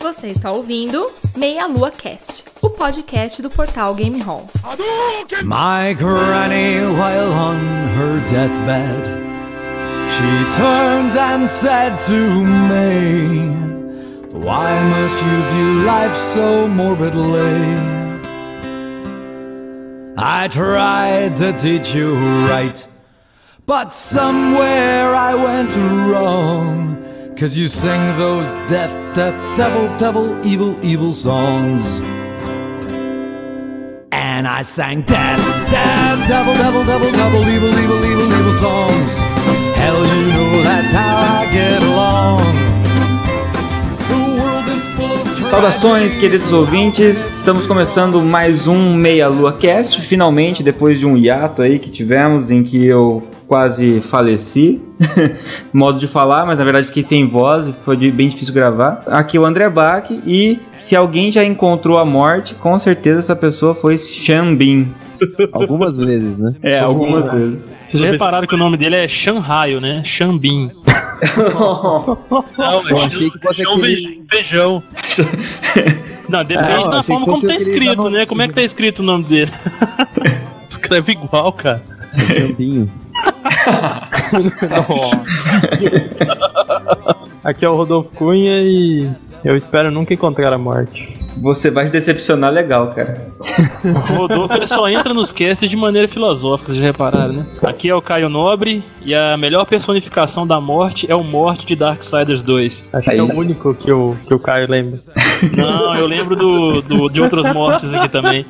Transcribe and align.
Você 0.00 0.28
está 0.28 0.50
ouvindo 0.50 1.06
Meia 1.36 1.66
Lua 1.66 1.90
Cast, 1.90 2.44
o 2.62 2.70
podcast 2.70 3.42
do 3.42 3.50
portal 3.50 3.94
Game 3.94 4.18
Hall. 4.22 4.48
My 5.44 5.92
granny, 5.94 6.80
while 6.96 7.30
on 7.30 7.58
her 7.96 8.18
deathbed, 8.26 9.06
she 10.08 10.56
turned 10.56 11.16
and 11.18 11.46
said 11.48 11.98
to 12.06 12.12
me, 12.42 13.50
Why 14.32 14.82
must 14.88 15.22
you 15.22 15.42
view 15.52 15.84
life 15.84 16.16
so 16.34 16.66
morbidly? 16.66 17.60
I 20.16 20.48
tried 20.48 21.36
to 21.36 21.52
teach 21.52 21.94
you 21.94 22.14
right, 22.48 22.86
but 23.66 23.92
somewhere 23.92 25.14
I 25.14 25.34
went 25.34 25.76
wrong. 26.10 26.89
Cause 27.40 27.56
you 27.56 27.68
sing 27.68 28.18
those 28.18 28.52
death, 28.68 28.92
death, 29.14 29.34
devil, 29.56 29.88
devil, 29.96 30.46
evil, 30.46 30.76
evil 30.84 31.14
songs. 31.14 32.02
And 34.12 34.46
I 34.46 34.60
sang 34.60 35.00
death, 35.00 35.40
death, 35.70 36.28
devil, 36.28 36.52
devil, 36.52 36.84
devil, 36.84 37.10
devil, 37.10 37.40
evil, 37.48 37.70
evil, 37.70 38.04
evil, 38.04 38.30
evil 38.30 38.52
songs. 38.52 39.16
Hell, 39.74 40.04
you 40.04 40.32
know 40.34 40.62
that's 40.64 40.90
how 40.92 41.16
I 41.16 41.48
get 41.50 41.82
along. 41.82 42.42
Saudações, 45.38 46.14
queridos 46.14 46.52
ouvintes. 46.52 47.24
Estamos 47.32 47.66
começando 47.66 48.20
mais 48.20 48.68
um 48.68 48.94
Meia 48.94 49.28
Lua 49.28 49.54
Cast, 49.54 50.02
finalmente, 50.02 50.62
depois 50.62 50.98
de 50.98 51.06
um 51.06 51.16
hiato 51.16 51.62
aí 51.62 51.78
que 51.78 51.88
tivemos 51.90 52.50
em 52.50 52.62
que 52.62 52.84
eu 52.84 53.29
quase 53.54 54.00
faleci. 54.00 54.80
Modo 55.74 55.98
de 55.98 56.06
falar, 56.06 56.46
mas 56.46 56.60
na 56.60 56.64
verdade 56.64 56.86
fiquei 56.86 57.02
sem 57.02 57.26
voz 57.26 57.66
e 57.66 57.72
foi 57.72 57.96
bem 58.12 58.28
difícil 58.28 58.54
gravar. 58.54 59.02
Aqui 59.08 59.36
é 59.36 59.40
o 59.40 59.44
André 59.44 59.68
Bach 59.68 60.08
e 60.24 60.60
se 60.72 60.94
alguém 60.94 61.32
já 61.32 61.42
encontrou 61.44 61.98
a 61.98 62.04
morte, 62.04 62.54
com 62.54 62.78
certeza 62.78 63.18
essa 63.18 63.34
pessoa 63.34 63.74
foi 63.74 63.98
Xambin. 63.98 64.94
Algumas 65.52 65.96
vezes, 65.96 66.38
né? 66.38 66.54
É, 66.62 66.78
algumas 66.78 67.32
vezes. 67.32 67.76
Vocês 67.90 68.02
já 68.04 68.10
repararam 68.12 68.46
que 68.46 68.54
o 68.54 68.58
nome 68.58 68.76
dele 68.76 68.94
é 68.94 69.08
Shanghai, 69.08 69.80
né? 69.80 70.02
Xambin. 70.06 70.70
Não, 71.36 72.18
Eu 72.88 72.96
achei 72.98 73.30
que 73.30 73.38
fosse 73.40 73.62
aquele- 73.62 74.22
feijão. 74.30 74.80
Não, 76.28 76.44
depende 76.44 76.70
É, 76.84 76.88
da 76.88 77.02
forma 77.02 77.26
como 77.26 77.42
tá 77.42 77.54
escrito, 77.56 77.96
nome- 77.96 78.16
né? 78.16 78.26
Como 78.26 78.42
é 78.42 78.48
que 78.48 78.54
tá 78.54 78.62
escrito 78.62 79.00
o 79.00 79.02
nome 79.02 79.24
dele? 79.24 79.52
Escreve 80.70 81.12
igual, 81.12 81.52
cara. 81.52 81.82
Campinho. 82.38 82.90
Aqui 87.42 87.64
é 87.64 87.68
o 87.68 87.74
Rodolfo 87.76 88.10
Cunha 88.14 88.60
e 88.62 89.08
eu 89.44 89.56
espero 89.56 89.90
nunca 89.90 90.12
encontrar 90.14 90.52
a 90.52 90.58
morte. 90.58 91.18
Você 91.36 91.70
vai 91.70 91.86
se 91.86 91.92
decepcionar 91.92 92.52
legal, 92.52 92.92
cara. 92.92 93.28
O 94.10 94.14
Rodolfo 94.14 94.52
ele 94.54 94.66
só 94.66 94.88
entra 94.88 95.14
nos 95.14 95.32
casts 95.32 95.70
de 95.70 95.76
maneira 95.76 96.08
filosófica, 96.08 96.72
vocês 96.72 96.78
já 96.84 96.90
repararam, 96.90 97.32
né? 97.32 97.46
Aqui 97.62 97.88
é 97.88 97.94
o 97.94 98.02
Caio 98.02 98.28
Nobre 98.28 98.84
e 99.02 99.14
a 99.14 99.36
melhor 99.36 99.64
personificação 99.64 100.44
da 100.46 100.60
morte 100.60 101.06
é 101.10 101.14
o 101.14 101.22
Morte 101.22 101.64
de 101.64 101.76
Darksiders 101.76 102.42
2. 102.42 102.84
Acho 102.92 103.10
que 103.10 103.16
é 103.16 103.22
o 103.22 103.38
único 103.38 103.72
que 103.74 103.92
o, 103.92 104.16
que 104.26 104.34
o 104.34 104.40
Caio 104.40 104.66
lembra. 104.68 104.98
Não, 105.56 105.94
eu 105.94 106.06
lembro 106.06 106.34
do, 106.36 106.82
do- 106.82 107.08
de 107.08 107.22
outros 107.22 107.44
mortes 107.54 107.88
aqui 107.94 108.08
também. 108.10 108.44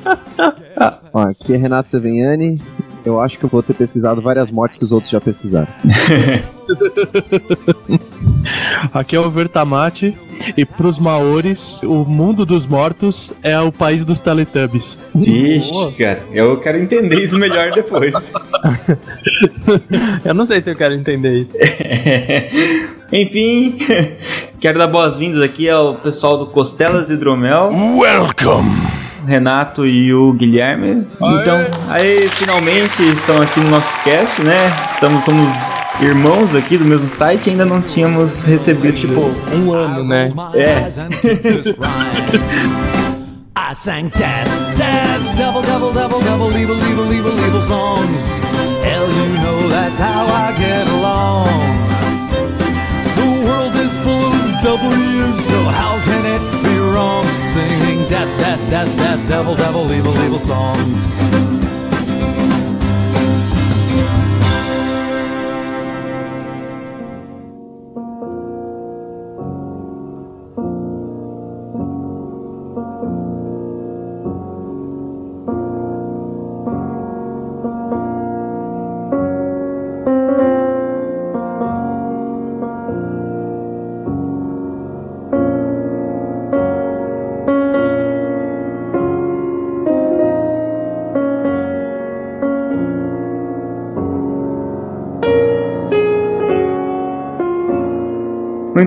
Ó, 1.13 1.21
aqui 1.21 1.53
é 1.53 1.57
Renato 1.57 1.89
Seveniani. 1.91 2.59
Eu 3.03 3.19
acho 3.19 3.37
que 3.37 3.43
eu 3.43 3.49
vou 3.49 3.63
ter 3.63 3.73
pesquisado 3.73 4.21
várias 4.21 4.51
mortes 4.51 4.77
que 4.77 4.83
os 4.83 4.91
outros 4.91 5.11
já 5.11 5.19
pesquisaram. 5.19 5.67
Aqui 8.93 9.15
é 9.15 9.19
o 9.19 9.29
Vertamate. 9.29 10.15
E 10.57 10.65
pros 10.65 10.97
Maores, 10.97 11.81
o 11.83 12.03
mundo 12.03 12.45
dos 12.45 12.65
mortos 12.65 13.31
é 13.43 13.59
o 13.59 13.71
país 13.71 14.03
dos 14.03 14.21
Teletubbies. 14.21 14.97
Vixe, 15.13 15.71
cara, 15.97 16.23
eu 16.31 16.59
quero 16.59 16.79
entender 16.79 17.23
isso 17.23 17.37
melhor 17.37 17.71
depois. 17.71 18.13
Eu 20.25 20.33
não 20.33 20.45
sei 20.45 20.61
se 20.61 20.69
eu 20.69 20.75
quero 20.75 20.93
entender 20.93 21.33
isso. 21.33 21.57
Enfim, 23.11 23.75
quero 24.59 24.77
dar 24.77 24.87
boas-vindas 24.87 25.41
aqui 25.41 25.69
ao 25.69 25.95
pessoal 25.95 26.37
do 26.37 26.45
Costelas 26.45 27.09
Hidromel. 27.09 27.71
Welcome! 27.97 29.10
Renato 29.25 29.85
e 29.85 30.13
o 30.13 30.33
Guilherme. 30.33 31.05
Então, 31.15 31.59
aí 31.89 32.29
finalmente 32.29 33.03
estão 33.03 33.41
aqui 33.41 33.59
no 33.59 33.69
nosso 33.69 33.93
cast, 34.03 34.41
né? 34.41 34.73
Estamos 34.89 35.23
somos 35.23 35.49
irmãos 35.99 36.55
aqui 36.55 36.77
do 36.77 36.85
mesmo 36.85 37.09
site, 37.09 37.49
ainda 37.49 37.65
não 37.65 37.81
tínhamos 37.81 38.43
recebido 38.43 38.97
tipo 38.97 39.33
Um 39.53 39.73
ano, 39.73 40.03
né? 40.03 40.31
É. 40.55 40.87
I 43.71 43.73
sang 43.73 44.11
devil, 45.41 45.61
devil, 45.61 45.93
devil, 45.93 46.21
devil, 46.21 46.57
evil, 46.57 46.75
evil, 46.75 47.13
evil, 47.13 47.45
evil 47.47 47.61
songs. 47.61 48.37
Hell, 48.83 49.07
you 49.07 49.33
know 49.41 49.69
that's 49.69 49.97
how 49.97 50.27
I 50.27 50.53
get 50.57 50.87
along. 50.87 51.47
The 53.15 53.45
world 53.45 53.75
is 53.75 53.97
full 53.99 54.33
of 54.33 54.61
W's, 54.61 55.45
so 55.45 55.63
how 55.63 55.99
can 56.03 56.25
it 56.25 56.60
wrong? 57.01 57.25
Singing 57.47 58.07
death, 58.07 58.31
death, 58.39 58.63
death, 58.69 58.97
death, 58.97 59.27
devil, 59.27 59.55
devil, 59.55 59.91
evil, 59.91 60.15
evil 60.23 60.39
songs. 60.39 61.70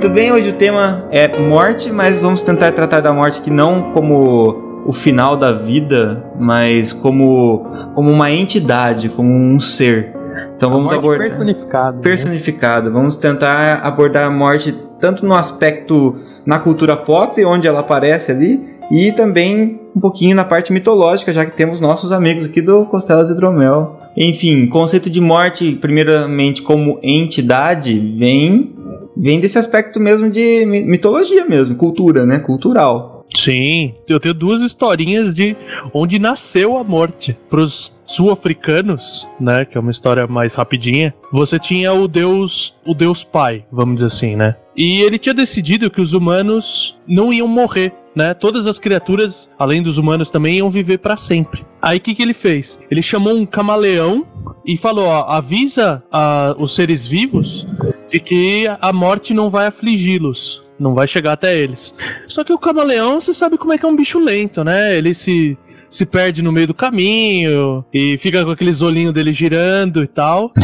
Muito 0.05 0.17
bem, 0.17 0.31
hoje 0.31 0.51
o 0.51 0.53
tema 0.53 1.09
é 1.11 1.27
morte, 1.39 1.91
mas 1.91 2.21
vamos 2.21 2.43
tentar 2.43 2.73
tratar 2.73 3.01
da 3.01 3.11
morte 3.11 3.41
que 3.41 3.51
não 3.51 3.91
como 3.93 4.83
o 4.85 4.93
final 4.93 5.35
da 5.35 5.51
vida, 5.51 6.31
mas 6.39 6.93
como, 6.93 7.67
como 7.95 8.11
uma 8.11 8.31
entidade, 8.31 9.09
como 9.09 9.31
um 9.31 9.59
ser. 9.59 10.15
Então 10.55 10.71
vamos 10.71 10.93
abordar 10.93 11.29
personificado. 11.29 11.97
né? 11.97 12.03
personificada. 12.03 12.91
Vamos 12.91 13.17
tentar 13.17 13.77
abordar 13.77 14.27
a 14.27 14.31
morte 14.31 14.75
tanto 15.01 15.25
no 15.25 15.33
aspecto 15.35 16.17
na 16.45 16.59
cultura 16.59 16.99
pop, 16.99 17.43
onde 17.43 17.67
ela 17.67 17.81
aparece 17.81 18.31
ali, 18.31 18.61
e 18.93 19.11
também 19.11 19.81
um 19.97 20.01
pouquinho 20.01 20.37
na 20.37 20.45
parte 20.45 20.71
mitológica, 20.71 21.33
já 21.33 21.47
que 21.47 21.53
temos 21.53 21.81
nossos 21.81 22.13
amigos 22.13 22.45
aqui 22.45 22.61
do 22.61 22.85
Costelas 22.85 23.31
Hidromel. 23.31 24.01
Enfim, 24.15 24.67
conceito 24.67 25.09
de 25.09 25.21
morte, 25.23 25.73
primeiramente 25.73 26.61
como 26.61 27.01
entidade, 27.03 27.99
vem 27.99 28.84
vem 29.17 29.41
desse 29.41 29.59
aspecto 29.59 29.99
mesmo 30.01 30.31
de 30.31 30.65
mi- 30.67 30.85
mitologia 30.85 31.45
mesmo, 31.45 31.75
cultura, 31.77 32.25
né? 32.27 32.39
Cultural. 32.39 33.15
Sim, 33.35 33.95
eu 34.09 34.21
tenho 34.21 34.35
duas 34.35 34.61
historinhas 34.63 35.35
de 35.35 35.57
onde 35.93 36.19
nasceu 36.19 36.77
a 36.77 36.85
morte. 36.85 37.37
Pros 37.51 37.93
sul-africanos, 38.07 39.27
né, 39.41 39.65
que 39.65 39.77
é 39.77 39.81
uma 39.81 39.91
história 39.91 40.27
mais 40.27 40.55
rapidinha, 40.55 41.13
você 41.33 41.59
tinha 41.59 41.93
o 41.93 42.07
deus, 42.07 42.75
o 42.87 42.95
deus 42.95 43.25
pai, 43.25 43.65
vamos 43.73 43.97
dizer 43.97 44.07
assim, 44.07 44.37
né? 44.37 44.57
E 44.77 45.01
ele 45.01 45.19
tinha 45.19 45.35
decidido 45.35 45.91
que 45.91 46.01
os 46.01 46.13
humanos 46.13 46.99
não 47.09 47.33
iam 47.33 47.49
morrer, 47.49 47.93
né? 48.15 48.35
Todas 48.35 48.67
as 48.67 48.79
criaturas, 48.79 49.49
além 49.59 49.83
dos 49.83 49.99
humanos 49.99 50.31
também, 50.31 50.57
iam 50.59 50.71
viver 50.71 50.99
pra 50.99 51.17
sempre. 51.17 51.65
Aí 51.81 51.99
o 51.99 52.01
que, 52.01 52.15
que 52.15 52.23
ele 52.23 52.35
fez? 52.35 52.79
Ele 52.91 53.03
chamou 53.03 53.35
um 53.35 53.47
camaleão 53.47 54.27
e 54.67 54.77
falou: 54.77 55.07
ó, 55.07 55.25
avisa 55.31 56.03
ah, 56.13 56.55
os 56.59 56.75
seres 56.75 57.07
vivos 57.07 57.67
de 58.15 58.21
que 58.21 58.67
a 58.81 58.93
morte 58.93 59.35
não 59.35 59.51
vai 59.51 59.67
afligi-los. 59.67 60.63
Não 60.79 60.95
vai 60.95 61.05
chegar 61.05 61.33
até 61.33 61.57
eles. 61.57 61.93
Só 62.29 62.45
que 62.45 62.53
o 62.53 62.59
camaleão, 62.59 63.21
você 63.21 63.35
sabe 63.35 63.59
como 63.59 63.73
é 63.73 63.79
que 63.79 63.85
é 63.85 63.89
um 63.89 63.97
bicho 63.97 64.21
lento, 64.21 64.63
né? 64.63 64.97
Ele 64.97 65.13
se, 65.15 65.59
se 65.91 66.07
perde 66.07 66.41
no 66.41 66.53
meio 66.53 66.69
do 66.69 66.75
caminho 66.75 67.85
e 67.93 68.17
fica 68.19 68.45
com 68.45 68.53
aqueles 68.53 68.83
olhinhos 68.83 69.13
dele 69.13 69.33
girando 69.33 70.03
e 70.03 70.07
tal. 70.07 70.53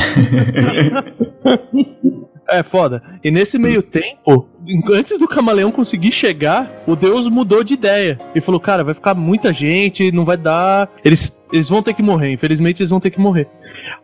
É 2.52 2.64
foda. 2.64 3.00
E 3.22 3.30
nesse 3.30 3.60
meio 3.60 3.80
tempo, 3.80 4.48
antes 4.92 5.16
do 5.18 5.28
camaleão 5.28 5.70
conseguir 5.70 6.10
chegar, 6.10 6.82
o 6.84 6.96
deus 6.96 7.28
mudou 7.28 7.62
de 7.62 7.74
ideia. 7.74 8.18
E 8.34 8.40
falou: 8.40 8.60
Cara, 8.60 8.82
vai 8.82 8.92
ficar 8.92 9.14
muita 9.14 9.52
gente, 9.52 10.10
não 10.10 10.24
vai 10.24 10.36
dar. 10.36 10.90
Eles, 11.04 11.40
eles 11.52 11.68
vão 11.68 11.80
ter 11.80 11.94
que 11.94 12.02
morrer, 12.02 12.32
infelizmente 12.32 12.82
eles 12.82 12.90
vão 12.90 12.98
ter 12.98 13.10
que 13.10 13.20
morrer. 13.20 13.48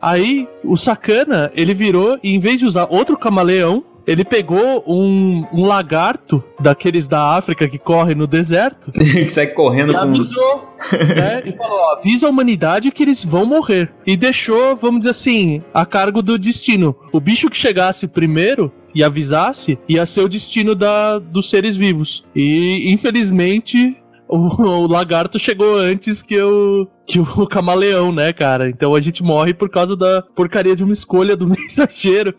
Aí 0.00 0.48
o 0.64 0.76
sacana, 0.76 1.50
ele 1.54 1.74
virou 1.74 2.18
e 2.22 2.34
em 2.34 2.38
vez 2.38 2.58
de 2.58 2.66
usar 2.66 2.86
outro 2.90 3.16
camaleão, 3.16 3.84
ele 4.06 4.24
pegou 4.24 4.84
um, 4.86 5.44
um 5.52 5.66
lagarto 5.66 6.42
daqueles 6.60 7.08
da 7.08 7.36
África 7.36 7.68
que 7.68 7.78
corre 7.78 8.14
no 8.14 8.26
deserto 8.26 8.92
que 8.94 9.28
sai 9.28 9.48
correndo 9.48 9.90
e 9.90 9.94
com 9.94 10.00
avisou, 10.00 10.68
né? 10.92 11.42
E 11.44 11.52
falou: 11.52 11.76
ó, 11.76 11.98
avisa 11.98 12.26
a 12.26 12.30
humanidade 12.30 12.92
que 12.92 13.02
eles 13.02 13.24
vão 13.24 13.44
morrer. 13.44 13.92
E 14.06 14.16
deixou, 14.16 14.76
vamos 14.76 15.00
dizer 15.00 15.10
assim, 15.10 15.62
a 15.74 15.84
cargo 15.84 16.22
do 16.22 16.38
destino. 16.38 16.94
O 17.12 17.18
bicho 17.18 17.50
que 17.50 17.56
chegasse 17.56 18.06
primeiro 18.06 18.72
e 18.94 19.02
avisasse 19.02 19.78
ia 19.88 20.06
ser 20.06 20.20
o 20.20 20.28
destino 20.28 20.74
da, 20.74 21.18
dos 21.18 21.50
seres 21.50 21.76
vivos. 21.76 22.24
E 22.34 22.92
infelizmente. 22.92 23.96
O, 24.28 24.36
o 24.62 24.86
lagarto 24.88 25.38
chegou 25.38 25.78
antes 25.78 26.22
que 26.22 26.40
o, 26.40 26.86
que 27.06 27.20
o 27.20 27.46
camaleão, 27.46 28.12
né, 28.12 28.32
cara? 28.32 28.68
Então 28.68 28.94
a 28.94 29.00
gente 29.00 29.22
morre 29.22 29.54
por 29.54 29.70
causa 29.70 29.96
da 29.96 30.22
porcaria 30.22 30.74
de 30.74 30.82
uma 30.82 30.92
escolha 30.92 31.36
do 31.36 31.46
mensageiro. 31.48 32.34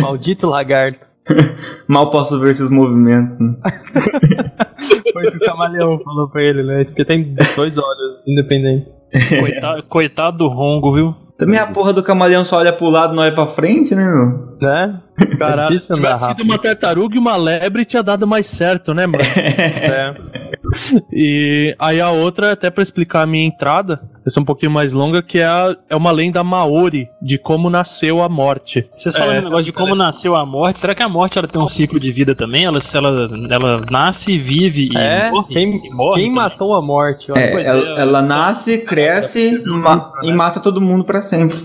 Maldito 0.00 0.48
lagarto. 0.48 1.06
Mal 1.86 2.10
posso 2.10 2.38
ver 2.40 2.50
esses 2.50 2.70
movimentos. 2.70 3.38
Né? 3.38 3.54
Foi 5.12 5.26
o 5.26 5.30
que 5.30 5.36
o 5.36 5.40
camaleão 5.40 5.98
falou 6.00 6.28
pra 6.28 6.42
ele, 6.42 6.62
né? 6.62 6.84
Porque 6.84 7.04
tem 7.04 7.34
dois 7.54 7.78
olhos 7.78 8.26
independentes. 8.26 9.00
Coitado, 9.40 9.82
coitado 9.84 10.38
do 10.38 10.48
Rongo, 10.48 10.94
viu? 10.94 11.14
Também 11.36 11.58
a 11.58 11.66
porra 11.66 11.92
do 11.92 12.02
camaleão 12.02 12.44
só 12.44 12.58
olha 12.58 12.72
pro 12.72 12.88
lado 12.88 13.12
e 13.12 13.16
não 13.16 13.22
olha 13.22 13.34
pra 13.34 13.46
frente, 13.46 13.94
né, 13.94 14.04
meu? 14.04 14.56
Né? 14.60 15.00
Caralho, 15.38 15.78
se 15.80 15.92
tivesse 15.94 16.20
sido 16.20 16.28
rápido. 16.28 16.44
uma 16.44 16.58
tartaruga 16.58 17.16
e 17.16 17.18
uma 17.18 17.36
lebre, 17.36 17.84
tinha 17.84 18.02
dado 18.02 18.26
mais 18.26 18.46
certo, 18.46 18.94
né, 18.94 19.06
mano? 19.06 19.22
É. 19.82 20.14
E 21.12 21.74
aí 21.78 22.00
a 22.00 22.10
outra, 22.10 22.52
até 22.52 22.70
pra 22.70 22.82
explicar 22.82 23.22
a 23.22 23.26
minha 23.26 23.44
entrada, 23.46 24.00
essa 24.24 24.38
é 24.38 24.42
um 24.42 24.44
pouquinho 24.44 24.70
mais 24.70 24.92
longa, 24.92 25.20
que 25.22 25.38
é, 25.38 25.44
a- 25.44 25.76
é 25.90 25.96
uma 25.96 26.10
lenda 26.12 26.42
maori 26.44 27.08
de 27.20 27.36
como 27.38 27.68
nasceu 27.68 28.22
a 28.22 28.28
morte. 28.28 28.88
Vocês 28.96 29.14
falam 29.16 29.34
É, 29.34 29.40
um 29.40 29.44
negócio 29.44 29.64
de 29.64 29.72
como 29.72 29.94
nasceu 29.94 30.36
a 30.36 30.46
morte. 30.46 30.80
Será 30.80 30.94
que 30.94 31.02
a 31.02 31.08
morte 31.08 31.38
ela 31.38 31.48
tem 31.48 31.60
um 31.60 31.66
ciclo 31.66 31.98
de 31.98 32.12
vida 32.12 32.34
também? 32.34 32.64
Ela, 32.64 32.80
se 32.80 32.96
ela, 32.96 33.08
ela 33.50 33.84
nasce, 33.90 34.38
vive 34.38 34.88
e 34.92 34.96
É, 34.98 35.30
morre? 35.30 35.48
quem, 35.52 35.86
E 35.86 35.90
morre 35.90 36.14
quem 36.20 36.28
também? 36.30 36.34
matou 36.34 36.74
a 36.74 36.80
morte? 36.82 37.32
É, 37.36 37.62
ela, 37.64 37.98
é, 37.98 38.00
ela 38.02 38.22
nasce, 38.22 38.78
cresce 38.78 39.62
ma- 39.66 40.12
e 40.22 40.32
mata 40.32 40.60
todo 40.60 40.80
mundo 40.80 41.04
pra 41.04 41.20
sempre. 41.22 41.56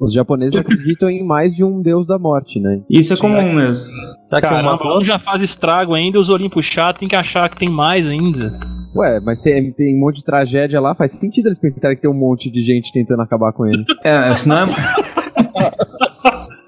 Os 0.00 0.12
japoneses 0.12 0.58
acreditam 0.58 1.08
em 1.08 1.24
mais 1.24 1.54
de 1.54 1.62
um 1.62 1.80
deus 1.80 2.04
da 2.06 2.18
morte, 2.18 2.58
né? 2.58 2.80
Isso 2.92 3.14
é 3.14 3.16
comum 3.16 3.54
mesmo. 3.54 3.90
Será 3.90 4.40
que 4.40 4.46
eu 4.46 4.50
Caramba, 4.50 4.72
matou? 4.72 5.00
um 5.00 5.04
já 5.04 5.18
faz 5.18 5.40
estrago 5.42 5.94
ainda, 5.94 6.18
os 6.18 6.28
olhinhos 6.28 6.52
puxados, 6.52 7.00
tem 7.00 7.08
que 7.08 7.16
achar 7.16 7.48
que 7.48 7.58
tem 7.58 7.70
mais 7.70 8.06
ainda. 8.06 8.60
Ué, 8.94 9.18
mas 9.20 9.40
tem, 9.40 9.72
tem 9.72 9.96
um 9.96 10.00
monte 10.00 10.16
de 10.16 10.24
tragédia 10.24 10.78
lá, 10.78 10.94
faz 10.94 11.12
sentido 11.12 11.46
eles 11.46 11.58
pensarem 11.58 11.96
que 11.96 12.02
tem 12.02 12.10
um 12.10 12.14
monte 12.14 12.50
de 12.50 12.62
gente 12.62 12.92
tentando 12.92 13.22
acabar 13.22 13.50
com 13.54 13.66
eles. 13.66 13.86
É, 14.04 14.34
senão 14.36 14.68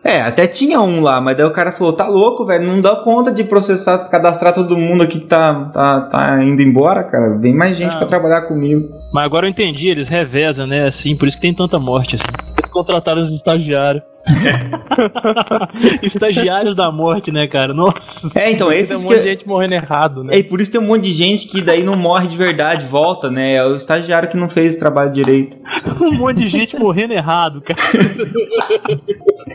é... 0.02 0.16
é, 0.16 0.22
até 0.22 0.46
tinha 0.46 0.80
um 0.80 1.02
lá, 1.02 1.20
mas 1.20 1.36
daí 1.36 1.44
o 1.44 1.52
cara 1.52 1.72
falou, 1.72 1.92
tá 1.92 2.08
louco, 2.08 2.46
velho, 2.46 2.66
não 2.66 2.80
dá 2.80 2.96
conta 2.96 3.30
de 3.30 3.44
processar, 3.44 3.98
cadastrar 4.10 4.54
todo 4.54 4.78
mundo 4.78 5.02
aqui 5.02 5.20
que 5.20 5.26
tá, 5.26 5.66
tá, 5.74 6.00
tá 6.02 6.42
indo 6.42 6.62
embora, 6.62 7.04
cara. 7.04 7.36
Vem 7.38 7.54
mais 7.54 7.76
gente 7.76 7.94
Ah. 7.94 7.98
pra 7.98 8.06
trabalhar 8.06 8.42
comigo. 8.42 8.88
Mas 9.12 9.24
agora 9.24 9.46
eu 9.46 9.50
entendi, 9.50 9.88
eles 9.88 10.08
revezam, 10.08 10.66
né? 10.66 10.86
Assim, 10.86 11.14
por 11.16 11.28
isso 11.28 11.36
que 11.36 11.42
tem 11.42 11.54
tanta 11.54 11.78
morte, 11.78 12.14
assim. 12.14 12.24
Eles 12.58 12.70
contrataram 12.70 13.20
os 13.20 13.34
estagiários. 13.34 14.02
Estagiários 16.02 16.76
da 16.76 16.90
morte, 16.90 17.30
né, 17.30 17.46
cara? 17.46 17.72
Nossa. 17.74 17.94
É, 18.34 18.50
então, 18.50 18.68
Tem 18.68 18.78
um 18.78 18.80
esses 18.80 19.02
monte 19.04 19.16
de 19.18 19.22
gente 19.24 19.46
morrendo 19.46 19.74
errado, 19.74 20.24
né? 20.24 20.34
É, 20.34 20.38
e 20.38 20.44
por 20.44 20.60
isso 20.60 20.72
tem 20.72 20.80
um 20.80 20.86
monte 20.86 21.02
de 21.04 21.14
gente 21.14 21.46
que 21.46 21.60
daí 21.60 21.82
não 21.82 21.96
morre 21.96 22.28
de 22.28 22.36
verdade, 22.36 22.84
volta, 22.86 23.30
né? 23.30 23.54
É 23.54 23.64
o 23.66 23.76
estagiário 23.76 24.28
que 24.28 24.36
não 24.36 24.48
fez 24.48 24.76
o 24.76 24.78
trabalho 24.78 25.12
direito. 25.12 25.56
Um 26.00 26.16
monte 26.18 26.40
de 26.40 26.48
gente 26.48 26.76
morrendo 26.78 27.12
errado, 27.14 27.60
cara. 27.62 27.80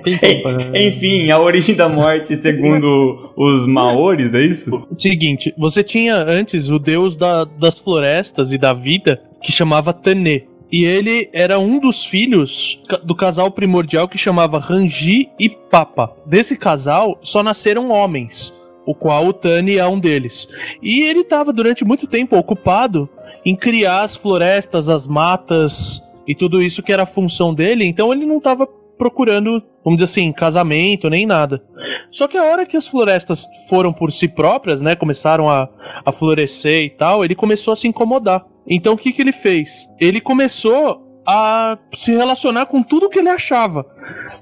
Né? 0.06 0.88
Enfim, 0.88 1.30
a 1.30 1.40
origem 1.40 1.76
da 1.76 1.90
morte, 1.90 2.36
segundo 2.38 3.32
os 3.36 3.68
maores, 3.68 4.34
é 4.34 4.42
isso? 4.42 4.88
Seguinte, 4.92 5.54
você 5.58 5.84
tinha 5.84 6.16
antes 6.16 6.70
o 6.70 6.80
deus 6.80 7.16
da- 7.16 7.44
das 7.44 7.78
florestas 7.78 8.54
e 8.54 8.58
da 8.58 8.72
vida, 8.72 9.22
que 9.42 9.52
chamava 9.52 9.92
Tane. 9.92 10.48
E 10.72 10.86
ele 10.86 11.30
era 11.34 11.58
um 11.58 11.80
dos 11.80 12.06
filhos 12.06 12.82
do 13.04 13.16
casal 13.16 13.50
primordial 13.50 14.08
que 14.08 14.18
chamava 14.18 14.60
Rangi 14.60 15.30
e 15.40 15.50
Papa. 15.50 16.16
Desse 16.26 16.56
casal 16.56 17.18
só 17.22 17.42
nasceram 17.42 17.90
homens, 17.90 18.54
o 18.86 18.94
qual 18.94 19.28
o 19.28 19.34
Tani 19.34 19.78
é 19.78 19.88
um 19.88 20.00
deles. 20.00 20.48
E 20.82 21.02
ele 21.02 21.22
estava 21.22 21.52
durante 21.52 21.84
muito 21.84 22.06
tempo 22.06 22.38
ocupado 22.38 23.10
em 23.46 23.56
criar 23.56 24.04
as 24.04 24.16
florestas, 24.16 24.90
as 24.90 25.08
matas 25.08 26.02
e 26.28 26.36
tudo 26.36 26.62
isso 26.62 26.84
que 26.84 26.94
era 26.94 27.06
função 27.06 27.54
dele, 27.54 27.86
então 27.86 28.14
ele 28.14 28.26
não 28.26 28.38
estava 28.38 28.68
procurando, 29.00 29.64
vamos 29.84 30.00
dizer 30.00 30.04
assim, 30.04 30.32
casamento 30.32 31.10
nem 31.10 31.26
nada. 31.26 31.64
Só 32.12 32.28
que 32.28 32.38
a 32.38 32.44
hora 32.44 32.66
que 32.66 32.76
as 32.76 32.88
florestas 32.88 33.48
foram 33.70 33.94
por 33.94 34.12
si 34.12 34.28
próprias, 34.28 34.82
né, 34.82 34.94
começaram 34.94 35.50
a, 35.50 35.70
a 36.06 36.12
florescer 36.12 36.84
e 36.84 36.90
tal, 36.90 37.24
ele 37.24 37.34
começou 37.34 37.72
a 37.72 37.76
se 37.76 37.88
incomodar. 37.88 38.46
Então 38.70 38.94
o 38.94 38.98
que, 38.98 39.12
que 39.12 39.22
ele 39.22 39.32
fez? 39.32 39.88
Ele 40.00 40.22
começou 40.22 41.06
a 41.28 41.78
se 41.96 42.16
relacionar 42.16 42.66
com 42.66 42.82
tudo 42.82 43.10
que 43.10 43.20
ele 43.20 43.30
achava. 43.30 43.86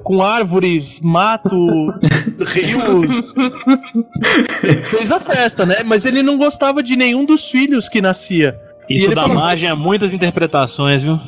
Com 0.03 0.21
árvores, 0.21 1.01
mato, 1.01 1.57
rios. 2.53 3.33
Fez 4.89 5.12
a 5.12 5.19
festa, 5.19 5.65
né? 5.65 5.83
Mas 5.83 6.06
ele 6.06 6.24
não 6.24 6.38
gostava 6.38 6.81
de 6.81 6.95
nenhum 6.95 7.25
dos 7.25 7.45
filhos 7.45 7.89
que 7.89 8.01
nascia. 8.01 8.57
Isso 8.89 9.09
da 9.09 9.24
falou- 9.24 9.35
margem 9.35 9.68
a 9.68 9.75
muitas 9.75 10.13
interpretações, 10.13 11.01
viu? 11.01 11.19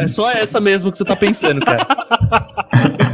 é 0.00 0.08
só 0.08 0.30
essa 0.30 0.60
mesmo 0.60 0.90
que 0.90 0.98
você 0.98 1.04
tá 1.04 1.14
pensando, 1.14 1.60
cara. 1.60 1.86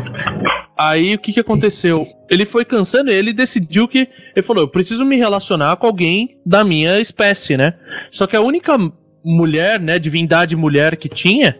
Aí 0.78 1.14
o 1.14 1.18
que 1.18 1.32
que 1.32 1.40
aconteceu? 1.40 2.06
Ele 2.30 2.46
foi 2.46 2.64
cansando 2.64 3.10
e 3.10 3.14
ele 3.14 3.32
decidiu 3.32 3.86
que. 3.86 4.08
Ele 4.34 4.44
falou: 4.44 4.64
eu 4.64 4.68
preciso 4.68 5.04
me 5.04 5.16
relacionar 5.16 5.76
com 5.76 5.86
alguém 5.86 6.40
da 6.44 6.64
minha 6.64 6.98
espécie, 7.00 7.56
né? 7.56 7.74
Só 8.10 8.26
que 8.26 8.36
a 8.36 8.40
única 8.40 8.76
mulher, 9.24 9.80
né, 9.80 9.98
divindade 9.98 10.56
mulher 10.56 10.96
que 10.96 11.08
tinha 11.08 11.56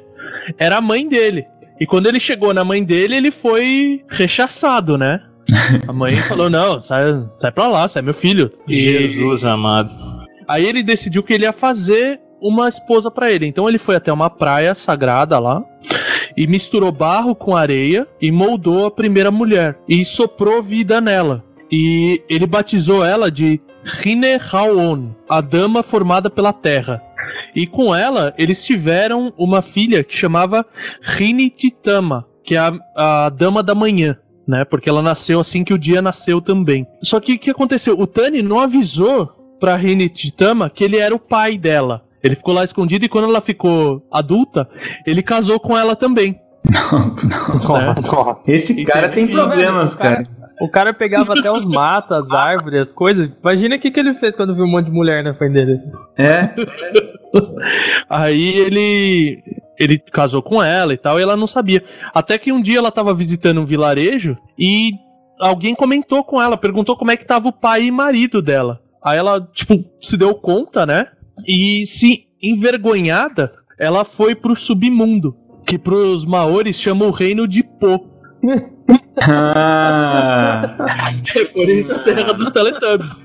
era 0.59 0.77
a 0.79 0.81
mãe 0.81 1.07
dele. 1.09 1.47
E 1.81 1.87
quando 1.87 2.07
ele 2.07 2.21
chegou 2.21 2.55
na 2.55 2.65
mãe 2.65 2.83
dele, 2.83 3.17
ele 3.17 3.31
foi 3.31 4.05
rechaçado, 4.09 4.97
né? 4.97 5.21
A 5.89 5.93
mãe 5.93 6.17
falou: 6.17 6.49
não, 6.49 6.81
sai, 6.81 7.03
sai 7.37 7.51
pra 7.51 7.67
lá, 7.67 7.89
sai 7.89 8.03
meu 8.03 8.15
filho. 8.15 8.53
E- 8.69 9.09
Jesus 9.09 9.45
amado. 9.45 9.91
Aí 10.49 10.65
ele 10.67 10.83
decidiu 10.83 11.23
que 11.23 11.33
ele 11.33 11.45
ia 11.45 11.53
fazer 11.53 12.21
uma 12.41 12.69
esposa 12.69 13.11
pra 13.11 13.31
ele. 13.31 13.47
Então 13.47 13.69
ele 13.69 13.79
foi 13.79 13.97
até 13.97 14.13
uma 14.13 14.29
praia 14.29 14.75
sagrada 14.75 15.39
lá 15.39 15.63
e 16.37 16.47
misturou 16.47 16.91
barro 16.91 17.35
com 17.35 17.57
areia 17.57 18.07
e 18.21 18.31
moldou 18.33 18.87
a 18.87 18.91
primeira 18.91 19.31
mulher 19.31 19.79
e 19.89 20.05
soprou 20.05 20.63
vida 20.63 21.01
nela. 21.01 21.45
E 21.71 22.23
ele 22.29 22.47
batizou 22.47 23.05
ela 23.05 23.31
de 23.31 23.61
Hine 24.05 24.39
Haon, 24.53 25.11
a 25.29 25.41
dama 25.41 25.83
formada 25.83 26.29
pela 26.29 26.53
terra. 26.53 27.03
E 27.55 27.67
com 27.67 27.95
ela 27.95 28.33
eles 28.37 28.65
tiveram 28.65 29.33
uma 29.37 29.63
filha 29.63 30.03
que 30.05 30.17
chamava 30.17 30.65
Hine 31.19 31.51
Titama, 31.51 32.27
que 32.45 32.57
é 32.57 32.59
a, 32.59 33.27
a 33.27 33.29
dama 33.29 33.63
da 33.63 33.75
manhã. 33.75 34.17
Né, 34.45 34.65
porque 34.65 34.89
ela 34.89 35.01
nasceu 35.01 35.39
assim 35.39 35.63
que 35.63 35.73
o 35.73 35.79
dia 35.79 36.03
nasceu 36.03 36.41
também. 36.41 36.85
Só 37.01 37.21
que 37.21 37.35
o 37.35 37.39
que 37.39 37.51
aconteceu? 37.51 37.97
O 37.99 38.09
Tani 38.09 38.43
não 38.43 38.59
avisou 38.59 39.31
pra 39.61 39.77
Rini 39.77 40.09
Titama 40.09 40.69
que 40.69 40.83
ele 40.83 40.99
era 40.99 41.15
o 41.15 41.19
pai 41.19 41.57
dela. 41.57 42.03
Ele 42.21 42.35
ficou 42.35 42.53
lá 42.53 42.65
escondido 42.65 43.05
e 43.05 43.09
quando 43.09 43.29
ela 43.29 43.41
ficou 43.41 44.05
adulta, 44.11 44.69
ele 45.07 45.23
casou 45.23 45.61
com 45.61 45.79
ela 45.79 45.95
também. 45.95 46.41
Nossa. 47.65 48.51
Esse 48.51 48.85
cara 48.85 49.09
tem 49.09 49.27
filho, 49.27 49.39
problemas, 49.39 49.95
cara. 49.95 50.27
O 50.61 50.71
cara 50.71 50.93
pegava 50.93 51.33
até 51.33 51.51
os 51.51 51.65
matos, 51.65 52.17
as 52.17 52.31
árvores, 52.31 52.81
as 52.81 52.93
coisas. 52.93 53.31
Imagina 53.43 53.77
o 53.77 53.81
que, 53.81 53.91
que 53.91 54.01
ele 54.01 54.15
fez 54.15 54.35
quando 54.35 54.55
viu 54.55 54.65
um 54.65 54.71
monte 54.71 54.87
de 54.87 54.93
mulher 54.93 55.25
na 55.25 55.35
frente 55.35 55.55
dele. 55.55 55.81
É. 56.17 56.55
Aí 58.09 58.59
ele 58.59 59.43
ele 59.79 59.99
casou 59.99 60.43
com 60.43 60.63
ela 60.63 60.95
e 60.95 60.97
tal, 60.97 61.19
e 61.19 61.23
ela 61.23 61.37
não 61.37 61.47
sabia. 61.47 61.83
Até 62.15 62.39
que 62.39 62.53
um 62.53 62.61
dia 62.61 62.79
ela 62.79 62.91
tava 62.91 63.13
visitando 63.15 63.61
um 63.61 63.65
vilarejo 63.65 64.37
e 64.59 64.93
alguém 65.41 65.75
comentou 65.75 66.23
com 66.23 66.41
ela, 66.41 66.57
perguntou 66.57 66.97
como 66.97 67.11
é 67.11 67.17
que 67.17 67.27
tava 67.27 67.49
o 67.49 67.53
pai 67.53 67.85
e 67.85 67.91
marido 67.91 68.41
dela. 68.41 68.81
Aí 69.03 69.19
ela, 69.19 69.41
tipo, 69.53 69.85
se 70.01 70.17
deu 70.17 70.35
conta, 70.35 70.87
né? 70.87 71.07
E 71.47 71.85
se 71.87 72.29
envergonhada, 72.41 73.53
ela 73.79 74.05
foi 74.05 74.35
pro 74.35 74.55
submundo, 74.55 75.37
que 75.67 75.77
pros 75.79 76.25
maores 76.25 76.81
chama 76.81 77.05
o 77.05 77.11
reino 77.11 77.49
de 77.49 77.65
Po. 77.65 78.09
Ah, 79.29 80.77
Por 81.53 81.69
isso 81.69 81.93
a 81.93 81.99
terra 81.99 82.33
dos 82.33 82.51
Teletubbies. 82.51 83.25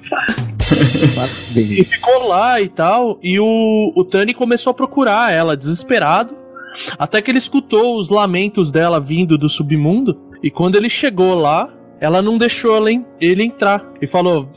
E 1.56 1.84
ficou 1.84 2.28
lá 2.28 2.62
e 2.62 2.68
tal. 2.70 3.20
E 3.24 3.40
o, 3.40 3.92
o 3.96 4.04
Tani 4.04 4.34
começou 4.34 4.72
a 4.72 4.74
procurar 4.74 5.32
ela, 5.32 5.58
desesperado. 5.58 6.36
Até 7.00 7.22
que 7.22 7.32
ele 7.32 7.38
escutou 7.38 7.98
os 7.98 8.10
lamentos 8.10 8.72
dela 8.72 9.00
vindo 9.00 9.38
do 9.38 9.50
submundo. 9.50 10.18
E 10.44 10.52
quando 10.52 10.76
ele 10.76 10.90
chegou 10.90 11.36
lá, 11.36 11.70
ela 12.00 12.22
não 12.22 12.38
deixou 12.38 12.88
ele 13.20 13.44
entrar. 13.44 13.84
E 14.02 14.08
falou: 14.08 14.50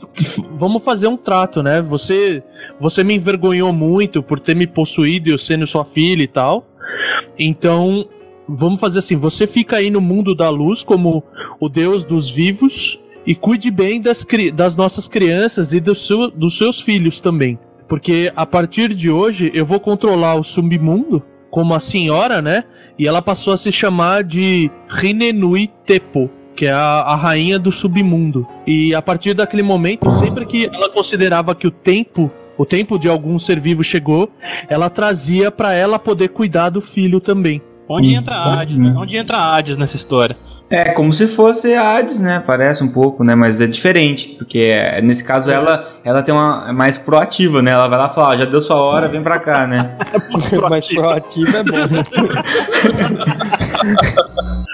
Vamos 0.53 0.83
fazer 0.83 1.07
um 1.07 1.17
trato, 1.17 1.63
né? 1.63 1.81
Você, 1.81 2.43
você 2.79 3.03
me 3.03 3.15
envergonhou 3.15 3.73
muito 3.73 4.21
por 4.21 4.39
ter 4.39 4.55
me 4.55 4.67
possuído 4.67 5.29
e 5.29 5.31
eu 5.31 5.37
sendo 5.37 5.65
sua 5.65 5.85
filha 5.85 6.23
e 6.23 6.27
tal. 6.27 6.67
Então, 7.39 8.05
vamos 8.55 8.79
fazer 8.79 8.99
assim: 8.99 9.15
você 9.15 9.45
fica 9.47 9.77
aí 9.77 9.89
no 9.89 10.01
mundo 10.01 10.33
da 10.35 10.49
luz 10.49 10.83
como 10.83 11.23
o 11.59 11.67
deus 11.69 12.03
dos 12.03 12.29
vivos. 12.29 12.99
e 13.25 13.35
cuide 13.35 13.69
bem 13.69 14.01
das, 14.01 14.25
das 14.55 14.75
nossas 14.75 15.07
crianças 15.07 15.73
e 15.73 15.79
dos, 15.79 16.07
seu- 16.07 16.31
dos 16.31 16.57
seus 16.57 16.81
filhos 16.81 17.21
também. 17.21 17.59
Porque 17.87 18.31
a 18.35 18.45
partir 18.47 18.93
de 18.95 19.11
hoje 19.11 19.51
eu 19.53 19.63
vou 19.65 19.79
controlar 19.79 20.35
o 20.35 20.43
submundo 20.43 21.21
como 21.51 21.73
a 21.75 21.79
senhora, 21.79 22.41
né? 22.41 22.63
E 22.97 23.07
ela 23.07 23.21
passou 23.21 23.53
a 23.53 23.57
se 23.57 23.71
chamar 23.71 24.23
de 24.23 24.71
Rinenui 24.89 25.69
Tepo, 25.85 26.31
que 26.55 26.65
é 26.65 26.71
a, 26.71 27.01
a 27.01 27.15
rainha 27.15 27.59
do 27.59 27.71
submundo. 27.71 28.47
E 28.65 28.95
a 28.95 29.01
partir 29.03 29.33
daquele 29.35 29.61
momento, 29.61 30.09
sempre 30.09 30.45
que 30.45 30.65
ela 30.73 30.89
considerava 30.89 31.53
que 31.53 31.67
o 31.67 31.71
tempo, 31.71 32.31
o 32.57 32.65
tempo 32.65 32.97
de 32.97 33.07
algum 33.09 33.37
ser 33.37 33.59
vivo 33.59 33.83
chegou, 33.83 34.31
ela 34.69 34.89
trazia 34.89 35.51
pra 35.51 35.73
ela 35.73 35.99
poder 35.99 36.29
cuidar 36.29 36.69
do 36.69 36.81
filho 36.81 37.19
também. 37.19 37.61
Onde 37.91 38.07
Hum, 38.07 38.19
entra 38.19 38.35
a 38.35 38.61
Hades, 38.61 38.77
né? 38.77 38.95
Onde 38.97 39.17
entra 39.17 39.37
a 39.37 39.57
Hades 39.57 39.77
nessa 39.77 39.97
história? 39.97 40.37
É, 40.69 40.91
como 40.91 41.11
se 41.11 41.27
fosse 41.27 41.73
a 41.73 41.97
Hades, 41.97 42.21
né? 42.21 42.41
Parece 42.47 42.81
um 42.81 42.87
pouco, 42.87 43.25
né? 43.25 43.35
Mas 43.35 43.59
é 43.59 43.67
diferente, 43.67 44.29
porque 44.37 44.59
é, 44.59 45.01
nesse 45.01 45.21
caso 45.21 45.51
ela, 45.51 45.85
ela 46.01 46.23
tem 46.23 46.33
uma 46.33 46.67
é 46.69 46.71
mais 46.71 46.97
proativa, 46.97 47.61
né? 47.61 47.71
Ela 47.71 47.89
vai 47.89 47.99
lá 47.99 48.07
e 48.09 48.15
fala, 48.15 48.29
ó, 48.29 48.35
já 48.37 48.45
deu 48.45 48.61
sua 48.61 48.77
hora, 48.77 49.09
vem 49.09 49.21
pra 49.21 49.37
cá, 49.37 49.67
né? 49.67 49.97
Mas 50.69 50.87
proativo 50.87 51.57
é 51.57 51.63
bom. 51.63 51.75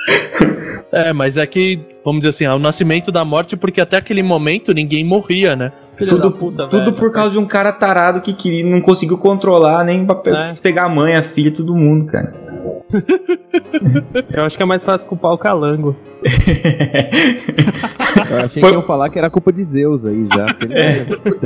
É, 0.89 1.11
mas 1.11 1.37
é 1.37 1.45
que, 1.45 1.79
vamos 2.03 2.21
dizer 2.21 2.29
assim, 2.29 2.45
é 2.45 2.53
o 2.53 2.59
nascimento 2.59 3.11
da 3.11 3.25
morte, 3.25 3.57
porque 3.57 3.81
até 3.81 3.97
aquele 3.97 4.23
momento 4.23 4.73
ninguém 4.73 5.03
morria, 5.03 5.53
né? 5.55 5.71
Filho 5.97 6.09
tudo 6.11 6.29
da 6.29 6.37
puta, 6.37 6.67
tudo 6.67 6.79
velho. 6.85 6.93
por 6.93 7.11
causa 7.11 7.31
de 7.31 7.39
um 7.39 7.45
cara 7.45 7.71
tarado 7.71 8.21
que 8.21 8.31
queria, 8.33 8.63
não 8.63 8.79
conseguiu 8.79 9.17
controlar 9.17 9.83
nem 9.83 10.05
pra 10.05 10.15
É. 10.27 10.47
pegar 10.61 10.83
a 10.85 10.89
mãe, 10.89 11.15
a 11.15 11.23
filha, 11.23 11.51
todo 11.51 11.75
mundo, 11.75 12.05
cara. 12.05 12.33
Eu 14.33 14.43
acho 14.43 14.55
que 14.55 14.63
é 14.63 14.65
mais 14.65 14.83
fácil 14.85 15.07
culpar 15.07 15.31
o 15.33 15.37
calango. 15.37 15.95
Eu 18.29 18.37
achei 18.45 18.61
Foi- 18.61 18.69
que 18.71 18.75
iam 18.75 18.81
falar 18.83 19.09
que 19.09 19.17
era 19.19 19.29
culpa 19.29 19.51
de 19.53 19.63
Zeus 19.63 20.05
aí 20.05 20.27
já. 20.33 20.45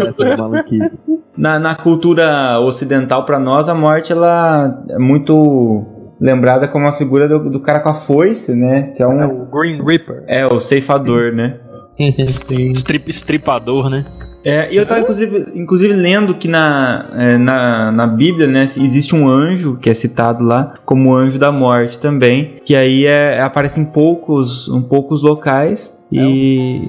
Essas 0.08 0.38
maluquices. 0.38 1.10
Na, 1.38 1.60
na 1.60 1.75
cultura 1.75 2.60
ocidental, 2.60 3.25
pra 3.25 3.38
nós, 3.39 3.70
a 3.70 3.74
morte 3.75 4.12
ela 4.12 4.84
é 4.89 4.98
muito 4.98 5.86
lembrada 6.20 6.67
como 6.67 6.88
a 6.88 6.93
figura 6.93 7.27
do, 7.27 7.50
do 7.50 7.60
cara 7.60 7.79
com 7.81 7.89
a 7.89 7.93
foice, 7.93 8.55
né? 8.55 8.93
Que 8.96 9.03
é 9.03 9.05
É 9.05 9.10
um. 9.10 9.43
o 9.43 9.46
Green 9.46 9.84
Reaper. 9.84 10.24
É, 10.27 10.46
o 10.46 10.60
ceifador, 10.60 11.34
né? 11.34 11.60
Strip, 12.00 13.10
estripador, 13.10 13.89
né? 13.89 14.05
É, 14.43 14.74
e 14.74 14.77
eu 14.77 14.86
tava 14.88 15.01
inclusive, 15.01 15.45
inclusive 15.53 15.93
lendo 15.93 16.33
que 16.33 16.48
na, 16.48 17.05
é, 17.15 17.38
na, 17.38 17.91
na 17.91 18.07
Bíblia, 18.07 18.48
né, 18.48 18.63
existe 18.63 19.15
um 19.15 19.27
anjo 19.29 19.77
que 19.77 19.88
é 19.88 19.93
citado 19.93 20.43
lá 20.43 20.74
como 20.83 21.13
anjo 21.13 21.38
da 21.38 21.51
morte 21.51 22.00
também, 22.00 22.55
que 22.65 22.75
aí 22.75 23.05
é, 23.05 23.39
aparece 23.39 23.79
em 23.79 23.86
poucos, 23.86 24.67
em 24.67 24.81
poucos 24.81 25.21
locais. 25.21 26.00
E 26.13 26.81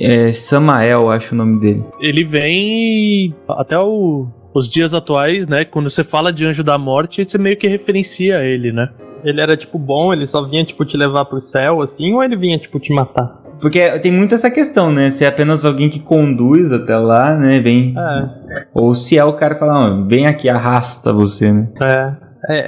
é 0.00 0.32
Samael, 0.32 1.10
acho 1.10 1.34
o 1.34 1.38
nome 1.38 1.58
dele. 1.58 1.82
Ele 1.98 2.22
vem 2.22 3.34
até 3.48 3.76
o- 3.76 4.28
os 4.54 4.70
dias 4.70 4.94
atuais, 4.94 5.48
né? 5.48 5.64
Quando 5.64 5.90
você 5.90 6.04
fala 6.04 6.32
de 6.32 6.44
anjo 6.44 6.62
da 6.62 6.78
morte, 6.78 7.24
você 7.24 7.38
meio 7.38 7.56
que 7.56 7.66
referencia 7.66 8.36
ele, 8.44 8.70
né? 8.70 8.88
Ele 9.24 9.40
era, 9.40 9.56
tipo, 9.56 9.78
bom, 9.78 10.12
ele 10.12 10.26
só 10.26 10.42
vinha, 10.48 10.64
tipo, 10.64 10.84
te 10.84 10.96
levar 10.96 11.24
pro 11.24 11.40
céu, 11.40 11.82
assim, 11.82 12.12
ou 12.14 12.22
ele 12.22 12.36
vinha, 12.36 12.58
tipo, 12.58 12.78
te 12.78 12.92
matar? 12.92 13.42
Porque 13.60 13.98
tem 13.98 14.12
muito 14.12 14.34
essa 14.34 14.50
questão, 14.50 14.92
né? 14.92 15.10
Se 15.10 15.24
é 15.24 15.28
apenas 15.28 15.64
alguém 15.64 15.88
que 15.88 16.00
conduz 16.00 16.72
até 16.72 16.96
lá, 16.96 17.36
né? 17.36 17.58
Vem. 17.60 17.94
É, 17.96 18.66
Ou 18.74 18.94
se 18.94 19.18
é 19.18 19.24
o 19.24 19.32
cara 19.34 19.54
que 19.54 19.60
fala, 19.60 19.90
"Ó, 20.00 20.04
vem 20.06 20.26
aqui, 20.26 20.48
arrasta 20.48 21.12
você, 21.12 21.52
né? 21.52 21.68
é. 21.80 22.28
É, 22.50 22.58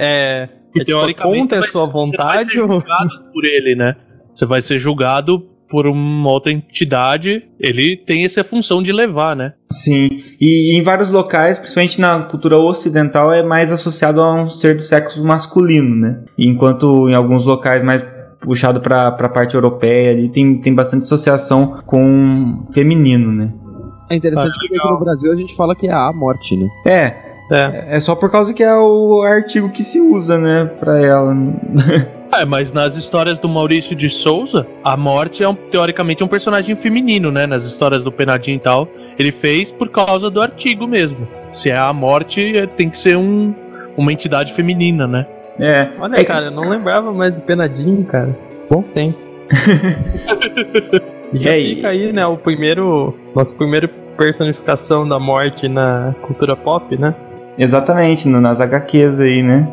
é, 0.43 0.49
E 0.75 0.81
é 0.81 0.83
tipo, 0.83 1.21
contra 1.23 1.59
a 1.59 1.61
você 1.61 1.71
sua 1.71 1.87
vai 1.87 1.87
ser- 1.87 1.87
você 1.87 1.87
vai 1.87 1.91
vontade 1.91 2.45
ser 2.45 2.59
ou... 2.61 2.67
julgado 2.67 3.09
por 3.33 3.45
ele, 3.45 3.75
né? 3.75 3.95
Você 4.35 4.45
vai 4.45 4.61
ser 4.61 4.77
julgado 4.77 5.45
por 5.71 5.87
uma 5.87 6.29
outra 6.29 6.51
entidade. 6.51 7.43
Ele 7.57 7.95
tem 7.95 8.25
essa 8.25 8.43
função 8.43 8.83
de 8.83 8.91
levar, 8.91 9.35
né? 9.35 9.53
Sim, 9.71 10.21
e 10.39 10.75
em 10.77 10.83
vários 10.83 11.07
locais, 11.07 11.57
principalmente 11.57 12.01
na 12.01 12.19
cultura 12.23 12.57
ocidental, 12.57 13.31
é 13.31 13.41
mais 13.41 13.71
associado 13.71 14.21
a 14.21 14.33
um 14.33 14.49
ser 14.49 14.75
do 14.75 14.81
sexo 14.81 15.23
masculino, 15.25 15.95
né? 15.95 16.19
Enquanto 16.37 17.07
em 17.07 17.15
alguns 17.15 17.45
locais 17.45 17.81
mais 17.81 18.05
puxado 18.41 18.81
para 18.81 19.07
a 19.07 19.29
parte 19.29 19.55
europeia 19.55 20.11
ali 20.11 20.27
tem, 20.27 20.59
tem 20.59 20.73
bastante 20.73 21.05
associação 21.05 21.79
com 21.85 22.65
feminino, 22.73 23.31
né? 23.31 23.53
É 24.09 24.15
interessante 24.15 24.51
porque 24.59 24.75
aqui 24.75 24.89
no 24.89 24.99
Brasil 24.99 25.31
a 25.31 25.35
gente 25.35 25.55
fala 25.55 25.73
que 25.73 25.87
é 25.87 25.93
a 25.93 26.11
morte, 26.11 26.57
né? 26.57 26.67
É, 26.85 27.31
É. 27.51 27.95
é 27.95 27.99
só 27.99 28.13
por 28.15 28.29
causa 28.29 28.53
que 28.53 28.63
é 28.63 28.75
o 28.75 29.21
artigo 29.23 29.69
que 29.69 29.83
se 29.83 30.01
usa, 30.01 30.37
né, 30.37 30.65
para 30.65 31.01
ela. 31.01 31.33
É, 32.33 32.45
mas 32.45 32.71
nas 32.71 32.95
histórias 32.95 33.37
do 33.39 33.49
Maurício 33.49 33.95
de 33.95 34.09
Souza, 34.09 34.65
a 34.83 34.95
morte 34.95 35.43
é 35.43 35.49
um- 35.49 35.53
teoricamente 35.55 36.23
um 36.23 36.27
personagem 36.27 36.75
feminino, 36.75 37.29
né? 37.31 37.45
Nas 37.45 37.65
histórias 37.65 38.03
do 38.03 38.11
Penadinho 38.11 38.55
e 38.55 38.59
tal. 38.59 38.87
Ele 39.19 39.31
fez 39.31 39.71
por 39.71 39.89
causa 39.89 40.29
do 40.29 40.41
artigo 40.41 40.87
mesmo. 40.87 41.27
Se 41.51 41.69
é 41.69 41.77
a 41.77 41.91
morte, 41.91 42.55
é- 42.57 42.65
tem 42.65 42.89
que 42.89 42.97
ser 42.97 43.17
um, 43.17 43.53
uma 43.97 44.13
entidade 44.13 44.53
feminina, 44.53 45.05
né? 45.07 45.25
É, 45.59 45.89
Olha, 45.99 46.15
É 46.15 46.19
que- 46.19 46.25
cara, 46.25 46.45
eu 46.45 46.51
não 46.51 46.69
lembrava 46.69 47.11
mais 47.13 47.35
do 47.35 47.41
Penadinho, 47.41 48.03
cara. 48.05 48.35
Bons 48.69 48.89
tempos. 48.91 49.19
e 51.33 51.47
É, 51.47 51.59
e- 51.59 51.75
fica 51.75 51.89
aí, 51.89 52.11
né, 52.13 52.25
o 52.25 52.37
primeiro... 52.37 53.13
Nossa 53.35 53.53
primeira 53.55 53.89
personificação 54.17 55.07
da 55.07 55.19
morte 55.19 55.67
na 55.67 56.15
cultura 56.21 56.55
pop, 56.55 56.97
né? 56.97 57.13
Exatamente, 57.57 58.27
nas 58.29 58.61
HQs 58.61 59.19
aí, 59.19 59.43
né? 59.43 59.67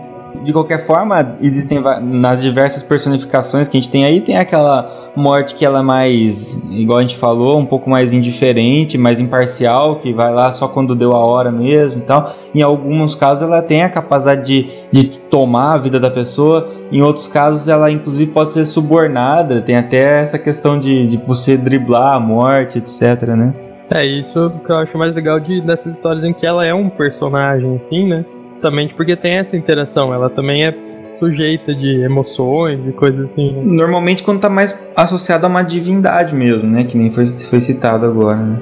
De 0.44 0.52
qualquer 0.52 0.84
forma, 0.86 1.36
existem 1.40 1.80
nas 2.02 2.40
diversas 2.42 2.82
personificações 2.82 3.68
que 3.68 3.76
a 3.76 3.80
gente 3.80 3.90
tem 3.90 4.04
aí, 4.04 4.20
tem 4.20 4.36
aquela 4.36 5.10
morte 5.16 5.54
que 5.54 5.64
ela 5.64 5.80
é 5.80 5.82
mais, 5.82 6.62
igual 6.70 6.98
a 6.98 7.02
gente 7.02 7.16
falou, 7.16 7.58
um 7.58 7.66
pouco 7.66 7.90
mais 7.90 8.12
indiferente, 8.12 8.96
mais 8.96 9.20
imparcial, 9.20 9.96
que 9.96 10.12
vai 10.12 10.32
lá 10.32 10.52
só 10.52 10.68
quando 10.68 10.94
deu 10.94 11.12
a 11.12 11.18
hora 11.18 11.50
mesmo 11.50 11.98
e 11.98 12.02
tal. 12.02 12.34
Em 12.54 12.62
alguns 12.62 13.14
casos 13.14 13.42
ela 13.42 13.60
tem 13.60 13.82
a 13.82 13.88
capacidade 13.88 14.44
de, 14.44 14.70
de 14.92 15.08
tomar 15.28 15.74
a 15.74 15.78
vida 15.78 15.98
da 15.98 16.10
pessoa, 16.10 16.68
em 16.90 17.02
outros 17.02 17.28
casos 17.28 17.68
ela 17.68 17.90
inclusive 17.90 18.30
pode 18.30 18.52
ser 18.52 18.64
subornada, 18.64 19.60
tem 19.60 19.76
até 19.76 20.22
essa 20.22 20.38
questão 20.38 20.78
de, 20.78 21.06
de 21.06 21.16
você 21.18 21.56
driblar 21.56 22.14
a 22.14 22.20
morte, 22.20 22.78
etc, 22.78 23.26
né? 23.36 23.54
É 23.90 24.04
isso 24.04 24.52
que 24.66 24.70
eu 24.70 24.76
acho 24.76 24.98
mais 24.98 25.14
legal 25.14 25.40
de, 25.40 25.62
dessas 25.62 25.94
histórias 25.94 26.22
em 26.22 26.32
que 26.32 26.46
ela 26.46 26.64
é 26.64 26.74
um 26.74 26.90
personagem, 26.90 27.76
assim, 27.76 28.06
né? 28.06 28.24
Também 28.60 28.88
porque 28.88 29.16
tem 29.16 29.38
essa 29.38 29.56
interação, 29.56 30.12
ela 30.12 30.28
também 30.28 30.64
é 30.64 30.74
sujeita 31.18 31.74
de 31.74 32.00
emoções 32.02 32.80
e 32.86 32.92
coisas 32.92 33.32
assim. 33.32 33.52
né? 33.52 33.62
Normalmente 33.64 34.22
quando 34.22 34.40
tá 34.40 34.48
mais 34.48 34.88
associado 34.94 35.46
a 35.46 35.48
uma 35.48 35.62
divindade 35.62 36.34
mesmo, 36.34 36.68
né? 36.68 36.84
Que 36.84 36.96
nem 36.96 37.10
foi, 37.10 37.26
foi 37.26 37.60
citado 37.60 38.06
agora, 38.06 38.36
né? 38.38 38.58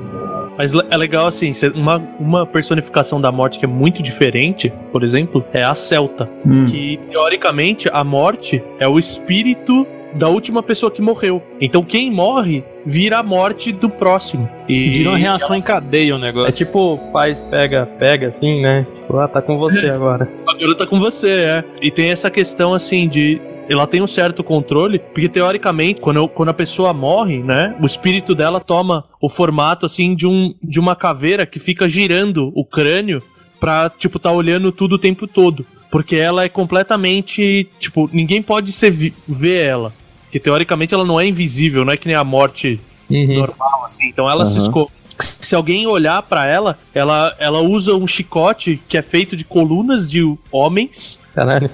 Mas 0.59 0.73
é 0.73 0.97
legal 0.97 1.27
assim, 1.27 1.53
uma, 1.75 1.97
uma 2.19 2.47
personificação 2.47 3.21
da 3.21 3.31
morte 3.31 3.59
que 3.59 3.67
é 3.67 3.69
muito 3.69 4.03
diferente, 4.03 4.73
por 4.91 5.05
exemplo, 5.05 5.45
é 5.53 5.63
a 5.63 5.75
Celta. 5.75 6.29
Hum. 6.47 6.65
Que 6.65 6.99
teoricamente 7.11 7.91
a 7.93 8.03
morte 8.03 8.63
é 8.79 8.89
o 8.89 8.99
espírito 8.99 9.87
da 10.17 10.29
última 10.29 10.63
pessoa 10.63 10.91
que 10.91 11.01
morreu. 11.03 11.43
Então 11.61 11.83
quem 11.83 12.11
morre 12.11 12.65
vira 12.85 13.19
a 13.19 13.23
morte 13.23 13.73
do 13.73 13.89
próximo. 13.91 14.49
E 14.69 14.91
Vira 14.99 15.11
uma 15.11 15.19
reação 15.19 15.55
em 15.57 15.63
cadeia 15.63 16.15
o 16.15 16.19
É 16.19 16.21
negócio. 16.21 16.53
tipo, 16.53 16.99
pais 17.13 17.41
pega, 17.51 17.87
pega, 17.99 18.29
assim, 18.29 18.61
né? 18.61 18.87
Tipo, 19.01 19.19
ah, 19.19 19.29
tá 19.29 19.43
com 19.43 19.59
você 19.59 19.89
agora. 19.91 20.29
agora 20.49 20.75
tá 20.75 20.87
com 20.87 20.99
você, 20.99 21.29
é. 21.31 21.65
E 21.81 21.91
tem 21.91 22.11
essa 22.11 22.31
questão 22.31 22.73
assim 22.75 23.09
de. 23.09 23.41
Ela 23.69 23.87
tem 23.87 24.01
um 24.01 24.07
certo 24.07 24.45
controle, 24.45 24.99
porque 24.99 25.29
teoricamente, 25.29 26.01
quando, 26.01 26.27
quando 26.29 26.49
a 26.51 26.55
pessoa 26.55 26.93
morre, 26.95 27.39
né? 27.43 27.75
O 27.81 27.87
espírito 27.87 28.35
dela 28.35 28.61
toma 28.61 29.05
o 29.21 29.29
formato 29.29 29.85
assim 29.87 30.15
de, 30.15 30.27
um, 30.27 30.55
de 30.63 30.79
uma 30.79 30.95
caveira 30.95 31.45
que 31.45 31.59
fica 31.59 31.89
girando 31.89 32.53
o 32.55 32.65
crânio 32.65 33.21
pra, 33.59 33.91
tipo, 33.91 34.19
tá 34.19 34.31
olhando 34.31 34.71
tudo 34.71 34.95
o 34.95 34.99
tempo 34.99 35.27
todo. 35.27 35.67
Porque 35.91 36.15
ela 36.17 36.45
é 36.45 36.49
completamente. 36.49 37.69
Tipo, 37.81 38.09
ninguém 38.13 38.41
pode 38.43 38.71
ser 38.73 38.91
ver 39.27 39.65
ela. 39.65 39.93
Porque 40.27 40.39
teoricamente 40.41 40.93
ela 40.95 41.05
não 41.05 41.19
é 41.19 41.27
invisível, 41.27 41.85
não 41.85 41.93
é 41.93 41.97
que 41.97 42.07
nem 42.07 42.17
a 42.17 42.25
morte 42.25 42.81
Uhum. 43.11 43.39
normal, 43.39 43.85
assim. 43.85 44.09
Então 44.09 44.29
ela 44.29 44.45
se 44.45 44.59
Aham. 44.59 44.67
esconde. 44.67 44.91
Se 45.19 45.55
alguém 45.55 45.87
olhar 45.87 46.21
pra 46.23 46.45
ela, 46.45 46.79
ela, 46.93 47.35
ela 47.39 47.61
usa 47.61 47.95
um 47.95 48.07
chicote 48.07 48.83
que 48.87 48.99
é 48.99 49.03
feito 49.03 49.35
de 49.35 49.45
colunas 49.45 50.07
de 50.07 50.21
homens 50.53 51.19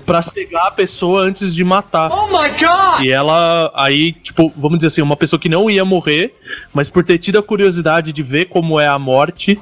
pra 0.07 0.23
cegar 0.23 0.67
a 0.67 0.71
pessoa 0.71 1.23
antes 1.23 1.53
de 1.53 1.65
matar. 1.65 2.09
Oh 2.13 2.27
my 2.29 2.49
god! 2.51 3.03
E 3.05 3.11
ela, 3.11 3.73
aí, 3.75 4.13
tipo, 4.13 4.53
vamos 4.57 4.79
dizer 4.79 4.89
assim, 4.89 5.03
uma 5.03 5.17
pessoa 5.17 5.41
que 5.41 5.49
não 5.49 5.69
ia 5.69 5.85
morrer, 5.85 6.37
mas 6.73 6.89
por 6.89 7.03
ter 7.03 7.19
tido 7.19 7.39
a 7.39 7.43
curiosidade 7.43 8.13
de 8.13 8.23
ver 8.23 8.45
como 8.45 8.79
é 8.79 8.87
a 8.87 8.99
morte, 8.99 9.59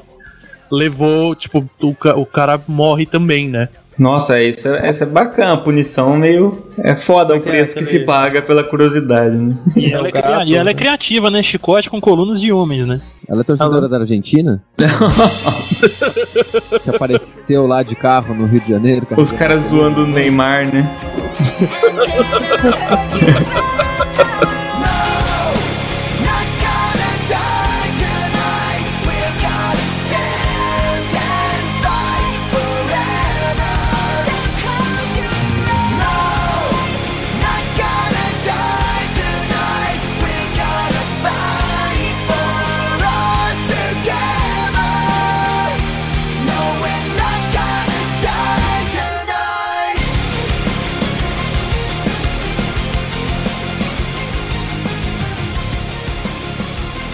levou, 0.70 1.34
tipo, 1.34 1.66
o, 1.80 1.96
o 2.20 2.26
cara 2.26 2.60
morre 2.68 3.06
também, 3.06 3.48
né? 3.48 3.68
Nossa, 4.00 4.42
isso 4.42 4.66
é, 4.66 4.88
essa 4.88 5.04
é 5.04 5.06
bacana, 5.06 5.52
a 5.52 5.56
punição 5.58 6.16
meio. 6.16 6.64
É 6.78 6.96
foda 6.96 7.34
o 7.34 7.36
Porque 7.36 7.50
preço 7.50 7.76
que 7.76 7.84
se 7.84 7.98
paga 8.00 8.40
pela 8.40 8.64
curiosidade, 8.64 9.36
né? 9.36 9.54
E 9.76 9.92
ela, 9.92 10.08
é, 10.08 10.10
gato, 10.10 10.24
cria- 10.24 10.44
e 10.46 10.54
ela 10.54 10.70
é 10.70 10.74
criativa, 10.74 11.30
né? 11.30 11.42
Chicote 11.42 11.90
com 11.90 12.00
colunas 12.00 12.40
de 12.40 12.50
homens, 12.50 12.86
né? 12.86 12.98
Ela 13.28 13.42
é 13.42 13.44
torcedora 13.44 13.86
da 13.90 13.98
Argentina? 13.98 14.62
que 16.82 16.88
apareceu 16.88 17.66
lá 17.66 17.82
de 17.82 17.94
carro 17.94 18.34
no 18.34 18.46
Rio 18.46 18.62
de 18.62 18.70
Janeiro. 18.70 19.06
Os 19.18 19.32
caras 19.32 19.64
zoando 19.64 20.04
o 20.04 20.06
Neymar, 20.06 20.64
né? 20.72 20.90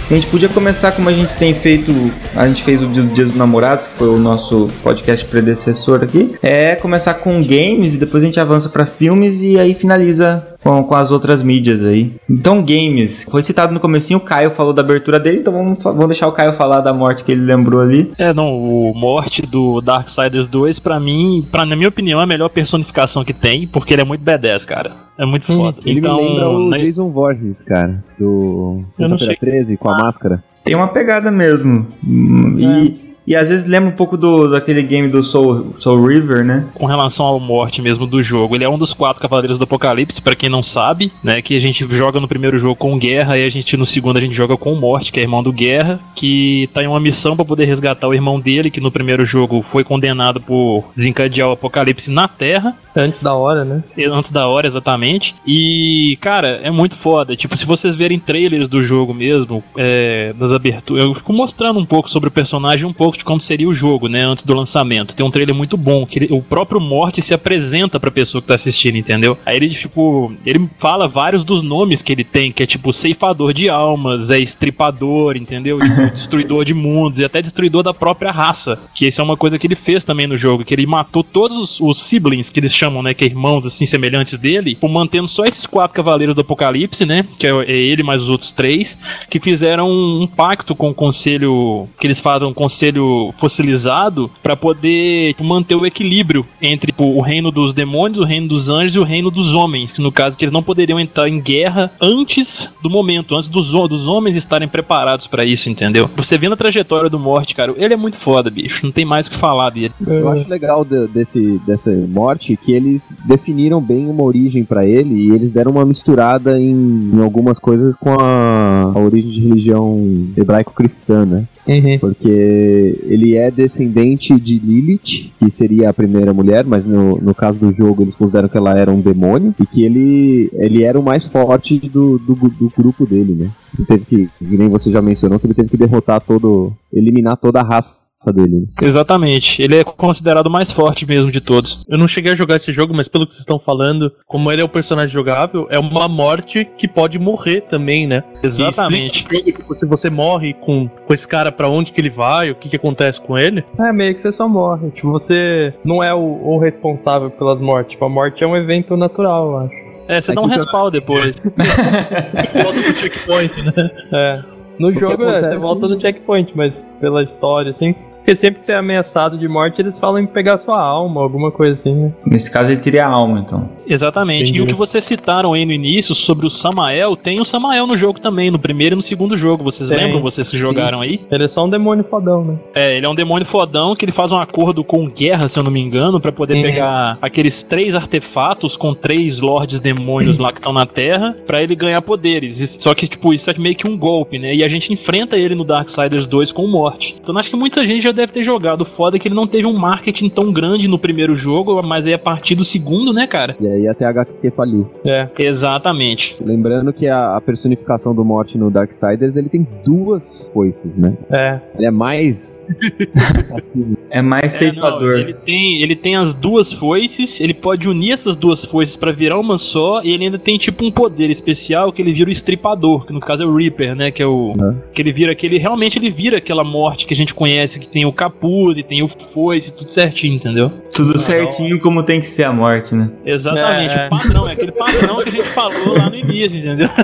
A 0.09 0.15
gente 0.15 0.29
podia 0.29 0.49
começar 0.49 0.93
como 0.93 1.09
a 1.09 1.13
gente 1.13 1.37
tem 1.37 1.53
feito, 1.53 1.93
a 2.37 2.47
gente 2.47 2.63
fez 2.63 2.81
o 2.81 2.87
Dia 2.87 3.25
dos 3.25 3.35
Namorados, 3.35 3.89
que 3.89 3.95
foi 3.95 4.09
o 4.09 4.17
nosso 4.17 4.71
podcast 4.81 5.27
predecessor 5.27 6.05
aqui, 6.05 6.37
é 6.41 6.77
começar 6.77 7.15
com 7.15 7.43
games 7.43 7.95
e 7.95 7.99
depois 7.99 8.23
a 8.23 8.27
gente 8.27 8.39
avança 8.39 8.69
para 8.69 8.87
filmes 8.87 9.43
e 9.43 9.59
aí 9.59 9.75
finaliza 9.75 10.47
com, 10.67 10.85
com 10.85 10.95
as 10.95 11.13
outras 11.13 11.43
mídias 11.43 11.85
aí. 11.85 12.13
Então, 12.29 12.63
games. 12.63 13.25
Foi 13.31 13.43
citado 13.43 13.73
no 13.73 13.81
comecinho, 13.81 14.19
o 14.19 14.23
Caio 14.23 14.51
falou 14.51 14.73
da 14.73 14.83
abertura 14.83 15.21
dele, 15.21 15.39
então 15.39 15.53
vamos, 15.53 15.83
vamos 15.83 16.07
deixar 16.07 16.27
o 16.27 16.33
Caio 16.33 16.53
falar 16.53 16.81
da 16.81 16.93
morte 16.93 17.23
que 17.25 17.33
ele 17.33 17.43
lembrou 17.43 17.81
ali. 17.81 18.13
É, 18.19 18.33
não, 18.33 18.53
o 18.53 18.93
morte 18.95 19.43
do 19.43 19.81
Darksiders 19.81 20.49
2, 20.49 20.79
pra 20.79 20.99
mim, 20.99 21.47
pra, 21.51 21.65
na 21.65 21.77
minha 21.77 21.89
opinião, 21.89 22.21
é 22.21 22.25
a 22.25 22.27
melhor 22.27 22.49
personificação 22.49 23.25
que 23.25 23.33
tem, 23.33 23.67
porque 23.69 23.95
ele 23.95 24.03
é 24.03 24.05
muito 24.05 24.25
B10, 24.25 24.65
cara. 24.65 25.07
É 25.19 25.25
muito 25.25 25.47
foda. 25.47 25.79
Ele 25.85 26.01
então, 26.01 26.17
me 26.17 26.29
lembra 26.29 26.49
o 26.49 26.71
né, 26.71 26.79
Jason 26.79 27.09
Voorhees, 27.11 27.63
cara, 27.63 28.05
do 28.19 28.85
Eu 28.99 29.09
não 29.09 29.17
sei. 29.17 29.37
13, 29.37 29.77
com 29.77 29.89
a 29.89 29.97
máscara. 29.99 30.41
Tem 30.65 30.75
uma 30.75 30.89
pegada 30.89 31.31
mesmo. 31.31 31.87
Hum, 32.07 32.57
E, 32.59 33.06
e 33.27 33.35
às 33.35 33.49
vezes 33.49 33.67
lembra 33.67 33.91
um 33.91 33.97
pouco 33.97 34.17
do, 34.17 34.51
daquele 34.51 34.83
game 34.83 35.09
do 35.09 35.23
Soul, 35.23 35.75
Soul 35.77 36.07
River, 36.07 36.45
né? 36.45 36.67
com 36.75 36.87
relação 36.87 37.27
ao 37.27 37.41
morte 37.41 37.81
mesmo 37.81 38.07
do 38.07 38.23
jogo, 38.23 38.55
ele 38.55 38.65
é 38.65 38.69
um 38.69 38.79
dos 38.79 38.93
quatro 38.93 39.21
cavaleiros 39.21 39.59
do 39.59 39.65
Apocalipse, 39.65 40.21
pra 40.21 40.37
quem 40.37 40.49
não 40.49 40.63
sabe, 40.63 41.13
né, 41.23 41.41
que 41.43 41.57
a 41.57 41.61
gente 41.61 41.87
joga 41.97 42.21
no 42.21 42.29
primeiro 42.29 42.59
jogo 42.59 42.77
com 42.77 42.99
Guerra 42.99 43.39
e 43.39 43.45
a 43.45 43.51
gente 43.51 43.77
no 43.77 43.87
segundo 43.87 44.19
a 44.19 44.21
gente 44.21 44.35
joga 44.35 44.57
com 44.57 44.75
Morte, 44.75 45.11
que 45.11 45.19
é 45.19 45.23
irmão 45.23 45.43
do 45.43 45.53
Guerra, 45.53 46.01
que 46.15 46.69
tá 46.73 46.83
em 46.83 46.87
uma 46.87 47.01
missão 47.01 47.37
pra 47.37 47.45
poder 47.45 47.65
resgatar 47.65 48.09
o 48.09 48.15
irmão 48.15 48.39
dele, 48.39 48.71
que 48.71 48.81
no 48.81 48.91
primeiro 48.91 49.25
jogo 49.25 49.65
foi 49.71 49.83
condenado 49.85 50.41
por 50.41 50.85
desencadear 50.95 51.49
o 51.49 51.53
Apocalipse 51.53 52.11
na 52.11 52.29
Terra. 52.29 52.77
Antes 52.95 53.23
da 53.23 53.35
hora, 53.35 53.65
né? 53.65 53.83
antes 54.11 54.31
da 54.31 54.47
hora, 54.47 54.67
exatamente. 54.67 55.35
E, 55.47 56.17
cara, 56.21 56.61
é 56.63 56.71
muito 56.71 56.97
foda. 56.97 57.37
Tipo, 57.37 57.57
se 57.57 57.67
vocês 57.67 57.95
verem 57.95 58.19
trailers 58.19 58.69
do 58.69 58.83
jogo 58.83 59.13
mesmo, 59.13 59.63
é, 59.77 60.33
das 60.33 60.53
aberturas, 60.53 61.05
eu 61.05 61.15
fico 61.15 61.33
mostrando 61.33 61.79
um 61.79 61.85
pouco 61.85 62.09
sobre 62.09 62.29
o 62.29 62.33
personagem, 62.33 62.87
um 62.87 62.95
pouco 62.95 63.16
de 63.17 63.25
como 63.25 63.41
seria 63.41 63.69
o 63.69 63.75
jogo, 63.75 64.09
né, 64.09 64.23
antes 64.23 64.45
do 64.45 64.55
lançamento. 64.55 65.15
Tem 65.15 65.25
um 65.25 65.31
trailer 65.31 65.55
muito 65.55 65.77
bom, 65.77 66.07
que 66.07 66.19
ele- 66.19 66.29
o 66.33 66.43
próprio 66.43 66.81
Morte 66.81 67.23
se 67.23 67.35
apresenta 67.35 67.99
pra 67.99 68.11
pessoa 68.11 68.41
que 68.43 68.49
tá 68.49 68.55
assistindo, 68.55 68.97
entendeu? 68.97 69.37
Aí 69.45 69.57
ele, 69.57 69.71
tipo, 69.71 70.33
ele 70.45 70.69
fala 70.79 71.09
vários 71.09 71.45
dos 71.45 71.63
nomes 71.63 72.03
que 72.03 72.13
ele 72.13 72.25
tem, 72.25 72.53
que 72.53 72.63
é 72.63 72.67
tipo 72.67 72.93
ceifador 72.93 73.53
de 73.53 73.69
almas, 73.69 74.31
é 74.31 74.39
estripador, 74.39 75.37
entendeu? 75.37 75.79
Tipo, 75.79 75.87
destruidor 76.15 76.65
de 76.65 76.75
mundos 76.75 77.19
e 77.19 77.25
até 77.25 77.41
destruidor 77.41 77.83
da 77.83 77.95
própria 77.95 78.31
raça. 78.31 78.79
Que 78.95 79.09
isso 79.09 79.21
é 79.21 79.25
uma 79.25 79.37
coisa 79.37 79.59
que 79.59 79.67
ele 79.67 79.77
fez 79.77 80.05
também 80.05 80.27
no 80.27 80.37
jogo, 80.37 80.65
que 80.65 80.75
ele 80.75 80.87
matou 80.87 81.23
todos 81.23 81.57
os, 81.57 81.81
os 81.81 82.03
siblings 82.03 82.51
que 82.51 82.61
eles 82.61 82.73
chamam, 82.75 83.03
né, 83.03 83.15
que 83.15 83.25
é 83.25 83.29
irmãos 83.29 83.67
assim 83.67 83.87
semelhantes 83.87 84.39
dele, 84.39 84.77
por 84.77 84.91
mantendo 84.91 85.29
só 85.29 85.45
esses 85.45 85.67
quatro 85.67 85.95
cavaleiros 85.97 86.35
do 86.35 86.41
Apocalipse, 86.43 87.05
né, 87.05 87.25
que 87.39 87.47
é, 87.47 87.51
é 87.51 87.77
ele 87.77 88.03
mais 88.03 88.23
os 88.23 88.29
outros 88.29 88.53
três, 88.53 88.97
que 89.31 89.41
fizeram 89.41 89.89
um, 89.91 90.23
um 90.23 90.27
pacto 90.27 90.75
com 90.75 90.91
o 90.91 90.95
conselho, 90.95 91.89
que 92.01 92.07
eles 92.07 92.21
fazem 92.21 92.47
um 92.49 92.55
conselho 92.55 93.06
fossilizado 93.39 94.31
pra 94.43 94.57
poder 94.57 95.35
tipo, 95.35 95.45
manter 95.45 95.75
o 95.75 95.87
equilíbrio 95.87 96.47
entre 96.61 96.93
tipo, 96.93 97.05
o 97.05 97.21
reino 97.21 97.51
dos 97.51 97.75
demônios, 97.75 98.25
o 98.25 98.27
reino 98.27 98.49
dos 98.49 98.69
anjos 98.69 98.97
e 98.97 98.99
o 98.99 99.05
reino 99.05 99.31
dos 99.31 99.55
homens, 99.55 99.99
no 99.99 100.13
caso 100.13 100.37
que 100.37 100.45
eles 100.45 100.53
não 100.53 100.63
poderiam 100.63 100.99
entrar 101.01 101.29
em 101.29 101.41
guerra 101.41 101.91
antes 102.01 102.69
do 102.87 102.91
momento, 102.91 103.35
antes 103.35 103.49
dos, 103.49 103.71
dos 103.89 104.07
homens 104.07 104.37
estarem 104.37 104.69
preparados 104.69 105.27
pra 105.27 105.45
isso, 105.45 105.69
entendeu? 105.69 106.09
Você 106.17 106.39
vendo 106.39 106.53
a 106.53 106.57
trajetória 106.57 107.11
do 107.11 107.19
Morte, 107.19 107.55
cara, 107.55 107.75
ele 107.77 107.93
é 107.95 107.97
muito 107.97 108.17
foda, 108.19 108.49
bicho, 108.49 108.81
não 108.85 108.93
tem 108.93 109.05
mais 109.05 109.27
o 109.27 109.31
que 109.33 109.39
falar 109.39 109.71
dele. 109.71 109.93
Eu 110.07 110.29
acho 110.29 110.49
legal 110.49 110.85
de- 110.85 111.09
desse, 111.09 111.61
dessa 111.67 111.91
morte 112.09 112.57
que 112.57 112.73
eles 112.73 113.17
definiram 113.25 113.81
bem 113.81 114.09
uma 114.09 114.23
origem 114.23 114.65
pra 114.65 114.87
ele 114.87 115.15
e 115.15 115.31
eles 115.33 115.51
deram 115.53 115.73
uma 115.73 115.85
misturada 115.85 116.59
em, 116.61 117.11
em 117.13 117.21
algumas 117.23 117.59
coisas 117.59 117.95
com 117.97 118.13
a, 118.21 118.93
a 118.95 118.99
origem 119.01 119.31
de 119.33 119.41
religião 119.49 120.27
hebraico-cristã, 120.37 121.27
né? 121.27 121.45
Uhum. 121.69 121.99
Porque 121.99 122.97
ele 123.09 123.35
é 123.37 123.51
descendente 123.51 124.39
de 124.39 124.57
Lilith, 124.59 125.33
que 125.39 125.51
seria 125.51 125.91
a 125.91 125.93
primeira 125.95 126.33
mulher, 126.33 126.65
mas 126.65 126.85
no, 126.87 127.17
no 127.21 127.35
caso 127.35 127.59
do 127.59 127.73
jogo 127.73 128.03
eles 128.05 128.15
consideram 128.15 128.49
que 128.49 128.57
ela 128.57 128.79
era 128.79 128.91
um 128.93 129.01
demônio 129.01 129.53
e 129.61 129.67
que 129.67 129.85
ele, 129.85 130.49
ele 130.55 130.85
era 130.85 130.99
o 130.99 131.03
mais 131.03 131.27
forte 131.27 131.79
do, 131.81 132.19
do, 132.19 132.35
do 132.35 132.71
grupo 132.77 133.07
dele, 133.07 133.35
né? 133.35 133.51
Ele 133.77 133.87
teve 133.87 134.05
que, 134.05 134.31
que 134.39 134.57
nem 134.57 134.69
você 134.69 134.91
já 134.91 135.03
mencionou, 135.03 135.39
que 135.39 135.47
ele 135.47 135.55
teve 135.55 135.69
que 135.69 135.77
derrotar 135.77 136.21
todo, 136.21 136.73
eliminar 136.93 137.37
toda 137.37 137.61
a 137.61 137.65
raça 137.65 138.33
dele. 138.33 138.61
né? 138.61 138.67
Exatamente, 138.83 139.63
ele 139.63 139.77
é 139.77 139.85
considerado 139.85 140.47
o 140.47 140.51
mais 140.51 140.73
forte 140.73 141.07
mesmo 141.07 141.31
de 141.31 141.41
todos. 141.41 141.85
Eu 141.89 141.99
não 141.99 142.09
cheguei 142.09 142.33
a 142.33 142.35
jogar 142.35 142.57
esse 142.57 142.73
jogo, 142.73 142.95
mas 142.95 143.09
pelo 143.09 143.27
que 143.27 143.35
vocês 143.35 143.41
estão 143.43 143.59
falando, 143.59 144.11
como 144.27 144.51
ele 144.51 144.63
é 144.63 144.65
o 144.65 144.69
personagem 144.69 145.13
jogável, 145.13 145.67
é 145.71 145.79
uma 145.79 146.09
morte 146.09 146.65
que 146.77 146.89
pode 146.89 147.19
morrer 147.19 147.63
também, 147.63 148.07
né? 148.07 148.25
Exatamente. 148.43 149.19
explica 149.19 149.53
tipo, 149.53 149.75
se 149.75 149.87
você 149.87 150.09
morre 150.11 150.55
com, 150.55 150.89
com 150.89 151.15
esse 151.15 151.29
cara, 151.29 151.53
pra 151.53 151.69
onde 151.69 151.93
que 151.93 152.01
ele 152.01 152.11
vai, 152.11 152.51
o 152.51 152.55
que 152.55 152.69
que 152.69 152.77
acontece 152.77 153.21
com 153.21 153.37
ele. 153.37 153.65
É, 153.79 153.93
meio 153.93 154.15
que 154.15 154.21
você 154.21 154.33
só 154.33 154.49
morre. 154.49 154.91
Tipo, 154.91 155.11
você 155.11 155.75
não 155.85 156.03
é 156.03 156.15
o, 156.15 156.19
o 156.19 156.59
responsável 156.59 157.31
pelas 157.31 157.61
mortes. 157.61 157.93
Tipo, 157.93 158.07
a 158.07 158.09
morte 158.09 158.43
é 158.43 158.47
um 158.47 158.57
evento 158.57 158.97
natural, 158.97 159.51
eu 159.51 159.59
acho. 159.59 159.86
É, 160.09 160.21
você 160.21 160.33
É 160.33 160.35
dá 160.35 160.41
um 160.41 160.47
respawn 160.47 160.91
depois. 160.91 161.37
Volta 162.63 162.81
do 162.81 162.97
checkpoint, 162.97 163.63
né? 163.63 163.91
É. 164.13 164.43
No 164.79 164.93
que 164.93 165.01
jogo, 165.01 165.25
é, 165.25 165.43
você 165.43 165.57
volta 165.57 165.89
no 165.89 166.01
checkpoint, 166.01 166.53
mas 166.55 166.87
pela 167.01 167.23
história, 167.23 167.71
assim. 167.71 167.95
Porque 168.27 168.35
sempre 168.37 168.59
que 168.59 168.67
você 168.67 168.73
é 168.73 168.77
ameaçado 168.77 169.39
de 169.39 169.47
morte, 169.47 169.81
eles 169.81 169.97
falam 170.01 170.19
em 170.19 170.27
pegar 170.27 170.59
sua 170.59 170.81
alma, 170.83 171.23
alguma 171.23 171.53
coisa 171.53 171.75
assim, 171.75 171.95
né? 171.95 172.13
Nesse 172.27 172.53
caso 172.53 172.73
ele 172.73 172.81
teria 172.81 173.07
a 173.07 173.09
alma, 173.09 173.39
então. 173.39 173.71
Exatamente. 173.87 174.51
Entendi. 174.51 174.59
E 174.59 174.63
o 174.63 174.67
que 174.67 174.75
vocês 174.75 175.05
citaram 175.05 175.53
aí 175.53 175.65
no 175.65 175.71
início 175.71 176.13
sobre 176.13 176.45
o 176.45 176.51
Samael, 176.51 177.15
tem 177.15 177.39
o 177.41 177.45
Samael 177.45 177.87
no 177.87 177.97
jogo 177.97 178.19
também, 178.21 178.51
no 178.51 178.59
primeiro 178.59 178.95
e 178.95 178.97
no 178.97 179.03
segundo 179.03 179.37
jogo. 179.37 179.63
Vocês 179.63 179.89
Tem. 179.89 179.97
lembram, 179.99 180.21
vocês 180.21 180.51
que 180.51 180.59
jogaram 180.59 181.03
aí? 181.03 181.21
Ele 181.31 181.45
é 181.45 181.47
só 181.47 181.65
um 181.65 181.71
demônio 181.71 182.03
fodão, 182.03 182.45
né? 182.45 182.59
É, 182.75 182.97
ele 182.97 183.07
é 183.07 183.09
um 183.09 183.15
demônio 183.15 183.47
fodão 183.47 183.95
que 183.95 184.05
ele 184.05 184.11
faz 184.11 184.33
um 184.33 184.39
acordo 184.39 184.83
com 184.83 185.09
Guerra, 185.09 185.49
se 185.49 185.57
eu 185.57 185.63
não 185.63 185.71
me 185.71 185.81
engano, 185.81 186.21
pra 186.21 186.33
poder 186.33 186.57
Uhum. 186.57 186.63
pegar 186.65 187.19
aqueles 187.23 187.63
três 187.63 187.95
artefatos 187.95 188.77
com 188.77 188.93
três 188.93 189.39
lords 189.39 189.79
demônios 189.79 190.37
lá 190.37 190.51
que 190.51 190.59
estão 190.59 190.73
na 190.73 190.85
Terra, 190.85 191.37
pra 191.47 191.63
ele 191.63 191.77
ganhar 191.77 192.03
poderes. 192.03 192.77
Só 192.81 192.93
que, 192.93 193.07
tipo, 193.07 193.33
isso 193.33 193.49
é 193.49 193.55
meio 193.57 193.77
que 193.77 193.87
um 193.89 193.97
golpe, 193.97 194.37
né? 194.37 194.53
E 194.53 194.65
a 194.65 194.69
gente 194.69 194.93
enfrenta 194.93 195.37
ele 195.37 195.55
no 195.55 195.63
Darksiders 195.65 196.27
2 196.27 196.51
com 196.51 196.67
morte. 196.67 197.15
Então 197.23 197.39
acho 197.39 197.51
que 197.51 197.57
muita 197.57 197.87
gente 197.87 198.03
já 198.03 198.16
deve 198.17 198.33
ter 198.33 198.43
jogado. 198.43 198.83
O 198.83 198.85
foda 198.85 199.17
é 199.17 199.21
que 199.21 199.29
ele 199.29 199.35
não 199.35 199.47
teve 199.47 199.67
um 199.67 199.77
marketing 199.79 200.29
tão 200.29 200.53
grande 200.53 200.89
no 200.89 200.99
primeiro 200.99 201.37
jogo, 201.37 201.81
mas 201.83 202.07
aí 202.07 202.13
a 202.15 202.19
partir 202.19 202.55
do 202.55 202.65
segundo, 202.65 203.13
né, 203.13 203.27
cara? 203.27 203.57
E 203.61 203.67
aí 203.67 203.87
até 203.89 204.05
a 204.05 204.11
HQ 204.11 204.51
faliu. 204.51 204.91
É. 205.05 205.29
Exatamente. 205.39 206.37
Lembrando 206.41 206.93
que 206.93 207.07
a, 207.07 207.37
a 207.37 207.41
personificação 207.41 208.15
do 208.15 208.25
Morte 208.25 208.57
no 208.59 208.71
Darksiders, 208.71 209.37
ele 209.37 209.49
tem 209.49 209.67
duas 209.85 210.51
foices, 210.53 210.99
né? 210.99 211.15
É. 211.31 211.61
Ele 211.77 211.87
é 211.87 211.91
mais 211.91 212.69
assassino. 213.39 213.95
É 214.09 214.23
mais 214.23 214.45
É, 214.45 214.49
ceifador. 214.71 215.13
não, 215.13 215.19
ele, 215.19 215.35
tem, 215.35 215.83
ele 215.83 215.97
tem 215.97 216.17
as 216.17 216.33
duas 216.35 216.73
foices, 216.73 217.41
ele 217.41 217.53
pode 217.53 217.89
unir 217.89 218.13
essas 218.13 218.37
duas 218.37 218.65
foices 218.65 218.97
pra 218.97 219.13
virar 219.13 219.39
uma 219.39 219.59
só, 219.59 220.01
e 220.03 220.11
ele 220.13 220.25
ainda 220.25 220.39
tem 220.39 220.57
tipo 220.57 220.85
um 220.85 220.91
poder 220.91 221.29
especial 221.31 221.93
que 221.93 222.01
ele 222.01 222.13
vira 222.13 222.29
o 222.31 222.33
estripador, 222.33 223.05
que 223.05 223.13
no 223.13 223.21
caso 223.21 223.43
é 223.43 223.47
o 223.47 223.55
Reaper, 223.55 223.95
né? 223.97 224.11
Que 224.11 224.23
é 224.23 224.27
o. 224.27 224.53
Que 224.95 225.03
ele 225.03 225.13
vira 225.13 225.33
aquele. 225.33 225.59
Realmente 225.59 225.99
ele 225.99 226.11
vira 226.11 226.39
aquela 226.39 226.63
morte 226.65 227.05
que 227.07 227.13
a 227.15 227.17
gente 227.17 227.35
conhece, 227.35 227.79
que 227.81 227.89
tem 227.89 228.06
o 228.07 228.13
capuz 228.13 228.77
e 228.79 228.83
tem 228.83 229.03
o 229.03 229.11
foice, 229.33 229.73
tudo 229.73 229.93
certinho, 229.93 230.35
entendeu? 230.37 230.71
Tudo 230.95 231.19
certinho 231.19 231.79
como 231.81 232.03
tem 232.03 232.21
que 232.21 232.29
ser 232.29 232.45
a 232.45 232.53
morte, 232.53 232.95
né? 232.95 233.11
Exatamente, 233.25 233.95
É, 233.95 234.07
o 234.07 234.11
padrão, 234.11 234.49
é 234.49 234.53
aquele 234.53 234.73
padrão 234.73 235.17
que 235.17 235.29
a 235.29 235.33
gente 235.33 235.45
falou 235.45 235.97
lá 235.97 236.11
no 236.11 236.17
início, 236.17 236.59
entendeu? 236.59 236.89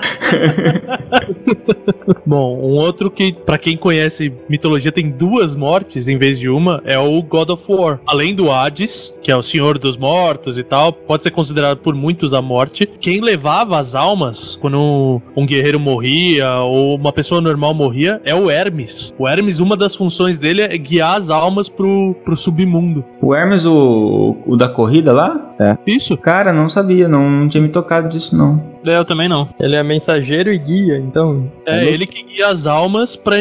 Bom, 2.24 2.56
um 2.56 2.76
outro 2.76 3.10
que, 3.10 3.32
pra 3.32 3.58
quem 3.58 3.76
conhece 3.76 4.32
mitologia, 4.48 4.92
tem 4.92 5.10
duas 5.10 5.54
mortes 5.54 6.08
em 6.08 6.16
vez 6.16 6.38
de 6.38 6.48
uma, 6.48 6.82
é 6.84 6.98
o 6.98 7.20
God 7.22 7.50
of 7.50 7.64
War. 7.70 8.00
Além 8.06 8.34
do 8.34 8.50
Hades, 8.50 9.12
que 9.22 9.30
é 9.30 9.36
o 9.36 9.42
senhor 9.42 9.78
dos 9.78 9.96
mortos 9.96 10.58
e 10.58 10.62
tal, 10.62 10.92
pode 10.92 11.22
ser 11.22 11.30
considerado 11.30 11.78
por 11.78 11.94
muitos 11.94 12.32
a 12.32 12.40
morte. 12.40 12.88
Quem 13.00 13.20
levava 13.20 13.78
as 13.78 13.94
almas 13.94 14.56
quando 14.60 14.78
um, 14.78 15.20
um 15.36 15.46
guerreiro 15.46 15.80
morria 15.80 16.54
ou 16.60 16.96
uma 16.96 17.12
pessoa 17.12 17.40
normal 17.40 17.74
morria 17.74 18.20
é 18.24 18.34
o 18.34 18.50
Hermes. 18.50 19.12
O 19.18 19.28
Hermes, 19.28 19.58
uma 19.58 19.76
das 19.76 19.94
funções 19.94 20.38
dele 20.38 20.62
é 20.62 20.76
guiar 20.92 21.16
as 21.16 21.31
almas 21.31 21.70
pro, 21.70 22.14
pro 22.22 22.37
submundo. 22.37 23.02
O 23.20 23.35
Hermes, 23.35 23.64
o, 23.64 24.37
o 24.46 24.57
da 24.57 24.68
corrida 24.68 25.11
lá? 25.12 25.48
Isso. 25.87 26.16
Cara, 26.18 26.52
não 26.52 26.68
sabia, 26.68 27.09
não, 27.09 27.31
não 27.31 27.48
tinha 27.48 27.62
me 27.62 27.68
tocado 27.68 28.09
disso, 28.11 28.37
não. 28.37 28.62
É, 28.85 28.98
Eu 28.98 29.05
também 29.05 29.28
não. 29.28 29.48
Ele 29.61 29.76
é 29.76 29.83
mensageiro 29.83 30.52
e 30.52 30.59
guia, 30.59 30.98
então. 30.98 31.50
É 31.66 31.85
ele 31.85 32.05
que 32.05 32.24
guia 32.24 32.48
as 32.48 32.66
almas 32.66 33.14
pra, 33.16 33.37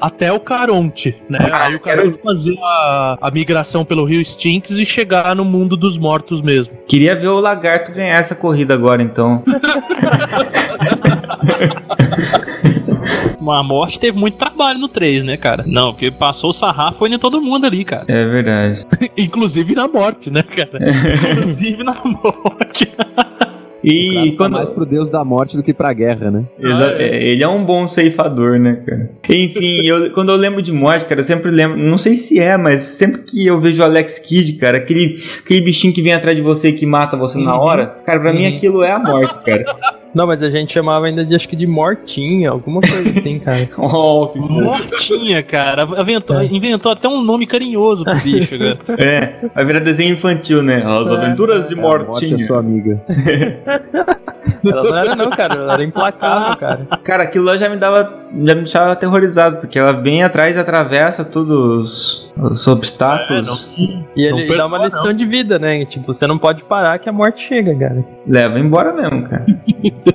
até 0.00 0.32
o 0.32 0.40
Caronte, 0.40 1.14
né? 1.28 1.38
Ah, 1.52 1.66
Aí 1.66 1.76
o 1.76 1.80
Caronte 1.80 2.18
fazia 2.24 2.58
a, 2.60 3.18
a 3.20 3.30
migração 3.30 3.84
pelo 3.84 4.04
rio 4.04 4.24
Stinks 4.24 4.72
e 4.78 4.84
chegar 4.86 5.36
no 5.36 5.44
mundo 5.44 5.76
dos 5.76 5.96
mortos 5.98 6.40
mesmo. 6.42 6.74
Queria 6.88 7.14
ver 7.14 7.28
o 7.28 7.38
Lagarto 7.38 7.92
ganhar 7.92 8.18
essa 8.18 8.34
corrida 8.34 8.74
agora, 8.74 9.00
então. 9.02 9.44
A 13.52 13.62
morte 13.62 13.98
teve 14.00 14.18
muito 14.18 14.36
trabalho 14.36 14.78
no 14.78 14.88
3, 14.88 15.24
né, 15.24 15.36
cara? 15.36 15.64
Não, 15.66 15.92
porque 15.92 16.10
passou 16.10 16.50
o 16.50 16.52
sarrafo 16.52 16.98
foi 16.98 17.08
em 17.12 17.18
todo 17.18 17.40
mundo 17.40 17.64
ali, 17.66 17.84
cara. 17.84 18.04
É 18.08 18.24
verdade. 18.26 18.84
Inclusive 19.16 19.74
na 19.74 19.86
morte, 19.88 20.30
né, 20.30 20.42
cara? 20.42 20.78
Inclusive 21.38 21.82
na 21.84 21.94
morte. 22.04 22.88
E 23.88 24.30
tá 24.32 24.36
quando. 24.38 24.54
mais 24.54 24.68
pro 24.68 24.84
deus 24.84 25.08
da 25.10 25.24
morte 25.24 25.56
do 25.56 25.62
que 25.62 25.72
pra 25.72 25.92
guerra, 25.92 26.28
né? 26.28 26.44
Exa- 26.58 26.96
é, 26.98 27.22
Ele 27.24 27.44
é 27.44 27.46
um 27.48 27.64
bom 27.64 27.86
ceifador, 27.86 28.58
né, 28.58 28.82
cara? 28.84 29.10
Enfim, 29.28 29.82
eu- 29.86 30.10
quando 30.12 30.30
eu 30.32 30.36
lembro 30.36 30.60
de 30.60 30.72
morte, 30.72 31.04
cara, 31.04 31.20
eu 31.20 31.24
sempre 31.24 31.52
lembro. 31.52 31.78
Não 31.78 31.96
sei 31.96 32.16
se 32.16 32.40
é, 32.40 32.56
mas 32.56 32.80
sempre 32.80 33.22
que 33.22 33.46
eu 33.46 33.60
vejo 33.60 33.82
o 33.82 33.84
Alex 33.84 34.18
Kidd, 34.18 34.54
cara, 34.54 34.78
aquele, 34.78 35.22
aquele 35.38 35.60
bichinho 35.60 35.92
que 35.94 36.02
vem 36.02 36.12
atrás 36.12 36.34
de 36.36 36.42
você 36.42 36.70
e 36.70 36.72
que 36.72 36.84
mata 36.84 37.16
você 37.16 37.38
na 37.38 37.56
hora, 37.56 37.86
cara, 37.86 38.18
pra 38.18 38.32
mim 38.32 38.46
aquilo 38.46 38.82
é 38.82 38.90
a 38.90 38.98
morte, 38.98 39.32
cara. 39.44 39.64
Não, 40.16 40.26
mas 40.26 40.42
a 40.42 40.48
gente 40.48 40.72
chamava 40.72 41.04
ainda 41.04 41.22
de 41.22 41.36
acho 41.36 41.46
que 41.46 41.54
de 41.54 41.66
mortinha, 41.66 42.48
alguma 42.48 42.80
coisa 42.80 43.10
assim, 43.10 43.38
cara. 43.44 43.68
Oh, 43.76 44.28
que 44.28 44.38
Mortinha, 44.38 45.42
cara. 45.42 45.82
Inventou, 46.00 46.40
É. 46.40 46.46
inventou 46.46 46.90
até 46.90 47.06
um 47.06 47.20
nome 47.22 47.46
carinhoso 47.46 48.02
pro 48.02 48.14
bicho, 48.20 48.58
cara. 48.58 48.78
É, 48.98 49.46
vai 49.54 49.64
virar 49.66 49.80
desenho 49.80 50.14
infantil, 50.14 50.62
né? 50.62 50.82
As 50.86 51.12
aventuras 51.12 51.68
de 51.68 51.74
A 51.78 51.82
morte 51.82 52.34
é 52.34 52.38
sua 52.38 52.60
amiga. 52.60 52.98
Ela 54.64 54.82
não 54.82 54.98
era 54.98 55.14
não, 55.14 55.28
cara. 55.28 55.54
Ela 55.54 55.74
era 55.74 55.84
implacável, 55.84 56.56
cara. 56.56 56.88
Cara, 57.04 57.22
aquilo 57.24 57.44
lá 57.44 57.58
já 57.58 57.68
me 57.68 57.76
dava. 57.76 58.10
Já 58.32 58.54
me 58.54 58.62
deixava 58.62 58.92
aterrorizado, 58.92 59.58
porque 59.58 59.78
ela 59.78 59.92
vem 59.92 60.22
atrás 60.22 60.56
e 60.56 60.58
atravessa 60.58 61.26
todos 61.26 62.25
os, 62.38 62.50
os 62.60 62.66
obstáculos. 62.68 63.74
E 63.76 64.28
Não 64.30 64.38
ele 64.38 64.48
perdoa, 64.48 64.56
dá 64.56 64.66
uma 64.66 64.84
lição 64.84 65.12
de 65.12 65.24
vida, 65.24 65.58
né? 65.58 65.84
Tipo, 65.86 66.12
você 66.12 66.26
não 66.26 66.38
pode 66.38 66.62
parar 66.64 66.98
que 66.98 67.08
a 67.08 67.12
morte 67.12 67.46
chega, 67.46 67.74
cara. 67.74 68.04
Leva 68.26 68.58
embora 68.58 68.92
mesmo, 68.92 69.28
cara. 69.28 69.44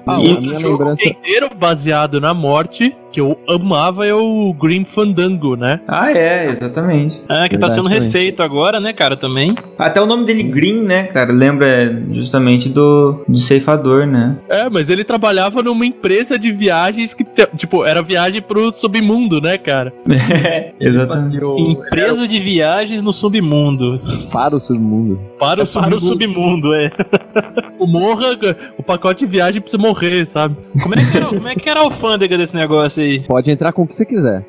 Ah, 0.07 0.19
E- 0.19 0.38
a 0.38 0.41
minha 0.41 0.57
lembrança. 0.60 1.07
Inteiro 1.07 1.49
baseado 1.55 2.19
na 2.19 2.34
morte, 2.34 2.95
que 3.12 3.19
eu 3.21 3.38
amava, 3.50 4.06
é 4.06 4.13
o 4.13 4.54
Grim 4.54 4.86
Fandango, 4.86 5.56
né? 5.56 5.80
Ah, 5.88 6.12
é, 6.12 6.45
exatamente. 6.45 7.19
É, 7.30 7.47
que 7.50 7.58
tá 7.58 7.67
Verdade 7.67 7.76
sendo 7.76 7.89
também. 7.89 8.02
refeito 8.04 8.41
agora, 8.43 8.80
né, 8.80 8.93
cara, 8.93 9.17
também. 9.17 9.56
Até 9.78 10.02
o 10.02 10.06
nome 10.06 10.26
dele 10.26 10.43
Green, 10.43 10.82
né, 10.82 11.04
cara? 11.04 11.32
Lembra 11.32 12.02
justamente 12.12 12.69
do 12.69 13.24
de 13.28 13.39
ceifador, 13.39 14.06
né? 14.06 14.38
É, 14.50 14.69
mas 14.69 14.89
ele 14.89 15.04
trabalhava 15.04 15.62
numa 15.62 15.86
empresa 15.86 16.38
de 16.38 16.52
viagens 16.52 17.13
que, 17.13 17.26
tipo, 17.56 17.84
era 17.86 18.02
viagem 18.02 18.41
pro 18.41 18.71
submundo, 18.74 19.41
né, 19.41 19.58
cara? 19.58 19.93
Exatamente. 20.80 21.38
E 21.38 21.43
o- 21.45 21.58
Empresa 21.60 22.28
de 22.28 22.39
viagens 22.39 23.04
no 23.04 23.13
submundo. 23.13 24.00
Para 24.32 24.56
o 24.56 24.60
submundo. 24.60 25.19
Para 25.39 25.47
o 25.47 25.52
É 25.52 25.56
para 25.56 25.63
o 25.63 25.67
submundo. 25.67 26.00
submundo, 26.02 26.74
é. 26.74 26.91
O 27.82 27.88
morra, 27.88 28.38
o 28.78 28.84
pacote 28.84 29.26
de 29.26 29.32
viagem 29.32 29.60
pra 29.60 29.67
você 29.71 29.78
morrer, 29.78 30.24
sabe? 30.28 30.56
Como 30.84 30.93
é 30.93 30.97
que 31.04 31.17
era, 31.17 31.26
como 31.26 31.47
é 31.47 31.56
que 31.56 31.67
era 31.69 31.80
a 31.80 31.84
alfândega 31.84 32.38
desse 32.38 32.54
negócio 32.54 33.00
Pode 33.27 33.51
entrar 33.51 33.71
com 33.73 33.83
o 33.83 33.87
que 33.87 33.95
você 33.95 34.05
quiser. 34.05 34.45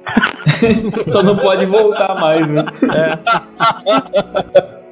Só 1.08 1.22
não 1.22 1.36
pode 1.36 1.64
voltar 1.66 2.14
mais, 2.20 2.46
né? 2.48 2.64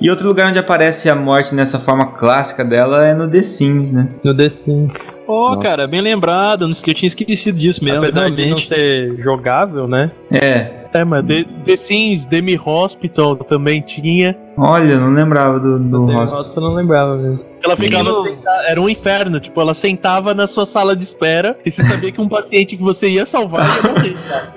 E 0.01 0.09
outro 0.09 0.27
lugar 0.29 0.49
onde 0.49 0.59
aparece 0.59 1.11
a 1.11 1.15
morte 1.15 1.55
nessa 1.55 1.79
forma 1.79 2.13
clássica 2.13 2.65
dela 2.65 3.07
é 3.07 3.15
no 3.15 3.29
The 3.29 3.43
Sims, 3.43 3.93
né? 3.93 4.09
No 4.25 4.35
The 4.35 4.49
Sims. 4.49 4.91
Ó, 5.29 5.51
Nossa. 5.51 5.61
cara, 5.63 5.87
bem 5.87 6.01
lembrado. 6.01 6.67
não- 6.67 6.75
Eu 6.87 6.95
tinha 6.95 7.07
esquecido 7.09 7.57
disso 7.57 7.85
mesmo, 7.85 8.01
Apesar 8.01 8.31
de 8.31 8.51
não 8.51 8.59
ser 8.59 9.17
jogável, 9.19 9.87
né? 9.87 10.11
É. 10.33 10.81
É, 10.93 11.05
mas 11.05 11.25
The, 11.25 11.45
The 11.65 11.77
Sims, 11.77 12.27
Demi 12.27 12.59
Hospital 12.65 13.37
também 13.37 13.81
tinha. 13.81 14.37
Olha, 14.63 14.93
eu 14.93 15.01
não 15.01 15.13
lembrava 15.13 15.59
do, 15.59 15.79
do 15.79 16.07
que 16.07 16.59
eu 16.59 16.63
não 16.63 16.75
lembrava 16.75 17.17
mesmo. 17.17 17.45
Ela 17.65 17.77
ficava 17.77 18.13
sentada, 18.13 18.63
era 18.69 18.81
um 18.81 18.89
inferno, 18.89 19.39
tipo, 19.41 19.61
ela 19.61 19.75
sentava 19.75 20.35
na 20.35 20.47
sua 20.47 20.65
sala 20.65 20.97
de 20.97 21.03
espera 21.03 21.59
e 21.65 21.71
você 21.71 21.83
sabia 21.83 22.11
que 22.11 22.21
um 22.21 22.29
paciente 22.29 22.77
que 22.77 22.83
você 22.83 23.09
ia 23.09 23.27
salvar 23.27 23.67
ia 23.67 23.93
morrer, 23.93 24.15
cara. 24.29 24.53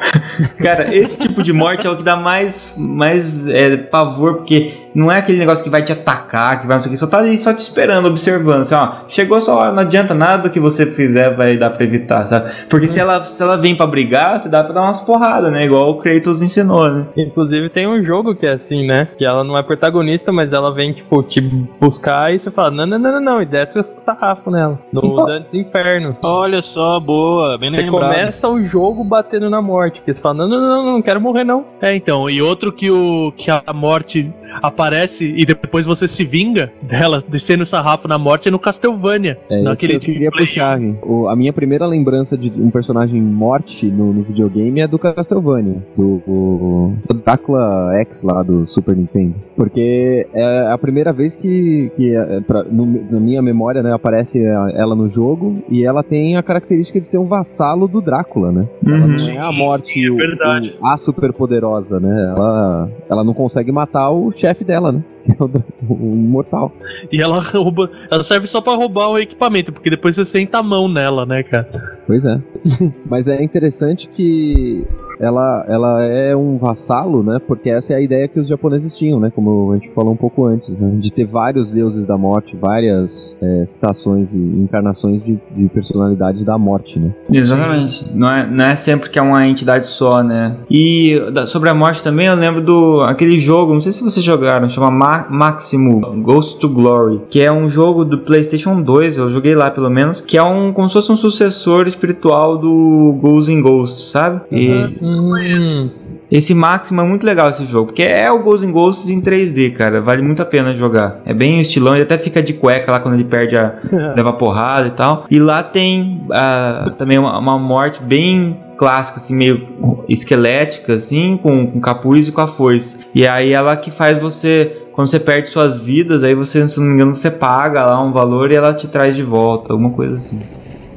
Cara, 0.64 0.96
esse 0.96 1.20
tipo 1.20 1.44
de 1.44 1.54
morte 1.54 1.86
é 1.86 1.90
o 1.90 1.96
que 1.96 2.04
dá 2.04 2.16
mais, 2.16 2.76
mais 2.78 3.48
é, 3.48 3.78
pavor, 3.78 4.38
porque 4.38 4.84
não 4.96 5.12
é 5.12 5.18
aquele 5.18 5.40
negócio 5.40 5.64
que 5.64 5.70
vai 5.70 5.84
te 5.84 5.92
atacar, 5.92 6.62
que 6.62 6.68
vai 6.68 6.76
não 6.76 6.80
sei 6.80 6.90
o 6.90 6.94
que, 6.94 7.00
só 7.00 7.08
tá 7.08 7.18
ali 7.18 7.38
só 7.38 7.54
te 7.54 7.60
esperando, 7.60 8.08
observando, 8.08 8.62
assim, 8.62 8.76
ó, 8.76 8.90
chegou 9.08 9.42
sua 9.42 9.56
hora, 9.56 9.72
não 9.74 9.82
adianta 9.82 10.14
nada 10.14 10.50
que 10.50 10.60
você 10.60 10.86
fizer 10.86 11.36
vai 11.36 11.58
dar 11.58 11.72
pra 11.72 11.84
evitar, 11.84 12.26
sabe? 12.28 12.52
Porque 12.70 12.88
se 12.88 13.00
ela, 13.00 13.24
se 13.26 13.42
ela 13.42 13.58
vem 13.58 13.76
pra 13.76 13.88
brigar, 13.88 14.40
você 14.40 14.50
dá 14.50 14.64
pra 14.64 14.74
dar 14.74 14.82
umas 14.84 15.02
porradas, 15.02 15.52
né? 15.52 15.66
Igual 15.66 15.90
o 15.90 15.98
Kratos 15.98 16.42
ensinou, 16.42 16.90
né? 16.90 17.08
Inclusive 17.18 17.70
tem 17.70 17.88
um 17.88 18.04
jogo 18.04 18.36
que 18.36 18.46
é 18.46 18.54
assim, 18.54 18.86
né? 18.86 19.08
Que 19.18 19.26
ela 19.26 19.44
não 19.44 19.58
é 19.58 19.64
protagonista, 19.64 20.32
mas 20.32 20.54
ela 20.54 20.74
vem, 20.74 20.94
tipo, 20.94 21.22
te 21.24 21.42
buscar 21.42 22.34
e 22.34 22.40
você 22.40 22.52
fala, 22.52 22.72
não, 22.72 22.86
não, 22.86 23.00
não, 23.00 23.12
não, 23.14 23.22
não, 23.22 23.42
e 23.42 23.46
desce 23.46 23.80
o 23.80 23.86
sarrafo 23.98 24.52
nela. 24.52 24.80
No 24.92 25.26
Dantes 25.26 25.54
Inferno. 25.54 26.16
Olha 26.24 26.62
só, 26.62 27.00
boa, 27.00 27.58
bem 27.58 27.74
Você 27.74 27.82
lembrado. 27.82 28.12
começa 28.12 28.48
o 28.48 28.62
jogo 28.62 29.04
batendo 29.04 29.50
na 29.50 29.62
morte, 29.62 30.00
porque 30.00 30.14
você 30.14 30.22
fala, 30.22 30.36
não, 30.36 30.48
não, 30.60 30.62
não, 30.62 30.86
não, 30.86 30.94
não 30.94 31.02
quero 31.02 31.22
morrer, 31.22 31.44
não. 31.44 31.66
É, 31.82 31.96
então, 31.96 32.30
e 32.30 32.42
outro 32.42 32.72
que, 32.72 32.90
o, 32.90 33.32
que 33.36 33.50
a 33.50 33.62
morte 33.74 34.32
aparece 34.62 35.34
e 35.36 35.46
depois 35.46 35.86
você 35.86 36.08
se 36.08 36.24
vinga 36.24 36.72
dela, 36.82 37.20
descendo 37.28 37.64
o 37.64 37.66
sarrafo 37.66 38.08
na 38.08 38.18
morte 38.18 38.48
é 38.48 38.52
no 38.52 38.60
Castlevania. 38.60 39.38
É 39.50 39.62
naquele 39.62 39.94
isso 39.94 40.02
que 40.02 40.10
eu 40.12 40.14
queria 40.14 40.32
Play 40.32 40.46
puxar. 40.46 40.82
hein? 40.82 40.98
O- 41.04 41.28
a 41.28 41.36
minha 41.36 41.54
primeira 41.54 41.86
lembrança 41.86 42.38
de 42.38 42.52
um 42.62 42.70
personagem 42.70 43.22
morte 43.22 43.86
no, 43.88 44.14
no 44.14 44.24
videogame 44.24 44.80
é 44.82 44.88
do 44.88 44.98
Castlevania, 45.00 45.78
do, 45.98 46.22
o- 46.28 46.94
do 47.08 47.14
Drácula 47.16 47.92
X 48.02 48.24
lá 48.24 48.44
do 48.44 48.68
Super 48.68 48.96
Nintendo. 48.96 49.36
Porque 49.56 50.28
é 50.34 50.72
a 50.72 50.78
primeira 50.78 51.12
vez 51.14 51.36
que, 51.36 51.92
que 51.96 52.16
é, 52.16 52.42
pra- 52.42 52.64
no- 52.64 53.06
na 53.12 53.20
minha 53.20 53.42
memória 53.42 53.82
né, 53.84 53.94
aparece 53.94 54.46
a- 54.46 54.72
ela 54.76 54.96
no 54.96 55.10
jogo 55.10 55.64
e 55.70 55.86
ela 55.86 56.04
tem 56.04 56.36
a 56.38 56.44
característica 56.44 57.00
de 57.00 57.08
ser 57.08 57.18
um 57.18 57.26
vassalo 57.26 57.88
do 57.88 58.02
Drácula, 58.02 58.52
né? 58.52 58.68
Ela 58.86 58.98
Uhum. 58.98 59.08
não 59.18 59.30
é 59.30 59.38
a 59.38 59.52
morte, 59.52 59.94
sim, 59.94 60.06
é 60.06 60.12
o- 60.12 60.16
o- 60.16 60.88
a 60.88 60.98
super 60.98 61.32
poderosa, 61.34 62.00
né? 62.00 62.34
Ela, 62.38 62.90
ela 63.10 63.24
não 63.24 63.34
consegue 63.34 63.72
matar 63.72 64.10
o 64.12 64.32
chefe 64.44 64.64
dela, 64.66 64.92
né? 64.92 65.02
Que 65.24 65.32
é 65.32 65.36
o, 65.40 65.50
o 65.90 66.16
imortal. 66.16 66.74
E 67.10 67.22
ela 67.22 67.40
rouba. 67.40 67.90
Ela 68.12 68.26
serve 68.26 68.46
só 68.46 68.60
pra 68.60 68.74
roubar 68.74 69.08
o 69.08 69.18
equipamento, 69.18 69.72
porque 69.72 69.90
depois 69.90 70.16
você 70.16 70.26
senta 70.26 70.58
a 70.58 70.64
mão 70.64 70.90
nela, 70.90 71.26
né, 71.26 71.44
cara? 71.44 71.93
Pois 72.06 72.26
é. 72.26 72.40
Mas 73.10 73.28
é 73.28 73.42
interessante 73.44 74.08
que 74.10 74.86
ela, 75.20 75.64
ela 75.70 76.04
é 76.04 76.36
um 76.36 76.58
vassalo, 76.58 77.24
né? 77.24 77.40
Porque 77.48 77.70
essa 77.70 77.94
é 77.94 77.96
a 77.98 78.02
ideia 78.02 78.28
que 78.28 78.40
os 78.40 78.48
japoneses 78.48 78.96
tinham, 78.96 79.20
né? 79.20 79.32
Como 79.34 79.72
a 79.72 79.76
gente 79.76 79.90
falou 79.92 80.12
um 80.12 80.18
pouco 80.18 80.46
antes, 80.46 80.78
né? 80.78 80.92
De 81.00 81.12
ter 81.12 81.26
vários 81.26 81.72
deuses 81.72 82.06
da 82.06 82.18
morte, 82.18 82.58
várias 82.60 83.38
é, 83.42 83.66
citações 83.66 84.34
e 84.34 84.38
encarnações 84.38 85.24
de, 85.24 85.40
de 85.56 85.70
personalidade 85.70 86.44
da 86.44 86.58
morte, 86.58 87.00
né? 87.00 87.12
Exatamente. 87.32 88.06
Não 88.14 88.30
é, 88.30 88.46
não 88.48 88.66
é 88.66 88.76
sempre 88.76 89.10
que 89.10 89.20
é 89.20 89.22
uma 89.22 89.48
entidade 89.48 89.86
só, 89.86 90.24
né? 90.24 90.58
E 90.70 91.22
da- 91.32 91.48
sobre 91.48 91.70
a 91.70 91.74
morte 91.74 92.04
também, 92.04 92.28
eu 92.28 92.36
lembro 92.36 92.62
do 92.62 93.02
aquele 93.02 93.40
jogo, 93.40 93.74
não 93.74 93.82
sei 93.82 93.92
se 93.92 94.04
vocês 94.04 94.26
jogaram, 94.26 94.68
chama 94.68 94.90
Ma 94.92 95.28
Maximo 95.30 96.02
Ghost 96.22 96.60
to 96.60 96.68
Glory, 96.68 97.22
que 97.30 97.40
é 97.40 97.52
um 97.52 97.70
jogo 97.70 98.04
do 98.04 98.18
PlayStation 98.18 98.82
2, 98.82 99.18
eu 99.18 99.30
joguei 99.30 99.56
lá 99.56 99.70
pelo 99.70 99.90
menos, 99.90 100.20
que 100.20 100.38
é 100.38 100.44
um 100.44 100.74
como 100.74 100.88
se 100.90 100.94
fosse 100.96 101.12
um 101.12 101.16
sucessor 101.16 101.88
espiritual 101.94 102.58
do 102.58 103.18
Ghosts 103.22 103.50
in 103.50 103.62
Ghosts, 103.62 104.12
sabe? 104.12 104.42
E 104.52 104.70
Hum, 105.02 105.90
esse 106.34 106.56
Maximo 106.56 107.00
é 107.00 107.04
muito 107.04 107.26
legal 107.26 107.52
esse 107.52 107.64
jogo, 107.66 107.88
porque 107.88 108.02
é 108.02 108.32
o 108.32 108.42
Ghosts 108.42 108.68
in 108.68 108.72
Ghosts 108.72 109.10
em 109.12 109.22
3D, 109.22 109.72
cara, 109.74 110.02
vale 110.02 110.24
muito 110.24 110.42
a 110.42 110.46
pena 110.46 110.74
jogar. 110.74 111.22
É 111.26 111.34
bem 111.34 111.60
estilão, 111.60 111.94
ele 111.94 112.04
até 112.04 112.18
fica 112.18 112.42
de 112.42 112.54
cueca 112.54 112.92
lá 112.92 113.00
quando 113.00 113.14
ele 113.14 113.24
perde 113.24 113.56
a 113.56 113.76
leva 114.16 114.34
porrada 114.34 114.88
e 114.88 114.92
tal. 114.92 115.28
E 115.30 115.38
lá 115.38 115.62
tem 115.62 116.26
ah, 116.32 116.92
também 116.98 117.20
uma, 117.20 117.38
uma 117.38 117.60
morte 117.60 118.02
bem 118.02 118.58
clássica, 118.78 119.20
assim, 119.20 119.36
meio 119.36 120.06
esquelética, 120.10 120.94
assim, 120.94 121.38
com, 121.38 121.68
com 121.68 121.80
capuz 121.80 122.28
e 122.28 122.32
com 122.32 122.42
a 122.42 122.48
foice. 122.48 123.06
E 123.14 123.28
aí 123.28 123.52
ela 123.52 123.76
que 123.78 123.92
faz 123.92 124.18
você. 124.18 124.80
Quando 124.94 125.08
você 125.08 125.20
perde 125.20 125.48
suas 125.48 125.78
vidas, 125.78 126.24
aí 126.24 126.36
você, 126.36 126.68
se 126.68 126.80
não 126.80 126.88
me 126.88 126.94
engano, 126.94 127.16
você 127.16 127.32
paga 127.32 127.84
lá 127.86 128.02
um 128.02 128.12
valor 128.12 128.52
e 128.52 128.56
ela 128.56 128.74
te 128.74 128.88
traz 128.88 129.16
de 129.16 129.24
volta, 129.24 129.74
alguma 129.74 129.90
coisa 129.90 130.16
assim. 130.16 130.40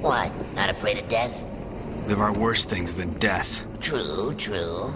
What? 0.02 0.35
Death? 1.08 1.44
There 2.06 2.18
are 2.18 2.32
worse 2.32 2.64
things 2.64 2.94
than 2.94 3.12
death. 3.18 3.66
True, 3.80 4.34
true. 4.36 4.94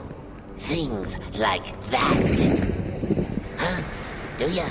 Things 0.57 1.17
like 1.35 1.81
that. 1.91 2.41
Huh? 3.57 3.83
Do 4.39 4.51
ya? 4.51 4.69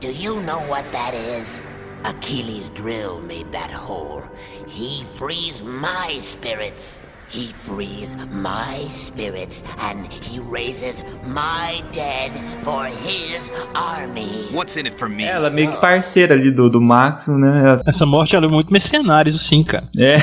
Do 0.00 0.12
you 0.12 0.40
know 0.42 0.60
what 0.60 0.90
that 0.92 1.12
is? 1.14 1.60
Achilles' 2.04 2.70
drill 2.70 3.20
made 3.20 3.50
that 3.52 3.70
hole. 3.70 4.22
He 4.66 5.04
frees 5.18 5.62
my 5.62 6.18
spirits. 6.22 7.02
He 7.30 7.52
frees 7.52 8.16
my 8.32 8.78
spirits 8.90 9.62
and 9.78 10.10
he 10.10 10.40
raises 10.40 11.04
my 11.26 11.82
dead 11.92 12.32
for 12.62 12.86
his 12.86 13.50
army. 13.74 14.48
What's 14.50 14.76
in 14.78 14.86
it 14.86 14.98
for 14.98 15.08
me? 15.10 15.24
Ela 15.24 15.48
é 15.48 15.50
meio 15.50 15.70
que 15.70 15.80
parceira 15.80 16.34
ali 16.34 16.50
do, 16.50 16.70
do 16.70 16.80
Máximo, 16.80 17.38
né? 17.38 17.76
Essa 17.86 18.06
morte 18.06 18.34
ela 18.34 18.46
é 18.46 18.48
muito 18.48 18.72
mercenária, 18.72 19.28
isso 19.28 19.38
sim, 19.46 19.62
cara. 19.62 19.88
É, 19.98 20.16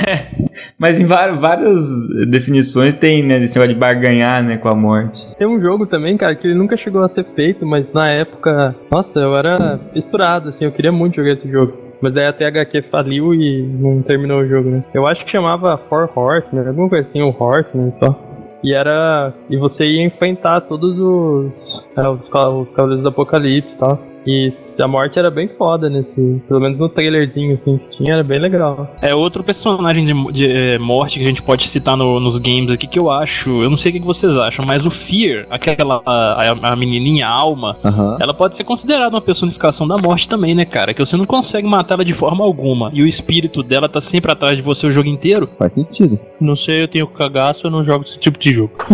mas 0.79 0.99
em 0.99 1.05
várias, 1.05 1.39
várias 1.39 2.07
definições 2.27 2.95
tem, 2.95 3.23
né, 3.23 3.43
esse 3.43 3.55
negócio 3.55 3.73
de 3.73 3.79
barganhar, 3.79 4.43
né, 4.43 4.57
com 4.57 4.67
a 4.67 4.75
morte. 4.75 5.35
Tem 5.37 5.47
um 5.47 5.61
jogo 5.61 5.85
também, 5.85 6.17
cara, 6.17 6.35
que 6.35 6.47
ele 6.47 6.55
nunca 6.55 6.75
chegou 6.75 7.03
a 7.03 7.07
ser 7.07 7.23
feito, 7.23 7.65
mas 7.65 7.93
na 7.93 8.09
época, 8.09 8.75
nossa, 8.89 9.19
eu 9.19 9.35
era 9.35 9.79
fissurado, 9.93 10.49
assim, 10.49 10.65
eu 10.65 10.71
queria 10.71 10.91
muito 10.91 11.17
jogar 11.17 11.33
esse 11.33 11.47
jogo. 11.49 11.84
Mas 12.01 12.17
aí 12.17 12.25
a 12.25 12.33
THQ 12.33 12.83
faliu 12.83 13.33
e 13.33 13.63
não 13.63 14.01
terminou 14.01 14.41
o 14.41 14.47
jogo, 14.47 14.69
né? 14.69 14.83
Eu 14.93 15.07
acho 15.07 15.25
que 15.25 15.31
chamava 15.31 15.77
Four 15.89 16.09
Horsemen, 16.15 16.67
alguma 16.67 16.89
coisa 16.89 17.09
assim, 17.09 17.21
o 17.21 17.35
Horseman 17.37 17.91
só. 17.91 18.19
E 18.63 18.73
era. 18.73 19.33
E 19.49 19.57
você 19.57 19.85
ia 19.85 20.03
enfrentar 20.03 20.61
todos 20.61 20.97
os. 20.97 21.87
é, 21.95 22.09
os, 22.09 22.27
os 22.27 22.29
Cavaleiros 22.73 23.03
do 23.03 23.09
Apocalipse 23.09 23.75
e 23.75 23.79
tal. 23.79 23.99
E 24.25 24.49
a 24.81 24.87
morte 24.87 25.19
era 25.19 25.29
bem 25.29 25.47
foda 25.47 25.89
nesse. 25.89 26.41
Pelo 26.47 26.59
menos 26.59 26.79
no 26.79 26.89
trailerzinho 26.89 27.53
assim 27.53 27.77
que 27.77 27.89
tinha, 27.97 28.13
era 28.13 28.23
bem 28.23 28.39
legal. 28.39 28.95
É 29.01 29.13
outro 29.13 29.43
personagem 29.43 30.05
de, 30.05 30.31
de, 30.33 30.49
é, 30.51 30.77
morte 30.79 31.19
que 31.19 31.25
a 31.25 31.27
gente 31.27 31.41
pode 31.41 31.67
citar 31.69 31.95
no- 31.95 32.19
nos 32.19 32.39
games 32.39 32.71
aqui 32.71 32.87
que 32.87 32.97
eu 32.99 33.11
acho. 33.11 33.49
Eu 33.63 33.69
não 33.69 33.77
sei 33.77 33.91
o 33.91 33.93
que 33.93 33.99
vocês 34.01 34.35
acham, 34.37 34.65
mas 34.65 34.85
o 34.85 34.91
Fear, 34.91 35.45
aquela. 35.49 36.01
a, 36.05 36.51
a- 36.71 36.75
menininha 36.75 37.27
alma. 37.27 37.77
Ela 38.19 38.33
pode 38.33 38.57
ser 38.57 38.63
considerada 38.63 39.15
uma 39.15 39.21
personificação 39.21 39.87
da 39.87 39.97
morte 39.97 40.27
também, 40.27 40.53
né, 40.53 40.65
cara? 40.65 40.93
Que 40.93 41.05
você 41.05 41.15
não 41.15 41.25
consegue 41.25 41.67
matá-la 41.67 42.03
de 42.03 42.13
forma 42.13 42.43
alguma. 42.43 42.89
E 42.93 43.01
o 43.01 43.07
espírito 43.07 43.63
dela 43.63 43.87
tá 43.87 44.01
sempre 44.01 44.31
atrás 44.31 44.55
de 44.57 44.61
você 44.61 44.85
o 44.87 44.91
jogo 44.91 45.07
inteiro. 45.07 45.49
Faz 45.57 45.73
sentido. 45.73 46.19
Não 46.39 46.55
sei, 46.55 46.81
eu 46.83 46.87
tenho 46.87 47.07
cagaço, 47.07 47.67
eu 47.67 47.71
não 47.71 47.81
jogo 47.83 48.03
esse 48.03 48.19
tipo 48.19 48.37
de 48.37 48.51
jogo. 48.51 48.73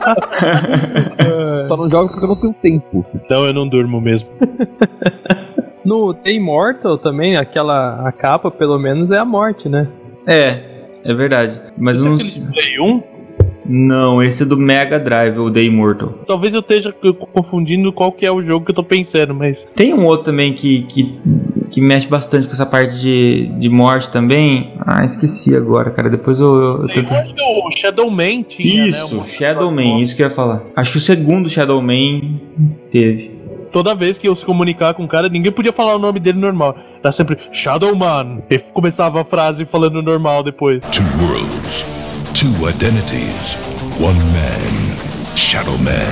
Só 1.66 1.76
não 1.76 1.90
jogo 1.90 2.08
porque 2.08 2.24
eu 2.24 2.28
não 2.28 2.36
tenho 2.36 2.54
tempo. 2.54 3.04
Então 3.14 3.44
eu 3.44 3.52
não 3.52 3.66
durmo 3.66 4.00
mesmo. 4.00 4.28
No 5.84 6.12
The 6.12 6.32
Immortal 6.32 6.98
também, 6.98 7.36
aquela 7.36 8.06
a 8.06 8.12
capa, 8.12 8.50
pelo 8.50 8.78
menos, 8.78 9.10
é 9.10 9.18
a 9.18 9.24
morte, 9.24 9.68
né? 9.68 9.88
É, 10.26 10.60
é 11.02 11.14
verdade. 11.14 11.60
Mas 11.78 12.04
eu 12.04 12.06
é 12.06 12.08
não. 12.10 12.16
aquele 12.16 12.46
Play 12.52 12.80
1? 12.80 13.02
Não, 13.72 14.22
esse 14.22 14.42
é 14.42 14.46
do 14.46 14.56
Mega 14.56 14.98
Drive, 14.98 15.38
o 15.38 15.50
The 15.50 15.62
Immortal. 15.62 16.08
Talvez 16.26 16.54
eu 16.54 16.60
esteja 16.60 16.92
confundindo 17.32 17.92
qual 17.92 18.10
que 18.10 18.26
é 18.26 18.32
o 18.32 18.42
jogo 18.42 18.64
que 18.64 18.72
eu 18.72 18.74
tô 18.74 18.82
pensando, 18.82 19.34
mas. 19.34 19.64
Tem 19.76 19.94
um 19.94 20.04
outro 20.06 20.26
também 20.26 20.52
que, 20.52 20.82
que, 20.82 21.18
que 21.70 21.80
mexe 21.80 22.08
bastante 22.08 22.46
com 22.46 22.52
essa 22.52 22.66
parte 22.66 22.98
de, 22.98 23.46
de 23.46 23.68
morte 23.68 24.10
também. 24.10 24.74
Ah, 24.86 25.04
esqueci 25.04 25.54
agora, 25.54 25.90
cara. 25.90 26.10
Depois 26.10 26.40
eu, 26.40 26.54
eu 26.54 26.80
Eu 26.82 26.88
tento. 26.88 27.14
acho 27.14 27.34
que 27.34 27.42
o 27.42 27.70
Shadow 27.70 28.10
Man 28.10 28.42
tinha, 28.42 28.82
né? 28.82 28.88
Isso, 28.88 29.14
uma- 29.16 29.24
Shadow 29.26 29.70
Man, 29.70 30.00
isso 30.00 30.16
que 30.16 30.22
eu 30.22 30.26
ia 30.26 30.30
falar. 30.34 30.62
Acho 30.74 30.92
que 30.92 30.98
o 30.98 31.00
segundo 31.00 31.48
Shadow 31.48 31.80
Man 31.80 32.38
teve. 32.90 33.38
Toda 33.70 33.94
vez 33.94 34.18
que 34.18 34.26
eu 34.26 34.34
se 34.34 34.44
comunicar 34.44 34.94
com 34.94 35.04
o 35.04 35.08
cara, 35.08 35.28
ninguém 35.28 35.52
podia 35.52 35.72
falar 35.72 35.94
o 35.94 35.98
nome 35.98 36.18
dele 36.18 36.40
normal. 36.40 36.76
Era 37.02 37.12
sempre 37.12 37.36
Shadow 37.52 37.94
Man. 37.94 38.40
E 38.50 38.58
começava 38.72 39.20
a 39.20 39.24
frase 39.24 39.64
falando 39.64 40.02
normal 40.02 40.42
depois. 40.42 40.82
Two 40.90 41.04
worlds, 41.24 41.84
two 42.34 42.68
identities, 42.68 43.56
one 44.00 44.18
man, 44.32 45.36
Shadow 45.36 45.78
Man. 45.78 46.10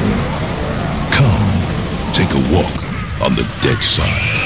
Come, 1.10 2.12
take 2.12 2.32
a 2.32 2.54
walk 2.54 2.70
on 3.20 3.34
the 3.34 3.42
dead 3.66 3.82
side. 3.82 4.37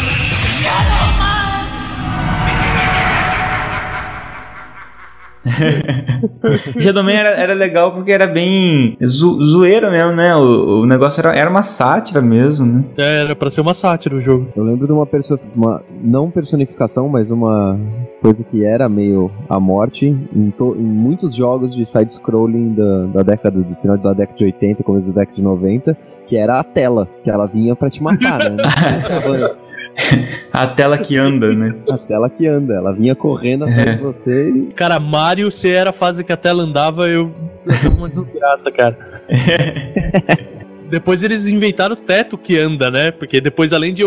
O 6.77 6.81
Shadow 6.81 7.03
Man 7.03 7.13
era, 7.13 7.31
era 7.31 7.55
legal 7.55 7.93
porque 7.93 8.13
era 8.13 8.27
bem 8.27 8.97
zo, 9.05 9.43
zoeira 9.45 9.91
mesmo, 9.91 10.13
né? 10.13 10.35
O, 10.37 10.83
o 10.83 10.87
negócio 10.87 11.21
era, 11.21 11.35
era 11.37 11.51
uma 11.51 11.63
sátira 11.63 12.21
mesmo, 12.21 12.65
né? 12.67 12.85
É, 12.97 13.21
Era 13.23 13.35
pra 13.37 13.51
ser 13.51 13.61
uma 13.61 13.75
sátira 13.75 14.17
o 14.17 14.21
jogo. 14.21 14.49
Eu 14.57 14.63
lembro 14.65 14.87
de 14.87 14.93
uma 14.93 15.07
perso 15.07 15.39
uma 15.55 15.83
não 16.03 16.31
personificação, 16.31 17.09
mas 17.09 17.31
uma 17.31 17.79
coisa 18.21 18.45
que 18.45 18.65
era 18.65 18.89
meio 18.89 19.31
a 19.49 19.59
morte 19.59 20.07
em, 20.07 20.51
to- 20.57 20.77
em 20.79 20.83
muitos 20.85 21.35
jogos 21.35 21.75
de 21.75 21.85
side-scrolling 21.85 22.75
da, 22.75 23.07
da 23.07 23.23
década 23.23 23.59
do 23.61 23.75
final 23.77 23.99
da 23.99 24.13
década 24.13 24.39
de 24.39 24.45
80, 24.45 24.83
começo 24.85 25.07
da 25.09 25.21
década 25.21 25.37
de 25.37 25.43
90, 25.43 25.97
que 26.29 26.37
era 26.37 26.61
a 26.61 26.65
tela, 26.65 27.09
que 27.25 27.31
ela 27.31 27.47
vinha 27.47 27.75
pra 27.75 27.91
te 27.91 28.03
matar, 28.03 28.39
né? 28.39 28.57
A 30.53 30.67
tela 30.67 30.99
que 30.99 31.17
anda, 31.17 31.51
né? 31.55 31.75
a 31.91 31.97
tela 31.97 32.29
que 32.29 32.47
anda, 32.47 32.75
ela 32.75 32.93
vinha 32.93 33.15
correndo 33.17 33.65
atrás 33.65 33.97
de 33.97 34.03
você 34.03 34.51
e 34.51 34.67
Cara, 34.75 35.01
Mario, 35.01 35.51
se 35.51 35.71
era 35.71 35.91
a 35.91 35.93
fase 35.95 36.23
que 36.23 36.33
a 36.33 36.37
tela 36.37 36.63
andava, 36.63 37.09
eu. 37.09 37.31
eu 37.65 37.83
tava 37.83 37.97
uma 37.97 38.09
desgraça, 38.09 38.71
cara. 38.71 39.23
Depois 40.93 41.23
eles 41.23 41.49
inventaram 41.49 41.95
o 41.95 41.99
teto 41.99 42.37
que 42.37 42.59
anda, 42.59 42.91
né? 42.91 43.11
Porque 43.11 43.41
depois, 43.41 43.73
além 43.73 43.95
de 43.95 44.03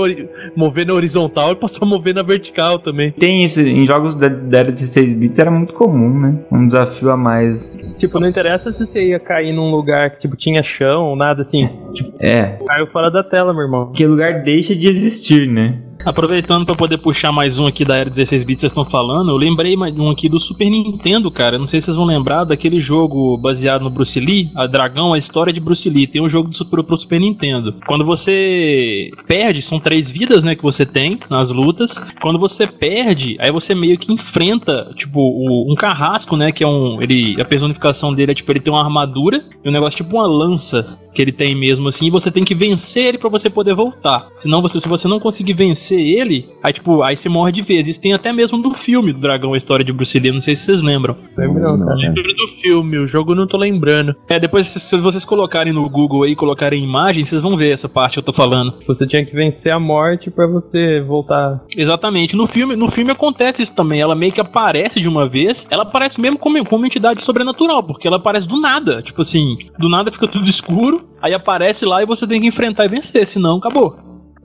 mover 0.55 0.85
na 0.85 0.93
horizontal, 0.93 1.47
ele 1.47 1.55
passou 1.55 1.83
a 1.83 1.89
mover 1.89 2.13
na 2.13 2.21
vertical 2.21 2.77
também. 2.77 3.09
Tem 3.09 3.43
esse, 3.43 3.67
em 3.67 3.87
jogos 3.87 4.13
da, 4.13 4.29
da 4.29 4.59
era 4.59 4.71
16 4.71 5.13
bits 5.13 5.39
era 5.39 5.49
muito 5.49 5.73
comum, 5.73 6.19
né? 6.19 6.35
Um 6.51 6.63
desafio 6.67 7.09
a 7.09 7.17
mais. 7.17 7.75
Tipo, 7.97 8.19
não 8.19 8.27
interessa 8.29 8.71
se 8.71 8.85
você 8.85 9.09
ia 9.09 9.19
cair 9.19 9.51
num 9.51 9.71
lugar 9.71 10.11
que 10.11 10.19
tipo, 10.19 10.35
tinha 10.35 10.61
chão 10.61 11.05
ou 11.05 11.15
nada 11.15 11.41
assim. 11.41 11.65
Tipo, 11.95 12.13
É, 12.19 12.59
caiu 12.67 12.85
fora 12.91 13.09
da 13.09 13.23
tela, 13.23 13.51
meu 13.51 13.63
irmão. 13.63 13.91
que 13.91 14.05
lugar 14.05 14.43
deixa 14.43 14.75
de 14.75 14.87
existir, 14.87 15.47
né? 15.47 15.79
Aproveitando 16.05 16.67
pra 16.67 16.75
poder 16.75 16.99
puxar 16.99 17.31
mais 17.31 17.57
um 17.57 17.65
aqui 17.65 17.83
da 17.83 17.95
era 17.97 18.11
16 18.11 18.43
bits 18.43 18.61
vocês 18.61 18.71
estão 18.71 18.85
falando, 18.85 19.31
eu 19.31 19.37
lembrei 19.37 19.75
um 19.75 20.11
aqui 20.11 20.29
do 20.29 20.39
Super 20.39 20.69
Nintendo, 20.69 21.31
cara. 21.31 21.57
Não 21.57 21.65
sei 21.65 21.81
se 21.81 21.85
vocês 21.85 21.97
vão 21.97 22.05
lembrar 22.05 22.43
daquele 22.43 22.79
jogo 22.79 23.35
baseado 23.37 23.81
no 23.81 23.89
Bruce 23.89 24.19
Lee, 24.19 24.51
a 24.55 24.67
Dragão, 24.67 25.13
a 25.13 25.17
história 25.17 25.51
de 25.51 25.59
Bruce 25.59 25.89
Lee. 25.89 26.05
Tem 26.05 26.21
um 26.21 26.29
jogo 26.29 26.49
do 26.49 26.55
Super, 26.55 26.83
pro 26.83 26.95
Super 26.95 27.19
Nintendo. 27.19 27.73
Quando 27.87 28.05
você 28.05 29.09
perde, 29.27 29.63
são 29.63 29.79
três 29.79 30.11
vidas, 30.11 30.43
né, 30.43 30.55
que 30.55 30.61
você 30.61 30.85
tem 30.85 31.17
nas 31.27 31.49
lutas. 31.49 31.91
Quando 32.21 32.37
você 32.37 32.67
perde, 32.67 33.35
aí 33.39 33.51
você 33.51 33.73
meio 33.73 33.97
que 33.97 34.13
enfrenta, 34.13 34.91
tipo, 34.95 35.19
o- 35.19 35.71
um 35.71 35.75
carrasco, 35.75 36.37
né, 36.37 36.51
que 36.51 36.63
é 36.63 36.67
um, 36.67 37.01
ele, 37.01 37.35
a 37.41 37.45
personificação 37.45 38.13
dele 38.13 38.31
é 38.31 38.35
tipo, 38.35 38.51
ele 38.51 38.59
tem 38.59 38.71
uma 38.71 38.83
armadura 38.83 39.43
e 39.63 39.67
um 39.67 39.71
negócio 39.71 39.97
tipo 39.97 40.15
uma 40.15 40.27
lança 40.27 40.99
que 41.15 41.21
ele 41.21 41.31
tem 41.31 41.55
mesmo 41.55 41.87
assim, 41.87 42.07
e 42.07 42.11
você 42.11 42.29
tem 42.29 42.43
que 42.43 42.53
vencer 42.53 43.05
ele 43.05 43.17
pra 43.17 43.29
você 43.29 43.49
poder 43.49 43.73
voltar. 43.73 44.27
Senão 44.35 44.61
você, 44.61 44.81
se 44.81 44.87
você 44.89 45.07
não 45.07 45.17
conseguir 45.17 45.53
vencer 45.53 45.94
ele, 45.95 46.49
aí 46.63 46.73
tipo, 46.73 47.01
aí 47.01 47.17
você 47.17 47.29
morre 47.29 47.51
de 47.51 47.61
vez. 47.61 47.87
Isso 47.87 48.01
tem 48.01 48.13
até 48.13 48.31
mesmo 48.31 48.61
do 48.61 48.73
filme 48.75 49.13
do 49.13 49.19
Dragão, 49.19 49.53
a 49.53 49.57
história 49.57 49.85
de 49.85 49.93
Bruce 49.93 50.17
Lee, 50.19 50.31
não 50.31 50.41
sei 50.41 50.55
se 50.55 50.65
vocês 50.65 50.81
lembram. 50.81 51.15
Lembro 51.37 51.61
não, 51.61 51.79
cara. 51.79 51.95
né? 51.95 52.13
Lembro 52.15 52.33
do 52.33 52.47
filme, 52.47 52.97
o 52.97 53.07
jogo 53.07 53.31
eu 53.31 53.35
não 53.35 53.47
tô 53.47 53.57
lembrando. 53.57 54.15
É, 54.29 54.39
depois 54.39 54.69
se, 54.69 54.79
se 54.79 54.97
vocês 54.97 55.25
colocarem 55.25 55.73
no 55.73 55.89
Google 55.89 56.23
aí, 56.23 56.35
colocarem 56.35 56.83
imagem, 56.83 57.25
vocês 57.25 57.41
vão 57.41 57.57
ver 57.57 57.73
essa 57.73 57.89
parte 57.89 58.13
que 58.13 58.19
eu 58.19 58.23
tô 58.23 58.33
falando. 58.33 58.73
Você 58.87 59.07
tinha 59.07 59.25
que 59.25 59.35
vencer 59.35 59.73
a 59.73 59.79
morte 59.79 60.29
pra 60.29 60.47
você 60.47 61.01
voltar. 61.01 61.61
Exatamente. 61.75 62.35
No 62.35 62.47
filme, 62.47 62.75
no 62.75 62.91
filme 62.91 63.11
acontece 63.11 63.61
isso 63.61 63.73
também. 63.73 64.01
Ela 64.01 64.15
meio 64.15 64.31
que 64.31 64.41
aparece 64.41 64.99
de 64.99 65.07
uma 65.07 65.27
vez. 65.27 65.65
Ela 65.69 65.83
aparece 65.83 66.19
mesmo 66.19 66.37
como, 66.37 66.63
como 66.65 66.81
uma 66.81 66.87
entidade 66.87 67.23
sobrenatural, 67.23 67.83
porque 67.83 68.07
ela 68.07 68.17
aparece 68.17 68.47
do 68.47 68.59
nada. 68.59 69.01
Tipo 69.01 69.21
assim, 69.21 69.57
do 69.79 69.89
nada 69.89 70.11
fica 70.11 70.27
tudo 70.27 70.49
escuro, 70.49 71.05
aí 71.21 71.33
aparece 71.33 71.85
lá 71.85 72.01
e 72.01 72.05
você 72.05 72.27
tem 72.27 72.41
que 72.41 72.47
enfrentar 72.47 72.85
e 72.85 72.89
vencer, 72.89 73.27
senão 73.27 73.57
acabou. 73.57 73.95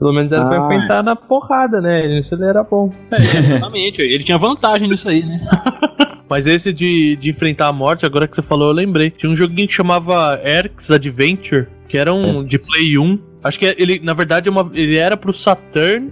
Pelo 0.01 0.13
menos 0.13 0.31
era 0.31 0.43
pra 0.47 0.59
Ah. 0.59 0.65
enfrentar 0.65 1.03
na 1.03 1.15
porrada, 1.15 1.79
né? 1.79 2.09
Isso 2.19 2.33
ele 2.33 2.45
era 2.45 2.63
bom. 2.63 2.89
É, 3.11 3.17
exatamente. 3.37 4.01
Ele 4.01 4.23
tinha 4.23 4.37
vantagem 4.39 4.89
nisso 4.89 5.07
aí, 5.07 5.23
né? 5.23 5.39
Mas 6.27 6.47
esse 6.47 6.73
de, 6.73 7.15
de 7.17 7.29
enfrentar 7.29 7.67
a 7.67 7.71
morte, 7.73 8.03
agora 8.05 8.27
que 8.27 8.35
você 8.35 8.41
falou, 8.41 8.69
eu 8.69 8.73
lembrei. 8.73 9.11
Tinha 9.11 9.31
um 9.31 9.35
joguinho 9.35 9.67
que 9.67 9.73
chamava 9.75 10.41
Eric's 10.43 10.89
Adventure, 10.89 11.67
que 11.87 11.97
era 11.99 12.11
um 12.11 12.43
de 12.43 12.57
Play 12.57 12.97
1. 12.97 13.15
Acho 13.43 13.59
que 13.59 13.75
ele, 13.77 13.99
na 14.03 14.13
verdade, 14.13 14.49
é 14.49 14.51
uma- 14.51 14.71
ele 14.73 14.95
era 14.97 15.15
pro 15.15 15.31
Saturn. 15.31 16.09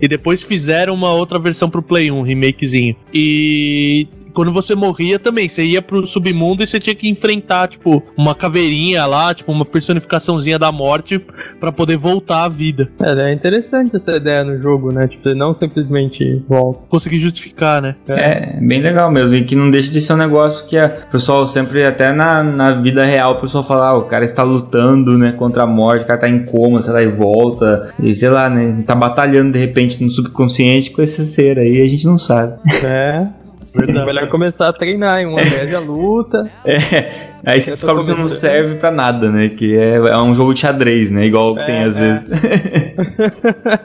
E 0.00 0.06
depois 0.06 0.44
fizeram 0.44 0.94
uma 0.94 1.10
outra 1.12 1.36
versão 1.36 1.68
pro 1.68 1.82
Play 1.82 2.08
1, 2.08 2.22
remakezinho. 2.22 2.94
E 3.12 4.06
quando 4.34 4.52
você 4.52 4.74
morria 4.74 5.18
também, 5.18 5.48
você 5.48 5.64
ia 5.64 5.80
pro 5.80 6.06
submundo 6.06 6.62
e 6.62 6.66
você 6.66 6.78
tinha 6.78 6.94
que 6.94 7.08
enfrentar, 7.08 7.68
tipo, 7.68 8.02
uma 8.16 8.34
caveirinha 8.34 9.06
lá, 9.06 9.32
tipo, 9.32 9.50
uma 9.52 9.64
personificaçãozinha 9.64 10.58
da 10.58 10.72
morte 10.72 11.20
pra 11.60 11.70
poder 11.70 11.96
voltar 11.96 12.44
à 12.44 12.48
vida. 12.48 12.90
É, 13.02 13.30
é 13.30 13.32
interessante 13.32 13.94
essa 13.94 14.16
ideia 14.16 14.42
no 14.44 14.60
jogo, 14.60 14.92
né? 14.92 15.06
Tipo, 15.06 15.22
você 15.22 15.34
não 15.34 15.54
simplesmente 15.54 16.42
volta. 16.48 16.80
Conseguir 16.88 17.18
justificar, 17.18 17.80
né? 17.80 17.94
É, 18.08 18.58
bem 18.60 18.80
legal 18.80 19.10
mesmo. 19.10 19.36
E 19.36 19.44
que 19.44 19.54
não 19.54 19.70
deixa 19.70 19.90
de 19.90 20.00
ser 20.00 20.14
um 20.14 20.16
negócio 20.16 20.66
que 20.66 20.76
o 20.76 21.10
pessoal 21.12 21.46
sempre, 21.46 21.84
até 21.84 22.12
na, 22.12 22.42
na 22.42 22.80
vida 22.80 23.04
real, 23.04 23.32
o 23.32 23.40
pessoal 23.40 23.62
fala, 23.62 23.88
ah, 23.88 23.96
o 23.96 24.02
cara 24.02 24.24
está 24.24 24.42
lutando, 24.42 25.16
né, 25.16 25.32
contra 25.32 25.62
a 25.62 25.66
morte, 25.66 26.04
o 26.04 26.06
cara 26.06 26.20
tá 26.20 26.28
em 26.28 26.44
coma, 26.44 26.82
sei 26.82 26.92
lá, 26.92 27.02
e 27.02 27.06
volta. 27.06 27.94
E 28.02 28.14
sei 28.14 28.28
lá, 28.28 28.50
né, 28.50 28.82
tá 28.86 28.94
batalhando 28.94 29.52
de 29.52 29.58
repente 29.58 30.02
no 30.02 30.10
subconsciente 30.10 30.90
com 30.90 31.02
esse 31.02 31.24
ser 31.24 31.58
aí, 31.58 31.80
a 31.80 31.86
gente 31.86 32.06
não 32.06 32.18
sabe. 32.18 32.54
É. 32.82 33.26
Verdade. 33.74 34.06
Melhor 34.06 34.28
começar 34.28 34.68
a 34.68 34.72
treinar 34.72 35.18
em 35.20 35.26
uma 35.26 35.42
média 35.42 35.80
luta. 35.80 36.48
É, 37.46 37.52
aí 37.52 37.60
você 37.60 37.72
descobre 37.72 38.06
que 38.06 38.18
não 38.18 38.26
serve 38.26 38.76
pra 38.76 38.90
nada, 38.90 39.30
né? 39.30 39.50
Que 39.50 39.76
é, 39.76 39.96
é 39.96 40.16
um 40.16 40.34
jogo 40.34 40.54
de 40.54 40.60
xadrez, 40.60 41.10
né? 41.10 41.26
Igual 41.26 41.58
É, 41.58 41.64
tem 41.66 41.84
às 41.84 41.98
é. 41.98 42.00
vezes. 42.00 42.30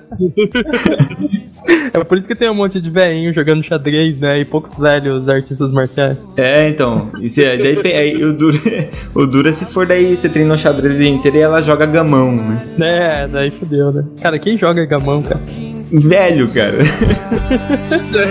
É 1.93 2.03
por 2.03 2.17
isso 2.17 2.27
que 2.27 2.35
tem 2.35 2.49
um 2.49 2.53
monte 2.53 2.79
de 2.79 2.89
velhinho 2.89 3.33
jogando 3.33 3.63
xadrez, 3.63 4.19
né? 4.19 4.41
E 4.41 4.45
poucos 4.45 4.77
velhos 4.77 5.27
artistas 5.27 5.71
marciais. 5.71 6.17
É, 6.37 6.69
então. 6.69 7.09
E 7.21 7.29
se- 7.29 7.43
daí 7.43 7.75
tem, 7.81 7.95
aí, 7.95 8.23
o, 8.23 8.33
duro, 8.33 8.57
o 9.13 9.25
duro 9.25 9.49
é 9.49 9.53
se 9.53 9.65
for 9.65 9.85
daí 9.85 10.15
você 10.15 10.29
xadrez 10.57 10.95
o 10.95 10.97
dia 10.97 11.09
inteiro 11.09 11.37
e 11.37 11.41
ela 11.41 11.61
joga 11.61 11.85
gamão, 11.85 12.31
né? 12.31 12.61
É, 12.79 13.27
daí 13.27 13.51
fodeu, 13.51 13.91
né? 13.91 14.05
Cara, 14.21 14.39
quem 14.39 14.57
joga 14.57 14.85
gamão, 14.85 15.21
cara? 15.21 15.39
Velho, 15.91 16.49
cara. 16.49 16.77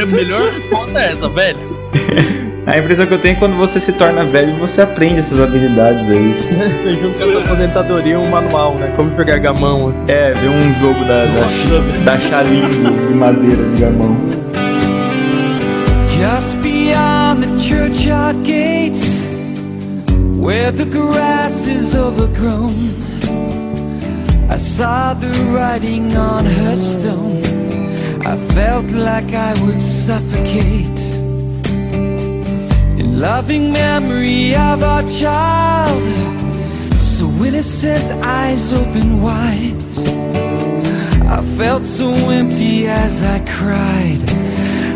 A 0.03 0.07
melhor 0.07 0.53
resposta 0.53 0.99
é 0.99 1.13
essa, 1.13 1.29
velho. 1.29 1.59
A 2.69 2.77
impressão 2.77 3.07
que 3.07 3.15
eu 3.15 3.19
tenho 3.19 3.33
é 3.33 3.35
que 3.35 3.41
quando 3.41 3.57
você 3.57 3.81
se 3.81 3.95
torna 3.95 4.27
velho, 4.27 4.55
você 4.59 4.83
aprende 4.83 5.21
essas 5.21 5.41
habilidades 5.41 6.07
aí. 6.11 6.35
Você 6.83 6.93
junta 6.93 7.25
com 7.25 7.31
essa 7.31 7.39
aposentadoria 7.39 8.21
um 8.21 8.29
manual, 8.29 8.75
né? 8.75 8.93
Como 8.95 9.09
jogar 9.17 9.39
gamão. 9.39 9.89
assim. 9.89 10.05
É, 10.09 10.33
ver 10.33 10.51
um 10.51 10.75
jogo 10.75 11.03
da, 11.07 11.25
da, 11.25 11.47
da 12.05 12.43
de 12.43 13.15
madeira 13.15 13.65
de 13.71 13.81
gamão. 13.81 14.15
Just 16.11 16.57
beyond 16.63 17.43
the 17.43 17.59
churchyard 17.59 18.37
gates, 18.45 19.25
where 20.39 20.71
the 20.71 20.85
grass 20.85 21.67
is 21.67 21.95
overgrown, 21.95 22.93
I 24.51 24.57
saw 24.57 25.13
the 25.13 25.31
writing 25.53 26.17
on 26.17 26.45
her 26.45 26.77
stone. 26.77 27.43
I 28.27 28.37
felt 28.55 28.91
like 28.91 29.35
I 29.35 29.53
would 29.63 29.81
suffocate. 29.81 31.01
In 32.99 33.21
loving 33.21 33.73
memory 33.73 34.55
of 34.57 34.83
our 34.83 35.03
child, 35.03 36.03
so 36.99 37.27
innocent, 37.45 38.11
eyes 38.25 38.73
open 38.73 39.21
wide. 39.21 39.77
I 41.29 41.43
felt 41.59 41.85
so 41.85 42.11
empty 42.31 42.89
as 42.89 43.25
I 43.27 43.41
cried, 43.41 44.23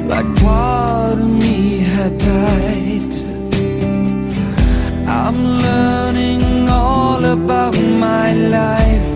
like 0.09 0.27
part 0.41 1.19
of 1.19 1.29
me 1.29 1.81
had 1.81 2.17
died. 2.17 3.13
I'm 5.07 5.39
learning 5.67 6.69
all 6.71 7.23
about 7.23 7.79
my 7.79 8.33
life 8.33 9.12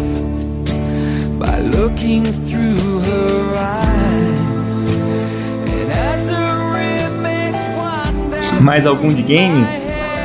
looking 1.60 2.24
through 2.46 3.00
her 3.00 3.56
eyes. 3.56 4.96
And 5.70 5.92
as 5.92 6.26
the 6.28 6.36
remains 6.74 7.60
one 7.76 8.64
Mais 8.64 8.86
algum 8.86 9.08
de 9.08 9.22
games? 9.22 9.66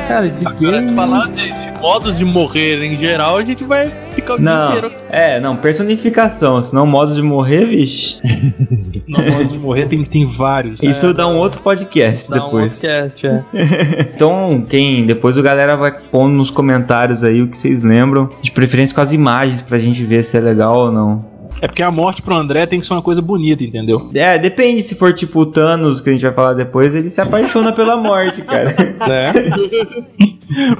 Cara, 0.08 0.28
de 0.28 0.46
Agora, 0.46 0.82
se 0.82 0.92
falar 0.94 1.28
de, 1.28 1.50
de 1.52 1.61
modos 1.82 2.16
de 2.16 2.24
morrer 2.24 2.80
em 2.82 2.96
geral, 2.96 3.36
a 3.36 3.42
gente 3.44 3.64
vai 3.64 3.88
ficar 4.14 4.34
o 4.34 4.36
dia 4.38 4.44
Não, 4.46 4.68
inteiro. 4.76 4.92
é, 5.10 5.40
não, 5.40 5.56
personificação, 5.56 6.62
senão 6.62 6.86
modo 6.86 7.12
de 7.14 7.20
morrer, 7.22 7.66
vixe. 7.66 8.20
No 9.08 9.18
modo 9.30 9.48
de 9.48 9.58
morrer 9.58 9.88
tem, 9.88 10.02
tem 10.04 10.32
vários. 10.36 10.78
Isso 10.80 11.12
dá 11.12 11.26
um 11.26 11.36
outro 11.36 11.60
podcast 11.60 12.30
Dá 12.30 12.36
um 12.36 12.44
depois. 12.46 12.80
podcast, 12.80 13.26
é. 13.26 13.42
Então, 14.14 14.64
quem 14.66 15.04
depois 15.04 15.36
o 15.36 15.42
galera 15.42 15.76
vai 15.76 15.90
pondo 15.92 16.32
nos 16.34 16.50
comentários 16.50 17.24
aí 17.24 17.42
o 17.42 17.48
que 17.48 17.58
vocês 17.58 17.82
lembram, 17.82 18.30
de 18.40 18.52
preferência 18.52 18.94
com 18.94 19.00
as 19.00 19.12
imagens 19.12 19.60
pra 19.60 19.76
gente 19.76 20.02
ver 20.04 20.22
se 20.22 20.36
é 20.38 20.40
legal 20.40 20.76
ou 20.86 20.92
não. 20.92 21.31
É 21.62 21.68
porque 21.68 21.82
a 21.82 21.92
morte 21.92 22.20
pro 22.20 22.34
André 22.34 22.66
tem 22.66 22.80
que 22.80 22.86
ser 22.88 22.92
uma 22.92 23.02
coisa 23.02 23.22
bonita, 23.22 23.62
entendeu? 23.62 24.08
É, 24.12 24.36
depende 24.36 24.82
se 24.82 24.96
for 24.96 25.12
tipo 25.12 25.38
o 25.38 25.46
Thanos, 25.46 26.00
que 26.00 26.10
a 26.10 26.12
gente 26.12 26.22
vai 26.22 26.34
falar 26.34 26.54
depois, 26.54 26.92
ele 26.96 27.08
se 27.08 27.20
apaixona 27.20 27.72
pela 27.72 27.94
morte, 27.94 28.42
cara. 28.42 28.74
né? 29.06 29.32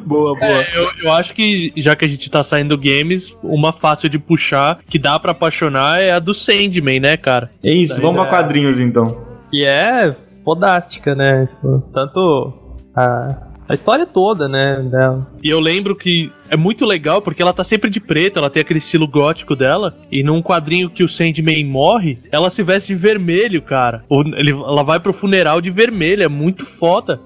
Boa, 0.05 0.35
boa. 0.37 0.45
É, 0.45 0.67
eu, 0.75 0.91
eu 1.05 1.13
acho 1.13 1.35
que, 1.35 1.73
já 1.77 1.95
que 1.95 2.05
a 2.05 2.09
gente 2.09 2.29
tá 2.29 2.43
saindo 2.43 2.77
games, 2.77 3.39
uma 3.45 3.73
fácil 3.73 4.09
de 4.09 4.19
puxar, 4.19 4.81
que 4.85 4.99
dá 4.99 5.21
pra 5.21 5.31
apaixonar, 5.31 6.01
é 6.01 6.11
a 6.11 6.19
do 6.19 6.35
Sandman, 6.35 6.99
né, 6.99 7.17
cara? 7.17 7.49
É 7.63 7.71
isso, 7.71 8.03
vamos 8.03 8.21
pra 8.21 8.29
quadrinhos 8.29 8.81
então. 8.81 9.23
E 9.53 9.65
é 9.65 10.13
fodástica, 10.45 11.15
né? 11.15 11.47
Tipo, 11.47 11.81
tanto 11.95 12.53
a, 12.97 13.52
a 13.69 13.75
história 13.75 14.05
toda, 14.07 14.49
né? 14.49 14.83
Dela. 14.91 15.27
E 15.43 15.49
eu 15.49 15.61
lembro 15.61 15.97
que 15.97 16.31
é 16.51 16.57
muito 16.57 16.85
legal 16.85 17.23
porque 17.23 17.41
ela 17.41 17.53
tá 17.53 17.65
sempre 17.65 17.89
de 17.89 18.01
preto, 18.01 18.39
ela 18.39 18.51
tem 18.51 18.61
aquele 18.61 18.79
estilo 18.79 19.07
gótico 19.09 19.57
dela. 19.57 19.97
E 20.11 20.23
num 20.23 20.43
quadrinho 20.43 20.91
que 20.91 21.03
o 21.03 21.09
Sandman 21.09 21.65
morre, 21.65 22.19
ela 22.31 22.51
se 22.51 22.63
veste 22.63 22.93
de 22.93 22.99
vermelho, 22.99 23.63
cara. 23.63 24.05
Ou 24.09 24.23
ele- 24.23 24.51
ela 24.51 24.83
vai 24.83 25.01
pro 25.01 25.13
funeral 25.13 25.61
de 25.61 25.71
vermelho, 25.71 26.23
é 26.23 26.29
muito 26.29 26.67
foda. 26.67 27.21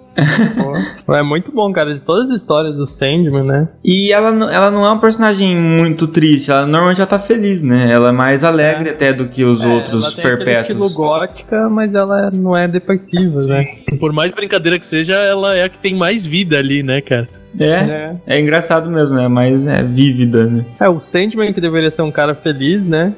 É 1.09 1.23
muito 1.23 1.53
bom, 1.53 1.71
cara. 1.73 1.95
De 1.95 2.01
todas 2.01 2.31
as 2.31 2.37
histórias 2.37 2.75
do 2.75 2.87
Sandman, 2.87 3.45
né? 3.45 3.69
E 3.85 4.13
ela, 4.13 4.29
ela 4.53 4.71
não 4.71 4.85
é 4.85 4.91
um 4.91 4.99
personagem 4.99 5.57
muito 5.57 6.07
triste, 6.07 6.51
ela 6.51 6.67
normalmente 6.67 6.99
já 6.99 7.07
tá 7.07 7.19
feliz, 7.19 7.63
né? 7.63 7.91
Ela 7.91 8.09
é 8.09 8.13
mais 8.13 8.45
alegre 8.45 8.91
até 8.91 9.13
do 9.13 9.29
que 9.29 9.45
os 9.45 9.65
outros 9.65 10.05
ela 10.05 10.15
tem 10.15 10.25
perpétuos. 10.25 10.61
estilo 10.63 10.91
gótica, 10.91 11.69
mas 11.69 11.95
ela 11.95 12.31
não 12.31 12.57
é 12.57 12.67
depressiva, 12.67 13.43
né? 13.45 13.65
Por 14.01 14.13
mais 14.13 14.33
brincadeira 14.33 14.79
que 14.79 14.87
seja, 14.87 15.15
ela 15.15 15.55
é 15.55 15.65
a 15.65 15.69
que 15.69 15.79
tem 15.79 15.95
mais 15.95 16.27
vida 16.27 16.59
ali, 16.59 16.83
né, 16.83 17.01
cara? 17.01 17.29
É, 17.59 18.17
é 18.27 18.41
engraçado 18.41 18.91
mesmo, 18.91 19.19
é 19.19 19.29
mais 19.29 19.67
é, 19.67 19.83
vívida, 19.83 20.47
né? 20.47 20.67
É, 20.79 20.89
o 20.89 21.01
Sandman 21.01 21.53
que 21.53 21.61
deveria 21.61 21.91
ser 21.91 22.03
um 22.03 22.11
cara 22.11 22.35
feliz, 22.35 22.89
né? 22.89 23.15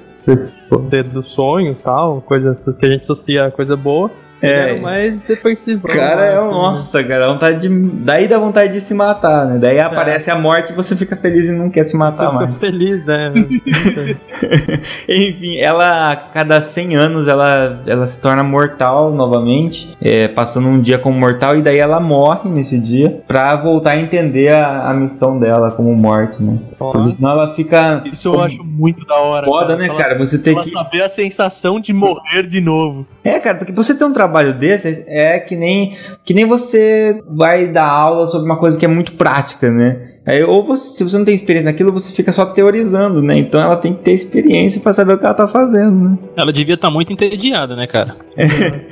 Ter 0.90 1.04
dos 1.04 1.28
sonhos 1.28 1.80
e 1.80 1.82
tal, 1.82 2.20
coisas 2.20 2.76
que 2.76 2.86
a 2.86 2.90
gente 2.90 3.02
associa 3.02 3.46
a 3.46 3.50
coisa 3.50 3.76
boa. 3.76 4.10
Ele 4.40 4.52
É. 4.52 4.58
era 4.70 4.74
o 4.74 4.82
mais 4.82 5.20
depressivo. 5.20 5.86
Cara, 5.88 6.22
é 6.24 6.36
assim, 6.38 6.50
nossa, 6.50 7.02
cara, 7.04 7.20
dá 7.26 7.32
vontade 7.32 7.60
de, 7.68 7.68
daí 8.04 8.28
dá 8.28 8.38
vontade 8.38 8.72
de 8.72 8.80
se 8.80 8.94
matar, 8.94 9.46
né? 9.46 9.56
É. 9.56 9.58
Daí 9.58 9.80
aparece 9.80 10.30
a 10.30 10.36
morte 10.36 10.72
e 10.72 10.76
você 10.76 10.94
fica 10.94 11.16
feliz 11.16 11.48
e 11.48 11.52
não 11.52 11.68
quer 11.70 11.84
se 11.84 11.92
Você 11.92 11.96
matar 11.96 12.26
fica 12.26 12.38
mais. 12.44 12.56
feliz, 12.58 13.04
né? 13.04 13.32
Enfim, 15.08 15.56
ela 15.58 16.12
a 16.12 16.16
cada 16.16 16.60
100 16.60 16.96
anos 16.96 17.28
ela, 17.28 17.82
ela 17.86 18.06
se 18.06 18.20
torna 18.20 18.42
mortal 18.42 19.12
novamente, 19.12 19.96
é, 20.00 20.28
passando 20.28 20.68
um 20.68 20.80
dia 20.80 20.98
como 20.98 21.18
mortal 21.18 21.56
e 21.56 21.62
daí 21.62 21.78
ela 21.78 22.00
morre 22.00 22.48
nesse 22.50 22.78
dia 22.78 23.20
pra 23.26 23.56
voltar 23.56 23.90
a 23.92 23.96
entender 24.00 24.54
a, 24.54 24.90
a 24.90 24.94
missão 24.94 25.38
dela 25.38 25.70
como 25.70 25.94
morte, 25.94 26.42
né? 26.42 26.58
Porque 26.78 27.10
senão 27.12 27.30
ela 27.32 27.54
fica 27.54 28.02
Isso 28.12 28.28
eu 28.28 28.40
acho 28.40 28.62
muito 28.64 29.04
da 29.04 29.16
hora. 29.16 29.44
foda, 29.44 29.76
né, 29.76 29.86
Ela- 29.88 29.98
cara? 29.98 30.18
Você 30.18 30.38
tem 30.38 30.54
que 30.54 30.70
saber 30.70 31.02
a 31.02 31.08
sensação 31.08 31.80
de 31.80 31.92
morrer 31.92 32.46
de 32.46 32.60
novo. 32.60 33.06
É, 33.24 33.38
cara, 33.40 33.56
porque 33.58 33.72
você 33.72 33.94
ter 33.94 34.04
um 34.04 34.12
trabalho 34.12 34.27
desse 34.56 35.04
é 35.08 35.38
que 35.38 35.56
nem 35.56 35.96
que 36.24 36.34
nem 36.34 36.44
você 36.44 37.22
vai 37.28 37.66
dar 37.66 37.86
aula 37.88 38.26
sobre 38.26 38.46
uma 38.46 38.58
coisa 38.58 38.78
que 38.78 38.84
é 38.84 38.88
muito 38.88 39.12
prática, 39.12 39.70
né? 39.70 40.08
Aí, 40.28 40.42
ou 40.44 40.62
você, 40.62 40.98
se 40.98 41.02
você 41.04 41.16
não 41.16 41.24
tem 41.24 41.34
experiência 41.34 41.70
naquilo, 41.72 41.90
você 41.90 42.14
fica 42.14 42.30
só 42.32 42.44
teorizando, 42.44 43.22
né? 43.22 43.38
Então 43.38 43.58
ela 43.58 43.78
tem 43.78 43.94
que 43.94 44.02
ter 44.02 44.12
experiência 44.12 44.78
pra 44.78 44.92
saber 44.92 45.14
o 45.14 45.18
que 45.18 45.24
ela 45.24 45.32
tá 45.32 45.48
fazendo, 45.48 46.10
né? 46.10 46.18
Ela 46.36 46.52
devia 46.52 46.74
estar 46.74 46.90
muito 46.90 47.10
entediada, 47.10 47.74
né, 47.74 47.86
cara? 47.86 48.14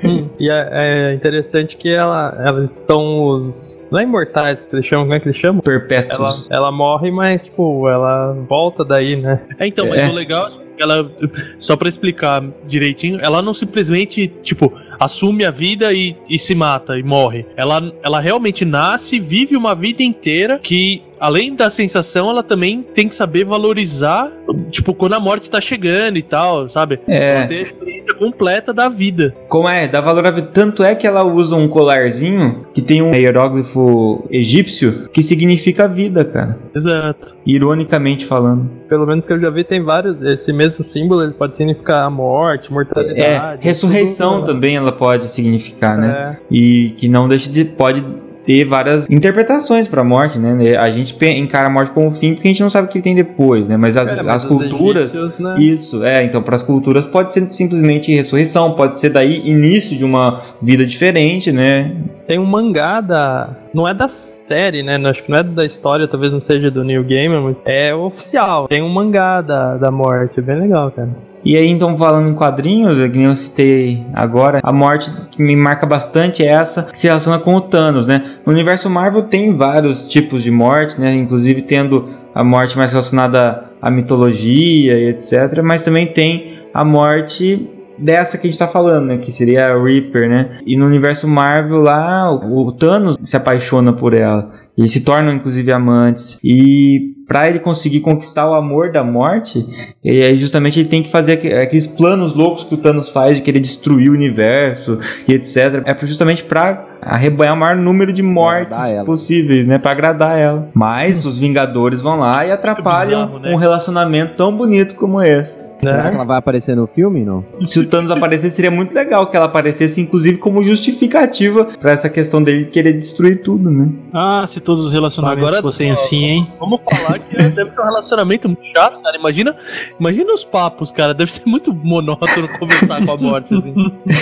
Hum, 0.03 0.31
e 0.41 0.51
é, 0.51 1.11
é 1.11 1.15
interessante 1.15 1.77
que 1.77 1.91
ela, 1.91 2.43
elas 2.43 2.75
são 2.75 3.29
os. 3.29 3.87
Não 3.93 4.01
é 4.01 4.05
imortais 4.05 4.61
que 4.61 4.75
eles 4.75 4.87
chamam, 4.87 5.05
como 5.05 5.15
é 5.15 5.21
que 5.21 5.29
eles 5.29 5.37
chamam? 5.39 5.57
Ela, 5.67 5.79
Perpétuos. 5.79 6.49
ela 6.51 6.73
morre, 6.73 7.11
mas, 7.11 7.45
tipo, 7.45 7.87
ela 7.87 8.33
volta 8.49 8.83
daí, 8.83 9.17
né? 9.21 9.41
É, 9.59 9.67
então, 9.67 9.87
mas 9.91 9.99
É. 9.99 10.09
o 10.09 10.15
legal, 10.15 10.47
assim, 10.47 10.65
ela, 10.79 11.11
só 11.59 11.77
pra 11.77 11.87
explicar 11.87 12.43
direitinho, 12.67 13.21
ela 13.21 13.43
não 13.43 13.53
simplesmente, 13.53 14.27
tipo, 14.43 14.73
assume 14.99 15.45
a 15.45 15.51
vida 15.51 15.93
e, 15.93 16.17
e 16.29 16.39
se 16.39 16.55
mata 16.55 16.99
e 16.99 17.03
morre. 17.03 17.47
Ela, 17.57 17.93
ela 18.03 18.21
realmente 18.21 18.65
nasce, 18.65 19.19
vive 19.19 19.57
uma 19.57 19.75
vida 19.75 20.03
inteira 20.03 20.59
que, 20.59 21.03
além 21.21 21.55
da 21.55 21.69
sensação, 21.71 22.31
ela 22.31 22.43
também 22.43 22.83
tem 22.83 23.09
que 23.09 23.15
saber 23.15 23.45
valorizar, 23.45 24.31
tipo, 24.71 24.95
quando 24.95 25.15
a 25.15 25.21
morte 25.21 25.51
tá 25.51 25.61
chegando 25.61 26.17
e 26.19 26.23
tal, 26.23 26.69
sabe? 26.69 27.01
É. 27.07 27.37
Ela 27.39 27.47
ter 27.47 27.59
a 27.59 27.63
experiência 27.63 28.15
completa 28.15 28.73
da 28.73 28.89
vida. 28.89 29.35
Como 29.49 29.69
é? 29.69 29.87
Dá 29.89 30.01
valor 30.01 30.27
à 30.27 30.31
vida. 30.31 30.49
Tanto 30.53 30.83
é 30.83 30.95
que 30.95 31.07
ela 31.07 31.23
usa 31.25 31.57
um 31.57 31.69
colarzinho 31.69 32.67
que 32.75 32.83
tem 32.83 33.03
um 33.03 33.15
hieróglifo 33.15 34.27
egípcio 34.31 35.09
que 35.13 35.23
significa 35.23 35.87
vida, 35.89 36.25
cara. 36.25 36.59
Exato. 36.75 37.37
Ironicamente 37.47 38.25
falando. 38.25 38.71
Pelo 38.89 39.07
menos 39.07 39.27
que 39.27 39.33
eu 39.33 39.41
já 39.41 39.51
vi, 39.51 39.65
tem 39.65 39.83
vários. 39.83 40.21
Esse 40.23 40.53
mesmo 40.53 40.85
símbolo 40.85 41.23
ele 41.23 41.33
pode 41.33 41.57
significar 41.57 42.05
a 42.05 42.11
morte, 42.11 42.73
mortalidade. 42.73 43.21
É, 43.21 43.57
ressurreição 43.61 44.37
tudo- 44.37 44.47
também 44.47 44.77
ela 44.77 44.93
pode 44.93 45.29
significar, 45.29 45.99
né? 45.99 46.39
É. 46.41 46.55
E 46.55 46.91
que 46.97 47.09
não 47.09 47.29
deixa 47.29 47.51
de. 47.51 47.65
pode 47.65 48.05
ter 48.47 48.65
várias 48.65 49.11
interpretações 49.11 49.89
pra 49.89 50.05
morte, 50.05 50.39
né? 50.39 50.77
A 50.77 50.91
gente 50.91 51.17
encara 51.27 51.67
a 51.67 51.71
morte 51.71 51.91
como 51.91 52.07
um 52.07 52.13
fim 52.13 52.33
porque 52.33 52.47
a 52.47 52.51
gente 52.53 52.63
não 52.63 52.71
sabe 52.71 52.87
o 52.87 52.91
que 52.91 53.03
tem 53.03 53.15
depois, 53.15 53.69
né? 53.69 53.77
Mas 53.77 53.97
as, 53.97 54.17
mas 54.17 54.29
as 54.29 54.45
culturas. 54.45 55.15
egípcios, 55.15 55.41
né? 55.41 55.57
Isso, 55.59 56.05
é, 56.05 56.23
então 56.23 56.41
para 56.41 56.55
as 56.55 56.63
culturas 56.63 57.05
pode 57.05 57.33
ser 57.33 57.47
simplesmente 57.49 58.15
ressurreição, 58.15 58.73
pode 58.73 58.99
ser 58.99 59.11
daí 59.11 59.43
início 59.45 59.97
de 59.97 60.05
uma 60.05 60.41
vida 60.63 60.87
diferente, 60.87 61.51
né? 61.51 61.97
Tem 62.27 62.39
um 62.39 62.47
mangá 62.47 63.01
da. 63.01 63.51
Não 63.75 63.87
é 63.87 63.93
da 63.93 64.09
série, 64.09 64.83
né? 64.83 64.97
Acho 65.05 65.23
que 65.23 65.31
não 65.31 65.39
é 65.39 65.43
da 65.43 65.65
história, 65.65 66.09
talvez 66.09 66.33
não 66.33 66.41
seja 66.41 66.71
do 66.71 66.85
New 66.85 67.03
Gamer, 67.05 67.41
mas 67.41 67.61
é 67.67 67.95
oficial. 67.95 68.69
Tem 68.69 68.83
um 68.83 68.89
mangá 68.89 69.41
da, 69.41 69.77
da 69.77 69.91
morte, 69.91 70.39
é 70.39 70.43
bem 70.43 70.59
legal, 70.59 70.91
cara. 70.91 71.11
E 71.47 71.57
aí, 71.57 71.69
então, 71.69 71.97
falando 71.97 72.29
em 72.29 72.35
quadrinhos, 72.35 73.01
é 73.01 73.09
que 73.09 73.17
nem 73.17 73.29
eu 73.29 73.37
citei 73.37 74.05
agora, 74.13 74.59
a 74.65 74.73
morte 74.73 75.13
que 75.31 75.41
me 75.41 75.55
marca 75.55 75.87
bastante 75.87 76.43
é 76.43 76.49
essa 76.49 76.89
que 76.91 76.99
se 76.99 77.07
relaciona 77.07 77.39
com 77.39 77.55
o 77.55 77.61
Thanos, 77.61 78.09
né? 78.09 78.39
No 78.45 78.53
universo 78.53 78.91
Marvel 78.91 79.23
tem 79.23 79.55
vários 79.57 80.09
tipos 80.09 80.43
de 80.43 80.51
morte, 80.51 81.01
né? 81.01 81.15
Inclusive 81.15 81.63
tendo 81.63 82.09
a 82.35 82.43
morte 82.43 82.77
mais 82.77 82.91
relacionada 82.91 83.63
à 83.81 83.93
mitologia 83.93 84.99
e 84.99 85.09
etc. 85.09 85.63
Mas 85.63 85.85
também 85.85 86.09
tem 86.09 86.59
a 86.75 86.85
morte 86.85 87.71
dessa 87.97 88.37
que 88.37 88.49
a 88.49 88.51
gente 88.51 88.59
tá 88.59 88.67
falando, 88.67 89.07
né? 89.07 89.19
Que 89.19 89.31
seria 89.31 89.69
a 89.69 89.81
Reaper, 89.81 90.29
né? 90.29 90.59
E 90.67 90.77
no 90.77 90.85
universo 90.85 91.29
Marvel 91.29 91.79
lá, 91.79 92.29
o 92.29 92.67
o 92.67 92.73
Thanos 92.73 93.17
se 93.23 93.37
apaixona 93.37 93.93
por 93.93 94.15
ela. 94.15 94.51
Eles 94.77 94.91
se 94.91 95.05
tornam 95.05 95.33
inclusive 95.33 95.71
amantes. 95.71 96.41
E 96.43 97.15
para 97.27 97.49
ele 97.49 97.59
conseguir 97.59 98.01
conquistar 98.01 98.49
o 98.49 98.55
amor 98.55 98.93
da 98.93 99.03
morte, 99.03 99.67
e 100.05 100.23
aí 100.23 100.39
justamente 100.39 100.79
ele 100.79 100.89
tem 100.89 101.03
que 101.03 101.11
fazer 101.11 101.33
aqu- 101.33 101.63
aqueles 101.63 101.87
planos 101.87 102.35
loucos 102.35 102.65
que 102.65 102.75
o 102.75 102.79
Thanos 102.79 103.09
faz 103.09 103.37
de 103.37 103.43
querer 103.43 103.61
destruir 103.61 104.11
o 104.11 104.15
universo 104.15 104.99
e 105.27 105.33
etc. 105.35 105.83
É 105.85 106.07
justamente 106.07 106.45
para 106.45 106.85
arrebanhar 107.03 107.55
o 107.55 107.59
maior 107.59 107.77
número 107.77 108.13
de 108.13 108.23
mortes 108.23 108.77
possíveis, 109.05 109.67
né? 109.67 109.79
Para 109.79 109.93
agradar 109.93 110.39
ela. 110.39 110.69
Mas 110.75 111.25
os 111.25 111.39
Vingadores 111.39 112.01
vão 112.01 112.19
lá 112.19 112.45
e 112.47 112.51
atrapalham 112.51 113.27
bizarro, 113.27 113.39
né? 113.41 113.53
um 113.53 113.57
relacionamento 113.57 114.35
tão 114.37 114.57
bonito 114.57 114.95
como 114.97 115.21
esse. 115.23 115.67
Será 115.79 115.99
que 116.05 116.09
Né? 116.09 116.15
ela 116.15 116.25
vai 116.25 116.39
aparecer 116.39 116.75
no 116.75 116.87
filme, 116.87 117.23
não? 117.23 117.45
Se 117.67 117.79
o 117.79 117.87
Thanos 117.87 118.11
aparecer, 118.11 118.51
seria 118.51 118.71
muito 118.71 118.95
legal 118.95 119.27
que 119.29 119.37
ela 119.37 119.45
aparecesse, 119.45 120.01
inclusive, 120.01 120.39
como 120.39 120.63
justificativa 120.63 121.67
para 121.79 121.93
essa 121.93 122.09
questão 122.09 122.43
dele 122.43 122.65
querer 122.65 122.95
destruir 122.95 123.43
tudo, 123.43 123.71
né? 123.71 123.91
Ah, 124.13 124.49
se 124.53 124.59
todos 124.61 124.87
os 124.87 124.93
relacionamentos 124.93 125.47
Agora- 125.47 125.63
fossem 125.63 125.91
assim, 125.91 126.25
hein? 126.25 126.49
Vamos 126.59 126.81
falar 126.91 127.16
Né, 127.19 127.49
deve 127.51 127.71
ser 127.71 127.81
um 127.81 127.85
relacionamento 127.85 128.49
muito 128.49 128.65
chato, 128.75 129.01
cara. 129.03 129.17
Imagina, 129.17 129.57
imagina 129.99 130.33
os 130.33 130.45
papos, 130.45 130.91
cara. 130.93 131.13
Deve 131.15 131.31
ser 131.33 131.43
muito 131.47 131.73
monótono 131.75 132.49
conversar 132.59 133.05
com 133.05 133.13
a 133.13 133.17
morte, 133.17 133.55
assim. 133.55 133.75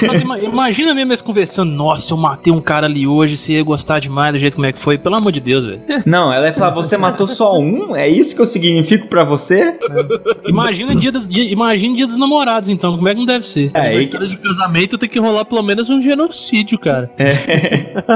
Mas 0.07 0.21
ima- 0.23 0.39
imagina 0.39 0.95
mesmo 0.95 1.13
eles 1.13 1.23
conversando, 1.23 1.71
nossa, 1.73 2.13
eu 2.13 2.17
matei 2.17 2.53
um 2.53 2.61
cara 2.61 2.87
ali 2.87 3.07
hoje, 3.07 3.37
você 3.37 3.53
ia 3.53 3.63
gostar 3.65 4.01
demais 4.01 4.33
do 4.33 4.39
jeito 4.39 4.55
como 4.55 4.67
é 4.67 4.73
que 4.73 4.83
foi. 4.83 4.99
Pelo 4.99 5.17
amor 5.17 5.33
de 5.33 5.41
Deus, 5.41 5.67
velho. 5.67 5.83
Não, 6.07 6.33
ela 6.33 6.47
ia 6.47 6.53
falar, 6.53 6.71
você 6.75 6.97
matou 6.97 7.27
só 7.27 7.59
um? 7.59 7.95
É 7.97 8.09
isso 8.09 8.35
que 8.37 8.43
eu 8.43 8.47
significo 8.47 9.07
pra 9.09 9.25
você? 9.25 9.77
Imagina 10.47 10.95
dia, 10.97 11.13
dos- 11.13 11.29
dia, 11.29 11.45
imagina 11.53 11.95
dia 11.97 12.07
dos 12.07 12.19
namorados, 12.19 12.69
então, 12.71 12.97
como 12.97 13.09
é 13.09 13.13
que 13.13 13.19
não 13.19 13.27
deve 13.27 13.47
ser? 13.47 13.71
É. 13.75 13.95
História 14.01 14.27
de 14.27 14.37
casamento 14.37 14.97
tem 14.99 15.09
que 15.09 15.19
rolar 15.19 15.45
pelo 15.45 15.63
menos 15.63 15.89
um 15.91 16.01
genocídio, 16.01 16.79
cara. 16.79 17.11
É, 17.19 17.35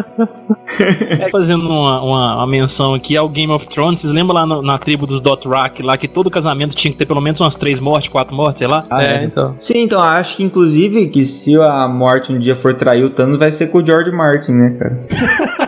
Fazendo 1.30 1.66
uma, 1.66 2.02
uma, 2.02 2.36
uma 2.36 2.46
menção 2.46 2.94
aqui 2.94 3.16
ao 3.16 3.28
Game 3.28 3.52
of 3.52 3.66
Thrones, 3.68 4.00
vocês 4.00 4.12
lembram 4.12 4.34
lá 4.36 4.46
no- 4.46 4.62
na 4.68 4.78
tribo 4.78 5.06
dos 5.06 5.20
Dothraki, 5.20 5.82
lá 5.82 5.96
que 5.96 6.06
todo 6.06 6.30
casamento 6.30 6.76
tinha 6.76 6.92
que 6.92 6.98
ter 6.98 7.06
pelo 7.06 7.20
menos 7.20 7.40
umas 7.40 7.54
três 7.56 7.80
mortes, 7.80 8.10
quatro 8.10 8.34
mortes, 8.34 8.58
sei 8.58 8.68
lá? 8.68 8.86
Ah, 8.90 9.02
é, 9.02 9.24
então. 9.24 9.54
Sim, 9.58 9.78
então 9.78 10.00
acho 10.00 10.36
que 10.36 10.42
inclusive 10.42 11.08
que 11.08 11.24
se 11.24 11.56
a 11.60 11.88
morte 11.88 12.32
um 12.32 12.38
dia 12.38 12.54
for 12.54 12.74
trair 12.74 13.04
o 13.04 13.10
Thanos, 13.10 13.38
vai 13.38 13.50
ser 13.50 13.68
com 13.68 13.78
o 13.78 13.86
George 13.86 14.10
Martin, 14.10 14.52
né, 14.52 14.76
cara? 14.78 15.67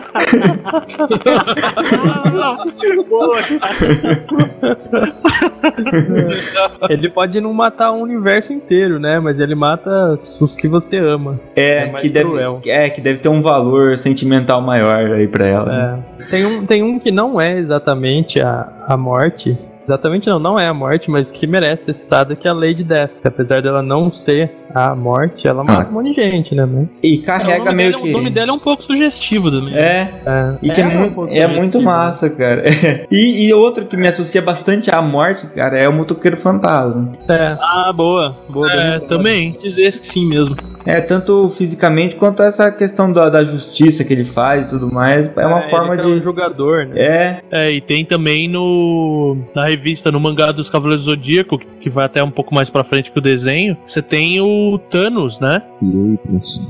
Ele 6.89 7.09
pode 7.09 7.39
não 7.41 7.53
matar 7.53 7.91
o 7.91 8.01
universo 8.01 8.53
inteiro, 8.53 8.99
né? 8.99 9.19
Mas 9.19 9.39
ele 9.39 9.55
mata 9.55 10.17
os 10.39 10.55
que 10.55 10.67
você 10.67 10.97
ama. 10.97 11.39
É, 11.55 11.83
É 11.83 11.89
que 11.89 12.09
deve, 12.09 12.29
cruel. 12.29 12.61
é, 12.65 12.89
que 12.89 13.01
deve 13.01 13.19
ter 13.19 13.29
um 13.29 13.41
valor 13.41 13.97
sentimental 13.97 14.61
maior 14.61 15.11
aí 15.13 15.27
pra 15.27 15.45
ela. 15.45 15.65
né? 15.65 16.03
É. 16.19 16.23
Tem, 16.25 16.45
um, 16.45 16.65
tem 16.65 16.83
um 16.83 16.99
que 16.99 17.11
não 17.11 17.39
é 17.39 17.57
exatamente 17.57 18.39
a, 18.41 18.67
a 18.87 18.97
morte. 18.97 19.57
Exatamente 19.83 20.27
não, 20.27 20.39
não 20.39 20.59
é 20.59 20.67
a 20.67 20.73
morte, 20.73 21.09
mas 21.09 21.31
que 21.31 21.45
merece 21.47 21.85
ser 21.85 21.93
citado, 21.93 22.35
que 22.35 22.47
é 22.47 22.51
a 22.51 22.53
Lady 22.53 22.83
Death. 22.83 23.11
Apesar 23.25 23.61
dela 23.61 23.81
não 23.81 24.11
ser 24.11 24.51
a 24.73 24.95
morte, 24.95 25.47
ela 25.47 25.63
mata 25.63 25.89
um 25.89 25.93
monte 25.93 26.13
de 26.13 26.21
gente, 26.21 26.55
né? 26.55 26.65
mano? 26.65 26.89
E 27.03 27.15
É, 27.15 27.17
carrega 27.17 27.65
nome 27.65 27.73
meio 27.75 27.97
que. 27.97 28.09
o 28.09 28.11
nome 28.13 28.29
dela 28.29 28.51
é 28.51 28.53
um 28.53 28.59
pouco 28.59 28.83
sugestivo 28.83 29.51
também. 29.51 29.73
É, 29.75 30.21
É, 30.25 30.57
e 30.61 30.69
que 30.69 30.79
é, 30.81 30.83
ela 30.85 30.93
mu- 30.93 31.05
um 31.07 31.11
pouco 31.13 31.33
é 31.33 31.47
muito 31.47 31.81
massa, 31.81 32.29
cara. 32.29 32.63
E, 33.11 33.47
e 33.47 33.53
outro 33.53 33.85
que 33.85 33.97
me 33.97 34.07
associa 34.07 34.41
bastante 34.41 34.89
à 34.93 35.01
morte, 35.01 35.47
cara, 35.47 35.77
é 35.77 35.87
o 35.89 35.93
Motoqueiro 35.93 36.37
Fantasma. 36.37 37.11
É. 37.27 37.57
Ah, 37.59 37.91
boa. 37.93 38.37
boa 38.49 38.67
É, 38.71 38.99
também. 38.99 39.57
Dizer 39.61 39.99
que 39.99 40.07
sim 40.07 40.25
mesmo. 40.25 40.55
É, 40.85 40.99
tanto 41.01 41.47
fisicamente 41.49 42.15
quanto 42.15 42.41
essa 42.41 42.71
questão 42.71 43.11
da, 43.11 43.29
da 43.29 43.43
justiça 43.43 44.03
que 44.03 44.13
ele 44.13 44.23
faz 44.23 44.67
e 44.67 44.69
tudo 44.71 44.91
mais. 44.91 45.31
É 45.37 45.45
uma 45.45 45.59
É, 45.65 45.69
forma 45.69 45.93
ele 45.93 46.01
é 46.03 46.05
um 46.07 46.17
de. 46.17 46.23
jogador, 46.23 46.85
né? 46.87 46.99
É, 46.99 47.41
É, 47.51 47.71
e 47.71 47.81
tem 47.81 48.03
também 48.05 48.47
no 48.47 49.37
na 49.55 49.65
revista, 49.65 50.11
no 50.11 50.19
mangá 50.19 50.51
dos 50.51 50.69
Cavaleiros 50.69 51.05
do 51.05 51.11
Zodíaco, 51.11 51.57
que, 51.57 51.67
que 51.75 51.89
vai 51.89 52.05
até 52.05 52.23
um 52.23 52.31
pouco 52.31 52.53
mais 52.53 52.69
pra 52.69 52.83
frente 52.83 53.11
que 53.11 53.19
o 53.19 53.21
desenho, 53.21 53.77
você 53.85 54.01
tem 54.01 54.39
o 54.41 54.77
Thanos, 54.89 55.39
né? 55.39 55.61
E 55.81 55.85
Hypnos. 55.85 56.61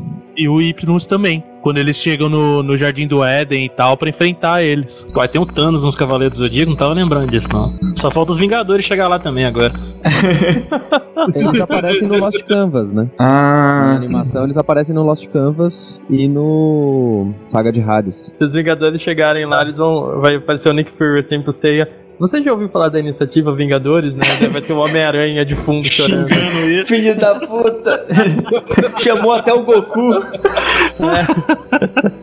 E 0.41 0.49
o 0.49 0.57
Hypnos 0.57 1.05
também. 1.05 1.43
Quando 1.61 1.77
eles 1.77 1.95
chegam 1.95 2.27
no, 2.27 2.63
no 2.63 2.75
Jardim 2.75 3.05
do 3.05 3.23
Éden 3.23 3.65
e 3.65 3.69
tal, 3.69 3.95
pra 3.95 4.09
enfrentar 4.09 4.63
eles. 4.63 5.05
Pô, 5.13 5.27
tem 5.27 5.39
um 5.39 5.45
Thanos 5.45 5.83
nos 5.83 5.95
Cavaleiros 5.95 6.35
do 6.35 6.43
Zodíaco, 6.43 6.71
não 6.71 6.77
tava 6.77 6.93
lembrando 6.93 7.29
disso, 7.29 7.47
não. 7.53 7.77
Só 7.97 8.09
falta 8.09 8.31
os 8.31 8.39
Vingadores 8.39 8.83
chegar 8.83 9.07
lá 9.07 9.19
também 9.19 9.45
agora. 9.45 9.71
Eles 11.35 11.61
aparecem 11.61 12.07
no 12.07 12.17
Lost 12.17 12.41
Canvas, 12.43 12.91
né? 12.91 13.07
Ah, 13.19 13.89
Na 13.89 13.95
animação 13.97 14.43
eles 14.43 14.57
aparecem 14.57 14.95
no 14.95 15.03
Lost 15.03 15.27
Canvas 15.27 16.01
e 16.09 16.27
no 16.27 17.31
Saga 17.45 17.71
de 17.71 17.79
Rádios. 17.79 18.33
Se 18.35 18.43
os 18.43 18.53
Vingadores 18.53 18.99
chegarem 18.99 19.45
lá, 19.45 19.61
eles 19.61 19.77
vão. 19.77 20.19
Vai 20.19 20.37
aparecer 20.37 20.69
o 20.69 20.73
Nick 20.73 20.89
Fury 20.91 21.19
assim 21.19 21.39
pro 21.39 21.51
Seiya. 21.53 21.87
Você 22.21 22.39
já 22.39 22.51
ouviu 22.51 22.69
falar 22.69 22.89
da 22.89 22.99
iniciativa 22.99 23.51
Vingadores, 23.51 24.15
né? 24.15 24.23
Vai 24.51 24.61
ter 24.61 24.73
o 24.73 24.77
Homem-Aranha 24.77 25.43
de 25.43 25.55
fundo 25.55 25.89
chorando. 25.89 26.27
filho 26.85 27.17
da 27.17 27.33
puta! 27.33 28.05
Chamou 29.01 29.31
até 29.31 29.51
o 29.51 29.63
Goku. 29.63 30.21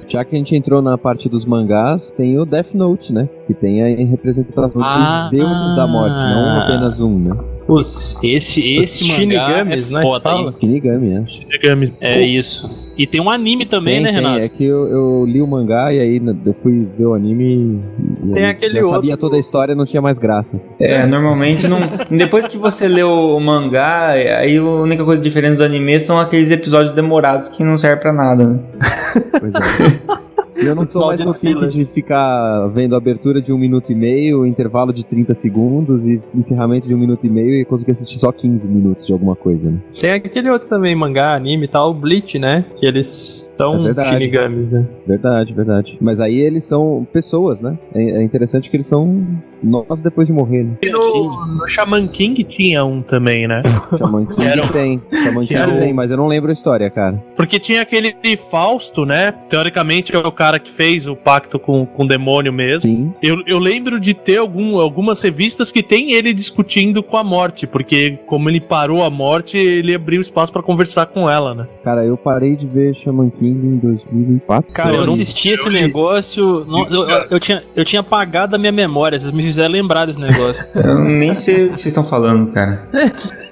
Já 0.06 0.24
que 0.24 0.36
a 0.36 0.38
gente 0.38 0.54
entrou 0.54 0.80
na 0.80 0.96
parte 0.96 1.28
dos 1.28 1.44
mangás, 1.44 2.12
tem 2.12 2.38
o 2.38 2.44
Death 2.44 2.74
Note, 2.74 3.12
né? 3.12 3.28
Que 3.48 3.54
tem 3.54 3.82
a 3.82 4.06
representação 4.10 4.70
Ah. 4.84 5.28
dos 5.32 5.38
deuses 5.40 5.74
da 5.74 5.86
morte, 5.86 6.14
não 6.16 6.60
apenas 6.60 7.00
um, 7.00 7.18
né? 7.18 7.34
Os, 7.66 8.22
Esse, 8.22 8.60
esse 8.62 9.04
os 9.04 9.08
mangá 9.10 9.48
Shinigamis, 9.48 9.88
é 9.88 9.92
né? 9.92 10.02
foda, 10.02 10.20
que 10.20 10.28
fala. 10.28 10.48
hein? 10.50 10.54
Shinigami, 10.60 11.12
é. 11.14 11.24
Shinigami. 11.26 11.86
É 12.00 12.20
isso. 12.22 12.70
E 12.96 13.06
tem 13.06 13.20
um 13.20 13.30
anime 13.30 13.64
também, 13.66 13.94
Tem, 13.96 14.02
né, 14.02 14.08
tem. 14.10 14.16
Renato? 14.18 14.38
É 14.40 14.48
que 14.48 14.64
eu, 14.64 14.86
eu 14.88 15.24
li 15.26 15.40
o 15.40 15.46
mangá 15.46 15.92
e 15.92 15.98
aí 16.00 16.20
né, 16.20 16.34
eu 16.44 16.54
fui 16.62 16.86
ver 16.98 17.06
o 17.06 17.14
anime 17.14 17.80
e 18.24 18.32
Tem 18.32 18.46
aquele 18.46 18.74
já 18.74 18.82
sabia 18.84 19.12
outro- 19.12 19.28
toda 19.28 19.36
a 19.36 19.40
história, 19.40 19.74
não 19.74 19.84
tinha 19.86 20.00
mais 20.02 20.18
graça. 20.18 20.56
assim. 20.56 20.70
É, 20.80 21.06
normalmente 21.06 21.66
não. 21.68 21.78
Depois 22.10 22.48
que 22.48 22.56
você 22.58 22.86
lê 22.88 23.02
o 23.02 23.38
mangá, 23.40 24.08
aí 24.10 24.56
a 24.58 24.62
única 24.62 25.04
coisa 25.04 25.22
diferente 25.22 25.56
do 25.56 25.64
anime 25.64 25.98
são 26.00 26.18
aqueles 26.18 26.50
episódios 26.50 26.92
demorados 26.92 27.48
que 27.48 27.62
não 27.64 27.78
servem 27.78 28.00
pra 28.00 28.12
nada. 28.12 28.44
né? 28.46 28.58
Pois 29.40 29.52
é. 29.54 30.27
Eu 30.58 30.74
não 30.74 30.84
sou 30.84 31.06
mais 31.06 31.40
pique 31.40 31.66
de 31.68 31.84
ficar 31.84 32.66
vendo 32.68 32.94
abertura 32.96 33.40
de 33.40 33.52
um 33.52 33.58
minuto 33.58 33.92
e 33.92 33.94
meio, 33.94 34.44
intervalo 34.46 34.92
de 34.92 35.04
30 35.04 35.32
segundos 35.34 36.06
e 36.06 36.20
encerramento 36.34 36.86
de 36.86 36.94
um 36.94 36.98
minuto 36.98 37.26
e 37.26 37.30
meio 37.30 37.54
e 37.60 37.64
conseguir 37.64 37.92
assistir 37.92 38.18
só 38.18 38.32
15 38.32 38.68
minutos 38.68 39.06
de 39.06 39.12
alguma 39.12 39.36
coisa, 39.36 39.70
né? 39.70 39.78
Tem 39.98 40.10
aquele 40.12 40.50
outro 40.50 40.68
também, 40.68 40.94
mangá, 40.94 41.34
anime 41.34 41.64
e 41.64 41.68
tal, 41.68 41.90
o 41.90 41.94
Bleach, 41.94 42.38
né? 42.38 42.64
Que 42.76 42.86
eles 42.86 43.50
É 43.54 43.56
são 43.62 43.82
verdade. 43.84 44.10
Shinigamis, 44.10 44.70
né? 44.70 44.86
Verdade, 45.06 45.52
verdade. 45.52 45.98
Mas 46.00 46.20
aí 46.20 46.38
eles 46.38 46.64
são 46.64 47.06
pessoas, 47.12 47.60
né? 47.60 47.78
É, 47.94 48.02
é 48.20 48.22
interessante 48.22 48.68
que 48.70 48.76
eles 48.76 48.86
são 48.86 49.26
nós 49.62 50.00
depois 50.00 50.26
de 50.26 50.32
morrer, 50.32 50.62
né? 50.64 50.76
E 50.82 50.90
no, 50.90 51.46
no 51.56 51.66
Shaman 51.66 52.06
King 52.08 52.44
tinha 52.44 52.84
um 52.84 53.02
também, 53.02 53.46
né? 53.48 53.60
Shaman 53.98 54.26
King 54.26 54.44
Era 54.46 54.64
um- 54.64 54.68
tem. 54.68 55.02
Shaman 55.24 55.46
King 55.46 55.54
era 55.60 55.72
um- 55.72 55.78
tem, 55.80 55.92
mas 55.92 56.10
eu 56.10 56.16
não 56.16 56.26
lembro 56.28 56.50
a 56.50 56.52
história, 56.52 56.88
cara. 56.90 57.22
Porque 57.36 57.58
tinha 57.58 57.82
aquele 57.82 58.08
Fausto, 58.50 59.04
né? 59.04 59.32
Teoricamente 59.50 60.14
é 60.14 60.18
o 60.18 60.30
cara 60.32 60.47
que 60.56 60.70
fez 60.70 61.08
o 61.08 61.16
pacto 61.16 61.58
com, 61.58 61.84
com 61.84 62.04
o 62.04 62.06
demônio 62.06 62.52
mesmo. 62.52 62.88
Sim. 62.88 63.12
Eu, 63.20 63.42
eu 63.44 63.58
lembro 63.58 63.98
de 63.98 64.14
ter 64.14 64.36
algum, 64.36 64.78
algumas 64.78 65.20
revistas 65.20 65.72
que 65.72 65.82
tem 65.82 66.12
ele 66.12 66.32
discutindo 66.32 67.02
com 67.02 67.16
a 67.16 67.24
morte, 67.24 67.66
porque 67.66 68.16
como 68.24 68.48
ele 68.48 68.60
parou 68.60 69.02
a 69.02 69.10
morte, 69.10 69.58
ele 69.58 69.92
abriu 69.92 70.20
espaço 70.20 70.52
pra 70.52 70.62
conversar 70.62 71.06
com 71.06 71.28
ela, 71.28 71.54
né? 71.56 71.66
Cara, 71.88 72.04
eu 72.04 72.18
parei 72.18 72.54
de 72.54 72.66
ver 72.66 72.94
Shaman 72.94 73.30
King 73.30 73.66
em 73.66 73.78
2004. 73.78 74.72
Cara, 74.74 74.90
eu 74.90 74.94
Eu 74.96 75.06
não- 75.06 75.14
assisti 75.14 75.54
esse 75.54 75.70
negócio. 75.70 76.66
não- 76.66 76.86
eu, 76.90 77.08
eu- 77.08 77.26
eu 77.30 77.40
tinha, 77.40 77.62
eu 77.74 77.82
tinha 77.82 78.00
apagado 78.00 78.54
a 78.54 78.58
minha 78.58 78.70
memória, 78.70 79.18
vocês 79.18 79.32
me 79.32 79.42
fizeram 79.42 79.70
lembrar 79.72 80.04
desse 80.04 80.20
negócio. 80.20 80.62
Eu 80.86 80.98
nem 81.02 81.34
sei 81.34 81.54
o 81.54 81.72
que 81.72 81.80
vocês 81.80 81.86
estão 81.86 82.04
falando, 82.04 82.52
cara. 82.52 82.82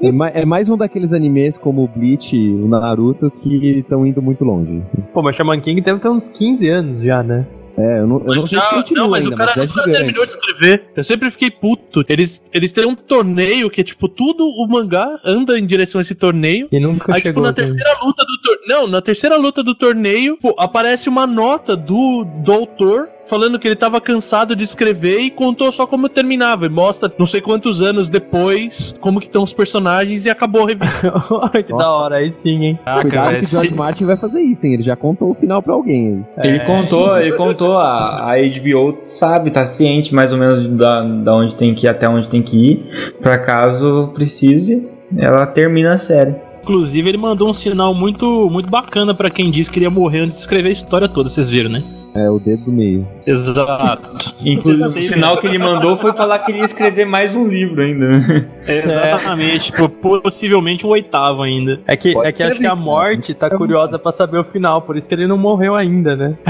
É, 0.00 0.12
ma- 0.12 0.28
é 0.28 0.44
mais 0.44 0.68
um 0.70 0.76
daqueles 0.76 1.12
animes 1.12 1.58
como 1.58 1.82
o 1.82 1.88
Bleach 1.88 2.36
e 2.36 2.52
o 2.54 2.68
Naruto 2.68 3.32
que 3.42 3.78
estão 3.80 4.06
indo 4.06 4.22
muito 4.22 4.44
longe. 4.44 4.80
Pô, 5.12 5.20
mas 5.22 5.34
Shaman 5.34 5.58
King 5.60 5.80
deve 5.80 5.98
ter 5.98 6.08
uns 6.08 6.28
15 6.28 6.68
anos 6.68 7.02
já, 7.02 7.20
né? 7.20 7.44
É, 7.78 8.00
eu 8.00 8.06
não, 8.06 8.18
eu 8.26 8.34
não 8.34 8.46
sei 8.46 8.60
se 8.60 8.70
continua 8.70 9.04
não, 9.04 9.10
mas 9.10 9.24
ainda, 9.24 9.34
o 9.34 9.38
cara 9.38 9.52
mas 9.56 9.68
nunca 9.74 9.90
terminou 9.90 10.26
de 10.26 10.32
escrever. 10.32 10.84
Eu 10.96 11.04
sempre 11.04 11.30
fiquei 11.30 11.50
puto. 11.50 12.04
Eles, 12.08 12.42
eles 12.52 12.72
têm 12.72 12.86
um 12.86 12.94
torneio 12.94 13.70
que 13.70 13.80
é 13.80 13.84
tipo, 13.84 14.08
tudo 14.08 14.44
o 14.44 14.66
mangá 14.68 15.18
anda 15.24 15.58
em 15.58 15.64
direção 15.66 15.98
a 15.98 16.02
esse 16.02 16.14
torneio. 16.14 16.68
E 16.72 16.80
nunca 16.80 17.14
Aí, 17.14 17.16
tipo, 17.20 17.28
chegou. 17.28 17.42
na 17.42 17.52
também. 17.52 17.72
terceira 17.72 17.98
luta 18.02 18.24
do 18.24 18.38
torneio. 18.42 18.68
Não, 18.68 18.86
na 18.86 19.00
terceira 19.00 19.36
luta 19.36 19.62
do 19.62 19.74
torneio, 19.74 20.36
pô, 20.40 20.54
aparece 20.58 21.08
uma 21.08 21.26
nota 21.26 21.76
do, 21.76 22.24
do 22.24 22.52
autor 22.52 23.08
falando 23.28 23.58
que 23.58 23.68
ele 23.68 23.76
tava 23.76 24.00
cansado 24.00 24.56
de 24.56 24.64
escrever 24.64 25.20
e 25.20 25.30
contou 25.30 25.70
só 25.70 25.86
como 25.86 26.08
terminava. 26.08 26.66
E 26.66 26.68
mostra 26.68 27.12
não 27.18 27.26
sei 27.26 27.40
quantos 27.40 27.80
anos 27.82 28.08
depois 28.10 28.96
como 29.00 29.18
que 29.20 29.26
estão 29.26 29.42
os 29.42 29.52
personagens 29.52 30.24
e 30.26 30.30
acabou 30.30 30.64
a 30.64 30.66
revista. 30.68 31.12
Que 31.58 31.72
da 31.72 31.76
Nossa. 31.78 32.04
hora, 32.04 32.16
aí 32.16 32.32
sim, 32.32 32.64
hein? 32.64 32.78
Cuidado 33.02 33.26
velho, 33.30 33.38
que 33.40 33.44
o 33.46 33.48
George 33.48 33.68
se- 33.70 33.74
Martin 33.74 34.04
vai 34.04 34.16
fazer 34.16 34.40
isso, 34.42 34.66
hein? 34.66 34.74
Ele 34.74 34.82
já 34.82 34.94
contou 34.96 35.30
o 35.30 35.34
final 35.34 35.62
pra 35.62 35.72
alguém. 35.74 36.24
Ele 36.42 36.60
contou, 36.60 37.18
ele 37.18 37.32
contou, 37.32 37.76
a, 37.76 38.32
a 38.32 38.36
HBO 38.36 38.98
sabe, 39.04 39.50
tá 39.50 39.66
ciente 39.66 40.14
mais 40.14 40.32
ou 40.32 40.38
menos 40.38 40.66
da, 40.68 41.02
da 41.02 41.34
onde 41.34 41.54
tem 41.54 41.74
que 41.74 41.86
ir 41.86 41.88
até 41.88 42.08
onde 42.08 42.28
tem 42.28 42.42
que 42.42 42.56
ir, 42.72 43.14
pra 43.20 43.38
caso 43.38 44.10
precise, 44.14 44.88
ela 45.16 45.46
termina 45.46 45.94
a 45.94 45.98
série. 45.98 46.34
Inclusive, 46.62 47.08
ele 47.08 47.18
mandou 47.18 47.48
um 47.48 47.54
sinal 47.54 47.94
muito, 47.94 48.48
muito 48.50 48.68
bacana 48.68 49.14
pra 49.14 49.30
quem 49.30 49.50
disse 49.50 49.70
que 49.70 49.78
iria 49.78 49.90
morrer 49.90 50.20
antes 50.20 50.36
de 50.36 50.40
escrever 50.42 50.68
a 50.68 50.72
história 50.72 51.08
toda, 51.08 51.28
vocês 51.30 51.48
viram, 51.48 51.70
né? 51.70 51.82
É 52.14 52.28
o 52.28 52.38
dedo 52.38 52.64
do 52.64 52.72
meio. 52.72 53.06
Exato. 53.26 54.16
Inclusive, 54.44 54.98
o 54.98 55.02
sinal 55.02 55.36
que 55.36 55.46
ele 55.46 55.58
mandou 55.58 55.96
foi 55.96 56.12
falar 56.12 56.38
que 56.40 56.52
ele 56.52 56.58
ia 56.58 56.64
escrever 56.64 57.04
mais 57.04 57.36
um 57.36 57.46
livro 57.46 57.80
ainda. 57.80 58.06
Exatamente. 58.66 59.70
Tipo, 59.70 59.88
possivelmente 60.20 60.84
o 60.86 60.88
oitavo 60.88 61.42
ainda. 61.42 61.80
É 61.86 61.96
que, 61.96 62.12
Pode 62.12 62.28
é 62.28 62.32
que 62.32 62.42
acho 62.42 62.60
que 62.60 62.66
a 62.66 62.74
morte 62.74 63.34
tá 63.34 63.48
curiosa 63.50 63.98
pra 63.98 64.12
saber 64.12 64.38
o 64.38 64.44
final, 64.44 64.82
por 64.82 64.96
isso 64.96 65.08
que 65.08 65.14
ele 65.14 65.26
não 65.26 65.38
morreu 65.38 65.74
ainda, 65.74 66.16
né? 66.16 66.36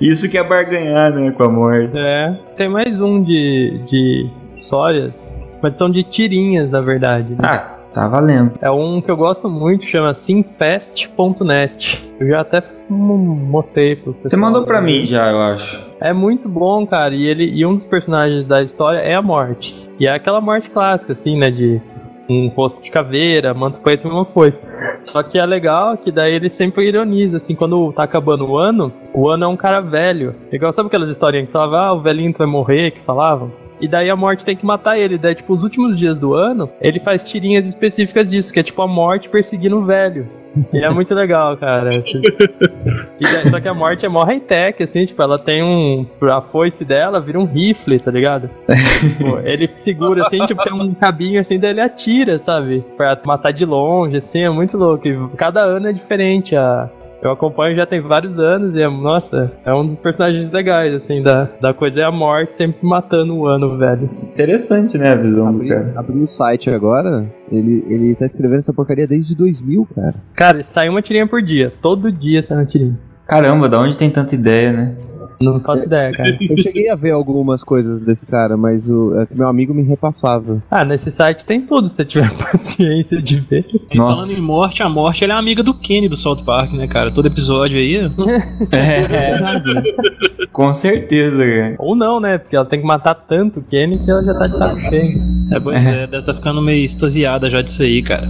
Isso 0.00 0.28
que 0.28 0.36
é 0.36 0.42
barganhar, 0.42 1.12
né, 1.12 1.30
com 1.30 1.44
a 1.44 1.48
morte. 1.48 1.96
É. 1.96 2.36
Tem 2.56 2.68
mais 2.68 3.00
um 3.00 3.22
de, 3.22 3.80
de 3.88 4.28
histórias, 4.56 5.46
mas 5.62 5.76
são 5.76 5.88
de 5.90 6.02
tirinhas, 6.02 6.70
na 6.70 6.80
verdade. 6.80 7.30
Né? 7.32 7.38
Ah, 7.42 7.71
Tá 7.92 8.08
valendo. 8.08 8.52
É 8.60 8.70
um 8.70 9.00
que 9.00 9.10
eu 9.10 9.16
gosto 9.16 9.48
muito, 9.48 9.84
chama 9.84 10.14
simfest.net. 10.14 12.10
Eu 12.18 12.28
já 12.28 12.40
até 12.40 12.62
mostrei 12.88 13.96
pro 13.96 14.14
pessoal. 14.14 14.30
Você 14.30 14.36
mandou 14.36 14.64
pra 14.64 14.80
mim 14.80 15.04
já, 15.04 15.30
eu 15.30 15.40
acho. 15.40 15.92
É 16.00 16.12
muito 16.12 16.48
bom, 16.48 16.86
cara. 16.86 17.14
E 17.14 17.26
ele 17.26 17.44
e 17.44 17.66
um 17.66 17.76
dos 17.76 17.86
personagens 17.86 18.46
da 18.46 18.62
história 18.62 18.98
é 18.98 19.14
a 19.14 19.22
morte. 19.22 19.88
E 19.98 20.06
é 20.06 20.10
aquela 20.10 20.40
morte 20.40 20.70
clássica, 20.70 21.12
assim, 21.12 21.36
né? 21.36 21.50
De 21.50 21.80
um 22.30 22.48
rosto 22.48 22.80
de 22.82 22.90
caveira, 22.90 23.52
manto 23.52 23.80
preto, 23.80 24.06
mesma 24.06 24.24
coisa. 24.24 24.60
Só 25.04 25.22
que 25.22 25.38
é 25.38 25.44
legal 25.44 25.96
que 25.96 26.10
daí 26.10 26.34
ele 26.34 26.48
sempre 26.48 26.88
ironiza, 26.88 27.36
assim, 27.36 27.54
quando 27.54 27.92
tá 27.92 28.04
acabando 28.04 28.46
o 28.46 28.56
ano, 28.56 28.92
o 29.12 29.28
ano 29.28 29.44
é 29.44 29.48
um 29.48 29.56
cara 29.56 29.80
velho. 29.80 30.34
Igual 30.50 30.72
sabe 30.72 30.86
aquelas 30.86 31.10
historinhas 31.10 31.46
que 31.46 31.52
falavam, 31.52 31.78
ah, 31.78 31.94
o 31.94 32.00
velhinho 32.00 32.32
vai 32.36 32.46
morrer, 32.46 32.92
que 32.92 33.00
falavam? 33.00 33.52
E 33.82 33.88
daí 33.88 34.08
a 34.08 34.16
morte 34.16 34.44
tem 34.44 34.56
que 34.56 34.64
matar 34.64 34.96
ele. 34.96 35.18
Daí, 35.18 35.34
tipo, 35.34 35.52
os 35.52 35.62
últimos 35.64 35.96
dias 35.96 36.18
do 36.18 36.34
ano, 36.34 36.70
ele 36.80 37.00
faz 37.00 37.24
tirinhas 37.24 37.68
específicas 37.68 38.30
disso, 38.30 38.52
que 38.52 38.60
é 38.60 38.62
tipo 38.62 38.80
a 38.80 38.86
morte 38.86 39.28
perseguindo 39.28 39.76
o 39.76 39.84
velho. 39.84 40.26
E 40.72 40.78
é 40.84 40.90
muito 40.90 41.14
legal, 41.14 41.56
cara. 41.56 41.98
Assim. 41.98 42.20
Daí- 43.20 43.50
só 43.50 43.58
que 43.58 43.66
a 43.68 43.74
morte 43.74 44.04
é 44.04 44.08
mó 44.08 44.22
high-tech, 44.22 44.82
assim, 44.82 45.06
tipo, 45.06 45.20
ela 45.22 45.38
tem 45.38 45.62
um. 45.64 46.06
A 46.30 46.40
foice 46.42 46.84
dela 46.84 47.20
vira 47.20 47.38
um 47.40 47.44
rifle, 47.44 47.98
tá 47.98 48.10
ligado? 48.10 48.48
Tipo, 49.00 49.38
ele 49.44 49.68
segura 49.78 50.24
assim, 50.26 50.44
tipo, 50.46 50.62
tem 50.62 50.72
um 50.72 50.94
cabinho 50.94 51.40
assim, 51.40 51.58
daí 51.58 51.70
ele 51.70 51.80
atira, 51.80 52.38
sabe? 52.38 52.84
Pra 52.96 53.18
matar 53.24 53.50
de 53.52 53.64
longe, 53.64 54.16
assim, 54.18 54.42
é 54.44 54.50
muito 54.50 54.76
louco. 54.76 55.08
E 55.08 55.16
cada 55.36 55.62
ano 55.62 55.88
é 55.88 55.92
diferente. 55.92 56.54
A... 56.54 56.88
Eu 57.22 57.30
acompanho 57.30 57.76
já 57.76 57.86
tem 57.86 58.00
vários 58.00 58.36
anos 58.36 58.74
e, 58.74 58.82
é, 58.82 58.88
nossa, 58.88 59.52
é 59.64 59.72
um 59.72 59.86
dos 59.86 59.98
personagens 60.00 60.50
legais, 60.50 60.92
assim, 60.92 61.22
da, 61.22 61.48
da 61.60 61.72
coisa 61.72 62.00
é 62.00 62.04
a 62.04 62.10
morte 62.10 62.52
sempre 62.52 62.84
matando 62.84 63.36
o 63.36 63.46
ano, 63.46 63.78
velho. 63.78 64.10
Interessante, 64.24 64.98
né, 64.98 65.12
a 65.12 65.14
visão 65.14 65.56
do 65.56 65.64
cara. 65.64 65.92
Abri 65.94 66.18
o 66.18 66.26
site 66.26 66.68
agora, 66.68 67.24
ele, 67.50 67.84
ele 67.88 68.16
tá 68.16 68.26
escrevendo 68.26 68.58
essa 68.58 68.74
porcaria 68.74 69.06
desde 69.06 69.36
2000, 69.36 69.88
cara. 69.94 70.14
Cara, 70.34 70.62
sai 70.64 70.88
uma 70.88 71.00
tirinha 71.00 71.24
por 71.24 71.40
dia. 71.40 71.72
Todo 71.80 72.10
dia 72.10 72.42
sai 72.42 72.56
uma 72.56 72.66
tirinha. 72.66 72.98
Caramba, 73.24 73.68
da 73.68 73.78
onde 73.80 73.96
tem 73.96 74.10
tanta 74.10 74.34
ideia, 74.34 74.72
né? 74.72 74.96
Não 75.42 75.60
faço 75.60 75.86
ideia, 75.86 76.12
cara. 76.12 76.36
Eu 76.48 76.58
cheguei 76.58 76.88
a 76.90 76.94
ver 76.94 77.10
algumas 77.10 77.62
coisas 77.64 78.00
desse 78.00 78.26
cara, 78.26 78.56
mas 78.56 78.88
o 78.88 79.20
é 79.20 79.26
que 79.26 79.36
meu 79.36 79.48
amigo 79.48 79.74
me 79.74 79.82
repassava. 79.82 80.62
Ah, 80.70 80.84
nesse 80.84 81.10
site 81.10 81.44
tem 81.44 81.60
tudo, 81.62 81.88
se 81.88 81.96
você 81.96 82.04
tiver 82.04 82.30
paciência 82.38 83.20
de 83.20 83.40
ver. 83.40 83.66
E 83.90 83.96
Falando 83.96 84.32
em 84.32 84.40
morte, 84.40 84.82
a 84.82 84.88
morte 84.88 85.24
ela 85.24 85.34
é 85.34 85.36
amiga 85.36 85.62
do 85.62 85.74
Kenny 85.74 86.08
do 86.08 86.16
South 86.16 86.44
Park, 86.44 86.72
né, 86.72 86.86
cara? 86.86 87.10
Todo 87.12 87.26
episódio 87.26 87.78
aí. 87.78 87.92
É, 88.72 90.46
com 90.52 90.72
certeza, 90.72 91.44
cara. 91.44 91.76
Ou 91.78 91.94
não, 91.94 92.20
né? 92.20 92.38
Porque 92.38 92.56
ela 92.56 92.64
tem 92.64 92.80
que 92.80 92.86
matar 92.86 93.14
tanto 93.14 93.60
o 93.60 93.62
Kenny 93.62 93.98
que 93.98 94.10
ela 94.10 94.22
já 94.22 94.34
tá 94.34 94.46
de 94.46 94.58
saco 94.58 94.80
cheio. 94.80 95.20
É, 95.50 95.60
pois 95.60 95.84
é, 95.84 96.06
deve 96.06 96.26
tá 96.26 96.34
ficando 96.34 96.62
meio 96.62 96.84
extasiada 96.84 97.50
já 97.50 97.60
disso 97.60 97.82
aí, 97.82 98.02
cara. 98.02 98.28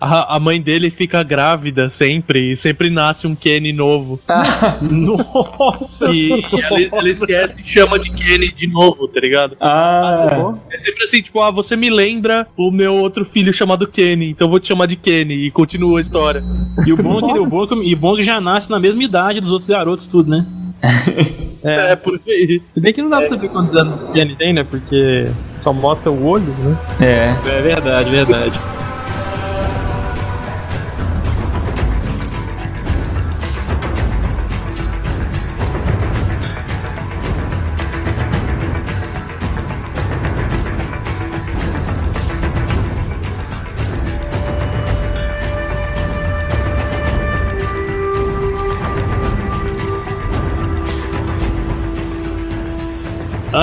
A, 0.00 0.36
a 0.36 0.40
mãe 0.40 0.60
dele 0.60 0.90
fica 0.90 1.22
grávida 1.22 1.88
sempre 1.88 2.50
e 2.52 2.56
sempre 2.56 2.90
nasce 2.90 3.26
um 3.26 3.34
Kenny 3.34 3.72
novo. 3.72 4.20
Nossa! 4.82 6.06
E, 6.12 6.30
e 6.30 6.60
ela, 6.62 6.98
ela 7.00 7.08
esquece 7.08 7.60
e 7.60 7.64
chama 7.64 7.98
de 7.98 8.10
Kenny 8.10 8.50
de 8.52 8.66
novo, 8.66 9.06
tá 9.08 9.20
ligado? 9.20 9.56
Ah, 9.60 10.54
É 10.70 10.78
sempre 10.78 11.04
assim, 11.04 11.22
tipo, 11.22 11.40
ah, 11.40 11.50
você 11.50 11.76
me 11.76 11.90
lembra 11.90 12.46
o 12.56 12.70
meu 12.70 12.94
outro 12.96 13.24
filho 13.24 13.52
chamado 13.52 13.86
Kenny, 13.86 14.30
então 14.30 14.46
eu 14.46 14.50
vou 14.50 14.60
te 14.60 14.68
chamar 14.68 14.86
de 14.86 14.96
Kenny 14.96 15.46
e 15.46 15.50
continua 15.50 15.98
a 15.98 16.02
história. 16.02 16.42
E 16.86 16.92
o 16.92 16.96
bom 16.96 17.18
é 17.18 17.32
que, 17.32 17.38
o 17.38 17.46
bom 17.48 17.64
é 17.64 17.84
e 17.84 17.94
o 17.94 17.96
bom 17.98 18.14
é 18.14 18.16
que 18.18 18.24
já 18.24 18.40
nasce 18.40 18.70
na 18.70 18.78
mesma 18.80 19.02
idade 19.02 19.40
dos 19.40 19.50
outros 19.50 19.68
garotos, 19.68 20.06
tudo, 20.06 20.30
né? 20.30 20.46
É, 20.82 21.46
É, 21.92 21.96
por 21.96 22.20
aí. 22.28 22.62
Se 22.74 22.80
bem 22.80 22.92
que 22.92 23.02
não 23.02 23.08
dá 23.10 23.18
pra 23.18 23.28
saber 23.30 23.48
quantos 23.48 23.74
anos 23.80 24.00
o 24.00 24.12
Kenny 24.12 24.36
tem, 24.36 24.52
né? 24.52 24.62
Porque 24.62 25.26
só 25.60 25.72
mostra 25.72 26.12
o 26.12 26.24
olho, 26.26 26.54
né? 26.60 26.76
é. 27.00 27.48
É 27.48 27.60
verdade, 27.62 28.08
verdade. 28.10 28.58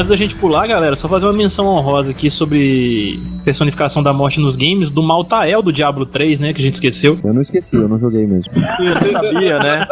Antes 0.03 0.09
da 0.09 0.17
gente 0.17 0.35
pular, 0.35 0.67
galera, 0.67 0.97
só 0.97 1.07
fazer 1.07 1.25
uma 1.25 1.31
menção 1.31 1.65
honrosa 1.65 2.11
aqui 2.11 2.29
sobre 2.29 3.21
personificação 3.45 4.03
da 4.03 4.11
morte 4.11 4.37
nos 4.37 4.57
games 4.57 4.91
do 4.91 5.01
Maltael 5.01 5.61
do 5.61 5.71
Diablo 5.71 6.05
3, 6.05 6.41
né? 6.41 6.51
Que 6.53 6.61
a 6.61 6.65
gente 6.65 6.73
esqueceu. 6.73 7.17
Eu 7.23 7.33
não 7.33 7.41
esqueci, 7.41 7.77
eu 7.77 7.87
não 7.87 7.97
joguei 7.97 8.27
mesmo. 8.27 8.51
Eu 8.53 9.07
sabia, 9.09 9.59
né? 9.59 9.87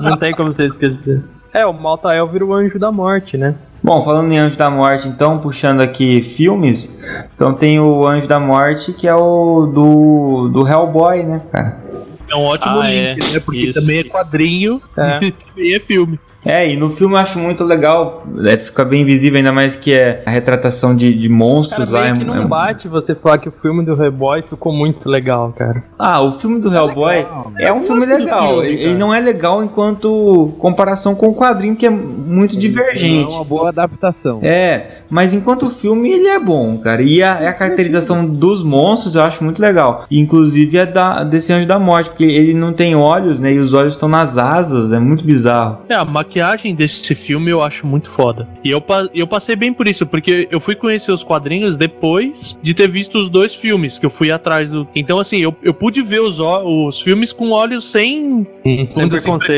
Não 0.00 0.16
tem 0.16 0.34
como 0.34 0.52
você 0.52 0.66
esquecer. 0.66 1.22
É, 1.54 1.64
o 1.64 1.72
Maltael 1.72 2.26
vira 2.26 2.44
o 2.44 2.52
anjo 2.52 2.76
da 2.76 2.90
morte, 2.90 3.36
né? 3.36 3.54
Bom, 3.80 4.02
falando 4.02 4.32
em 4.32 4.38
Anjo 4.38 4.56
da 4.58 4.68
Morte, 4.68 5.06
então, 5.06 5.38
puxando 5.38 5.80
aqui 5.80 6.24
filmes, 6.24 7.04
então 7.34 7.54
tem 7.54 7.78
o 7.78 8.04
Anjo 8.04 8.26
da 8.26 8.40
Morte, 8.40 8.92
que 8.92 9.06
é 9.06 9.14
o 9.14 9.66
do, 9.66 10.48
do 10.48 10.66
Hellboy, 10.66 11.22
né, 11.22 11.40
cara? 11.52 11.80
É 12.28 12.34
um 12.34 12.42
ótimo 12.42 12.80
Ah, 12.80 12.90
link, 12.90 12.98
é. 12.98 13.32
né? 13.34 13.40
Porque 13.44 13.58
Isso, 13.58 13.80
também 13.80 13.98
é 13.98 14.04
quadrinho 14.04 14.82
e 15.22 15.30
também 15.30 15.74
é 15.74 15.78
filme. 15.78 16.18
É, 16.44 16.68
e 16.68 16.76
no 16.76 16.90
filme 16.90 17.14
eu 17.14 17.18
acho 17.18 17.38
muito 17.38 17.62
legal, 17.62 18.24
é, 18.44 18.56
fica 18.56 18.84
bem 18.84 19.04
visível, 19.04 19.36
ainda 19.38 19.52
mais 19.52 19.76
que 19.76 19.92
é 19.92 20.22
a 20.26 20.30
retratação 20.30 20.94
de, 20.96 21.14
de 21.14 21.28
Cara, 21.28 21.38
monstros 21.38 21.92
lá. 21.92 22.02
meio 22.02 22.14
é- 22.14 22.18
que 22.18 22.24
não 22.24 22.42
é- 22.42 22.46
bate 22.46 22.88
você 22.88 23.14
falar 23.14 23.38
que 23.38 23.48
o 23.48 23.52
filme 23.52 23.84
do 23.84 23.92
Hellboy 24.02 24.42
ficou 24.42 24.72
muito 24.72 25.08
legal, 25.08 25.52
cara. 25.56 25.84
Ah, 25.98 26.20
o 26.20 26.32
filme 26.32 26.58
do 26.60 26.72
Hellboy 26.74 27.24
é 27.60 27.72
um 27.72 27.84
filme 27.84 28.04
legal. 28.06 28.54
filme, 28.54 28.68
ele 28.68 28.84
cara. 28.86 28.98
não 28.98 29.14
é 29.14 29.20
legal 29.20 29.62
enquanto 29.62 30.52
comparação 30.58 31.14
com 31.14 31.28
o 31.28 31.34
quadrinho, 31.34 31.76
que 31.76 31.86
é 31.86 31.90
muito 31.90 32.56
É 32.56 32.58
divergente. 32.58 33.30
uma 33.32 33.44
boa 33.44 33.68
adaptação. 33.68 34.40
É, 34.42 35.01
mas 35.12 35.34
enquanto 35.34 35.66
filme 35.70 36.10
ele 36.10 36.26
é 36.26 36.40
bom, 36.40 36.78
cara. 36.78 37.02
E 37.02 37.22
a, 37.22 37.34
a 37.50 37.52
caracterização 37.52 38.24
dos 38.26 38.62
monstros 38.62 39.14
eu 39.14 39.22
acho 39.22 39.44
muito 39.44 39.60
legal. 39.60 40.06
Inclusive 40.10 40.78
a 40.78 40.84
da, 40.86 41.22
desse 41.22 41.52
Anjo 41.52 41.66
da 41.68 41.78
Morte, 41.78 42.08
porque 42.10 42.24
ele 42.24 42.54
não 42.54 42.72
tem 42.72 42.96
olhos, 42.96 43.38
né? 43.38 43.52
E 43.52 43.58
os 43.58 43.74
olhos 43.74 43.94
estão 43.94 44.08
nas 44.08 44.38
asas, 44.38 44.90
é 44.92 44.98
muito 44.98 45.22
bizarro. 45.22 45.80
É, 45.88 45.94
a 45.94 46.04
maquiagem 46.04 46.74
desse 46.74 47.14
filme 47.14 47.50
eu 47.50 47.62
acho 47.62 47.86
muito 47.86 48.08
foda. 48.08 48.48
E 48.64 48.70
eu, 48.70 48.82
eu 49.14 49.26
passei 49.26 49.54
bem 49.54 49.72
por 49.72 49.86
isso, 49.86 50.06
porque 50.06 50.48
eu 50.50 50.58
fui 50.58 50.74
conhecer 50.74 51.12
os 51.12 51.22
quadrinhos 51.22 51.76
depois 51.76 52.58
de 52.62 52.72
ter 52.72 52.88
visto 52.88 53.18
os 53.18 53.28
dois 53.28 53.54
filmes, 53.54 53.98
que 53.98 54.06
eu 54.06 54.10
fui 54.10 54.30
atrás 54.30 54.70
do. 54.70 54.88
Então, 54.94 55.18
assim, 55.20 55.38
eu, 55.38 55.54
eu 55.62 55.74
pude 55.74 56.00
ver 56.00 56.20
os, 56.22 56.40
ó- 56.40 56.64
os 56.64 56.98
filmes 57.00 57.32
com 57.32 57.50
olhos 57.50 57.90
sem. 57.90 58.46
Sem 58.64 58.86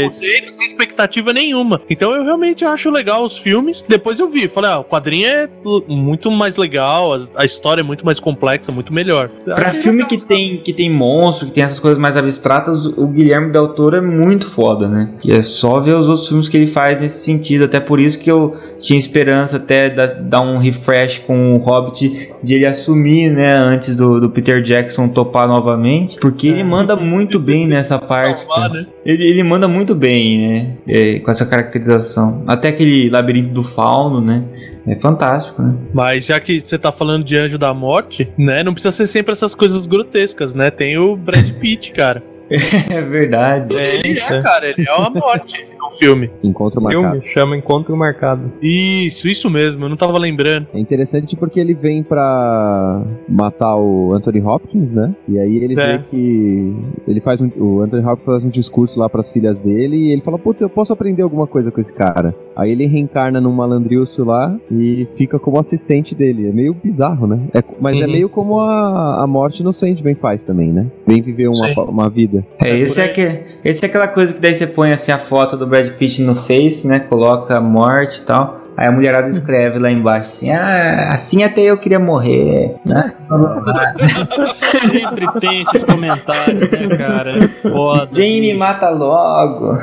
preconceito, 0.09 0.53
sem 0.53 0.67
expectativa 0.67 1.33
nenhuma. 1.33 1.81
Então 1.89 2.13
eu 2.13 2.25
realmente 2.25 2.65
acho 2.65 2.91
legal 2.91 3.25
os 3.25 3.39
filmes. 3.39 3.85
Depois 3.87 4.19
eu 4.19 4.29
vi, 4.29 4.49
falei, 4.49 4.71
ah, 4.71 4.79
o 4.79 4.85
quadrinho 4.85 5.27
é 5.29 5.44
l- 5.45 5.85
muito 5.89 6.31
mais 6.31 6.57
legal, 6.57 7.15
a, 7.37 7.45
história 7.45 7.81
é 7.81 7.85
muito 7.85 8.05
mais 8.05 8.19
complexa, 8.21 8.71
muito 8.73 8.93
melhor. 8.93 9.29
Pra 9.45 9.69
Achei 9.69 9.81
filme 9.83 10.05
que 10.07 10.17
tem, 10.19 10.57
que 10.59 10.73
tem 10.73 10.91
monstro, 10.91 11.47
que 11.47 11.53
tem 11.53 11.65
essas 11.65 11.79
coisas 11.79 11.99
mais 11.99 12.17
abstratas, 12.17 12.87
o 12.87 13.07
Guilherme 13.07 13.53
Del 13.53 13.69
Toro 13.69 13.97
é 13.97 14.01
muito 14.01 14.47
foda, 14.47 14.89
né? 14.89 15.11
Que 15.21 15.33
é 15.33 15.43
só 15.43 15.81
ver 15.81 15.97
os 15.97 16.09
outros 16.09 16.29
filmes 16.29 16.49
que 16.49 16.57
ele 16.57 16.67
faz 16.67 17.01
nesse 17.01 17.25
sentido. 17.25 17.65
Até 17.65 17.81
por 17.81 18.01
isso 18.01 18.19
que 18.19 18.31
eu 18.31 18.57
tinha 18.79 18.99
esperança 18.99 19.57
até 19.57 19.89
da- 19.91 20.07
dar 20.07 20.41
um 20.41 20.59
refresh 20.59 21.19
com 21.19 21.55
o 21.55 21.59
Hobbit, 21.59 22.31
de 22.43 22.55
ele 22.55 22.67
assumir, 22.67 23.31
né? 23.31 23.55
Antes 23.57 23.97
do, 23.97 24.21
do 24.21 24.31
Peter 24.31 24.61
Jackson 24.63 25.09
topar 25.09 25.47
novamente. 25.49 26.19
Porque 26.19 26.49
ele 26.49 26.65
manda 26.65 26.95
muito 26.97 27.39
bem 27.39 27.67
nessa 27.67 27.99
parte. 27.99 28.43
Salvar, 28.43 28.71
né? 28.71 28.87
Ele, 29.05 29.23
ele 29.25 29.43
manda 29.43 29.69
muito 29.69 29.95
bem, 29.95 30.39
né? 30.49 30.77
É, 30.87 31.19
com 31.21 31.31
essa 31.31 31.45
caracterização. 31.47 32.43
Até 32.47 32.69
aquele 32.69 33.09
labirinto 33.11 33.53
do 33.53 33.63
fauno, 33.63 34.21
né? 34.21 34.45
É 34.87 34.99
fantástico, 35.01 35.63
né? 35.63 35.75
Mas 35.93 36.27
já 36.27 36.39
que 36.39 36.61
você 36.61 36.79
tá 36.79 36.93
falando 36.93 37.25
de 37.25 37.37
Anjo 37.37 37.59
da 37.59 37.73
Morte, 37.73 38.31
né? 38.37 38.63
Não 38.63 38.73
precisa 38.73 38.93
ser 38.93 39.07
sempre 39.07 39.33
essas 39.33 39.55
coisas 39.55 39.87
grotescas, 39.87 40.53
né? 40.55 40.71
Tem 40.71 40.99
o 40.99 41.17
Brad 41.17 41.51
Pitt, 41.53 41.93
cara. 41.93 42.23
É 42.91 43.01
verdade. 43.01 43.75
Ele 43.75 44.21
é, 44.21 44.43
cara, 44.43 44.69
ele 44.69 44.87
é 44.87 44.93
uma 44.93 45.09
morte 45.11 45.67
no 45.85 45.91
filme. 45.91 46.31
Encontro 46.43 46.81
marcado. 46.81 47.21
Filme 47.21 47.29
chama 47.29 47.57
Encontro 47.57 47.97
Marcado. 47.97 48.51
Isso, 48.63 49.29
isso 49.29 49.49
mesmo, 49.51 49.85
eu 49.85 49.89
não 49.89 49.97
tava 49.97 50.19
lembrando. 50.19 50.67
É 50.75 50.79
interessante 50.79 51.37
porque 51.37 51.61
ele 51.61 51.75
vem 51.75 52.03
pra 52.03 53.03
matar 53.29 53.77
o 53.77 54.13
Anthony 54.13 54.41
Hopkins, 54.41 54.93
né? 54.93 55.15
E 55.29 55.39
aí 55.39 55.57
ele 55.57 55.79
É. 55.81 55.99
vê 55.99 56.05
que 56.11 56.75
ele 57.07 57.21
faz 57.21 57.41
um, 57.41 57.51
o 57.57 57.81
Anthony 57.83 58.05
Hopkins 58.05 58.25
faz 58.27 58.45
um 58.45 58.49
discurso 58.49 58.99
lá 58.99 59.09
pras 59.09 59.31
filhas 59.31 59.61
dele 59.61 59.97
e 59.97 60.13
ele 60.13 60.23
fala, 60.23 60.39
puta, 60.39 60.65
eu 60.65 60.69
posso 60.69 60.93
aprender 60.93 61.23
alguma 61.23 61.47
coisa 61.47 61.71
com 61.71 61.81
esse 61.81 61.93
cara. 61.93 62.35
Aí 62.57 62.71
ele 62.71 62.87
reencarna 62.87 63.41
num 63.41 63.53
malandrilso 63.53 64.25
lá 64.25 64.55
e 64.71 65.07
fica 65.17 65.39
como 65.39 65.59
assistente 65.59 66.15
dele. 66.15 66.49
É 66.49 66.53
meio 66.53 66.75
bizarro, 66.75 67.27
né? 67.27 67.41
É- 67.53 67.63
mas 67.81 68.01
é 68.01 68.05
Uhum. 68.07 68.13
meio 68.13 68.29
como 68.29 68.61
a, 68.61 69.23
a 69.23 69.27
morte 69.27 69.63
no 69.63 69.73
Sandman 69.73 70.15
faz 70.15 70.43
também, 70.43 70.73
né? 70.73 70.87
Vem 71.07 71.21
viver 71.21 71.47
uma, 71.49 71.55
Sim. 71.69 71.75
uma 71.89 72.09
vida. 72.09 72.45
É, 72.61 72.79
esse 72.79 73.01
é, 73.01 73.09
que, 73.09 73.41
esse 73.65 73.85
é 73.85 73.89
aquela 73.89 74.09
coisa 74.09 74.33
que 74.35 74.41
daí 74.41 74.55
você 74.55 74.67
põe 74.67 74.93
assim 74.93 75.13
a 75.13 75.19
foto 75.19 75.57
do 75.57 75.67
Brad 75.75 75.91
Pitt 75.95 76.23
no 76.23 76.37
Face, 76.37 76.87
né? 76.87 77.01
Coloca 77.01 77.57
a 77.57 77.61
morte 77.61 78.19
e 78.19 78.23
tal. 78.23 78.61
Aí 78.77 78.89
a 78.89 78.93
mulherada 78.93 79.29
escreve 79.29 79.79
lá 79.79 79.91
embaixo 79.91 80.23
assim: 80.23 80.51
Ah, 80.53 81.11
assim 81.13 81.43
até 81.43 81.63
eu 81.63 81.77
queria 81.77 81.99
morrer. 81.99 82.77
né? 82.85 83.13
Sempre 84.93 85.41
tem 85.41 85.63
esses 85.63 85.83
comentários, 85.85 86.71
né, 86.71 86.89
cara? 86.97 87.39
É 87.39 87.49
Foda. 87.49 88.09
Vem 88.13 88.41
me 88.41 88.55
mata 88.55 88.89
logo. 88.91 89.77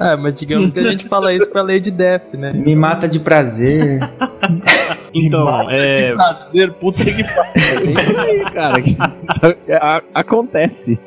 É, 0.00 0.16
mas 0.16 0.38
digamos 0.38 0.72
que 0.72 0.80
a 0.80 0.86
gente 0.86 1.06
fala 1.08 1.34
isso 1.34 1.46
pra 1.48 1.62
Lady 1.62 1.90
Death, 1.90 2.32
né? 2.34 2.50
Me 2.54 2.74
mata 2.74 3.06
de 3.06 3.20
prazer. 3.20 4.00
Então, 5.18 5.48
é. 5.70 6.12
Prazer, 6.12 6.72
puta 6.74 7.02
que 7.02 7.24
pariu. 7.24 7.42
É 7.56 7.90
isso 7.90 8.20
aí, 8.20 8.44
cara. 8.52 8.82
que 8.82 8.94
acontece. 10.14 11.00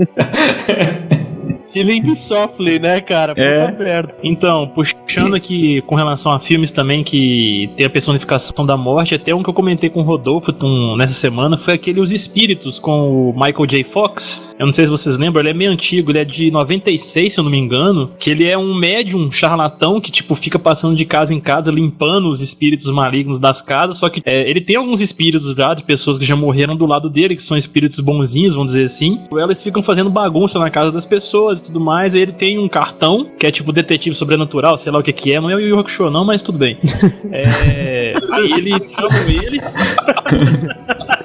Killing 1.74 2.02
me 2.02 2.16
softly, 2.16 2.80
né, 2.80 3.00
cara? 3.02 3.34
Puta 3.34 3.42
É. 3.48 3.72
merda. 3.72 4.16
Então, 4.24 4.72
puxando 4.74 5.36
aqui 5.36 5.82
com 5.88 5.96
relação 5.96 6.32
a 6.32 6.40
filmes 6.40 6.72
também 6.72 7.04
que 7.04 7.70
tem 7.78 7.86
a 7.86 7.90
personificação 7.90 8.66
da 8.66 8.76
morte, 8.78 9.16
até 9.16 9.34
um 9.34 9.44
que 9.44 9.50
eu 9.50 9.54
comentei 9.54 9.90
com 9.90 10.02
o 10.02 10.04
Rodolfo 10.04 10.54
um, 10.62 10.96
nessa 10.98 11.14
semana 11.14 11.58
foi 11.60 11.74
aquele 11.74 12.02
Os 12.02 12.12
Espíritos 12.12 12.80
com 12.80 13.30
o 13.30 13.34
Michael 13.34 13.66
J. 13.68 13.84
Fox. 13.86 14.56
Eu 14.60 14.66
não 14.66 14.74
sei 14.74 14.86
se 14.86 14.92
vocês 14.92 15.18
lembram, 15.18 15.42
ele 15.42 15.52
é 15.52 15.54
meio 15.54 15.72
antigo, 15.72 16.12
ele 16.12 16.20
é 16.20 16.26
de 16.26 16.52
96, 16.52 17.34
se 17.34 17.40
eu 17.40 17.44
não 17.44 17.52
me 17.52 17.58
engano, 17.58 18.12
que 18.20 18.30
ele 18.30 18.48
é 18.48 18.58
um 18.58 18.76
médium 18.76 19.32
charlatão 19.32 20.02
que, 20.02 20.12
tipo, 20.12 20.36
fica 20.36 20.60
passando 20.60 20.96
de 20.96 21.06
casa 21.06 21.34
em 21.34 21.40
casa 21.40 21.72
limpando 21.72 22.30
os 22.30 22.42
espíritos 22.42 22.92
malignos 22.92 23.40
das 23.40 23.62
casas, 23.62 23.98
só 23.98 24.10
que 24.10 24.22
é, 24.26 24.50
ele 24.50 24.62
tem 24.62 24.76
alguns 24.76 25.02
espíritos 25.02 25.56
já 25.56 25.74
de 25.74 25.84
pessoas 25.84 26.18
que 26.18 26.26
já 26.26 26.36
morreram 26.36 26.76
do 26.76 26.86
lado 26.86 27.10
dele, 27.10 27.36
que 27.36 27.44
são 27.44 27.56
espíritos 27.58 28.00
bonzinhos, 28.00 28.54
vamos 28.54 28.74
dizer 28.74 28.86
assim. 28.86 29.20
Elas 29.32 29.62
ficam 29.64 29.84
fazendo 29.84 30.10
bagunça 30.10 30.60
na 30.60 30.70
casa 30.70 30.92
das 30.92 31.06
pessoas 31.06 31.60
e 31.68 31.69
tudo 31.70 31.80
mais. 31.80 32.14
Ele 32.14 32.34
tem 32.34 32.60
um 32.60 32.68
cartão, 32.68 33.32
que 33.40 33.48
é 33.48 33.52
tipo 33.52 33.72
detetive 33.72 34.16
sobrenatural, 34.16 34.78
sei 34.78 34.92
lá 34.92 35.00
o 35.00 35.04
que 35.04 35.14
que 35.14 35.36
é, 35.36 35.40
não 35.40 35.50
é 35.50 35.56
o 35.56 35.60
Yu 35.60 35.70
Yu 35.70 35.80
Hakusho 35.80 36.10
não, 36.10 36.26
mas 36.26 36.42
tudo 36.42 36.58
bem. 36.58 36.78
É, 37.32 38.14
aí 38.32 38.52
ele 38.58 38.72
chamam 38.72 39.30
ele. 39.30 39.62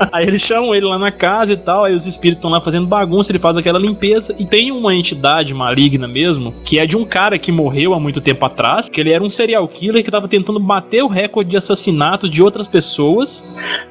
Aí 0.12 0.26
eles 0.26 0.42
chamam 0.42 0.74
ele 0.74 0.86
lá 0.86 0.98
na 0.98 1.12
casa 1.12 1.52
e 1.52 1.56
tal, 1.56 1.84
aí 1.84 1.94
os 1.94 2.06
espíritos 2.06 2.38
estão 2.38 2.50
lá 2.50 2.60
fazendo 2.60 2.86
bagunça, 2.86 3.30
ele 3.30 3.38
faz 3.38 3.56
aquela 3.56 3.78
limpeza. 3.78 4.34
E 4.38 4.46
tem 4.46 4.72
uma 4.72 4.94
entidade 4.94 5.52
maligna 5.52 6.08
mesmo, 6.08 6.54
que 6.64 6.78
é 6.78 6.86
de 6.86 6.96
um 6.96 7.04
cara 7.04 7.38
que 7.38 7.52
morreu 7.52 7.94
há 7.94 8.00
muito 8.00 8.20
tempo 8.20 8.44
atrás, 8.46 8.88
que 8.88 9.00
ele 9.00 9.12
era 9.12 9.22
um 9.22 9.30
serial 9.30 9.66
killer 9.68 10.02
que 10.02 10.10
tava 10.10 10.28
tentando 10.28 10.58
bater 10.58 11.02
o 11.02 11.08
recorde 11.08 11.50
de 11.50 11.56
assassinato 11.56 12.28
de 12.28 12.42
outras 12.42 12.66
pessoas. 12.66 13.44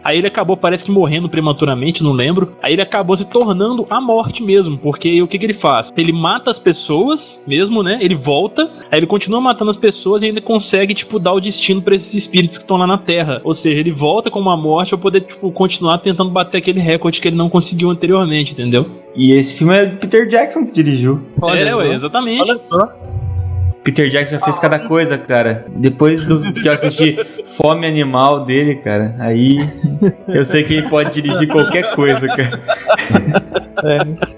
Aí 0.03 0.17
ele 0.17 0.27
acabou, 0.27 0.57
parece 0.57 0.85
que 0.85 0.91
morrendo 0.91 1.29
prematuramente, 1.29 2.03
não 2.03 2.11
lembro. 2.11 2.55
Aí 2.61 2.73
ele 2.73 2.81
acabou 2.81 3.17
se 3.17 3.25
tornando 3.25 3.85
a 3.89 4.01
morte 4.01 4.41
mesmo, 4.41 4.77
porque 4.77 5.21
o 5.21 5.27
que, 5.27 5.37
que 5.37 5.45
ele 5.45 5.53
faz? 5.55 5.91
Ele 5.95 6.13
mata 6.13 6.49
as 6.49 6.59
pessoas 6.59 7.41
mesmo, 7.45 7.83
né? 7.83 7.99
Ele 8.01 8.15
volta, 8.15 8.63
aí 8.91 8.99
ele 8.99 9.07
continua 9.07 9.41
matando 9.41 9.69
as 9.69 9.77
pessoas 9.77 10.23
e 10.23 10.27
ainda 10.27 10.41
consegue, 10.41 10.93
tipo, 10.93 11.19
dar 11.19 11.33
o 11.33 11.39
destino 11.39 11.81
pra 11.81 11.95
esses 11.95 12.13
espíritos 12.13 12.57
que 12.57 12.63
estão 12.63 12.77
lá 12.77 12.87
na 12.87 12.97
Terra. 12.97 13.41
Ou 13.43 13.53
seja, 13.53 13.77
ele 13.77 13.91
volta 13.91 14.31
como 14.31 14.49
uma 14.49 14.57
morte 14.57 14.89
pra 14.89 14.97
poder, 14.97 15.21
tipo, 15.21 15.51
continuar 15.51 15.98
tentando 15.99 16.31
bater 16.31 16.57
aquele 16.57 16.79
recorde 16.79 17.21
que 17.21 17.27
ele 17.27 17.37
não 17.37 17.49
conseguiu 17.49 17.89
anteriormente, 17.89 18.53
entendeu? 18.53 18.85
E 19.15 19.31
esse 19.33 19.57
filme 19.57 19.75
é 19.75 19.85
Peter 19.85 20.27
Jackson 20.27 20.65
que 20.65 20.71
dirigiu. 20.71 21.25
é, 21.43 21.75
ué, 21.75 21.95
exatamente. 21.95 22.41
Olha 22.41 22.59
só. 22.59 22.87
Peter 23.83 24.09
Jackson 24.09 24.37
já 24.37 24.39
fez 24.39 24.59
cada 24.59 24.79
coisa, 24.79 25.17
cara. 25.17 25.65
Depois 25.75 26.23
do 26.23 26.53
que 26.53 26.67
eu 26.67 26.71
assisti 26.71 27.17
Fome 27.45 27.87
Animal 27.87 28.45
dele, 28.45 28.75
cara, 28.75 29.15
aí 29.19 29.57
eu 30.27 30.45
sei 30.45 30.63
que 30.63 30.75
ele 30.75 30.89
pode 30.89 31.21
dirigir 31.21 31.47
qualquer 31.47 31.95
coisa, 31.95 32.27
cara. 32.27 33.58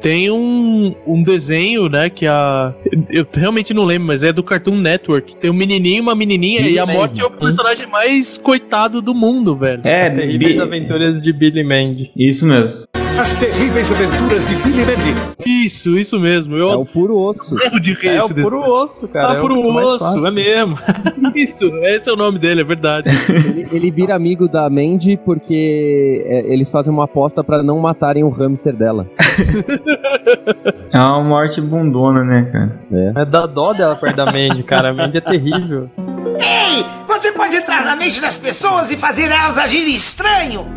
Tem 0.01 0.29
um, 0.31 0.95
um 1.05 1.23
desenho, 1.23 1.87
né, 1.89 2.09
que 2.09 2.25
a... 2.25 2.73
Eu 3.09 3.25
realmente 3.33 3.73
não 3.73 3.83
lembro, 3.85 4.07
mas 4.07 4.23
é 4.23 4.31
do 4.33 4.43
Cartoon 4.43 4.75
Network. 4.77 5.35
Tem 5.35 5.49
um 5.49 5.53
menininho 5.53 5.97
e 5.97 6.01
uma 6.01 6.15
menininha, 6.15 6.61
Billy 6.61 6.73
e 6.75 6.79
a 6.79 6.85
Mandy. 6.85 6.97
morte 6.97 7.21
é 7.21 7.25
o 7.25 7.31
personagem 7.31 7.87
mais 7.87 8.37
coitado 8.37 9.01
do 9.01 9.13
mundo, 9.13 9.55
velho. 9.55 9.81
É, 9.83 10.07
As 10.07 10.13
terríveis 10.13 10.53
Bi- 10.55 10.61
aventuras 10.61 11.21
de 11.21 11.31
Billy 11.33 11.63
Mandy. 11.63 12.11
isso 12.15 12.45
mesmo. 12.45 12.85
As 13.21 13.33
terríveis 13.33 13.91
aventuras 13.91 14.45
de 14.47 14.55
Billy 14.63 14.79
Mandy. 14.83 15.35
Isso, 15.45 15.95
isso 15.95 16.19
mesmo. 16.19 16.57
É 16.57 16.61
Eu 16.61 16.81
o 16.81 16.85
puro 16.87 17.15
osso. 17.19 17.55
morro 17.55 17.79
de 17.79 17.93
rir 17.93 18.07
É 18.09 18.17
esse 18.17 18.33
o 18.33 18.35
puro 18.35 18.61
osso, 18.61 19.07
cara. 19.07 19.33
ah, 19.33 19.35
é 19.37 19.39
por 19.41 19.51
o 19.51 19.75
osso, 19.75 19.99
fácil. 19.99 20.25
é 20.25 20.31
mesmo. 20.31 20.77
Isso, 21.35 21.65
esse 21.83 22.09
é 22.09 22.13
o 22.13 22.15
nome 22.15 22.39
dele, 22.39 22.61
é 22.61 22.63
verdade. 22.63 23.09
Ele, 23.29 23.67
ele 23.71 23.91
vira 23.91 24.15
amigo 24.15 24.47
da 24.49 24.67
Mandy 24.69 25.17
porque 25.23 26.23
é, 26.25 26.51
eles 26.51 26.69
fazem 26.71 26.91
uma 26.91 27.03
aposta 27.05 27.43
pra 27.43 27.61
não 27.61 27.77
matarem 27.79 28.23
o 28.23 28.29
hamster 28.29 28.75
dela. 28.75 29.07
É 30.93 30.99
uma 30.99 31.23
morte 31.23 31.61
bundona, 31.61 32.23
né, 32.25 32.49
cara? 32.51 32.81
É 33.15 33.25
da 33.25 33.45
dó 33.47 33.71
dela 33.73 33.95
perto 33.95 34.17
da 34.17 34.25
Mandy, 34.25 34.61
cara. 34.63 34.89
A 34.89 34.93
Mandy 34.93 35.17
é 35.19 35.21
terrível. 35.21 35.89
Ei, 35.97 36.83
você 37.07 37.31
pode 37.31 37.55
entrar 37.55 37.85
na 37.85 37.95
mente 37.95 38.19
das 38.19 38.37
pessoas 38.37 38.91
e 38.91 38.97
fazer 38.97 39.23
elas 39.31 39.57
agirem 39.57 39.95
estranho. 39.95 40.67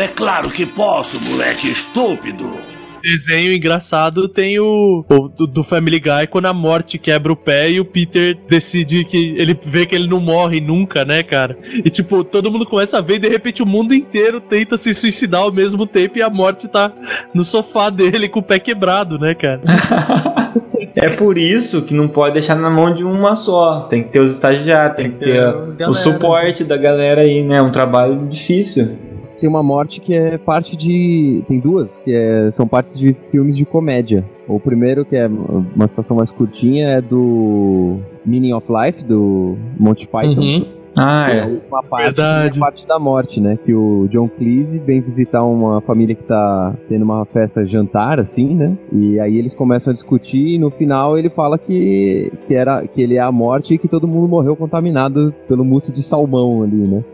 É 0.00 0.08
claro 0.08 0.50
que 0.50 0.64
posso, 0.64 1.20
moleque 1.20 1.70
estúpido. 1.70 2.56
Desenho 3.02 3.52
engraçado 3.52 4.28
tem 4.28 4.58
o, 4.58 5.04
o 5.06 5.28
do, 5.28 5.46
do 5.46 5.62
Family 5.62 6.00
Guy 6.00 6.26
quando 6.30 6.46
a 6.46 6.54
morte 6.54 6.96
quebra 6.96 7.30
o 7.30 7.36
pé 7.36 7.70
e 7.70 7.80
o 7.80 7.84
Peter 7.84 8.34
decide 8.48 9.04
que 9.04 9.34
ele 9.36 9.58
vê 9.62 9.84
que 9.84 9.94
ele 9.94 10.08
não 10.08 10.18
morre 10.18 10.58
nunca, 10.58 11.04
né, 11.04 11.22
cara? 11.22 11.58
E 11.84 11.90
tipo, 11.90 12.24
todo 12.24 12.50
mundo 12.50 12.64
começa 12.64 12.96
a 12.96 13.02
ver 13.02 13.16
e 13.16 13.18
de 13.18 13.28
repente 13.28 13.62
o 13.62 13.66
mundo 13.66 13.92
inteiro 13.92 14.40
tenta 14.40 14.78
se 14.78 14.94
suicidar 14.94 15.42
ao 15.42 15.52
mesmo 15.52 15.86
tempo 15.86 16.16
e 16.16 16.22
a 16.22 16.30
morte 16.30 16.66
tá 16.66 16.90
no 17.34 17.44
sofá 17.44 17.90
dele 17.90 18.26
com 18.26 18.40
o 18.40 18.42
pé 18.42 18.58
quebrado, 18.58 19.18
né, 19.18 19.34
cara? 19.34 19.60
É 20.96 21.08
por 21.08 21.38
isso 21.38 21.82
que 21.82 21.94
não 21.94 22.08
pode 22.08 22.34
deixar 22.34 22.56
na 22.56 22.68
mão 22.68 22.92
de 22.92 23.04
uma 23.04 23.36
só. 23.36 23.82
Tem 23.82 24.02
que 24.02 24.10
ter 24.10 24.20
os 24.20 24.32
estagiários, 24.32 24.96
tem, 24.96 25.12
que 25.12 25.24
ter 25.24 25.38
a 25.38 25.56
o 25.56 25.72
galera. 25.72 25.94
suporte 25.94 26.64
da 26.64 26.76
galera 26.76 27.20
aí, 27.20 27.42
né? 27.42 27.62
Um 27.62 27.70
trabalho 27.70 28.26
difícil. 28.28 29.09
Tem 29.40 29.48
uma 29.48 29.62
morte 29.62 30.00
que 30.00 30.14
é 30.14 30.36
parte 30.36 30.76
de. 30.76 31.42
Tem 31.48 31.58
duas, 31.58 31.98
que 31.98 32.12
é- 32.12 32.50
são 32.50 32.66
partes 32.68 32.98
de 32.98 33.16
filmes 33.30 33.56
de 33.56 33.64
comédia. 33.64 34.24
O 34.46 34.60
primeiro, 34.60 35.04
que 35.04 35.16
é 35.16 35.26
uma 35.26 35.88
situação 35.88 36.16
mais 36.18 36.30
curtinha, 36.30 36.88
é 36.88 37.00
do 37.00 37.98
Meaning 38.24 38.52
of 38.52 38.66
Life, 38.70 39.02
do 39.04 39.56
Monty 39.78 40.06
Python. 40.06 40.40
Uhum. 40.40 40.80
Ah, 40.96 41.30
é 41.30 41.38
é. 41.38 41.60
uma 41.70 41.82
parte, 41.82 42.04
Verdade. 42.04 42.58
é 42.58 42.58
a 42.58 42.60
parte 42.60 42.86
da 42.86 42.98
morte, 42.98 43.40
né? 43.40 43.58
Que 43.64 43.72
o 43.72 44.08
John 44.08 44.28
Cleese 44.28 44.80
vem 44.80 45.00
visitar 45.00 45.44
uma 45.44 45.80
família 45.80 46.14
que 46.14 46.24
tá 46.24 46.74
tendo 46.88 47.02
uma 47.04 47.24
festa 47.24 47.64
jantar, 47.64 48.18
assim, 48.18 48.54
né? 48.54 48.76
E 48.92 49.18
aí 49.20 49.38
eles 49.38 49.54
começam 49.54 49.92
a 49.92 49.94
discutir 49.94 50.54
e 50.54 50.58
no 50.58 50.70
final 50.70 51.16
ele 51.16 51.30
fala 51.30 51.56
que, 51.58 52.32
que, 52.46 52.54
era, 52.54 52.86
que 52.86 53.00
ele 53.00 53.14
é 53.16 53.20
a 53.20 53.30
morte 53.30 53.74
e 53.74 53.78
que 53.78 53.88
todo 53.88 54.08
mundo 54.08 54.28
morreu 54.28 54.56
contaminado 54.56 55.32
pelo 55.46 55.64
mousse 55.64 55.92
de 55.92 56.02
salmão 56.02 56.62
ali, 56.62 56.76
né? 56.76 57.04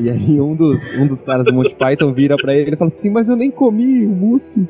E 0.00 0.10
aí 0.10 0.40
um 0.40 0.54
dos, 0.54 0.90
um 0.92 1.06
dos 1.06 1.22
caras 1.22 1.46
do 1.46 1.52
Monty 1.52 1.74
Python 1.74 2.12
vira 2.12 2.36
pra 2.36 2.54
ele 2.54 2.74
e 2.74 2.76
fala 2.76 2.88
assim, 2.88 3.10
mas 3.10 3.28
eu 3.28 3.36
nem 3.36 3.50
comi 3.50 4.06
o 4.06 4.10
mousse. 4.10 4.66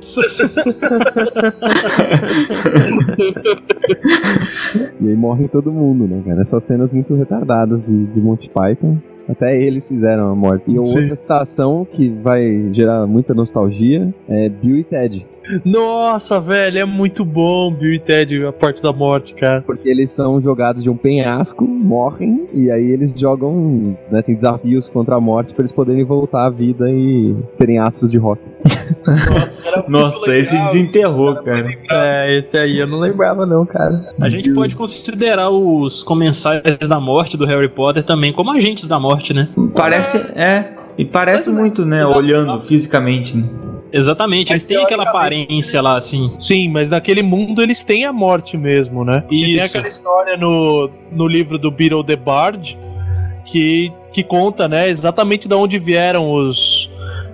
E 5.00 5.08
aí 5.08 5.14
morre 5.16 5.48
todo 5.48 5.72
mundo, 5.72 6.06
né, 6.06 6.22
cara? 6.24 6.40
Essas 6.40 6.64
cenas 6.64 6.92
muito 6.92 7.14
retardadas 7.14 7.82
de, 7.82 8.06
de 8.06 8.20
Monty 8.20 8.50
Python. 8.50 8.98
Até 9.28 9.60
eles 9.60 9.86
fizeram 9.86 10.30
a 10.30 10.34
morte. 10.34 10.64
E 10.70 10.84
Sim. 10.84 11.00
outra 11.00 11.14
citação 11.14 11.86
que 11.90 12.08
vai 12.08 12.70
gerar 12.72 13.06
muita 13.06 13.34
nostalgia 13.34 14.12
é 14.26 14.48
Bill 14.48 14.78
e 14.78 14.84
Ted. 14.84 15.26
Nossa, 15.64 16.40
velho, 16.40 16.78
é 16.78 16.84
muito 16.84 17.24
bom 17.24 17.72
Bill 17.72 17.94
e 17.94 17.98
Ted, 17.98 18.44
a 18.44 18.52
parte 18.52 18.82
da 18.82 18.92
morte, 18.92 19.34
cara. 19.34 19.62
Porque 19.62 19.88
eles 19.88 20.10
são 20.10 20.40
jogados 20.40 20.82
de 20.82 20.90
um 20.90 20.96
penhasco, 20.96 21.66
morrem, 21.66 22.48
e 22.52 22.70
aí 22.70 22.90
eles 22.90 23.12
jogam, 23.18 23.96
né, 24.10 24.22
tem 24.22 24.34
desafios 24.34 24.88
contra 24.88 25.16
a 25.16 25.20
morte 25.20 25.54
pra 25.54 25.62
eles 25.62 25.72
poderem 25.72 26.04
voltar 26.04 26.46
à 26.46 26.50
vida 26.50 26.90
e 26.90 27.34
serem 27.48 27.78
astros 27.78 28.10
de 28.10 28.18
rock. 28.18 28.42
Nossa, 29.06 29.84
Nossa, 29.88 30.36
esse 30.36 30.56
desenterrou, 30.58 31.36
cara. 31.36 31.68
É, 31.90 32.38
esse 32.38 32.56
aí 32.58 32.78
eu 32.78 32.86
não 32.86 32.98
lembrava, 32.98 33.46
não, 33.46 33.64
cara. 33.64 34.12
A 34.20 34.28
gente 34.28 34.52
pode 34.52 34.74
considerar 34.74 35.50
os 35.50 36.02
comensais 36.02 36.62
da 36.88 37.00
morte 37.00 37.36
do 37.36 37.46
Harry 37.46 37.68
Potter 37.68 38.04
também 38.04 38.32
como 38.32 38.50
agentes 38.50 38.88
da 38.88 38.98
morte, 38.98 39.32
né? 39.32 39.48
Parece. 39.74 40.18
É. 40.38 40.76
E 40.96 41.04
parece 41.04 41.50
muito, 41.50 41.84
né? 41.84 42.04
Olhando 42.04 42.60
fisicamente. 42.60 43.36
né? 43.36 43.44
Exatamente, 43.92 44.50
eles 44.50 44.64
Mas 44.64 44.76
têm 44.76 44.84
aquela 44.84 45.04
aparência 45.04 45.80
lá, 45.80 45.98
assim. 45.98 46.32
Sim, 46.38 46.68
mas 46.68 46.90
naquele 46.90 47.22
mundo 47.22 47.62
eles 47.62 47.82
têm 47.84 48.04
a 48.04 48.12
morte 48.12 48.56
mesmo, 48.56 49.04
né? 49.04 49.24
E 49.30 49.54
tem 49.54 49.60
aquela 49.60 49.88
história 49.88 50.36
no, 50.36 50.90
no 51.10 51.26
livro 51.26 51.58
do 51.58 51.70
Beetle 51.70 52.04
the 52.04 52.16
Bard 52.16 52.78
que, 53.46 53.92
que 54.12 54.22
conta, 54.22 54.68
né, 54.68 54.88
exatamente 54.88 55.48
de 55.48 55.54
onde 55.54 55.78
vieram 55.78 56.30
os 56.30 56.90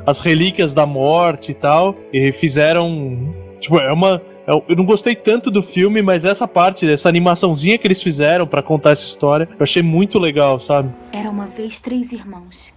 as 0.07 0.21
relíquias 0.21 0.75
da 0.75 0.87
morte 0.87 1.53
e 1.53 1.55
tal. 1.55 1.97
E 2.13 2.33
fizeram. 2.33 3.35
Tipo, 3.61 3.79
é 3.79 3.93
uma. 3.93 4.21
Eu 4.47 4.63
eu 4.69 4.77
não 4.77 4.85
gostei 4.85 5.15
tanto 5.15 5.51
do 5.51 5.63
filme, 5.63 6.03
mas 6.03 6.25
essa 6.25 6.47
parte, 6.47 6.91
essa 6.91 7.09
animaçãozinha 7.09 7.79
que 7.79 7.87
eles 7.87 8.03
fizeram 8.03 8.47
pra 8.47 8.63
contar 8.63 8.91
essa 8.91 9.07
história, 9.07 9.49
eu 9.51 9.63
achei 9.63 9.83
muito 9.83 10.19
legal, 10.19 10.61
sabe? 10.61 10.91
Era 11.13 11.31
uma 11.31 11.47
vez 11.47 11.81
três 11.81 12.13
irmãos 12.13 12.74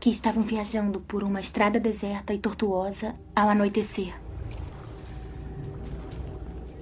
que 0.00 0.10
estavam 0.10 0.42
viajando 0.42 1.00
por 1.00 1.22
uma 1.22 1.40
estrada 1.40 1.78
deserta 1.78 2.32
e 2.32 2.38
tortuosa 2.38 3.14
ao 3.36 3.50
anoitecer. 3.50 4.18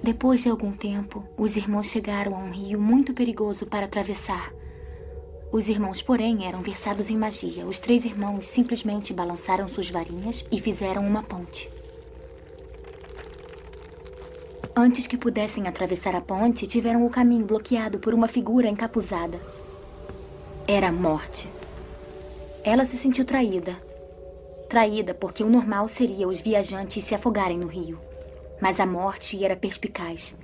Depois 0.01 0.41
de 0.43 0.49
algum 0.49 0.71
tempo, 0.71 1.23
os 1.37 1.57
irmãos 1.57 1.87
chegaram 1.87 2.33
a 2.33 2.39
um 2.39 2.49
rio 2.49 2.79
muito 2.79 3.13
perigoso 3.13 3.65
para 3.65 3.85
atravessar, 3.85 4.53
Os 5.51 5.67
irmãos, 5.67 5.99
porém, 5.99 6.45
eram 6.45 6.61
versados 6.61 7.09
em 7.09 7.17
magia. 7.17 7.65
Os 7.65 7.79
três 7.79 8.05
irmãos 8.05 8.47
simplesmente 8.47 9.11
balançaram 9.11 9.67
suas 9.67 9.89
varinhas 9.89 10.45
e 10.51 10.59
fizeram 10.59 11.05
uma 11.05 11.23
ponte. 11.23 11.67
Antes 14.75 15.07
que 15.07 15.17
pudessem 15.17 15.67
atravessar 15.67 16.15
a 16.15 16.21
ponte, 16.21 16.67
tiveram 16.67 17.03
o 17.03 17.09
caminho 17.09 17.47
bloqueado 17.47 17.97
por 17.97 18.13
uma 18.13 18.27
figura 18.27 18.69
encapuzada. 18.69 19.39
Era 20.67 20.89
a 20.89 20.91
morte. 20.91 21.47
Ela 22.69 22.85
se 22.85 22.97
sentiu 22.97 23.25
traída. 23.25 23.81
Traída 24.69 25.15
porque 25.15 25.43
o 25.43 25.49
normal 25.49 25.87
seria 25.87 26.27
os 26.27 26.39
viajantes 26.39 27.03
se 27.03 27.15
afogarem 27.15 27.57
no 27.57 27.65
rio. 27.65 27.99
Mas 28.61 28.79
a 28.79 28.85
morte 28.85 29.43
era 29.43 29.55
perspicaz. 29.55 30.35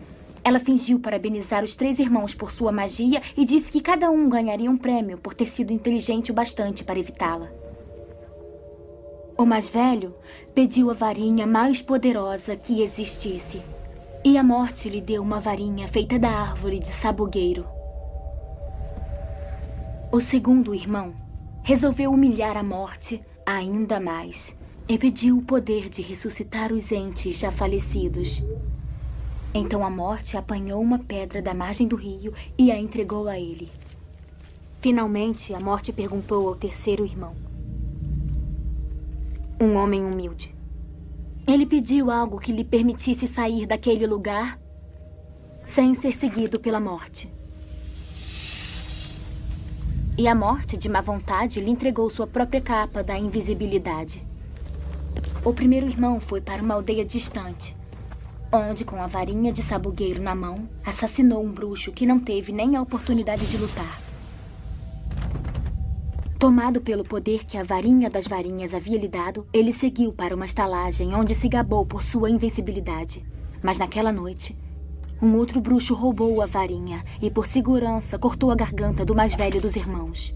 Ela 0.44 0.60
fingiu 0.60 1.00
parabenizar 1.00 1.64
os 1.64 1.76
três 1.76 2.00
irmãos 2.00 2.34
por 2.34 2.50
sua 2.50 2.72
magia 2.72 3.22
e 3.38 3.46
disse 3.46 3.72
que 3.72 3.80
cada 3.80 4.10
um 4.10 4.28
ganharia 4.28 4.72
um 4.72 4.76
prêmio 4.76 5.20
por 5.20 5.36
ter 5.36 5.46
sido 5.46 5.72
inteligente 5.72 6.32
o 6.32 6.34
bastante 6.34 6.84
para 6.84 6.98
evitá-la. 6.98 7.48
O 9.38 9.46
mais 9.46 9.70
velho 9.70 10.16
pediu 10.56 10.90
a 10.90 10.96
varinha 10.96 11.46
mais 11.46 11.80
poderosa 11.80 12.56
que 12.56 12.82
existisse. 12.82 13.62
E 14.24 14.36
a 14.36 14.44
morte 14.44 14.90
lhe 14.90 15.00
deu 15.00 15.22
uma 15.22 15.40
varinha 15.40 15.88
feita 15.90 16.18
da 16.18 16.32
árvore 16.32 16.80
de 16.80 16.90
sabugueiro. 16.90 17.68
O 20.12 20.20
segundo 20.20 20.74
irmão 20.74 21.24
resolveu 21.66 22.12
humilhar 22.12 22.56
a 22.58 22.62
morte 22.62 23.20
ainda 23.44 24.00
mais 24.00 24.56
e 24.88 25.00
pediu 25.00 25.40
o 25.40 25.42
poder 25.42 25.90
de 25.90 26.00
ressuscitar 26.00 26.72
os 26.72 26.92
entes 26.92 27.40
já 27.40 27.52
falecidos. 27.52 28.44
Então 29.52 29.84
a 29.84 29.90
morte 29.90 30.38
apanhou 30.38 30.80
uma 30.80 31.00
pedra 31.00 31.42
da 31.42 31.56
margem 31.56 31.88
do 31.88 31.96
rio 31.96 32.32
e 32.56 32.72
a 32.72 32.78
entregou 32.78 33.28
a 33.28 33.40
ele. 33.40 33.72
Finalmente, 34.80 35.56
a 35.56 35.60
morte 35.60 35.92
perguntou 35.92 36.48
ao 36.48 36.56
terceiro 36.56 37.04
irmão. 37.04 37.36
Um 39.60 39.74
homem 39.74 40.06
humilde. 40.06 40.54
Ele 41.48 41.66
pediu 41.66 42.12
algo 42.12 42.40
que 42.40 42.52
lhe 42.52 42.64
permitisse 42.64 43.28
sair 43.28 43.66
daquele 43.66 44.06
lugar 44.06 44.60
sem 45.64 45.96
ser 45.96 46.16
seguido 46.16 46.60
pela 46.60 46.80
morte. 46.80 47.35
E 50.18 50.30
a 50.30 50.34
morte, 50.34 50.78
de 50.78 50.88
má 50.88 51.02
vontade, 51.02 51.60
lhe 51.60 51.70
entregou 51.70 52.10
sua 52.10 52.26
própria 52.26 52.62
capa 52.62 53.04
da 53.04 53.20
invisibilidade. 53.20 54.24
O 55.44 55.52
primeiro 55.52 55.88
irmão 55.88 56.22
foi 56.22 56.40
para 56.40 56.64
uma 56.64 56.74
aldeia 56.74 57.04
distante, 57.04 57.76
onde, 58.50 58.86
com 58.86 58.96
a 59.04 59.08
varinha 59.08 59.52
de 59.52 59.62
sabugueiro 59.62 60.22
na 60.22 60.34
mão, 60.34 60.70
assassinou 60.86 61.44
um 61.44 61.52
bruxo 61.52 61.92
que 61.92 62.06
não 62.06 62.18
teve 62.18 62.54
nem 62.54 62.78
a 62.78 62.82
oportunidade 62.82 63.46
de 63.46 63.58
lutar. 63.58 64.02
Tomado 66.40 66.80
pelo 66.80 67.04
poder 67.04 67.44
que 67.44 67.58
a 67.58 67.64
varinha 67.64 68.10
das 68.10 68.26
varinhas 68.26 68.74
havia 68.74 68.98
lhe 68.98 69.10
dado, 69.10 69.46
ele 69.52 69.74
seguiu 69.74 70.14
para 70.14 70.34
uma 70.34 70.46
estalagem 70.46 71.14
onde 71.14 71.36
se 71.36 71.50
gabou 71.50 71.86
por 71.86 72.02
sua 72.02 72.30
invencibilidade. 72.30 73.26
Mas 73.62 73.78
naquela 73.78 74.14
noite, 74.14 74.58
um 75.22 75.36
outro 75.36 75.62
bruxo 75.62 75.94
roubou 75.94 76.42
a 76.42 76.46
varinha 76.46 77.04
e, 77.22 77.32
por 77.32 77.48
segurança, 77.48 78.20
cortou 78.20 78.52
a 78.52 78.56
garganta 78.56 79.06
do 79.06 79.16
mais 79.16 79.34
velho 79.34 79.62
dos 79.62 79.76
irmãos. 79.76 80.36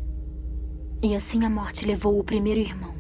E 1.02 1.16
assim 1.16 1.44
a 1.46 1.50
morte 1.50 1.86
levou 1.86 2.20
o 2.20 2.24
primeiro 2.24 2.60
irmão. 2.60 2.94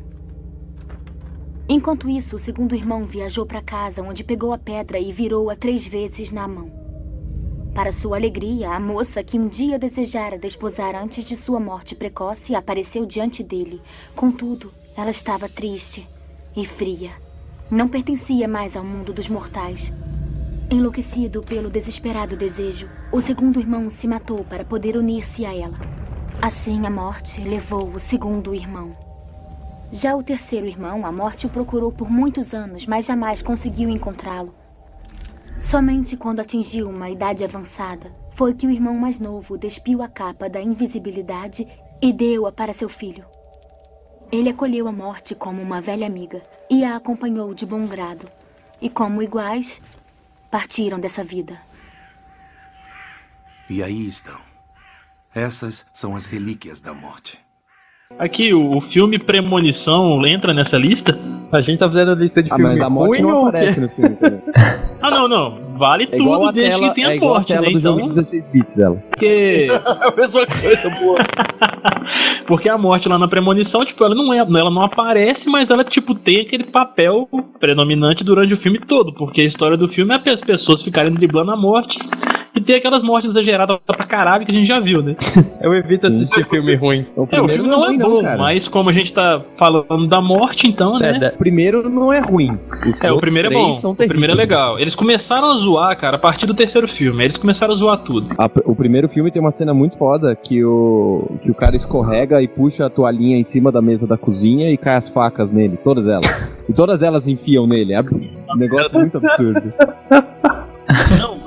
Enquanto 1.67 2.09
isso, 2.09 2.35
o 2.35 2.39
segundo 2.39 2.75
irmão 2.75 3.05
viajou 3.05 3.45
para 3.45 3.61
casa, 3.61 4.01
onde 4.01 4.23
pegou 4.23 4.51
a 4.51 4.57
pedra 4.57 4.99
e 4.99 5.11
virou-a 5.11 5.55
três 5.55 5.85
vezes 5.85 6.31
na 6.31 6.47
mão. 6.47 6.71
Para 7.73 7.91
sua 7.91 8.17
alegria, 8.17 8.71
a 8.71 8.79
moça 8.79 9.23
que 9.23 9.39
um 9.39 9.47
dia 9.47 9.79
desejara 9.79 10.37
desposar 10.37 10.95
antes 10.95 11.23
de 11.23 11.37
sua 11.37 11.59
morte 11.59 11.95
precoce 11.95 12.55
apareceu 12.55 13.05
diante 13.05 13.43
dele. 13.43 13.79
Contudo, 14.15 14.71
ela 14.97 15.11
estava 15.11 15.47
triste 15.47 16.07
e 16.57 16.65
fria. 16.65 17.11
Não 17.69 17.87
pertencia 17.87 18.47
mais 18.47 18.75
ao 18.75 18.83
mundo 18.83 19.13
dos 19.13 19.29
mortais. 19.29 19.93
Enlouquecido 20.71 21.41
pelo 21.41 21.67
desesperado 21.67 22.37
desejo, 22.37 22.87
o 23.11 23.19
segundo 23.19 23.59
irmão 23.59 23.89
se 23.89 24.07
matou 24.07 24.43
para 24.43 24.63
poder 24.63 24.95
unir-se 24.95 25.43
a 25.43 25.55
ela. 25.55 25.77
Assim, 26.39 26.85
a 26.85 26.91
morte 26.91 27.41
levou 27.41 27.89
o 27.89 27.97
segundo 27.97 28.53
irmão. 28.53 28.95
Já 29.91 30.15
o 30.15 30.21
terceiro 30.21 30.67
irmão, 30.67 31.07
a 31.07 31.11
morte 31.11 31.47
o 31.47 31.49
procurou 31.49 31.91
por 31.91 32.11
muitos 32.11 32.53
anos, 32.53 32.85
mas 32.85 33.05
jamais 33.07 33.41
conseguiu 33.41 33.89
encontrá-lo. 33.89 34.53
Somente 35.59 36.15
quando 36.15 36.39
atingiu 36.39 36.87
uma 36.87 37.09
idade 37.09 37.43
avançada 37.43 38.11
foi 38.35 38.53
que 38.53 38.67
o 38.67 38.71
irmão 38.71 38.93
mais 38.93 39.19
novo 39.19 39.57
despiu 39.57 40.03
a 40.03 40.07
capa 40.07 40.47
da 40.47 40.61
invisibilidade 40.61 41.67
e 41.99 42.13
deu-a 42.13 42.51
para 42.51 42.73
seu 42.73 42.87
filho. 42.87 43.25
Ele 44.31 44.49
acolheu 44.49 44.87
a 44.87 44.91
morte 44.91 45.33
como 45.33 45.63
uma 45.63 45.81
velha 45.81 46.05
amiga 46.05 46.43
e 46.69 46.85
a 46.85 46.95
acompanhou 46.95 47.55
de 47.55 47.65
bom 47.65 47.87
grado. 47.87 48.27
E 48.79 48.87
como 48.87 49.23
iguais, 49.23 49.81
partiram 50.49 50.99
dessa 50.99 51.23
vida. 51.23 51.53
E 53.69 53.83
aí 53.83 54.07
estão. 54.07 54.39
Essas 55.33 55.85
são 55.93 56.15
as 56.15 56.25
relíquias 56.25 56.81
da 56.81 56.93
morte. 56.93 57.39
Aqui, 58.17 58.53
o, 58.53 58.81
filme 58.91 59.19
Premonição 59.19 60.25
entra 60.25 60.53
nessa 60.53 60.77
lista? 60.77 61.17
A 61.51 61.61
gente 61.61 61.79
tá 61.79 61.87
fazendo 61.87 62.11
a 62.11 62.15
lista 62.15 62.41
de 62.41 62.51
Ah, 62.51 62.55
filme 62.55 62.71
mas 62.71 62.81
a 62.81 62.89
morte 62.89 63.21
ruim 63.21 63.31
não 63.31 63.47
aparece 63.47 63.79
no 63.79 63.89
filme. 63.89 64.17
Ah, 65.01 65.09
não, 65.09 65.29
não. 65.29 65.68
Vale 65.79 66.09
É 66.11 66.15
igual 66.17 66.39
tudo 66.39 66.49
a 66.49 66.51
desde 66.51 66.71
tela, 66.71 66.89
que 66.89 66.95
tenha 66.95 67.07
é 67.11 67.15
igual 67.15 67.31
a 67.31 67.35
morte, 67.37 67.47
tela 67.47 67.61
né? 67.61 67.71
do 67.71 67.77
Então, 67.79 67.93
jogo 67.95 68.01
de 68.09 68.15
16 68.15 68.43
bits 68.51 68.75
dela. 68.75 69.03
porque, 69.09 69.67
a 70.11 70.15
mesma 70.15 70.45
coisa, 70.45 70.89
boa. 70.89 71.17
porque 72.47 72.69
a 72.69 72.77
morte 72.77 73.07
lá 73.07 73.17
na 73.17 73.27
Premonição, 73.27 73.85
tipo, 73.85 74.03
ela 74.03 74.13
não 74.15 74.33
é, 74.33 74.39
ela 74.39 74.69
não 74.71 74.81
aparece, 74.83 75.49
mas 75.49 75.69
ela, 75.69 75.83
tipo, 75.83 76.13
tem 76.15 76.41
aquele 76.41 76.65
papel 76.65 77.27
predominante 77.59 78.23
durante 78.23 78.53
o 78.53 78.57
filme 78.57 78.79
todo, 78.79 79.13
porque 79.13 79.41
a 79.41 79.45
história 79.45 79.77
do 79.77 79.87
filme 79.87 80.13
é 80.13 80.29
as 80.29 80.41
pessoas 80.41 80.83
ficarem 80.83 81.13
driblando 81.13 81.51
a 81.51 81.55
morte 81.55 81.97
e 82.55 82.61
ter 82.61 82.77
aquelas 82.77 83.03
mortes 83.03 83.29
exageradas 83.29 83.77
pra 83.85 84.05
caralho 84.05 84.45
que 84.45 84.51
a 84.51 84.55
gente 84.55 84.67
já 84.67 84.79
viu, 84.79 85.01
né? 85.03 85.15
Eu 85.61 85.73
evito 85.73 86.07
assistir 86.07 86.45
filme 86.45 86.75
ruim. 86.75 87.05
O 87.15 87.27
É, 87.31 87.41
o 87.41 87.47
filme 87.47 87.69
não 87.69 87.83
é 87.85 87.87
ruim, 87.87 87.97
bom, 87.97 88.21
cara. 88.21 88.37
mas 88.37 88.67
como 88.67 88.89
a 88.89 88.93
gente 88.93 89.13
tá 89.13 89.41
falando 89.57 90.07
da 90.07 90.19
morte, 90.21 90.67
então, 90.67 90.97
né? 90.97 91.09
É, 91.15 91.19
da- 91.19 91.27
O 91.29 91.37
primeiro 91.37 91.89
não 91.89 92.11
é 92.11 92.19
ruim. 92.19 92.57
Os 92.91 93.03
É, 93.03 93.11
o 93.11 93.17
primeiro 93.19 93.49
é 93.49 93.51
bom. 93.51 93.71
São 93.73 93.91
o 93.91 93.95
primeiro 93.95 94.33
é 94.33 94.35
legal. 94.35 94.79
Eles 94.79 94.95
começaram 94.95 95.47
a 95.51 95.55
zoar, 95.57 95.97
cara, 95.99 96.15
a 96.17 96.19
partir 96.19 96.45
do 96.45 96.53
terceiro 96.53 96.87
filme. 96.87 97.23
Eles 97.23 97.37
começaram 97.37 97.73
a 97.73 97.75
zoar 97.77 97.97
tudo. 97.99 98.29
A- 98.37 98.49
o 98.65 98.75
primeiro 98.75 99.07
filme 99.07 99.31
tem 99.31 99.41
uma 99.41 99.51
cena 99.51 99.73
muito 99.73 99.97
foda 99.97 100.35
que 100.35 100.63
o, 100.63 101.37
que 101.41 101.51
o 101.51 101.53
cara 101.55 101.75
escorrega 101.75 102.41
e 102.41 102.47
puxa 102.47 102.85
a 102.85 102.89
toalhinha 102.89 103.37
em 103.37 103.43
cima 103.43 103.71
da 103.71 103.81
mesa 103.81 104.07
da 104.07 104.17
cozinha 104.17 104.71
e 104.71 104.77
cai 104.77 104.95
as 104.95 105.09
facas 105.09 105.51
nele, 105.51 105.77
todas 105.77 106.07
elas. 106.07 106.63
e 106.67 106.73
todas 106.73 107.03
elas 107.03 107.27
enfiam 107.27 107.67
nele. 107.67 107.93
É 107.93 108.01
um 108.01 108.57
negócio 108.57 108.97
muito 108.99 109.17
absurdo. 109.17 109.71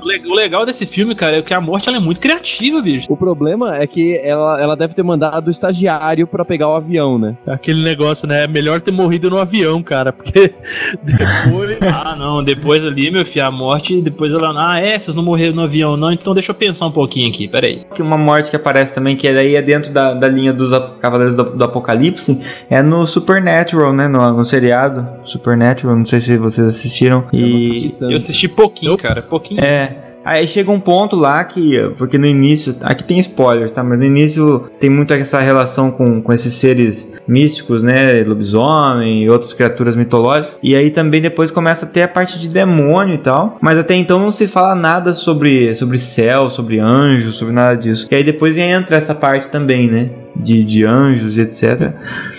O 0.03 0.07
le- 0.07 0.27
o 0.29 0.33
legal 0.35 0.65
desse 0.65 0.85
filme, 0.85 1.15
cara, 1.15 1.37
é 1.37 1.41
que 1.41 1.53
a 1.53 1.61
morte 1.61 1.87
ela 1.87 1.97
é 1.97 1.99
muito 1.99 2.19
criativa, 2.19 2.81
bicho. 2.81 3.05
O 3.11 3.15
problema 3.17 3.75
é 3.77 3.87
que 3.87 4.17
ela, 4.23 4.61
ela 4.61 4.75
deve 4.75 4.93
ter 4.93 5.03
mandado 5.03 5.47
o 5.47 5.51
estagiário 5.51 6.27
pra 6.27 6.43
pegar 6.43 6.69
o 6.69 6.75
avião, 6.75 7.17
né? 7.17 7.35
Aquele 7.47 7.81
negócio, 7.83 8.27
né? 8.27 8.43
É 8.43 8.47
melhor 8.47 8.81
ter 8.81 8.91
morrido 8.91 9.29
no 9.29 9.37
avião, 9.37 9.81
cara, 9.81 10.11
porque 10.11 10.53
depois. 11.01 11.77
Ah, 11.81 12.15
não, 12.17 12.43
depois 12.43 12.83
ali, 12.83 13.11
meu 13.11 13.25
filho, 13.25 13.45
a 13.45 13.51
morte, 13.51 14.01
depois 14.01 14.31
ela. 14.33 14.53
Ah, 14.55 14.79
é, 14.79 14.99
vocês 14.99 15.15
não 15.15 15.23
morreram 15.23 15.55
no 15.55 15.61
avião, 15.63 15.95
não, 15.97 16.11
então 16.11 16.33
deixa 16.33 16.51
eu 16.51 16.55
pensar 16.55 16.85
um 16.87 16.91
pouquinho 16.91 17.29
aqui, 17.29 17.47
peraí. 17.47 17.85
Uma 17.99 18.17
morte 18.17 18.49
que 18.49 18.55
aparece 18.55 18.93
também, 18.93 19.15
que 19.15 19.31
daí 19.31 19.55
é 19.55 19.61
dentro 19.61 19.91
da, 19.93 20.13
da 20.13 20.27
linha 20.27 20.51
dos 20.53 20.71
Cavaleiros 20.99 21.35
do, 21.35 21.43
do 21.43 21.63
Apocalipse, 21.63 22.41
é 22.69 22.81
no 22.81 23.05
Supernatural, 23.05 23.93
né? 23.93 24.07
No, 24.07 24.33
no 24.33 24.43
seriado 24.45 25.07
Supernatural, 25.23 25.95
não 25.95 26.05
sei 26.05 26.19
se 26.19 26.37
vocês 26.37 26.67
assistiram. 26.67 27.25
E 27.31 27.95
Eu 28.01 28.17
assisti 28.17 28.47
pouquinho, 28.47 28.97
cara, 28.97 29.21
pouquinho. 29.21 29.63
É. 29.63 30.02
Aí 30.23 30.47
chega 30.47 30.71
um 30.71 30.79
ponto 30.79 31.15
lá 31.15 31.43
que, 31.43 31.77
porque 31.97 32.17
no 32.17 32.25
início, 32.25 32.75
aqui 32.81 33.03
tem 33.03 33.19
spoilers, 33.19 33.71
tá? 33.71 33.83
Mas 33.83 33.99
no 33.99 34.05
início 34.05 34.69
tem 34.79 34.89
muito 34.89 35.13
essa 35.13 35.39
relação 35.39 35.91
com, 35.91 36.21
com 36.21 36.33
esses 36.33 36.53
seres 36.53 37.21
místicos, 37.27 37.83
né? 37.83 38.23
Lobisomem 38.23 39.23
e 39.23 39.29
outras 39.29 39.53
criaturas 39.53 39.95
mitológicas. 39.95 40.57
E 40.63 40.75
aí 40.75 40.89
também 40.89 41.21
depois 41.21 41.51
começa 41.51 41.85
a 41.85 41.89
ter 41.89 42.03
a 42.03 42.07
parte 42.07 42.39
de 42.39 42.47
demônio 42.47 43.15
e 43.15 43.19
tal. 43.19 43.57
Mas 43.61 43.77
até 43.77 43.95
então 43.95 44.19
não 44.19 44.31
se 44.31 44.47
fala 44.47 44.75
nada 44.75 45.13
sobre, 45.13 45.75
sobre 45.75 45.97
céu, 45.97 46.49
sobre 46.49 46.79
anjo, 46.79 47.31
sobre 47.31 47.53
nada 47.53 47.75
disso. 47.75 48.07
E 48.09 48.15
aí 48.15 48.23
depois 48.23 48.57
entra 48.57 48.95
essa 48.95 49.13
parte 49.13 49.49
também, 49.49 49.89
né? 49.89 50.22
De, 50.35 50.63
de 50.63 50.83
anjos 50.85 51.37
e 51.37 51.41
etc. 51.41 51.93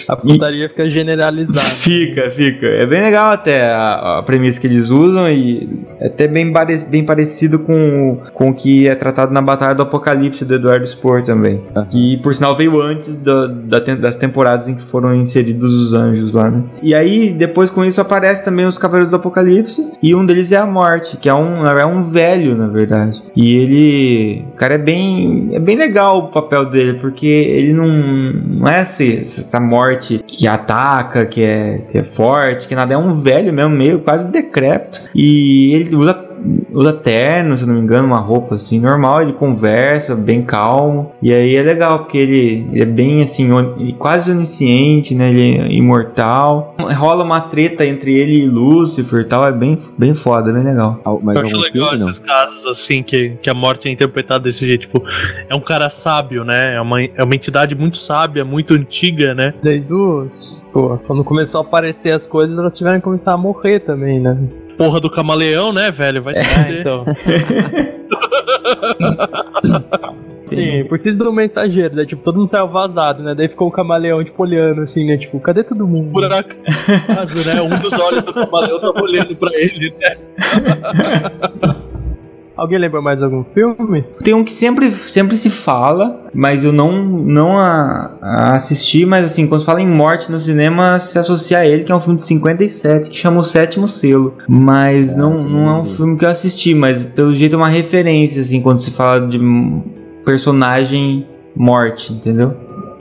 A 0.08 0.16
putaria 0.16 0.68
fica 0.68 0.88
generalizada. 0.90 1.60
Fica, 1.84 2.30
fica. 2.30 2.66
É 2.66 2.86
bem 2.86 3.02
legal 3.02 3.30
até 3.32 3.70
a, 3.72 4.18
a 4.18 4.22
premissa 4.22 4.60
que 4.60 4.66
eles 4.66 4.88
usam 4.90 5.28
e 5.28 5.68
é 6.00 6.06
até 6.06 6.26
bem, 6.26 6.52
bem 6.88 7.04
parecido 7.04 7.58
com, 7.58 8.12
o- 8.12 8.16
com 8.32 8.48
o 8.50 8.54
que 8.54 8.88
é 8.88 8.94
tratado 8.94 9.32
na 9.32 9.42
Batalha 9.42 9.74
do 9.74 9.82
Apocalipse 9.82 10.44
do 10.44 10.54
Eduardo 10.54 10.86
Spohr 10.86 11.22
também. 11.22 11.60
Que 11.90 12.16
por 12.18 12.34
sinal 12.34 12.56
veio 12.56 12.80
antes 12.80 13.16
da, 13.16 13.46
da 13.46 13.78
das 13.94 14.16
temporadas 14.16 14.68
em 14.68 14.74
que 14.74 14.82
foram 14.82 15.14
inseridos 15.14 15.72
os 15.74 15.94
anjos 15.94 16.32
lá, 16.32 16.50
né? 16.50 16.64
E 16.82 16.94
aí, 16.94 17.30
depois 17.32 17.68
com 17.70 17.84
isso, 17.84 18.00
aparece 18.00 18.44
também 18.44 18.66
os 18.66 18.78
Cavaleiros 18.78 19.10
do 19.10 19.16
Apocalipse 19.16 19.92
e 20.02 20.14
um 20.14 20.24
deles 20.24 20.52
é 20.52 20.56
a 20.56 20.66
Morte, 20.66 21.16
que 21.18 21.28
é 21.28 21.34
um, 21.34 21.66
é 21.66 21.84
um 21.86 22.02
velho, 22.04 22.56
na 22.56 22.66
verdade. 22.68 23.22
E 23.36 23.54
ele. 23.56 24.44
O 24.52 24.56
cara 24.56 24.74
é 24.74 24.78
bem. 24.78 25.50
É 25.52 25.58
bem 25.58 25.76
legal 25.76 26.18
o 26.18 26.28
papel 26.28 26.64
dele, 26.70 26.94
porque 26.94 27.26
ele 27.26 27.72
não, 27.72 27.83
não 27.86 28.68
é 28.68 28.82
esse- 28.82 29.20
essa 29.20 29.60
morte 29.60 30.20
que 30.26 30.46
ataca, 30.46 31.26
que 31.26 31.42
é, 31.42 31.78
que 31.90 31.98
é 31.98 32.04
forte, 32.04 32.66
que 32.66 32.74
nada. 32.74 32.94
É 32.94 32.98
um 32.98 33.20
velho 33.20 33.52
mesmo, 33.52 33.70
meio 33.74 34.00
quase 34.00 34.26
decrépito. 34.28 35.02
E 35.14 35.74
ele 35.74 35.94
usa. 35.96 36.23
Usa 36.74 36.92
terno, 36.92 37.56
se 37.56 37.62
eu 37.64 37.68
não 37.68 37.74
me 37.76 37.80
engano, 37.80 38.06
uma 38.08 38.18
roupa 38.18 38.56
assim 38.56 38.80
normal. 38.80 39.22
Ele 39.22 39.32
conversa 39.32 40.14
bem 40.14 40.42
calmo. 40.42 41.12
E 41.22 41.32
aí 41.32 41.54
é 41.54 41.62
legal, 41.62 42.00
porque 42.00 42.18
ele, 42.18 42.66
ele 42.72 42.82
é 42.82 42.84
bem 42.84 43.22
assim, 43.22 43.50
on- 43.52 43.94
quase 43.98 44.30
onisciente, 44.32 45.14
né? 45.14 45.30
Ele 45.30 45.58
é 45.58 45.72
imortal. 45.72 46.74
Rola 46.78 47.22
uma 47.24 47.40
treta 47.40 47.84
entre 47.84 48.14
ele 48.14 48.42
e 48.42 48.46
Lúcifer 48.46 49.20
e 49.20 49.24
tal. 49.24 49.46
É 49.46 49.52
bem, 49.52 49.78
bem 49.98 50.14
foda, 50.14 50.52
bem 50.52 50.62
legal. 50.64 51.00
Mas 51.22 51.36
Eu 51.36 51.42
acho 51.42 51.56
legal 51.58 51.94
esses 51.94 52.18
casos 52.18 52.66
assim 52.66 53.02
que, 53.02 53.30
que 53.42 53.48
a 53.50 53.54
morte 53.54 53.88
é 53.88 53.92
interpretada 53.92 54.44
desse 54.44 54.66
jeito. 54.66 54.82
Tipo, 54.82 55.02
é 55.48 55.54
um 55.54 55.60
cara 55.60 55.88
sábio, 55.88 56.44
né? 56.44 56.74
É 56.74 56.80
uma, 56.80 57.02
é 57.02 57.22
uma 57.24 57.34
entidade 57.34 57.74
muito 57.74 57.96
sábia, 57.96 58.44
muito 58.44 58.74
antiga, 58.74 59.34
né? 59.34 59.54
Desde 59.62 59.92
os. 59.92 60.64
Pô, 60.72 60.98
quando 61.06 61.22
começou 61.24 61.60
a 61.60 61.64
aparecer 61.64 62.10
as 62.10 62.26
coisas, 62.26 62.56
elas 62.58 62.76
tiveram 62.76 62.98
que 62.98 63.04
começar 63.04 63.32
a 63.32 63.36
morrer 63.36 63.80
também, 63.80 64.18
né? 64.20 64.36
Porra 64.76 65.00
do 65.00 65.10
camaleão, 65.10 65.72
né, 65.72 65.90
velho? 65.90 66.22
Vai 66.22 66.34
se 66.34 66.40
É, 66.40 66.80
então. 66.80 67.04
Sim, 70.48 70.84
precisa 70.84 71.18
do 71.18 71.32
mensageiro, 71.32 71.96
né? 71.96 72.04
Tipo, 72.04 72.22
todo 72.22 72.36
mundo 72.36 72.48
saiu 72.48 72.68
vazado, 72.68 73.22
né? 73.22 73.34
Daí 73.34 73.48
ficou 73.48 73.68
o 73.68 73.72
camaleão, 73.72 74.22
tipo, 74.22 74.42
olhando 74.42 74.82
assim, 74.82 75.04
né? 75.06 75.16
Tipo, 75.16 75.40
cadê 75.40 75.64
todo 75.64 75.86
mundo? 75.86 76.12
Por 76.12 76.24
acaso, 76.24 77.42
né? 77.44 77.60
Um 77.62 77.78
dos 77.78 77.92
olhos 77.94 78.24
do 78.24 78.32
camaleão 78.32 78.80
tava 78.80 79.00
olhando 79.02 79.34
pra 79.36 79.50
ele, 79.54 79.92
né? 79.98 80.16
Alguém 82.56 82.78
lembra 82.78 83.02
mais 83.02 83.20
algum 83.22 83.42
filme? 83.42 84.04
Tem 84.22 84.32
um 84.32 84.44
que 84.44 84.52
sempre, 84.52 84.90
sempre 84.90 85.36
se 85.36 85.50
fala, 85.50 86.28
mas 86.32 86.64
eu 86.64 86.72
não, 86.72 86.92
não 86.92 87.58
a, 87.58 88.12
a 88.22 88.52
assisti, 88.52 89.04
mas 89.04 89.24
assim, 89.24 89.48
quando 89.48 89.64
fala 89.64 89.82
em 89.82 89.88
morte 89.88 90.30
no 90.30 90.40
cinema, 90.40 90.98
se 91.00 91.18
associa 91.18 91.58
a 91.58 91.66
ele, 91.66 91.82
que 91.82 91.90
é 91.90 91.94
um 91.94 92.00
filme 92.00 92.16
de 92.16 92.24
57, 92.24 93.10
que 93.10 93.16
chama 93.16 93.40
O 93.40 93.44
Sétimo 93.44 93.88
Selo. 93.88 94.34
Mas 94.48 95.16
não, 95.16 95.42
não 95.42 95.68
é 95.68 95.80
um 95.80 95.84
filme 95.84 96.16
que 96.16 96.24
eu 96.24 96.28
assisti, 96.28 96.74
mas 96.74 97.04
pelo 97.04 97.34
jeito 97.34 97.54
é 97.54 97.56
uma 97.56 97.68
referência, 97.68 98.40
assim, 98.40 98.62
quando 98.62 98.80
se 98.80 98.92
fala 98.92 99.26
de 99.26 99.40
personagem 100.24 101.26
morte, 101.56 102.12
entendeu? 102.12 102.54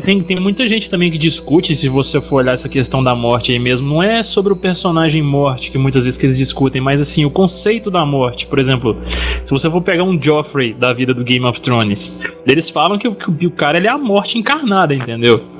Tem, 0.06 0.22
tem 0.22 0.38
muita 0.38 0.68
gente 0.68 0.90
também 0.90 1.10
que 1.10 1.18
discute, 1.18 1.76
se 1.78 1.88
você 1.88 2.20
for 2.22 2.38
olhar 2.42 2.54
essa 2.56 2.68
questão 2.68 3.02
da 3.02 3.16
morte 3.16 3.52
aí 3.54 3.60
mesmo, 3.60 3.88
não 3.88 4.04
é 4.04 4.22
sobre 4.22 4.52
o 4.52 4.56
personagem 4.56 5.22
morte 5.22 5.72
que 5.72 5.78
muitas 5.78 6.04
vezes 6.04 6.18
que 6.18 6.26
eles 6.26 6.38
discutem, 6.38 6.82
mas 6.82 7.00
assim, 7.00 7.24
o 7.24 7.30
conceito 7.32 7.90
da 7.90 8.06
morte. 8.06 8.46
Por 8.46 8.60
exemplo, 8.60 8.98
se 9.46 9.50
você 9.50 9.70
for 9.72 9.82
pegar 9.82 10.04
um 10.04 10.22
Joffrey 10.22 10.74
da 10.74 10.92
vida 10.92 11.14
do 11.14 11.24
Game 11.24 11.46
of 11.46 11.62
Thrones, 11.62 12.12
eles 12.46 12.70
falam 12.70 12.98
que, 12.98 13.08
o- 13.08 13.16
que 13.16 13.48
o 13.48 13.52
cara 13.52 13.78
ele 13.78 13.88
é 13.88 13.92
a 13.92 13.98
morte 13.98 14.38
encarnada, 14.38 14.94
entendeu? 14.94 15.53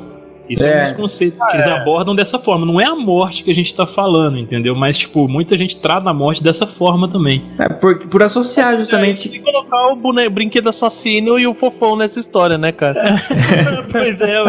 Isso 0.50 0.64
é, 0.64 0.68
um 0.68 0.70
É. 0.80 0.88
dos 0.90 0.98
conceitos 0.98 1.40
que 1.48 1.56
eles 1.58 1.68
abordam 1.68 2.16
dessa 2.16 2.38
forma. 2.40 2.66
Não 2.66 2.80
é 2.80 2.86
a 2.86 2.96
morte 2.96 3.44
que 3.44 3.52
a 3.52 3.54
gente 3.54 3.74
tá 3.74 3.88
falando, 3.88 4.38
entendeu? 4.38 4.76
Mas, 4.76 4.98
tipo, 4.98 5.28
muita 5.28 5.58
gente 5.58 5.78
trata 5.78 6.10
a 6.10 6.14
morte 6.14 6.44
dessa 6.44 6.68
forma 6.68 7.10
também. 7.10 7.44
É 7.60 7.70
por, 7.70 7.98
por 8.08 8.22
associar 8.24 8.78
justamente. 8.78 9.30
Tem 9.30 9.40
que 9.40 9.46
colocar 9.52 9.88
o 9.92 9.96
bone- 9.96 10.28
brinquedo 10.30 10.68
assassino 10.70 11.40
e 11.40 11.48
o 11.48 11.54
fofão 11.54 11.96
nessa 11.96 12.20
história, 12.20 12.58
né, 12.58 12.72
cara? 12.72 13.26
pois 13.92 14.20
é, 14.22 14.42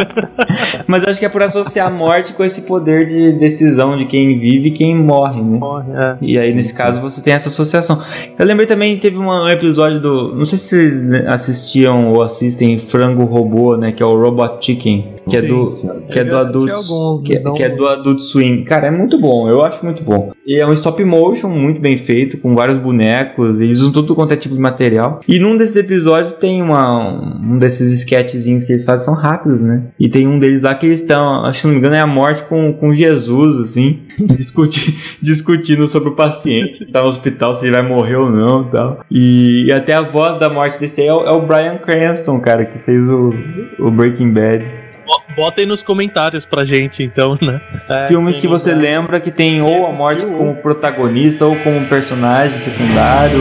Mas 0.87 1.05
acho 1.05 1.19
que 1.19 1.27
é 1.27 1.29
por 1.29 1.43
associar 1.43 1.89
a 1.89 1.91
morte 1.91 2.33
com 2.33 2.45
esse 2.45 2.63
poder 2.63 3.07
de 3.07 3.33
decisão 3.33 3.97
de 3.97 4.05
quem 4.05 4.39
vive 4.39 4.69
e 4.69 4.71
quem 4.71 4.97
morre, 4.97 5.43
né? 5.43 5.59
é. 5.95 6.17
E 6.21 6.39
aí, 6.39 6.55
nesse 6.55 6.75
caso, 6.75 7.01
você 7.01 7.23
tem 7.23 7.33
essa 7.33 7.49
associação. 7.49 8.01
Eu 8.39 8.45
lembrei 8.47 8.67
também, 8.67 8.97
teve 8.99 9.17
um 9.19 9.49
episódio 9.49 10.01
do. 10.01 10.35
Não 10.35 10.45
sei 10.45 10.59
se 10.59 10.65
vocês 10.69 11.27
assistiam 11.27 12.13
ou 12.13 12.23
assistem 12.23 12.79
Frango 12.79 13.25
Robô, 13.25 13.77
né? 13.77 13.93
Que 13.93 14.03
é 14.03 14.07
o 14.07 14.21
Robot 14.21 14.65
Chicken. 14.65 15.15
Que 15.29 15.39
é 15.39 15.43
do, 15.43 15.65
que 16.11 16.19
é 16.19 16.23
Eu 16.23 16.27
do 16.29 16.37
assisti 16.37 16.49
Adult. 16.49 16.71
alguns, 16.71 17.27
Que, 17.27 17.37
é- 17.37 17.53
que 17.53 17.63
é 17.63 17.69
do 17.71 17.87
Adult 17.87 18.21
Swim. 18.21 18.63
Cara, 18.65 18.89
é 18.89 18.91
muito 18.91 19.19
bom. 19.19 19.49
Eu 19.49 19.65
acho 19.65 19.83
muito 19.83 20.03
bom. 20.05 20.33
E 20.47 20.57
é 20.57 20.67
um 20.67 20.73
stop 20.75 21.03
motion 21.03 21.49
muito 21.49 21.81
bem 21.81 21.97
feito, 21.97 22.37
com 22.37 22.55
vários 22.55 22.77
bonecos. 22.77 23.59
Eles 23.59 23.79
usam 23.79 23.91
tudo 23.93 24.15
quanto 24.15 24.35
é 24.35 24.37
tipo 24.37 24.55
de 24.55 24.61
material. 24.61 25.21
E 25.27 25.39
num 25.39 25.57
desses 25.57 25.77
episódios 25.77 26.35
tem 26.35 26.61
uma, 26.61 27.09
um 27.43 27.57
desses 27.59 27.91
sketchzinhos 28.01 28.65
que 28.65 28.73
eles 28.73 28.85
fazem, 28.85 29.07
são 29.07 29.15
rápidos, 29.15 29.63
né? 29.63 29.85
E 29.99 30.09
tem 30.11 30.27
um 30.27 30.39
deles 30.45 30.63
lá 30.63 30.75
que 30.75 30.87
eles 30.87 31.01
estão, 31.01 31.45
acho 31.47 31.61
que 31.63 31.67
não 31.67 31.73
me 31.75 31.79
engano, 31.81 31.95
é 31.95 32.01
a 32.01 32.07
morte 32.07 32.43
com, 32.45 32.73
com 32.73 32.93
Jesus, 32.93 33.59
assim, 33.59 34.03
discuti, 34.21 34.95
discutindo 35.23 35.87
sobre 35.89 36.11
o 36.11 36.13
paciente 36.15 36.85
que 36.85 36.93
tá 36.93 37.01
no 37.01 37.09
hospital, 37.09 37.55
se 37.55 37.65
ele 37.65 37.73
vai 37.73 37.83
morrer 37.83 38.17
ou 38.17 38.31
não 38.31 38.63
e 38.63 38.71
tal. 38.71 39.01
E, 39.11 39.65
e 39.67 39.73
até 39.73 39.95
a 39.95 40.03
voz 40.03 40.39
da 40.39 40.49
morte 40.51 40.79
desse 40.79 41.01
aí 41.01 41.07
é 41.09 41.15
o, 41.15 41.25
é 41.25 41.31
o 41.33 41.43
Brian 41.43 41.79
Cranston, 41.79 42.41
cara, 42.41 42.65
que 42.65 42.79
fez 42.79 43.09
o, 43.09 43.33
o 43.79 43.91
Breaking 43.91 44.31
Bad. 44.33 44.65
Bo- 45.07 45.23
Bota 45.37 45.61
aí 45.61 45.67
nos 45.67 45.83
comentários 45.83 46.47
pra 46.47 46.65
gente, 46.65 47.03
então, 47.03 47.37
né? 47.43 47.61
Filmes 48.09 48.39
que 48.39 48.47
você 48.49 48.73
lembra 48.75 49.21
que 49.21 49.31
tem 49.31 49.61
ou 49.61 49.87
a 49.87 49.93
morte 49.93 50.25
como 50.25 50.55
protagonista 50.57 51.45
ou 51.47 51.57
como 51.57 51.87
personagem 51.89 52.57
secundário. 52.57 53.39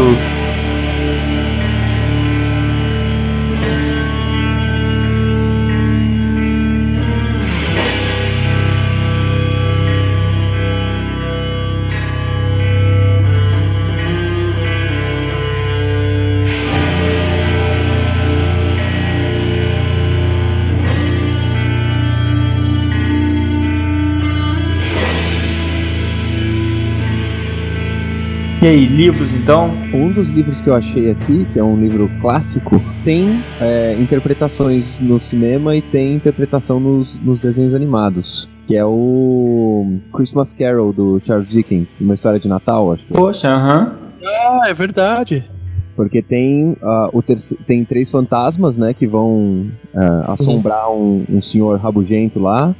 E 28.63 28.65
aí, 28.65 28.85
livros 28.85 29.33
então? 29.33 29.71
Um 29.93 30.09
dos 30.13 30.29
livros 30.29 30.61
que 30.61 30.69
eu 30.69 30.73
achei 30.73 31.11
aqui, 31.11 31.45
que 31.51 31.59
é 31.59 31.63
um 31.63 31.75
livro 31.75 32.09
clássico, 32.21 32.81
tem 33.03 33.43
é, 33.59 33.93
interpretações 33.99 34.97
no 34.99 35.19
cinema 35.19 35.75
e 35.75 35.81
tem 35.81 36.15
interpretação 36.15 36.79
nos, 36.79 37.19
nos 37.19 37.41
desenhos 37.41 37.75
animados. 37.75 38.49
Que 38.65 38.77
é 38.77 38.85
o 38.85 39.97
Christmas 40.13 40.53
Carol 40.53 40.93
do 40.93 41.19
Charles 41.25 41.49
Dickens, 41.49 41.99
uma 41.99 42.13
história 42.13 42.39
de 42.39 42.47
Natal, 42.47 42.93
acho. 42.93 43.03
Poxa, 43.09 43.49
aham. 43.49 43.97
Ah, 44.23 44.61
é 44.69 44.73
verdade. 44.73 45.43
Porque 45.93 46.21
tem, 46.21 46.77
ah, 46.81 47.09
o 47.11 47.21
tem 47.21 47.83
três 47.83 48.09
fantasmas, 48.09 48.77
né, 48.77 48.93
que 48.93 49.05
vão 49.05 49.67
ah, 49.93 50.31
assombrar 50.31 50.89
um, 50.89 51.25
um 51.29 51.41
senhor 51.41 51.77
rabugento 51.81 52.39
lá, 52.39 52.73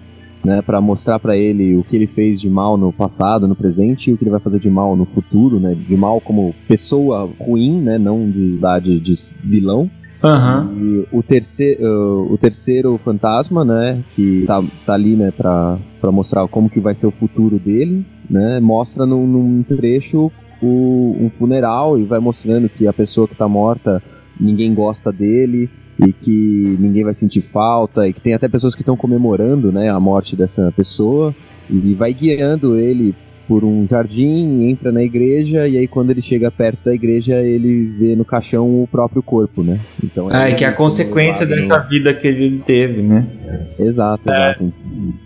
né, 0.43 0.61
para 0.61 0.81
mostrar 0.81 1.19
pra 1.19 1.37
ele 1.37 1.77
o 1.77 1.83
que 1.83 1.95
ele 1.95 2.07
fez 2.07 2.39
de 2.41 2.49
mal 2.49 2.77
no 2.77 2.91
passado, 2.91 3.47
no 3.47 3.55
presente 3.55 4.09
e 4.09 4.13
o 4.13 4.17
que 4.17 4.23
ele 4.23 4.31
vai 4.31 4.39
fazer 4.39 4.59
de 4.59 4.69
mal 4.69 4.95
no 4.95 5.05
futuro, 5.05 5.59
né, 5.59 5.73
de 5.75 5.95
mal 5.95 6.19
como 6.19 6.53
pessoa 6.67 7.29
ruim, 7.39 7.81
né, 7.81 7.97
não 7.97 8.29
de, 8.29 8.57
da- 8.57 8.79
de, 8.79 8.99
vilão. 9.43 9.89
Aham. 10.23 10.71
E 10.77 11.07
o 11.11 11.21
terceiro, 11.21 12.27
o 12.31 12.37
terceiro 12.37 12.97
fantasma, 13.03 13.65
né, 13.65 14.01
que 14.15 14.43
tá, 14.45 14.63
tá 14.85 14.93
ali, 14.93 15.15
né, 15.15 15.31
pra 15.31 15.77
mostrar 16.11 16.47
como 16.47 16.69
que 16.69 16.79
vai 16.79 16.95
ser 16.95 17.07
o 17.07 17.11
futuro 17.11 17.57
dele, 17.59 18.05
né, 18.29 18.59
mostra 18.59 19.05
num, 19.05 19.25
num 19.27 19.63
trecho 19.63 20.31
o, 20.61 21.15
um 21.19 21.29
funeral 21.29 21.99
e 21.99 22.03
vai 22.03 22.19
mostrando 22.19 22.69
que 22.69 22.87
a 22.87 22.93
pessoa 22.93 23.27
que 23.27 23.35
tá 23.35 23.47
morta, 23.47 24.01
ninguém 24.39 24.73
gosta 24.73 25.11
dele 25.11 25.69
e 25.99 26.11
que 26.11 26.77
ninguém 26.79 27.03
vai 27.03 27.13
sentir 27.13 27.41
falta 27.41 28.07
e 28.07 28.13
que 28.13 28.21
tem 28.21 28.33
até 28.33 28.47
pessoas 28.47 28.75
que 28.75 28.81
estão 28.81 28.97
comemorando, 28.97 29.71
né, 29.71 29.89
a 29.89 29.99
morte 29.99 30.35
dessa 30.35 30.71
pessoa 30.75 31.33
e 31.69 31.93
vai 31.93 32.13
guiando 32.13 32.77
ele 32.77 33.15
por 33.47 33.63
um 33.63 33.85
jardim, 33.85 34.69
entra 34.69 34.91
na 34.91 35.03
igreja 35.03 35.67
e 35.67 35.77
aí 35.77 35.87
quando 35.87 36.11
ele 36.11 36.21
chega 36.21 36.49
perto 36.49 36.85
da 36.85 36.93
igreja 36.93 37.35
ele 37.41 37.85
vê 37.99 38.15
no 38.15 38.23
caixão 38.23 38.83
o 38.83 38.87
próprio 38.87 39.21
corpo, 39.21 39.61
né? 39.61 39.79
Então 40.03 40.29
Ah, 40.31 40.49
e 40.49 40.55
que 40.55 40.63
é 40.63 40.67
a 40.67 40.71
consequência 40.71 41.45
dessa 41.45 41.79
vida 41.79 42.13
que 42.13 42.27
ele 42.27 42.59
teve, 42.59 43.01
né? 43.01 43.27
Exato, 43.77 44.23
exato. 44.31 44.73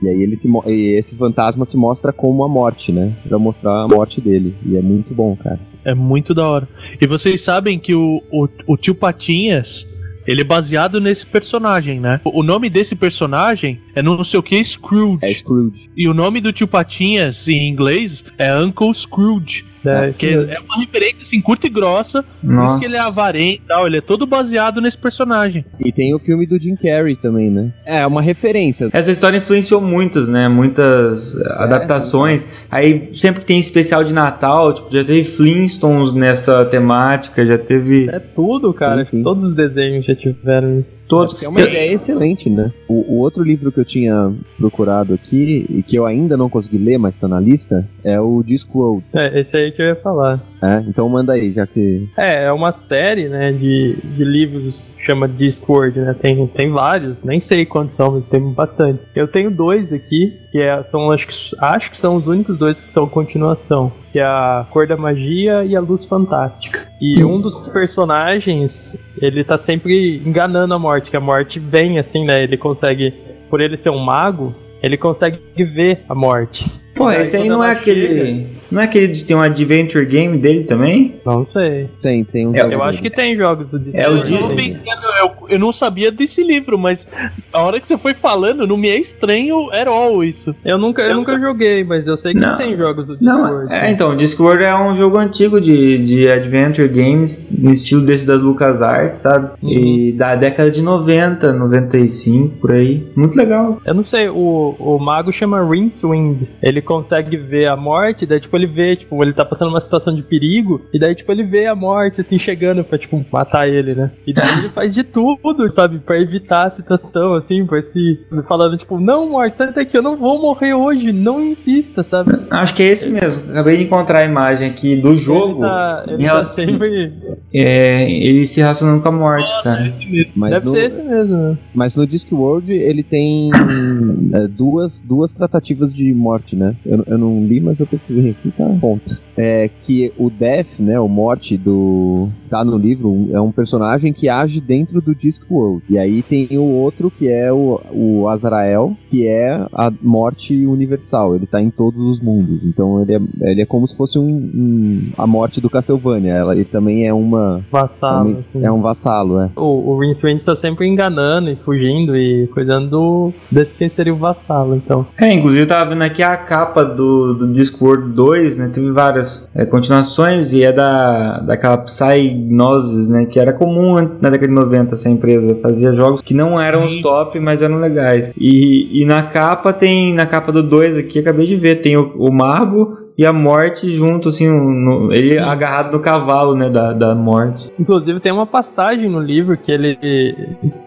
E 0.01 0.09
aí 0.09 0.21
ele 0.21 0.35
se 0.35 0.49
e 0.65 0.97
esse 0.97 1.15
fantasma 1.15 1.63
se 1.65 1.77
mostra 1.77 2.11
como 2.11 2.43
a 2.43 2.49
morte, 2.49 2.91
né? 2.91 3.13
Pra 3.27 3.37
mostrar 3.37 3.83
a 3.83 3.87
morte 3.87 4.19
dele. 4.19 4.55
E 4.65 4.75
é 4.75 4.81
muito 4.81 5.13
bom, 5.13 5.35
cara. 5.35 5.59
É 5.85 5.93
muito 5.93 6.33
da 6.33 6.47
hora. 6.47 6.67
E 6.99 7.05
vocês 7.05 7.39
sabem 7.41 7.77
que 7.77 7.93
o, 7.93 8.21
o, 8.31 8.47
o 8.65 8.77
tio 8.77 8.95
Patinhas 8.95 9.87
ele 10.27 10.41
é 10.41 10.43
baseado 10.43 10.99
nesse 10.99 11.25
personagem, 11.25 11.99
né? 11.99 12.19
O 12.25 12.43
nome 12.43 12.69
desse 12.69 12.95
personagem 12.95 13.79
é 13.95 14.03
não 14.03 14.23
sei 14.23 14.39
o 14.39 14.43
que 14.43 14.61
Scrooge. 14.61 15.19
É 15.21 15.27
Scrooge. 15.29 15.89
E 15.95 16.07
o 16.07 16.13
nome 16.13 16.41
do 16.41 16.51
tio 16.51 16.67
Patinhas 16.67 17.47
em 17.47 17.67
inglês 17.67 18.25
é 18.37 18.53
Uncle 18.53 18.93
Scrooge. 18.93 19.65
É, 19.85 20.11
que 20.11 20.27
é 20.27 20.33
é 20.33 20.59
uma 20.59 20.77
referência 20.79 21.21
assim, 21.21 21.41
curta 21.41 21.67
e 21.67 21.69
grossa. 21.69 22.23
Por 22.23 22.49
Nossa. 22.49 22.71
isso 22.71 22.79
que 22.79 22.85
ele 22.85 22.95
é 22.95 22.99
avarento 22.99 23.61
e 23.63 23.67
tal. 23.67 23.87
Ele 23.87 23.97
é 23.97 24.01
todo 24.01 24.25
baseado 24.25 24.81
nesse 24.81 24.97
personagem. 24.97 25.63
E 25.79 25.91
tem 25.91 26.13
o 26.13 26.19
filme 26.19 26.45
do 26.45 26.61
Jim 26.61 26.75
Carrey 26.75 27.15
também, 27.15 27.49
né? 27.49 27.71
É 27.85 28.05
uma 28.05 28.21
referência. 28.21 28.89
Essa 28.91 29.11
história 29.11 29.37
influenciou 29.37 29.79
muitos, 29.81 30.27
né? 30.27 30.47
Muitas 30.47 31.39
É, 31.41 31.53
adaptações. 31.63 32.45
Aí 32.69 33.09
sempre 33.13 33.41
que 33.41 33.45
tem 33.45 33.59
especial 33.59 34.03
de 34.03 34.13
Natal, 34.13 34.73
tipo, 34.73 34.91
já 34.91 35.03
teve 35.03 35.23
Flintstones 35.23 36.13
nessa 36.13 36.65
temática, 36.65 37.45
já 37.45 37.57
teve 37.57 38.09
É 38.09 38.19
tudo, 38.19 38.73
cara. 38.73 39.03
Sim, 39.05 39.17
sim. 39.17 39.23
Todos 39.23 39.51
os 39.51 39.55
desenhos 39.55 40.05
já 40.05 40.15
tiveram 40.15 40.79
isso. 40.79 40.91
Todos. 41.07 41.41
É 41.41 41.47
uma 41.47 41.61
ideia 41.61 41.93
excelente, 41.93 42.49
né? 42.49 42.71
O, 42.87 43.13
o 43.13 43.19
outro 43.19 43.43
livro 43.43 43.71
que 43.71 43.79
eu 43.79 43.85
tinha 43.85 44.31
procurado 44.57 45.13
aqui, 45.13 45.65
e 45.69 45.83
que 45.83 45.95
eu 45.95 46.05
ainda 46.05 46.35
não 46.35 46.49
consegui 46.49 46.77
ler, 46.77 46.97
mas 46.97 47.19
tá 47.19 47.27
na 47.27 47.39
lista, 47.39 47.87
é 48.03 48.19
o 48.19 48.43
Discworld. 48.43 49.03
É, 49.13 49.39
esse 49.39 49.57
aí 49.57 49.71
que 49.71 49.81
eu 49.81 49.87
ia 49.87 49.95
falar. 49.95 50.41
É, 50.61 50.83
então 50.87 51.07
manda 51.07 51.33
aí, 51.33 51.51
já 51.53 51.67
que. 51.67 52.07
É, 52.17 52.45
é 52.45 52.51
uma 52.51 52.71
série, 52.71 53.27
né, 53.29 53.51
de, 53.51 53.95
de 53.95 54.23
livros 54.23 54.79
que 54.97 55.05
chama 55.05 55.27
Discord, 55.27 55.99
né? 55.99 56.15
Tem, 56.19 56.47
tem 56.47 56.71
vários, 56.71 57.15
nem 57.23 57.39
sei 57.39 57.65
quantos 57.65 57.95
são, 57.95 58.11
mas 58.11 58.27
tem 58.27 58.41
bastante. 58.51 58.99
Eu 59.15 59.27
tenho 59.27 59.51
dois 59.51 59.91
aqui, 59.93 60.39
que 60.51 60.59
é, 60.59 60.83
são, 60.83 61.11
acho 61.11 61.27
que, 61.27 61.35
acho 61.61 61.91
que 61.91 61.97
são 61.97 62.15
os 62.15 62.27
únicos 62.27 62.57
dois 62.57 62.83
que 62.83 62.91
são 62.91 63.07
continuação, 63.07 63.91
que 64.11 64.19
é 64.19 64.23
a 64.23 64.65
Cor 64.71 64.87
da 64.87 64.97
Magia 64.97 65.63
e 65.63 65.75
a 65.75 65.79
Luz 65.79 66.05
Fantástica. 66.05 66.87
E 66.99 67.23
um 67.23 67.39
dos 67.39 67.67
personagens, 67.67 69.01
ele 69.21 69.43
tá 69.43 69.57
sempre 69.57 70.17
enganando 70.25 70.73
a 70.73 70.79
morte, 70.79 71.11
que 71.11 71.17
a 71.17 71.21
morte 71.21 71.59
vem 71.59 71.99
assim, 71.99 72.25
né? 72.25 72.43
Ele 72.43 72.57
consegue, 72.57 73.13
por 73.49 73.61
ele 73.61 73.77
ser 73.77 73.91
um 73.91 73.99
mago, 73.99 74.55
ele 74.81 74.97
consegue 74.97 75.39
ver 75.55 76.03
a 76.07 76.15
morte. 76.15 76.65
Pô, 76.97 77.07
Aí, 77.07 77.21
esse 77.21 77.37
aí 77.37 77.47
não 77.49 77.63
é 77.63 77.71
aquele. 77.71 78.07
chega- 78.25 78.57
Não 78.69 78.81
é 78.81 78.83
aquele 78.83 79.07
de 79.07 79.23
ter 79.23 79.33
um 79.33 79.39
adventure 79.41 80.05
game 80.05 80.37
dele 80.37 80.65
também? 80.65 81.21
Não 81.25 81.45
sei. 81.45 81.89
Tem, 82.01 82.23
tem 82.25 82.45
um. 82.47 82.53
É, 82.53 82.61
Eu 82.73 82.83
acho 82.83 83.01
que 83.01 83.09
tem 83.09 83.33
jogos 83.37 83.67
do 83.69 83.79
Discord. 83.79 84.05
É 84.05 84.09
o 84.09 84.17
Eu, 84.17 84.23
de- 84.23 84.37
tava 84.37 84.53
pensando, 84.55 85.01
eu, 85.21 85.31
eu 85.51 85.59
não 85.59 85.71
sabia 85.71 86.11
desse 86.11 86.43
livro, 86.43 86.77
mas 86.77 87.07
a 87.53 87.61
hora 87.61 87.79
que 87.79 87.87
você 87.87 87.97
foi 87.97 88.13
falando, 88.13 88.67
não 88.67 88.75
me 88.75 88.89
é 88.89 88.97
estranho 88.97 89.71
at 89.71 89.87
all 89.87 90.21
isso. 90.21 90.53
Eu 90.65 90.77
nunca, 90.77 91.01
eu 91.01 91.15
nunca 91.15 91.39
joguei, 91.39 91.83
mas 91.85 92.05
eu 92.07 92.17
sei 92.17 92.33
que 92.33 92.39
Não. 92.41 92.57
tem 92.57 92.75
jogos 92.75 93.05
do 93.07 93.17
Não, 93.21 93.43
Discord. 93.61 93.73
é, 93.73 93.89
então, 93.89 94.15
Discworld 94.17 94.63
é 94.63 94.75
um 94.75 94.93
jogo 94.95 95.17
antigo 95.17 95.61
de, 95.61 95.97
de 95.99 96.27
adventure 96.29 96.89
games, 96.89 97.55
no 97.57 97.71
estilo 97.71 98.01
desse 98.01 98.27
das 98.27 98.41
LucasArts, 98.41 99.19
sabe? 99.19 99.51
Uhum. 99.63 99.69
E 99.71 100.11
da 100.11 100.35
década 100.35 100.69
de 100.69 100.81
90, 100.81 101.53
95, 101.53 102.57
por 102.57 102.73
aí. 102.73 103.07
Muito 103.15 103.37
legal. 103.37 103.81
Eu 103.85 103.93
não 103.93 104.05
sei, 104.05 104.27
o, 104.27 104.75
o 104.77 104.99
mago 104.99 105.31
chama 105.31 105.63
Rincewind. 105.63 106.47
Ele 106.61 106.81
consegue 106.87 107.37
ver 107.37 107.67
a 107.67 107.75
morte, 107.75 108.25
daí 108.25 108.39
tipo 108.39 108.55
ele 108.55 108.65
vê, 108.67 108.95
tipo, 108.95 109.21
ele 109.23 109.33
tá 109.33 109.43
passando 109.45 109.69
uma 109.69 109.79
situação 109.81 110.15
de 110.15 110.21
perigo, 110.21 110.81
e 110.93 110.97
daí 110.99 111.13
tipo 111.13 111.31
ele 111.31 111.43
vê 111.43 111.67
a 111.67 111.75
morte 111.75 112.21
assim 112.21 112.39
chegando 112.39 112.83
pra 112.83 112.97
tipo 112.97 113.23
matar 113.31 113.67
ele, 113.67 113.93
né? 113.93 114.11
E 114.25 114.33
daí 114.33 114.47
ele 114.59 114.69
faz 114.69 114.93
de 114.95 115.03
tudo, 115.03 115.69
sabe, 115.69 115.99
Pra 115.99 116.19
evitar 116.19 116.65
a 116.65 116.69
situação 116.69 117.33
assim, 117.33 117.65
pra 117.65 117.81
se 117.81 118.19
falando 118.47 118.77
tipo, 118.77 118.99
não, 118.99 119.29
morte, 119.29 119.57
sai 119.57 119.73
daqui, 119.73 119.97
eu 119.97 120.01
não 120.01 120.15
vou 120.15 120.41
morrer 120.41 120.73
hoje, 120.73 121.11
não 121.11 121.41
insista, 121.41 122.01
sabe? 122.03 122.31
Acho 122.49 122.73
que 122.75 122.83
é 122.83 122.87
esse 122.87 123.09
mesmo. 123.09 123.51
Acabei 123.51 123.77
de 123.77 123.83
encontrar 123.83 124.19
a 124.19 124.25
imagem 124.25 124.69
aqui 124.69 124.95
do 124.95 125.13
jogo. 125.15 125.53
Ele 125.63 125.69
tá, 125.69 126.03
ele 126.07 126.17
tá 126.17 126.23
relação- 126.23 126.53
sempre. 126.65 127.13
É, 127.53 128.09
ele 128.11 128.45
se 128.45 128.59
relacionando 128.59 129.01
com 129.01 129.09
a 129.09 129.11
morte, 129.11 129.51
cara. 129.63 129.93
Mas 130.35 130.51
Deve 130.51 130.65
no, 130.65 130.71
ser 130.71 130.85
esse 130.85 131.01
mesmo, 131.01 131.35
né? 131.37 131.57
mas 131.73 131.95
no 131.95 132.05
Discworld 132.07 132.71
ele 132.71 133.03
tem 133.03 133.49
é, 134.33 134.47
duas, 134.47 134.99
duas 134.99 135.31
tratativas 135.33 135.93
de 135.93 136.13
morte, 136.13 136.55
né? 136.55 136.75
Eu, 136.85 137.03
eu 137.07 137.17
não 137.17 137.43
li, 137.45 137.59
mas 137.59 137.79
eu 137.79 137.87
pesquisei 137.87 138.31
aqui, 138.31 138.51
tá 138.51 138.65
ponto. 138.79 139.17
É 139.37 139.69
que 139.85 140.11
o 140.17 140.29
Death, 140.31 140.79
né, 140.79 140.99
o 140.99 141.07
morte 141.07 141.57
do 141.57 142.27
tá 142.49 142.63
no 142.63 142.77
livro, 142.77 143.27
é 143.31 143.39
um 143.41 143.51
personagem 143.51 144.11
que 144.13 144.27
age 144.29 144.59
dentro 144.61 145.01
do 145.01 145.13
Discworld. 145.13 145.83
E 145.89 145.97
aí 145.97 146.23
tem 146.23 146.47
o 146.57 146.63
outro 146.63 147.11
que 147.11 147.27
é 147.27 147.51
o, 147.51 147.79
o 147.91 148.27
Azrael, 148.29 148.95
que 149.09 149.27
é 149.27 149.53
a 149.73 149.91
morte 150.01 150.65
universal. 150.65 151.35
Ele 151.35 151.45
tá 151.45 151.61
em 151.61 151.69
todos 151.69 152.01
os 152.01 152.19
mundos. 152.19 152.61
Então 152.63 153.01
ele 153.01 153.13
é, 153.15 153.19
ele 153.51 153.61
é 153.61 153.65
como 153.65 153.87
se 153.87 153.95
fosse 153.95 154.17
um, 154.17 154.27
um- 154.27 155.09
a 155.17 155.27
morte 155.27 155.59
do 155.61 155.69
Castlevania. 155.69 156.33
Ela, 156.33 156.55
ele 156.55 156.65
também 156.65 157.05
é 157.05 157.13
uma 157.13 157.61
Vassalo. 157.71 158.25
também 158.29 158.45
assim. 158.55 158.65
é 158.65 158.71
um 158.71 158.81
vassalo, 158.81 159.39
é. 159.41 159.49
O, 159.55 159.91
o 159.91 159.99
Rincewind 159.99 160.41
tá 160.41 160.55
sempre 160.55 160.87
enganando 160.87 161.49
e 161.49 161.55
fugindo 161.57 162.15
e 162.17 162.47
cuidando 162.47 162.89
do, 162.89 163.33
desse 163.51 163.75
quem 163.75 163.89
seria 163.89 164.13
o 164.13 164.17
vassalo, 164.17 164.75
então. 164.75 165.05
É, 165.19 165.31
inclusive 165.33 165.63
eu 165.63 165.67
tava 165.67 165.89
vendo 165.89 166.01
aqui 166.03 166.23
a 166.23 166.37
capa 166.57 166.83
do, 166.83 167.33
do 167.35 167.47
Discworld 167.47 168.13
2, 168.13 168.57
né? 168.57 168.71
Teve 168.73 168.91
várias 168.91 169.47
é, 169.53 169.65
continuações 169.65 170.53
e 170.53 170.63
é 170.63 170.71
da, 170.71 171.39
daquela 171.39 171.77
Psygnosis, 171.77 173.07
né? 173.09 173.25
Que 173.25 173.39
era 173.39 173.53
comum 173.53 173.95
na 174.19 174.29
década 174.29 174.47
de 174.47 174.53
90 174.53 174.95
essa 174.95 175.09
empresa. 175.09 175.57
Fazia 175.61 175.93
jogos 175.93 176.21
que 176.21 176.33
não 176.33 176.59
eram 176.59 176.85
os 176.85 176.99
top, 177.01 177.39
mas 177.39 177.61
eram 177.61 177.79
legais. 177.79 178.33
E, 178.35 179.01
e 179.01 179.05
na 179.05 179.23
capa 179.23 179.71
tem, 179.71 180.13
na 180.13 180.25
capa 180.25 180.51
do 180.51 180.63
2 180.63 180.97
aqui, 180.97 181.19
acabei 181.19 181.45
de 181.45 181.55
ver, 181.55 181.81
tem 181.81 181.95
o, 181.95 182.13
o 182.17 182.31
Mago 182.31 183.06
e 183.17 183.25
a 183.25 183.33
morte 183.33 183.89
junto, 183.91 184.29
assim, 184.29 184.47
no- 184.49 185.11
ele 185.13 185.37
agarrado 185.39 185.91
no 185.91 185.99
cavalo, 185.99 186.55
né? 186.55 186.69
Da, 186.69 186.93
da 186.93 187.15
morte. 187.15 187.71
Inclusive 187.79 188.19
tem 188.19 188.31
uma 188.31 188.45
passagem 188.45 189.09
no 189.09 189.19
livro 189.19 189.57
que 189.57 189.71
ele 189.71 189.97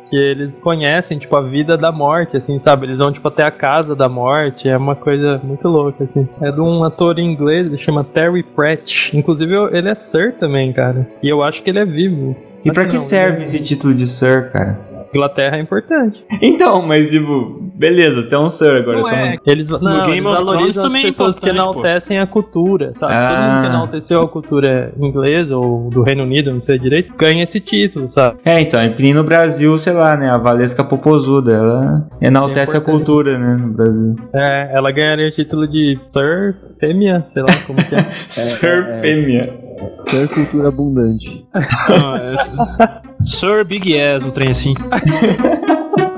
que 0.09 0.16
eles 0.16 0.59
conhecem, 0.59 1.18
tipo, 1.18 1.37
a 1.37 1.41
vida 1.41 1.76
da 1.78 1.93
morte, 1.93 2.37
assim, 2.37 2.59
sabe? 2.59 2.87
Eles 2.87 2.99
vão, 2.99 3.12
tipo, 3.12 3.28
até 3.28 3.45
a 3.45 3.51
casa 3.51 3.95
da 3.95 4.09
morte, 4.09 4.68
é 4.68 4.76
uma 4.76 4.97
coisa 4.97 5.41
muito 5.45 5.68
louca, 5.68 6.03
assim. 6.03 6.28
É 6.41 6.51
de 6.51 6.61
um 6.61 6.83
ator 6.83 7.16
inglês, 7.20 7.66
ele 7.66 7.78
chama 7.78 8.03
Terry 8.03 8.43
Pratchett. 8.43 9.16
Inclusive, 9.16 9.55
ele 9.72 9.89
é 9.89 9.95
Sir 9.95 10.35
também, 10.37 10.72
cara. 10.72 11.07
E 11.22 11.28
eu 11.28 11.43
acho 11.45 11.62
que 11.62 11.70
ele 11.70 11.78
é 11.78 11.85
vivo. 11.85 12.37
E 12.64 12.72
pra 12.72 12.83
Acho 12.83 12.91
que 12.91 12.97
não, 12.97 13.03
serve 13.05 13.35
ele- 13.37 13.43
esse 13.45 13.62
título 13.62 13.95
de 13.95 14.07
Sir, 14.07 14.51
cara? 14.53 14.81
Inglaterra 15.13 15.57
é 15.57 15.61
importante. 15.61 16.25
Então, 16.43 16.83
mas 16.83 17.11
tipo, 17.11 17.59
beleza, 17.75 18.23
você 18.23 18.35
é 18.35 18.39
um 18.39 18.49
Sir 18.49 18.77
agora. 18.77 18.99
Não 18.99 19.05
você 19.05 19.15
é 19.15 19.19
é. 19.19 19.31
um... 19.35 19.39
Eles, 19.51 19.69
não, 19.69 19.79
Game 20.07 20.13
eles 20.13 20.25
valorizam 20.25 20.85
as 20.85 20.91
também 20.93 21.03
é 21.03 21.07
pessoas 21.09 21.39
que 21.39 21.47
importante, 21.49 21.73
pô. 21.75 21.81
enaltecem 21.81 22.19
a 22.21 22.27
cultura, 22.27 22.93
sabe? 22.95 23.13
Todo 23.13 23.21
Ah. 23.23 23.51
mundo 23.53 23.61
que 23.63 23.67
enalteceu 23.69 24.23
a 24.23 24.29
cultura 24.29 24.93
inglesa 24.99 25.57
ou 25.57 25.91
do 25.91 26.03
Reino 26.03 26.23
Unido, 26.23 26.53
não 26.53 26.63
sei 26.63 26.79
direito, 26.79 27.13
ganha 27.17 27.43
esse 27.43 27.59
título, 27.61 28.11
sabe? 28.15 28.39
É, 28.45 28.61
então, 28.61 28.79
é 28.79 28.89
que 28.89 29.13
no 29.13 29.25
Brasil, 29.25 29.77
sei 29.79 29.93
lá, 29.93 30.17
né? 30.17 30.31
A 30.31 30.39
Valesca 30.39 30.85
Popozuda, 30.85 31.53
ela 31.53 32.09
enaltece 32.21 32.77
É 32.77 32.79
a 32.79 32.83
cultura, 32.83 33.37
né? 33.39 33.57
No 33.57 33.73
Brasil. 33.73 34.17
É, 34.35 34.71
ela 34.73 34.91
ganharia 34.93 35.29
o 35.29 35.33
título 35.33 35.67
de 35.67 35.99
Sir 36.13 36.55
Fêmea, 36.79 37.25
sei 37.27 37.43
lá 37.43 37.49
como 37.67 37.79
que 37.85 37.95
é. 37.95 38.01
Sir 38.11 38.85
Fêmea. 39.01 39.45
Ser 39.45 40.29
cultura 40.29 40.69
abundante. 40.69 41.47
Não, 41.89 42.17
é- 42.17 43.10
Sir 43.25 43.64
Big 43.64 43.99
Ass, 43.99 44.25
um 44.25 44.31
trem 44.31 44.51
assim. 44.51 44.75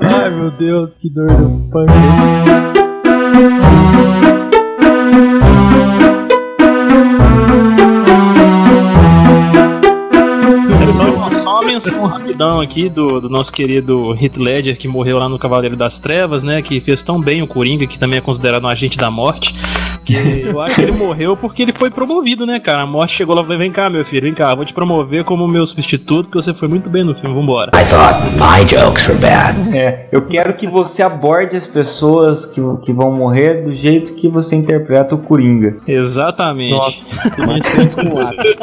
Ai 0.01 0.29
meu 0.29 0.51
Deus, 0.51 0.91
que 0.99 1.09
dor 1.09 1.31
no 1.31 1.69
punk. 1.69 1.91
Menção 11.73 12.05
rapidão 12.05 12.61
aqui 12.61 12.89
do, 12.89 13.19
do 13.19 13.29
nosso 13.29 13.51
querido 13.51 14.13
Heath 14.15 14.37
Ledger, 14.37 14.77
que 14.77 14.87
morreu 14.87 15.17
lá 15.17 15.27
no 15.27 15.39
Cavaleiro 15.39 15.75
das 15.75 15.99
Trevas, 15.99 16.43
né? 16.43 16.61
Que 16.61 16.81
fez 16.81 17.01
tão 17.01 17.19
bem 17.19 17.41
o 17.41 17.47
Coringa, 17.47 17.87
que 17.87 17.97
também 17.97 18.19
é 18.19 18.21
considerado 18.21 18.63
um 18.63 18.67
agente 18.67 18.97
da 18.97 19.09
morte. 19.09 19.53
Que 20.05 20.43
eu 20.45 20.61
acho 20.61 20.75
que 20.75 20.81
ele 20.81 20.91
morreu 20.91 21.37
porque 21.37 21.61
ele 21.61 21.73
foi 21.73 21.89
promovido, 21.89 22.45
né, 22.45 22.59
cara? 22.59 22.83
A 22.83 22.87
morte 22.87 23.15
chegou 23.15 23.35
lá 23.35 23.41
e 23.41 23.45
falou: 23.45 23.59
vem 23.59 23.71
cá, 23.71 23.89
meu 23.89 24.05
filho, 24.05 24.23
vem 24.23 24.33
cá, 24.33 24.53
vou 24.53 24.65
te 24.65 24.73
promover 24.73 25.23
como 25.23 25.47
meu 25.47 25.65
substituto, 25.65 26.29
porque 26.29 26.43
você 26.43 26.53
foi 26.53 26.67
muito 26.67 26.89
bem 26.89 27.03
no 27.03 27.15
filme, 27.15 27.33
vambora. 27.33 27.71
I 27.73 27.83
thought 27.83 28.21
my 28.35 28.65
jokes 28.65 29.07
were 29.07 29.19
bad. 29.19 29.75
É, 29.75 30.09
eu 30.11 30.27
quero 30.27 30.53
que 30.55 30.67
você 30.67 31.01
aborde 31.01 31.55
as 31.55 31.67
pessoas 31.67 32.45
que, 32.45 32.61
que 32.83 32.93
vão 32.93 33.11
morrer 33.11 33.63
do 33.63 33.71
jeito 33.71 34.15
que 34.15 34.27
você 34.27 34.55
interpreta 34.55 35.15
o 35.15 35.17
Coringa. 35.17 35.77
Exatamente. 35.87 36.71
Nossa, 36.71 37.15
com 37.95 38.13
lápis. 38.13 38.59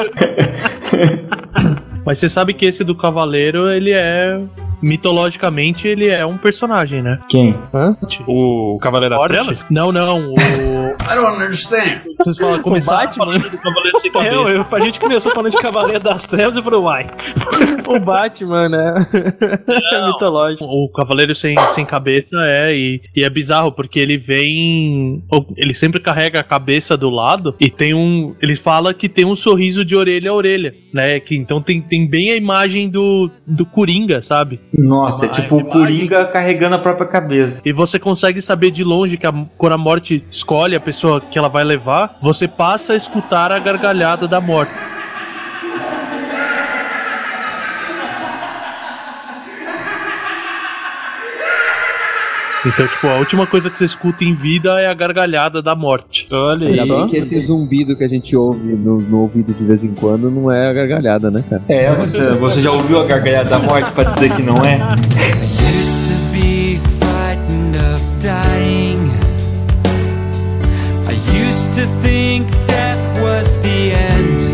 Mas 2.04 2.18
você 2.18 2.28
sabe 2.28 2.54
que 2.54 2.66
esse 2.66 2.82
do 2.82 2.94
Cavaleiro, 2.94 3.70
ele 3.70 3.92
é. 3.92 4.40
Mitologicamente, 4.82 5.86
ele 5.88 6.08
é 6.08 6.24
um 6.24 6.36
personagem, 6.38 7.02
né? 7.02 7.18
Quem? 7.28 7.54
O 8.26 8.78
Cavaleiro 8.80 9.14
das 9.14 9.18
Morte? 9.18 9.32
Trevas? 9.46 9.66
Não, 9.70 9.92
não. 9.92 10.32
O. 10.32 10.34
I 10.34 11.14
don't 11.14 11.42
understand. 11.42 12.00
Vocês 12.18 12.38
falam, 12.38 12.60
começaram 12.62 13.06
Batman? 13.06 13.24
falando 13.26 13.50
do 13.50 13.58
Cavaleiro 13.58 14.00
Sem 14.00 14.10
É, 14.10 14.12
Cabeça. 14.12 14.36
eu- 14.50 14.76
a 14.76 14.80
gente 14.80 15.00
começou 15.00 15.32
falando 15.32 15.52
de 15.52 15.58
Cavaleiro 15.60 16.02
das 16.02 16.22
Trevas 16.26 16.56
e 16.56 16.62
falou, 16.62 16.84
uai. 16.84 17.10
o 17.88 17.98
Batman, 18.00 18.68
né? 18.68 18.94
é 19.92 20.06
mitológico. 20.06 20.64
O 20.64 20.88
Cavaleiro 20.92 21.34
sem, 21.34 21.56
sem 21.70 21.84
cabeça 21.84 22.36
é, 22.42 22.74
e, 22.74 23.00
e 23.16 23.22
é 23.24 23.30
bizarro, 23.30 23.72
porque 23.72 23.98
ele 23.98 24.16
vem. 24.18 25.22
Ele 25.56 25.74
sempre 25.74 26.00
carrega 26.00 26.40
a 26.40 26.44
cabeça 26.44 26.96
do 26.96 27.10
lado 27.10 27.54
e 27.60 27.70
tem 27.70 27.94
um. 27.94 28.34
Ele 28.40 28.56
fala 28.56 28.92
que 28.94 29.08
tem 29.08 29.24
um 29.24 29.36
sorriso 29.36 29.84
de 29.84 29.96
orelha 29.96 30.30
a 30.30 30.34
orelha, 30.34 30.74
né? 30.92 31.18
Que, 31.20 31.36
então 31.36 31.60
tem, 31.62 31.80
tem 31.80 32.06
bem 32.08 32.32
a 32.32 32.36
imagem 32.36 32.88
do, 32.88 33.30
do 33.46 33.64
Coringa, 33.66 34.22
sabe? 34.22 34.60
Nossa, 34.76 35.26
é 35.26 35.28
tipo 35.28 35.56
o 35.56 35.64
Coringa 35.64 36.24
carregando 36.26 36.76
a 36.76 36.78
própria 36.78 37.06
cabeça. 37.06 37.60
E 37.64 37.72
você 37.72 37.98
consegue 37.98 38.40
saber 38.40 38.70
de 38.70 38.84
longe 38.84 39.16
que 39.16 39.26
a- 39.26 39.46
quando 39.58 39.72
a 39.72 39.78
morte 39.78 40.24
escolhe 40.30 40.76
a 40.76 40.80
pessoa 40.80 41.20
que 41.20 41.38
ela 41.38 41.48
vai 41.48 41.64
levar, 41.64 42.18
você 42.22 42.46
passa 42.46 42.92
a 42.92 42.96
escutar 42.96 43.50
a 43.52 43.58
gargalhada 43.58 44.28
da 44.28 44.40
morte. 44.40 44.72
Então, 52.66 52.86
tipo, 52.86 53.06
a 53.06 53.16
última 53.16 53.46
coisa 53.46 53.70
que 53.70 53.76
você 53.76 53.86
escuta 53.86 54.22
em 54.22 54.34
vida 54.34 54.80
é 54.80 54.86
a 54.86 54.94
gargalhada 54.94 55.62
da 55.62 55.74
morte. 55.74 56.26
Olha 56.30 56.68
Ainda 56.68 56.94
bem 56.94 57.06
que 57.08 57.16
esse 57.16 57.38
zumbido 57.40 57.96
que 57.96 58.04
a 58.04 58.08
gente 58.08 58.36
ouve 58.36 58.74
no, 58.74 59.00
no 59.00 59.20
ouvido 59.20 59.54
de 59.54 59.64
vez 59.64 59.82
em 59.82 59.94
quando 59.94 60.30
não 60.30 60.52
é 60.52 60.68
a 60.68 60.72
gargalhada, 60.72 61.30
né, 61.30 61.42
cara? 61.48 61.62
É, 61.68 61.94
você, 61.94 62.30
você 62.32 62.60
já 62.60 62.70
ouviu 62.70 63.00
a 63.00 63.04
gargalhada 63.04 63.48
da 63.48 63.58
morte 63.58 63.90
pra 63.92 64.04
dizer 64.04 64.34
que 64.34 64.42
não 64.42 64.56
é? 64.58 64.78
used 65.80 66.08
to 66.08 66.32
be 66.32 66.76
frightened 67.00 67.76
of 67.76 68.00
dying. 68.20 69.00
I 71.08 71.14
used 71.32 71.72
to 71.74 71.86
think 72.02 72.50
death 72.66 73.22
was 73.22 73.58
the 73.60 73.92
end. 73.92 74.49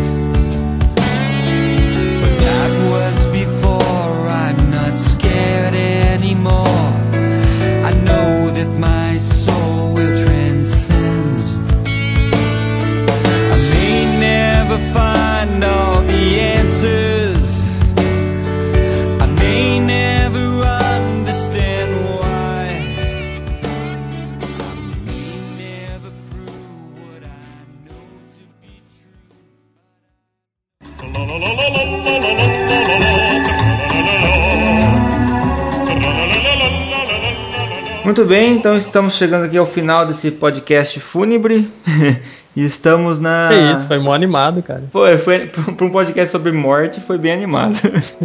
Muito 38.07 38.25
bem, 38.25 38.53
então 38.53 38.77
estamos 38.77 39.15
chegando 39.15 39.47
aqui 39.47 39.59
ao 39.59 39.67
final 39.67 40.07
desse 40.07 40.31
podcast 40.31 41.01
fúnebre. 41.01 41.69
e 42.55 42.63
estamos 42.63 43.19
na. 43.19 43.49
Que 43.49 43.75
isso, 43.75 43.85
foi 43.87 43.99
mó 43.99 44.15
animado, 44.15 44.63
cara. 44.63 44.85
Foi, 44.93 45.19
foi 45.19 45.47
para 45.49 45.85
um 45.85 45.91
podcast 45.91 46.31
sobre 46.31 46.53
morte, 46.53 47.01
foi 47.01 47.19
bem 47.19 47.33
animado. 47.33 47.75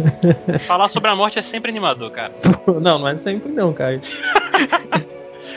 Falar 0.68 0.86
sobre 0.86 1.10
a 1.10 1.16
morte 1.16 1.40
é 1.40 1.42
sempre 1.42 1.72
animador, 1.72 2.12
cara. 2.12 2.32
Não, 2.80 2.98
não 3.00 3.08
é 3.08 3.16
sempre 3.16 3.50
não, 3.50 3.72
cara. 3.72 4.00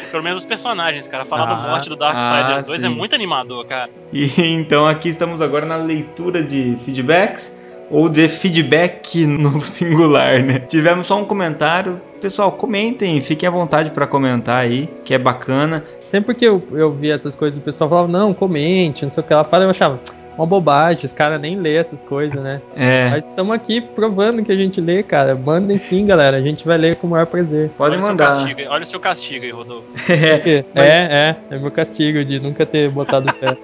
Pelo 0.09 0.23
menos 0.23 0.39
os 0.39 0.45
personagens, 0.45 1.07
cara. 1.07 1.23
Falar 1.23 1.43
Ah, 1.43 1.53
da 1.53 1.69
morte 1.69 1.88
do 1.88 1.95
Darksiders 1.95 2.63
ah, 2.63 2.67
2 2.67 2.81
sim. 2.81 2.88
é 2.88 2.89
muito 2.89 3.13
animador, 3.13 3.63
cara. 3.65 3.91
E 4.11 4.31
então 4.38 4.88
aqui 4.88 5.07
estamos 5.07 5.39
agora 5.39 5.67
na 5.67 5.75
leitura 5.75 6.43
de 6.43 6.75
feedbacks 6.83 7.63
ou 7.89 8.09
de 8.09 8.27
feedback 8.27 9.25
no 9.25 9.59
singular, 9.63 10.41
né? 10.43 10.59
Tivemos 10.59 11.07
só 11.07 11.19
um 11.19 11.25
comentário. 11.25 11.99
Pessoal, 12.21 12.51
comentem, 12.51 13.21
fiquem 13.21 13.47
à 13.47 13.51
vontade 13.51 13.91
para 13.91 14.07
comentar 14.07 14.57
aí, 14.57 14.89
que 15.03 15.13
é 15.13 15.17
bacana. 15.17 15.83
Sempre 16.01 16.33
que 16.33 16.45
eu, 16.45 16.61
eu 16.71 16.91
via 16.91 17.13
essas 17.13 17.36
coisas, 17.36 17.59
o 17.59 17.61
pessoal 17.61 17.89
falava, 17.89 18.07
não, 18.07 18.33
comente, 18.33 19.05
não 19.05 19.11
sei 19.11 19.21
o 19.21 19.25
que 19.27 19.33
ela 19.33 19.43
fala, 19.43 19.65
eu 19.65 19.69
achava, 19.69 19.99
uma 20.38 20.45
bobagem, 20.45 21.05
os 21.05 21.11
caras 21.13 21.39
nem 21.39 21.55
lê 21.57 21.75
essas 21.75 22.03
coisas, 22.03 22.41
né? 22.41 22.61
É. 22.75 23.09
Mas 23.09 23.25
estamos 23.25 23.55
aqui 23.55 23.79
provando 23.79 24.43
que 24.43 24.51
a 24.51 24.55
gente 24.55 24.81
lê, 24.81 25.01
cara. 25.01 25.36
Mandem 25.36 25.77
sim, 25.79 26.05
galera. 26.05 26.38
A 26.38 26.41
gente 26.41 26.65
vai 26.65 26.77
ler 26.77 26.97
com 26.97 27.07
o 27.07 27.09
maior 27.09 27.25
prazer. 27.25 27.69
Podem 27.77 27.99
olha 27.99 28.03
O 28.03 28.07
seu 28.07 28.17
castigo, 28.17 28.59
aí- 28.59 28.67
olha 28.67 28.83
o 28.83 28.88
seu 28.88 28.99
castigo 28.99 29.45
aí, 29.45 29.51
Rodolfo. 29.51 29.86
É, 30.09 30.65
é, 30.75 31.36
é 31.51 31.57
meu 31.57 31.71
castigo 31.71 32.23
de 32.25 32.39
nunca 32.39 32.65
ter 32.65 32.89
botado 32.89 33.31
fé. 33.33 33.57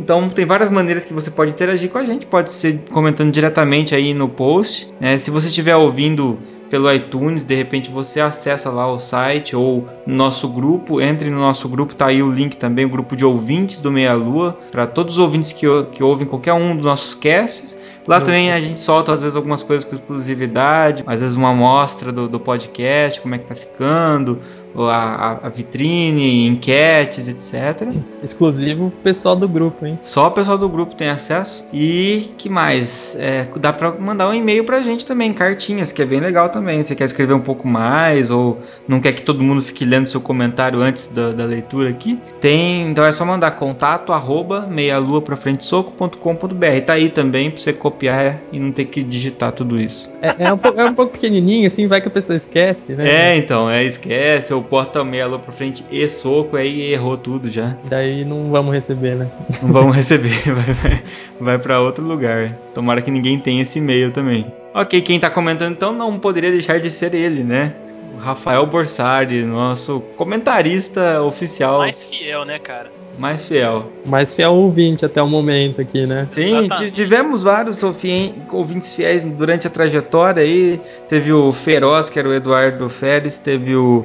Então 0.00 0.28
tem 0.30 0.46
várias 0.46 0.70
maneiras 0.70 1.04
que 1.04 1.12
você 1.12 1.30
pode 1.30 1.50
interagir 1.50 1.90
com 1.90 1.98
a 1.98 2.04
gente. 2.04 2.26
Pode 2.26 2.50
ser 2.50 2.80
comentando 2.90 3.30
diretamente 3.30 3.94
aí 3.94 4.14
no 4.14 4.28
post. 4.28 4.92
né? 4.98 5.18
Se 5.18 5.30
você 5.30 5.48
estiver 5.48 5.76
ouvindo 5.76 6.38
pelo 6.70 6.90
iTunes, 6.90 7.44
de 7.44 7.54
repente 7.54 7.90
você 7.90 8.20
acessa 8.20 8.70
lá 8.70 8.90
o 8.90 8.98
site 8.98 9.54
ou 9.54 9.86
no 10.06 10.14
nosso 10.14 10.48
grupo. 10.48 11.00
Entre 11.00 11.28
no 11.28 11.38
nosso 11.38 11.68
grupo, 11.68 11.94
tá 11.94 12.06
aí 12.06 12.22
o 12.22 12.30
link 12.30 12.56
também, 12.56 12.86
o 12.86 12.88
grupo 12.88 13.14
de 13.14 13.24
ouvintes 13.24 13.80
do 13.80 13.90
Meia 13.90 14.14
Lua, 14.14 14.58
para 14.70 14.86
todos 14.86 15.14
os 15.14 15.18
ouvintes 15.18 15.52
que, 15.52 15.66
que 15.92 16.02
ouvem 16.02 16.26
qualquer 16.26 16.54
um 16.54 16.74
dos 16.74 16.84
nossos 16.84 17.14
casts. 17.14 17.76
Lá 18.06 18.20
também 18.20 18.50
a 18.50 18.58
gente 18.58 18.80
solta 18.80 19.12
às 19.12 19.20
vezes 19.20 19.36
algumas 19.36 19.62
coisas 19.62 19.86
com 19.86 19.94
exclusividade, 19.94 21.04
às 21.06 21.20
vezes 21.20 21.36
uma 21.36 21.50
amostra 21.50 22.10
do, 22.10 22.26
do 22.26 22.40
podcast, 22.40 23.20
como 23.20 23.34
é 23.34 23.38
que 23.38 23.44
tá 23.44 23.54
ficando, 23.54 24.40
a, 24.76 25.38
a- 25.44 25.48
vitrine, 25.48 26.46
enquetes, 26.46 27.28
etc. 27.28 27.88
Exclusivo 28.22 28.90
pro 28.90 29.00
pessoal 29.02 29.34
do 29.36 29.48
grupo, 29.48 29.84
hein? 29.86 29.98
Só 30.02 30.28
o 30.28 30.30
pessoal 30.30 30.56
do 30.58 30.68
grupo 30.68 30.94
tem 30.94 31.08
acesso. 31.08 31.64
E 31.72 32.32
que 32.38 32.48
mais? 32.48 33.16
É, 33.18 33.46
dá 33.56 33.72
pra 33.72 33.92
mandar 33.92 34.28
um 34.28 34.34
e-mail 34.34 34.64
pra 34.64 34.80
gente 34.80 35.04
também, 35.06 35.32
cartinhas, 35.32 35.92
que 35.92 36.02
é 36.02 36.04
bem 36.06 36.20
legal 36.20 36.48
também. 36.48 36.82
Você 36.82 36.94
quer 36.94 37.04
escrever 37.04 37.34
um 37.34 37.40
pouco 37.40 37.66
mais 37.66 38.30
ou 38.30 38.60
não 38.86 39.00
quer 39.00 39.12
que 39.12 39.22
todo 39.22 39.42
mundo 39.42 39.60
fique 39.62 39.84
lendo 39.84 40.06
seu 40.08 40.20
comentário 40.20 40.80
antes 40.80 41.08
da, 41.08 41.32
da 41.32 41.44
leitura 41.44 41.90
aqui? 41.90 42.18
Tem, 42.40 42.88
então 42.88 43.04
é 43.04 43.12
só 43.12 43.24
mandar 43.24 43.52
contato 43.52 44.12
arroba 44.12 44.66
meialua 44.70 45.20
pra 45.20 45.36
frente 45.36 45.64
soco.com.br. 45.64 46.80
Tá 46.86 46.94
aí 46.94 47.08
também 47.08 47.50
pra 47.50 47.60
você 47.60 47.72
copiar 47.72 48.38
e 48.52 48.58
não 48.58 48.72
ter 48.72 48.84
que 48.86 49.02
digitar 49.02 49.52
tudo 49.52 49.80
isso. 49.80 50.10
É, 50.22 50.34
é 50.46 50.52
um, 50.52 50.58
pouco, 50.58 50.80
é 50.80 50.84
um 50.84 50.94
pouco 50.94 51.12
pequenininho, 51.12 51.66
assim, 51.66 51.86
vai 51.86 52.00
que 52.00 52.08
a 52.08 52.10
pessoa 52.10 52.36
esquece, 52.36 52.92
né? 52.94 53.08
É, 53.08 53.36
então, 53.36 53.68
é, 53.70 53.84
esquece, 53.84 54.52
ou 54.60 54.64
porta 54.64 55.02
meia 55.04 55.26
lua 55.26 55.38
pra 55.38 55.50
frente 55.52 55.84
e 55.90 56.08
soco, 56.08 56.56
aí 56.56 56.92
errou 56.92 57.16
tudo 57.16 57.48
já. 57.50 57.74
Daí 57.84 58.24
não 58.24 58.50
vamos 58.50 58.72
receber, 58.74 59.16
né? 59.16 59.26
Não 59.62 59.72
vamos 59.72 59.96
receber, 59.96 60.30
vai, 60.52 60.74
vai, 60.74 61.02
vai 61.40 61.58
para 61.58 61.80
outro 61.80 62.04
lugar. 62.04 62.52
Tomara 62.74 63.00
que 63.02 63.10
ninguém 63.10 63.38
tenha 63.38 63.62
esse 63.62 63.78
e-mail 63.78 64.10
também. 64.12 64.46
Ok, 64.74 65.00
quem 65.02 65.18
tá 65.18 65.28
comentando 65.30 65.72
então 65.72 65.92
não 65.92 66.18
poderia 66.18 66.50
deixar 66.50 66.78
de 66.78 66.90
ser 66.90 67.14
ele, 67.14 67.42
né? 67.42 67.72
O 68.16 68.18
Rafael 68.20 68.64
Borsari, 68.66 69.42
nosso 69.42 70.00
comentarista 70.16 71.22
oficial 71.22 71.78
Mais 71.78 72.02
fiel, 72.04 72.44
né, 72.44 72.58
cara? 72.58 72.90
mais 73.18 73.46
fiel. 73.48 73.90
Mais 74.06 74.32
fiel 74.32 74.52
ouvinte 74.54 75.04
até 75.04 75.20
o 75.22 75.26
momento 75.28 75.80
aqui, 75.80 76.06
né? 76.06 76.24
Sim, 76.28 76.68
ti- 76.68 76.90
tivemos 76.90 77.42
vários 77.42 77.82
ouvi- 77.82 78.32
ouvintes 78.50 78.94
fiéis 78.94 79.22
durante 79.22 79.66
a 79.66 79.70
trajetória 79.70 80.42
aí. 80.42 80.80
Teve 81.08 81.30
o 81.32 81.52
Feroz, 81.52 82.08
que 82.08 82.18
era 82.18 82.28
o 82.28 82.32
Eduardo 82.32 82.88
Férez, 82.88 83.36
teve 83.36 83.74
o, 83.76 84.04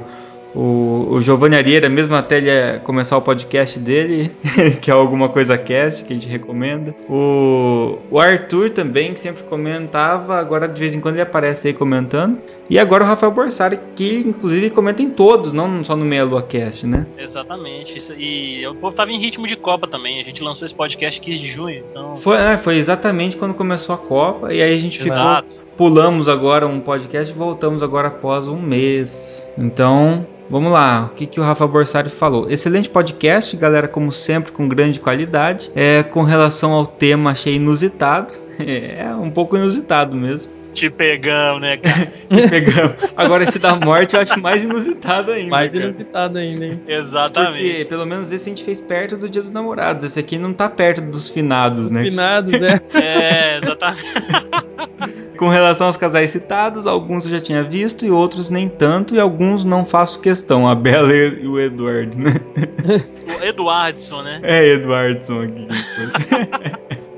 o, 0.56 1.08
o 1.10 1.20
Giovanni 1.20 1.54
Arieira, 1.54 1.88
mesmo 1.88 2.14
até 2.14 2.38
ele 2.38 2.48
eh, 2.48 2.80
começar 2.82 3.18
o 3.18 3.22
podcast 3.22 3.78
dele, 3.78 4.30
que 4.80 4.90
é 4.90 4.94
alguma 4.94 5.28
coisa 5.28 5.58
cast, 5.58 6.02
que 6.02 6.14
a 6.14 6.16
gente 6.16 6.28
recomenda. 6.28 6.94
O, 7.10 7.98
o 8.10 8.18
Arthur 8.18 8.70
também, 8.70 9.12
que 9.12 9.20
sempre 9.20 9.42
comentava, 9.42 10.36
agora 10.36 10.66
de 10.66 10.80
vez 10.80 10.94
em 10.94 11.00
quando 11.00 11.16
ele 11.16 11.22
aparece 11.22 11.68
aí 11.68 11.74
comentando. 11.74 12.38
E 12.68 12.78
agora 12.78 13.04
o 13.04 13.06
Rafael 13.06 13.30
Borsari, 13.32 13.78
que 13.94 14.24
inclusive 14.26 14.70
comenta 14.70 15.02
em 15.02 15.08
todos, 15.10 15.52
não 15.52 15.84
só 15.84 15.94
no 15.94 16.04
Meia 16.04 16.24
Lua 16.24 16.42
Cast, 16.42 16.86
né? 16.86 17.06
Exatamente. 17.16 17.96
Isso- 17.96 18.14
e 18.14 18.66
o 18.66 18.74
povo 18.74 18.96
tava 18.96 19.12
em 19.12 19.18
ritmo 19.18 19.46
de 19.46 19.56
Copa 19.56 19.86
também. 19.86 20.20
A 20.20 20.24
gente 20.24 20.42
lançou 20.42 20.66
esse 20.66 20.74
podcast 20.74 21.20
15 21.20 21.40
de 21.40 21.46
junho, 21.48 21.84
então. 21.88 22.16
Foi, 22.16 22.36
é, 22.36 22.56
foi 22.56 22.76
exatamente 22.76 23.36
quando 23.36 23.54
começou 23.54 23.94
a 23.94 23.98
Copa, 23.98 24.52
e 24.52 24.60
aí 24.60 24.74
a 24.74 24.80
gente 24.80 24.98
ficou. 24.98 25.12
Exato. 25.16 25.62
Pulamos 25.76 26.28
agora 26.28 26.66
um 26.66 26.80
podcast 26.80 27.32
e 27.32 27.36
voltamos 27.36 27.82
agora 27.82 28.08
após 28.08 28.48
um 28.48 28.56
mês. 28.60 29.52
Então, 29.58 30.26
vamos 30.50 30.72
lá. 30.72 31.10
O 31.12 31.14
que, 31.14 31.26
que 31.26 31.38
o 31.38 31.42
Rafa 31.42 31.66
Borsari 31.66 32.08
falou? 32.10 32.50
Excelente 32.50 32.88
podcast, 32.88 33.56
galera, 33.56 33.86
como 33.86 34.10
sempre, 34.10 34.50
com 34.52 34.66
grande 34.66 34.98
qualidade. 34.98 35.70
É, 35.76 36.02
com 36.02 36.22
relação 36.22 36.72
ao 36.72 36.86
tema, 36.86 37.30
achei 37.30 37.54
inusitado. 37.56 38.32
É 38.58 39.14
um 39.14 39.30
pouco 39.30 39.54
inusitado 39.54 40.16
mesmo. 40.16 40.50
Te 40.76 40.90
pegamos, 40.90 41.62
né, 41.62 41.78
cara? 41.78 42.12
Que 42.28 42.48
pegamos. 42.48 42.96
Agora, 43.16 43.44
esse 43.44 43.58
da 43.58 43.74
morte 43.76 44.14
eu 44.14 44.20
acho 44.20 44.38
mais 44.38 44.62
inusitado 44.62 45.32
ainda. 45.32 45.50
Mais 45.50 45.72
cara. 45.72 45.84
inusitado 45.84 46.38
ainda, 46.38 46.66
hein? 46.66 46.82
Exatamente. 46.86 47.66
Porque 47.66 47.84
pelo 47.86 48.04
menos 48.04 48.30
esse 48.30 48.50
a 48.50 48.52
gente 48.52 48.62
fez 48.62 48.78
perto 48.78 49.16
do 49.16 49.26
Dia 49.26 49.40
dos 49.40 49.52
Namorados. 49.52 50.04
Esse 50.04 50.20
aqui 50.20 50.36
não 50.36 50.52
tá 50.52 50.68
perto 50.68 51.00
dos 51.00 51.30
finados, 51.30 51.90
né? 51.90 52.02
Finados, 52.02 52.52
né? 52.60 52.78
É, 52.92 53.56
exatamente. 53.56 54.04
Com 55.38 55.48
relação 55.48 55.86
aos 55.86 55.96
casais 55.96 56.30
citados, 56.30 56.86
alguns 56.86 57.24
eu 57.24 57.30
já 57.30 57.40
tinha 57.40 57.62
visto 57.62 58.04
e 58.04 58.10
outros 58.10 58.50
nem 58.50 58.68
tanto, 58.68 59.14
e 59.14 59.20
alguns 59.20 59.64
não 59.64 59.84
faço 59.84 60.20
questão, 60.20 60.68
a 60.68 60.74
Bela 60.74 61.12
e 61.14 61.46
o 61.46 61.58
Eduardo, 61.58 62.18
né? 62.18 62.34
Edu, 62.56 63.44
Eduardson, 63.44 64.22
né? 64.22 64.40
É, 64.42 64.66
Eduardson 64.72 65.42
aqui. 65.42 65.68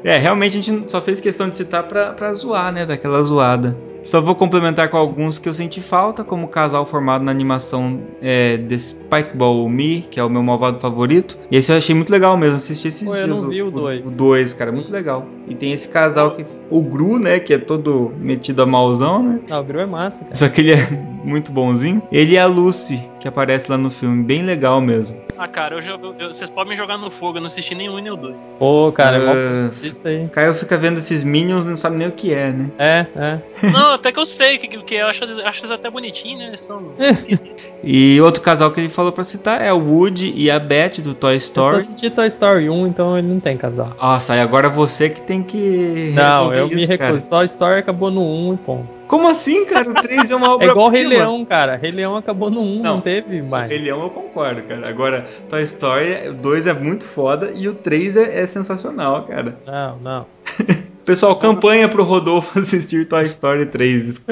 É, 0.08 0.16
realmente 0.16 0.58
a 0.58 0.62
gente 0.62 0.90
só 0.90 1.02
fez 1.02 1.20
questão 1.20 1.48
de 1.50 1.56
citar 1.56 1.82
pra, 1.82 2.14
pra 2.14 2.32
zoar, 2.32 2.72
né? 2.72 2.86
Daquela 2.86 3.22
zoada. 3.22 3.76
Só 4.08 4.20
vou 4.22 4.34
complementar 4.34 4.88
com 4.88 4.96
alguns 4.96 5.38
que 5.38 5.46
eu 5.48 5.52
senti 5.52 5.82
falta, 5.82 6.24
como 6.24 6.46
o 6.46 6.48
casal 6.48 6.86
formado 6.86 7.22
na 7.24 7.30
animação 7.30 8.00
é, 8.22 8.56
The 8.56 8.78
Spikeball 8.78 9.68
Me, 9.68 10.00
que 10.10 10.18
é 10.18 10.24
o 10.24 10.30
meu 10.30 10.42
malvado 10.42 10.80
favorito. 10.80 11.36
E 11.50 11.56
esse 11.56 11.70
eu 11.70 11.76
achei 11.76 11.94
muito 11.94 12.10
legal 12.10 12.36
mesmo, 12.36 12.56
assisti 12.56 12.88
esses 12.88 13.06
Pô, 13.06 13.14
eu 13.14 13.26
dias. 13.26 13.42
não 13.42 13.48
vi 13.50 13.62
o 13.62 13.70
dois. 13.70 14.06
O 14.06 14.10
2, 14.10 14.54
cara, 14.54 14.72
muito 14.72 14.90
legal. 14.90 15.26
E 15.46 15.54
tem 15.54 15.72
esse 15.72 15.88
casal 15.88 16.30
que. 16.30 16.44
O 16.70 16.82
Gru, 16.82 17.18
né? 17.18 17.38
Que 17.38 17.54
é 17.54 17.58
todo 17.58 18.12
metido 18.18 18.62
a 18.62 18.66
mauzão, 18.66 19.22
né? 19.22 19.40
Ah, 19.50 19.60
o 19.60 19.64
Gru 19.64 19.80
é 19.80 19.86
massa, 19.86 20.20
cara. 20.24 20.34
Só 20.34 20.48
que 20.48 20.60
ele 20.62 20.72
é 20.72 20.88
muito 21.24 21.52
bonzinho. 21.52 22.02
Ele 22.10 22.32
e 22.34 22.38
a 22.38 22.46
Lucy, 22.46 23.02
que 23.20 23.28
aparece 23.28 23.70
lá 23.70 23.76
no 23.76 23.90
filme, 23.90 24.22
bem 24.24 24.42
legal 24.42 24.80
mesmo. 24.80 25.18
Ah, 25.38 25.46
cara, 25.46 25.76
eu, 25.76 25.82
jogo- 25.82 26.14
eu- 26.18 26.34
vocês 26.34 26.50
podem 26.50 26.70
me 26.72 26.76
jogar 26.76 26.98
no 26.98 27.10
fogo, 27.10 27.36
eu 27.38 27.40
não 27.40 27.46
assisti 27.46 27.74
nenhum 27.74 27.98
e 27.98 28.02
nem 28.02 28.10
o 28.12 28.16
dois. 28.16 28.36
Pô, 28.58 28.90
cara, 28.92 29.16
é 29.18 29.20
mó 29.64 29.68
isso 29.70 30.00
aí. 30.04 30.28
Caio 30.28 30.52
fica 30.52 30.76
vendo 30.76 30.98
esses 30.98 31.22
Minions 31.22 31.64
e 31.64 31.68
não 31.68 31.76
sabe 31.76 31.96
nem 31.96 32.08
o 32.08 32.12
que 32.12 32.32
é, 32.34 32.50
né? 32.50 32.70
É, 32.78 33.06
é. 33.16 33.38
Não, 33.72 33.97
até 33.98 34.12
que 34.12 34.18
eu 34.18 34.26
sei 34.26 34.56
o 34.56 34.60
que, 34.60 34.68
que 34.82 34.94
é, 34.96 35.02
eu 35.02 35.06
acho, 35.06 35.24
acho 35.24 35.60
eles 35.60 35.70
até 35.70 35.90
bonitinhos, 35.90 36.38
né? 36.40 36.46
Eles 36.48 36.60
são 36.60 36.92
esquisitos. 36.98 37.62
E 37.84 38.20
outro 38.20 38.42
casal 38.42 38.72
que 38.72 38.80
ele 38.80 38.88
falou 38.88 39.12
pra 39.12 39.22
citar 39.22 39.62
é 39.62 39.72
o 39.72 39.78
Woody 39.78 40.32
e 40.36 40.50
a 40.50 40.58
Beth 40.58 41.00
do 41.00 41.14
Toy 41.14 41.34
Eu 41.34 41.40
só 41.40 41.46
Story. 41.46 41.76
assisti 41.76 42.10
Toy 42.10 42.26
Story 42.26 42.68
1, 42.68 42.86
então 42.88 43.16
ele 43.16 43.28
não 43.28 43.38
tem 43.38 43.56
casal. 43.56 43.92
Nossa, 44.02 44.34
e 44.34 44.40
agora 44.40 44.68
você 44.68 45.08
que 45.08 45.22
tem 45.22 45.44
que. 45.44 46.10
Não, 46.12 46.52
eu 46.52 46.66
me 46.66 46.74
isso, 46.74 46.88
recuso. 46.88 46.98
cara. 47.12 47.20
Toy 47.20 47.44
Story 47.46 47.78
acabou 47.78 48.10
no 48.10 48.20
1 48.50 48.54
e 48.54 48.56
ponto. 48.56 48.88
Como 49.06 49.28
assim, 49.28 49.64
cara? 49.64 49.88
O 49.88 49.94
3 49.94 50.28
é 50.32 50.34
uma 50.34 50.48
É 50.48 50.50
obra 50.50 50.66
igual 50.66 50.90
Rei 50.90 51.06
Leão, 51.06 51.44
cara. 51.44 51.76
Rei 51.76 51.92
Leão 51.92 52.16
acabou 52.16 52.50
no 52.50 52.60
1, 52.60 52.74
não, 52.82 52.94
Não. 52.96 53.00
teve 53.00 53.40
mais. 53.42 53.70
Rei 53.70 53.78
Leão 53.80 54.02
eu 54.02 54.10
concordo, 54.10 54.64
cara. 54.64 54.88
Agora, 54.88 55.24
Toy 55.48 55.62
Story, 55.62 56.30
o 56.30 56.34
2 56.34 56.66
é 56.66 56.72
muito 56.74 57.04
foda 57.04 57.52
e 57.54 57.68
o 57.68 57.74
3 57.74 58.16
é, 58.16 58.40
é 58.40 58.46
sensacional, 58.46 59.22
cara. 59.22 59.56
Não, 59.64 59.98
não. 59.98 60.26
Pessoal, 61.08 61.34
campanha 61.36 61.88
pro 61.88 62.04
Rodolfo 62.04 62.58
assistir 62.60 63.06
Toy 63.06 63.24
Story 63.28 63.64
3. 63.64 64.26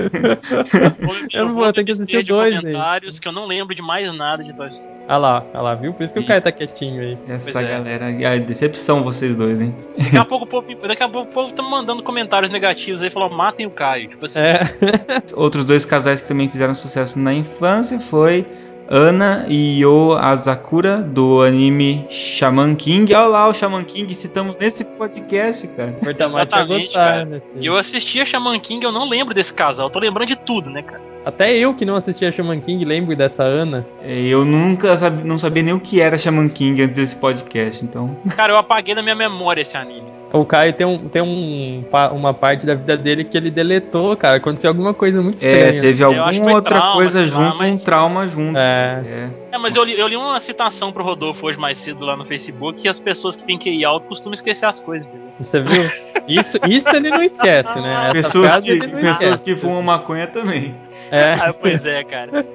Eu 1.32 1.46
não 1.46 1.54
vou 1.54 1.72
ter 1.72 1.82
que 1.82 1.90
assistir 1.90 2.18
o 2.18 2.22
de 2.22 2.28
2 2.28 2.54
aí. 2.54 2.60
comentários 2.60 3.18
que 3.18 3.26
eu 3.26 3.32
não 3.32 3.46
lembro 3.46 3.74
de 3.74 3.80
mais 3.80 4.12
nada 4.12 4.44
de 4.44 4.54
Toy 4.54 4.68
Story. 4.68 4.92
Ah 5.08 5.16
lá, 5.16 5.42
ah 5.54 5.62
lá, 5.62 5.74
viu? 5.74 5.94
Por 5.94 6.02
isso 6.04 6.12
que 6.12 6.20
o 6.20 6.26
cara 6.26 6.38
tá 6.38 6.50
Isso. 6.50 6.58
quietinho 6.58 7.00
aí. 7.00 7.18
Essa 7.28 7.50
Pois 7.52 7.64
é. 7.64 7.68
galera. 7.70 8.04
Ai, 8.28 8.40
decepção 8.40 9.02
vocês 9.02 9.34
dois, 9.34 9.62
hein? 9.62 9.74
Daqui 9.96 10.18
a 10.18 10.24
pouco 10.26 10.44
o 10.44 10.48
povo, 10.48 10.66
daqui 10.86 11.02
a 11.02 11.08
pouco 11.08 11.30
o 11.30 11.32
povo 11.32 11.54
tá 11.54 11.62
mandando 11.62 12.02
comentários 12.02 12.50
negativos 12.50 13.02
aí, 13.02 13.08
falou, 13.08 13.30
matem 13.30 13.64
o 13.64 13.70
Caio. 13.70 14.10
Tipo 14.10 14.26
assim, 14.26 14.40
É. 14.40 14.60
Outros 15.34 15.64
dois 15.64 15.86
casais 15.86 16.20
que 16.20 16.28
também 16.28 16.46
fizeram 16.46 16.74
sucesso 16.74 17.18
na 17.18 17.32
infância 17.32 17.98
foi 17.98 18.44
Ana 18.88 19.46
e 19.48 19.80
Yo 19.80 20.12
Asakura 20.12 20.98
do 20.98 21.42
anime 21.42 22.06
Shaman 22.10 22.74
King. 22.76 23.12
Olha 23.14 23.26
lá 23.26 23.48
o 23.48 23.54
Shaman 23.54 23.84
King, 23.84 24.14
citamos 24.14 24.56
nesse 24.56 24.84
podcast, 24.96 25.66
cara. 25.68 25.96
O 26.00 26.04
Bertamate 26.04 26.32
vai 26.34 26.42
Exatamente, 26.44 26.84
gostar, 26.86 27.00
cara. 27.12 27.24
né? 27.24 27.40
sim. 27.40 27.56
E 27.60 27.66
eu 27.66 27.76
assistia 27.76 28.24
Shaman 28.24 28.58
King, 28.60 28.84
eu 28.84 28.92
não 28.92 29.08
lembro 29.08 29.34
desse 29.34 29.52
casal, 29.52 29.86
eu 29.86 29.90
tô 29.90 29.98
lembrando 29.98 30.28
de 30.28 30.36
tudo, 30.36 30.70
né, 30.70 30.82
cara? 30.82 31.00
Até 31.24 31.52
eu 31.56 31.74
que 31.74 31.84
não 31.84 31.96
assistia 31.96 32.30
Shaman 32.30 32.60
King 32.60 32.84
lembro 32.84 33.16
dessa 33.16 33.42
Ana. 33.42 33.84
É, 34.04 34.20
Eu 34.26 34.44
nunca 34.44 34.96
sabia, 34.96 35.24
não 35.24 35.36
sabia 35.38 35.62
nem 35.64 35.74
o 35.74 35.80
que 35.80 36.00
era 36.00 36.16
Shaman 36.16 36.48
King 36.48 36.80
antes 36.82 36.96
desse 36.96 37.16
podcast, 37.16 37.84
então. 37.84 38.16
Cara, 38.36 38.52
eu 38.52 38.56
apaguei 38.56 38.94
da 38.94 39.02
minha 39.02 39.16
memória 39.16 39.60
esse 39.62 39.76
anime. 39.76 40.06
O 40.40 40.44
Caio 40.44 40.72
tem, 40.72 40.86
um, 40.86 41.08
tem 41.08 41.22
um, 41.22 41.84
uma 42.12 42.32
parte 42.34 42.66
da 42.66 42.74
vida 42.74 42.96
dele 42.96 43.24
que 43.24 43.36
ele 43.36 43.50
deletou, 43.50 44.16
cara. 44.16 44.36
Aconteceu 44.36 44.70
alguma 44.70 44.92
coisa 44.94 45.20
muito 45.22 45.36
estranha. 45.36 45.78
É, 45.78 45.80
teve 45.80 46.02
alguma 46.04 46.52
outra 46.52 46.76
trauma, 46.76 46.94
coisa 46.94 47.26
junto, 47.26 47.58
mas- 47.58 47.80
um 47.80 47.84
trauma 47.84 48.26
junto. 48.28 48.56
É. 48.58 49.02
É. 49.06 49.28
É, 49.56 49.58
mas 49.58 49.74
eu 49.74 49.84
li, 49.84 49.98
eu 49.98 50.06
li 50.06 50.16
uma 50.16 50.38
citação 50.38 50.92
pro 50.92 51.02
Rodolfo 51.02 51.46
hoje 51.46 51.58
mais 51.58 51.78
cedo 51.78 52.04
lá 52.04 52.14
no 52.16 52.26
Facebook 52.26 52.82
que 52.82 52.88
as 52.88 52.98
pessoas 52.98 53.34
que 53.34 53.42
têm 53.44 53.58
QI 53.58 53.84
alto 53.84 54.06
costumam 54.06 54.34
esquecer 54.34 54.66
as 54.66 54.78
coisas, 54.80 55.08
entendeu? 55.08 55.28
Você 55.38 55.60
viu? 55.60 55.82
Isso, 56.28 56.58
isso 56.68 56.94
ele 56.94 57.08
não 57.10 57.22
esquece, 57.22 57.80
né? 57.80 58.10
Essa 58.12 58.12
Pessoas, 58.12 58.64
que, 58.64 58.78
pessoas 58.78 59.10
esquece. 59.22 59.42
que 59.42 59.56
fumam 59.56 59.82
maconha 59.82 60.26
também. 60.26 60.74
É. 61.10 61.34
Ah, 61.40 61.52
pois 61.52 61.84
é, 61.86 62.02
cara. 62.04 62.30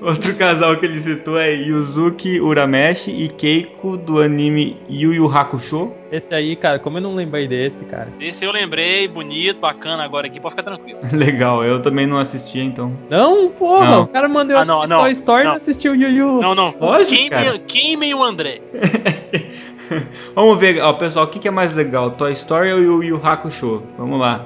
Outro 0.00 0.34
casal 0.36 0.76
que 0.76 0.84
ele 0.84 0.98
citou 1.00 1.38
é 1.38 1.52
Yuzuki 1.54 2.38
Urameshi 2.40 3.10
e 3.10 3.28
Keiko 3.28 3.96
do 3.96 4.20
anime 4.20 4.76
Yu 4.88 5.14
Yu 5.14 5.26
Hakusho. 5.26 5.92
Esse 6.12 6.34
aí, 6.34 6.54
cara, 6.56 6.78
como 6.78 6.98
eu 6.98 7.02
não 7.02 7.14
lembrei 7.14 7.48
desse, 7.48 7.84
cara. 7.86 8.08
Esse 8.20 8.44
eu 8.44 8.52
lembrei, 8.52 9.08
bonito, 9.08 9.58
bacana 9.60 10.04
agora 10.04 10.26
aqui, 10.26 10.38
pode 10.38 10.52
ficar 10.54 10.62
tranquilo. 10.62 10.98
Legal, 11.12 11.64
eu 11.64 11.80
também 11.80 12.06
não 12.06 12.18
assistia 12.18 12.62
então. 12.62 12.92
Não, 13.08 13.48
porra, 13.50 13.90
Não. 13.90 14.02
o 14.02 14.06
cara 14.06 14.28
mandou 14.28 14.54
eu 14.56 14.60
Ah, 14.60 14.64
não, 14.64 14.74
assistir 14.76 14.88
não, 14.90 15.00
Toy 15.00 15.12
Story 15.12 15.40
e 15.40 15.44
não. 15.44 15.50
não 15.52 15.56
assistiu 15.56 15.92
o 15.92 15.96
Yu 15.96 16.08
Yu. 16.10 16.40
Não, 16.40 16.54
não. 16.54 16.70
Pode, 16.72 17.06
queime, 17.06 17.30
cara. 17.30 17.58
queime 17.60 18.14
o 18.14 18.22
André. 18.22 18.60
Vamos 20.34 20.58
ver, 20.58 20.80
ó, 20.82 20.92
pessoal, 20.92 21.24
o 21.24 21.28
que, 21.28 21.38
que 21.38 21.48
é 21.48 21.50
mais 21.50 21.74
legal, 21.74 22.10
Toy 22.10 22.32
Story 22.32 22.72
ou 22.72 22.80
Yu 22.80 23.02
Yu 23.04 23.20
Hakusho? 23.26 23.82
Vamos 23.98 24.20
lá. 24.20 24.44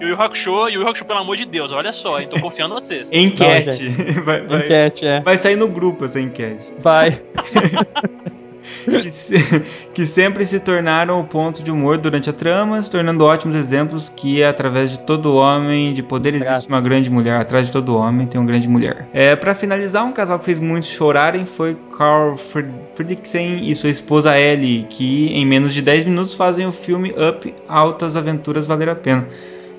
Yu 0.00 0.08
Yu 0.08 0.14
Hakusho, 0.22 0.68
Yu 0.68 0.80
Yu 0.80 0.86
Hakusho, 0.88 1.04
pelo 1.04 1.18
amor 1.20 1.36
de 1.36 1.44
Deus, 1.44 1.72
olha 1.72 1.92
só, 1.92 2.20
hein, 2.20 2.28
tô 2.30 2.40
confiando 2.40 2.74
em 2.74 2.80
vocês. 2.80 3.10
Enquete. 3.12 3.88
vai, 4.24 4.40
vai- 4.42 4.60
Enquete, 4.64 5.06
é. 5.06 5.20
vai 5.20 5.36
sair 5.36 5.56
no 5.56 5.68
grupo 5.68 6.04
essa 6.04 6.20
enquete. 6.20 6.72
Vai. 6.78 7.18
que, 8.84 9.10
se- 9.10 9.64
que 9.92 10.06
sempre 10.06 10.44
se 10.46 10.60
tornaram 10.60 11.20
o 11.20 11.24
ponto 11.24 11.62
de 11.62 11.70
humor 11.70 11.98
durante 11.98 12.30
a 12.30 12.32
trama, 12.32 12.80
se 12.82 12.90
tornando 12.90 13.24
ótimos 13.24 13.56
exemplos 13.56 14.10
que 14.14 14.42
através 14.44 14.90
de 14.90 14.98
todo 15.00 15.34
homem 15.34 15.92
de 15.94 16.02
poder 16.02 16.34
existe 16.34 16.68
uma 16.68 16.80
grande 16.80 17.10
mulher. 17.10 17.40
Atrás 17.40 17.66
de 17.66 17.72
todo 17.72 17.96
homem 17.96 18.26
tem 18.26 18.40
uma 18.40 18.46
grande 18.46 18.68
mulher. 18.68 19.08
É, 19.12 19.34
para 19.36 19.54
finalizar, 19.54 20.04
um 20.04 20.12
casal 20.12 20.38
que 20.38 20.44
fez 20.44 20.60
muitos 20.60 20.88
chorarem 20.88 21.44
foi 21.44 21.76
Carl 21.96 22.36
Fred- 22.36 22.68
Fredricksen 22.94 23.68
e 23.68 23.74
sua 23.74 23.90
esposa 23.90 24.38
Ellie, 24.38 24.84
que 24.88 25.32
em 25.32 25.44
menos 25.44 25.74
de 25.74 25.82
10 25.82 26.04
minutos 26.04 26.34
fazem 26.34 26.66
o 26.66 26.72
filme 26.72 27.10
Up 27.12 27.52
Altas 27.68 28.16
Aventuras 28.16 28.66
Valer 28.66 28.88
a 28.90 28.94
Pena. 28.94 29.26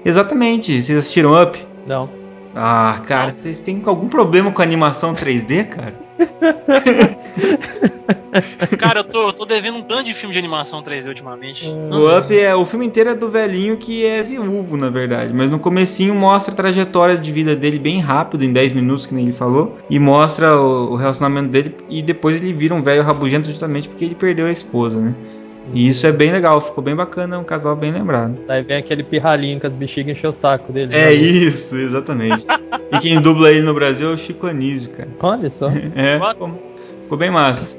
Exatamente, 0.03 0.81
vocês 0.81 0.97
assistiram 0.97 1.41
Up? 1.41 1.57
Não. 1.85 2.09
Ah, 2.55 3.01
cara, 3.05 3.31
vocês 3.31 3.61
têm 3.61 3.81
algum 3.85 4.07
problema 4.07 4.51
com 4.51 4.61
a 4.61 4.65
animação 4.65 5.13
3D, 5.13 5.67
cara? 5.69 5.93
Cara, 8.77 8.99
eu 8.99 9.03
tô, 9.03 9.27
eu 9.27 9.33
tô 9.33 9.45
devendo 9.45 9.77
um 9.77 9.81
tanto 9.81 10.03
de 10.03 10.13
filme 10.13 10.33
de 10.33 10.39
animação 10.39 10.83
3D 10.83 11.07
ultimamente. 11.07 11.65
O 11.67 12.17
Up 12.17 12.37
é 12.37 12.55
o 12.55 12.65
filme 12.65 12.85
inteiro 12.85 13.09
é 13.09 13.15
do 13.15 13.29
velhinho 13.29 13.77
que 13.77 14.05
é 14.05 14.21
viúvo, 14.21 14.77
na 14.77 14.89
verdade, 14.89 15.33
mas 15.33 15.49
no 15.49 15.59
comecinho 15.59 16.13
mostra 16.13 16.53
a 16.53 16.57
trajetória 16.57 17.17
de 17.17 17.31
vida 17.31 17.55
dele 17.55 17.79
bem 17.79 17.99
rápido, 17.99 18.43
em 18.45 18.53
10 18.53 18.73
minutos, 18.73 19.05
que 19.05 19.13
nem 19.13 19.25
ele 19.25 19.33
falou, 19.33 19.77
e 19.89 19.97
mostra 19.99 20.59
o, 20.59 20.93
o 20.93 20.95
relacionamento 20.95 21.49
dele 21.49 21.75
e 21.89 22.01
depois 22.01 22.35
ele 22.35 22.53
vira 22.53 22.75
um 22.75 22.81
velho 22.81 23.03
rabugento 23.03 23.47
justamente 23.47 23.89
porque 23.89 24.05
ele 24.05 24.15
perdeu 24.15 24.45
a 24.45 24.51
esposa, 24.51 24.99
né? 24.99 25.15
E 25.73 25.87
isso 25.87 26.05
é 26.07 26.11
bem 26.11 26.31
legal, 26.31 26.59
ficou 26.59 26.83
bem 26.83 26.95
bacana, 26.95 27.35
é 27.35 27.39
um 27.39 27.43
casal 27.43 27.75
bem 27.75 27.91
lembrado. 27.91 28.37
Daí 28.47 28.63
vem 28.63 28.77
aquele 28.77 29.03
pirralhinho 29.03 29.59
que 29.59 29.67
as 29.67 29.73
bexigas 29.73 30.17
encheu 30.17 30.31
o 30.31 30.33
saco 30.33 30.71
dele. 30.71 30.95
É 30.95 31.05
né? 31.05 31.13
isso, 31.13 31.75
exatamente. 31.75 32.45
e 32.91 32.99
quem 32.99 33.21
dubla 33.21 33.51
ele 33.51 33.61
no 33.61 33.73
Brasil 33.73 34.09
é 34.09 34.13
o 34.13 34.17
Chico 34.17 34.47
Anísio, 34.47 34.91
cara. 34.91 35.09
Olha 35.19 35.49
só. 35.49 35.69
É, 35.95 36.19
ficou, 36.19 36.59
ficou 37.03 37.17
bem 37.17 37.31
massa. 37.31 37.77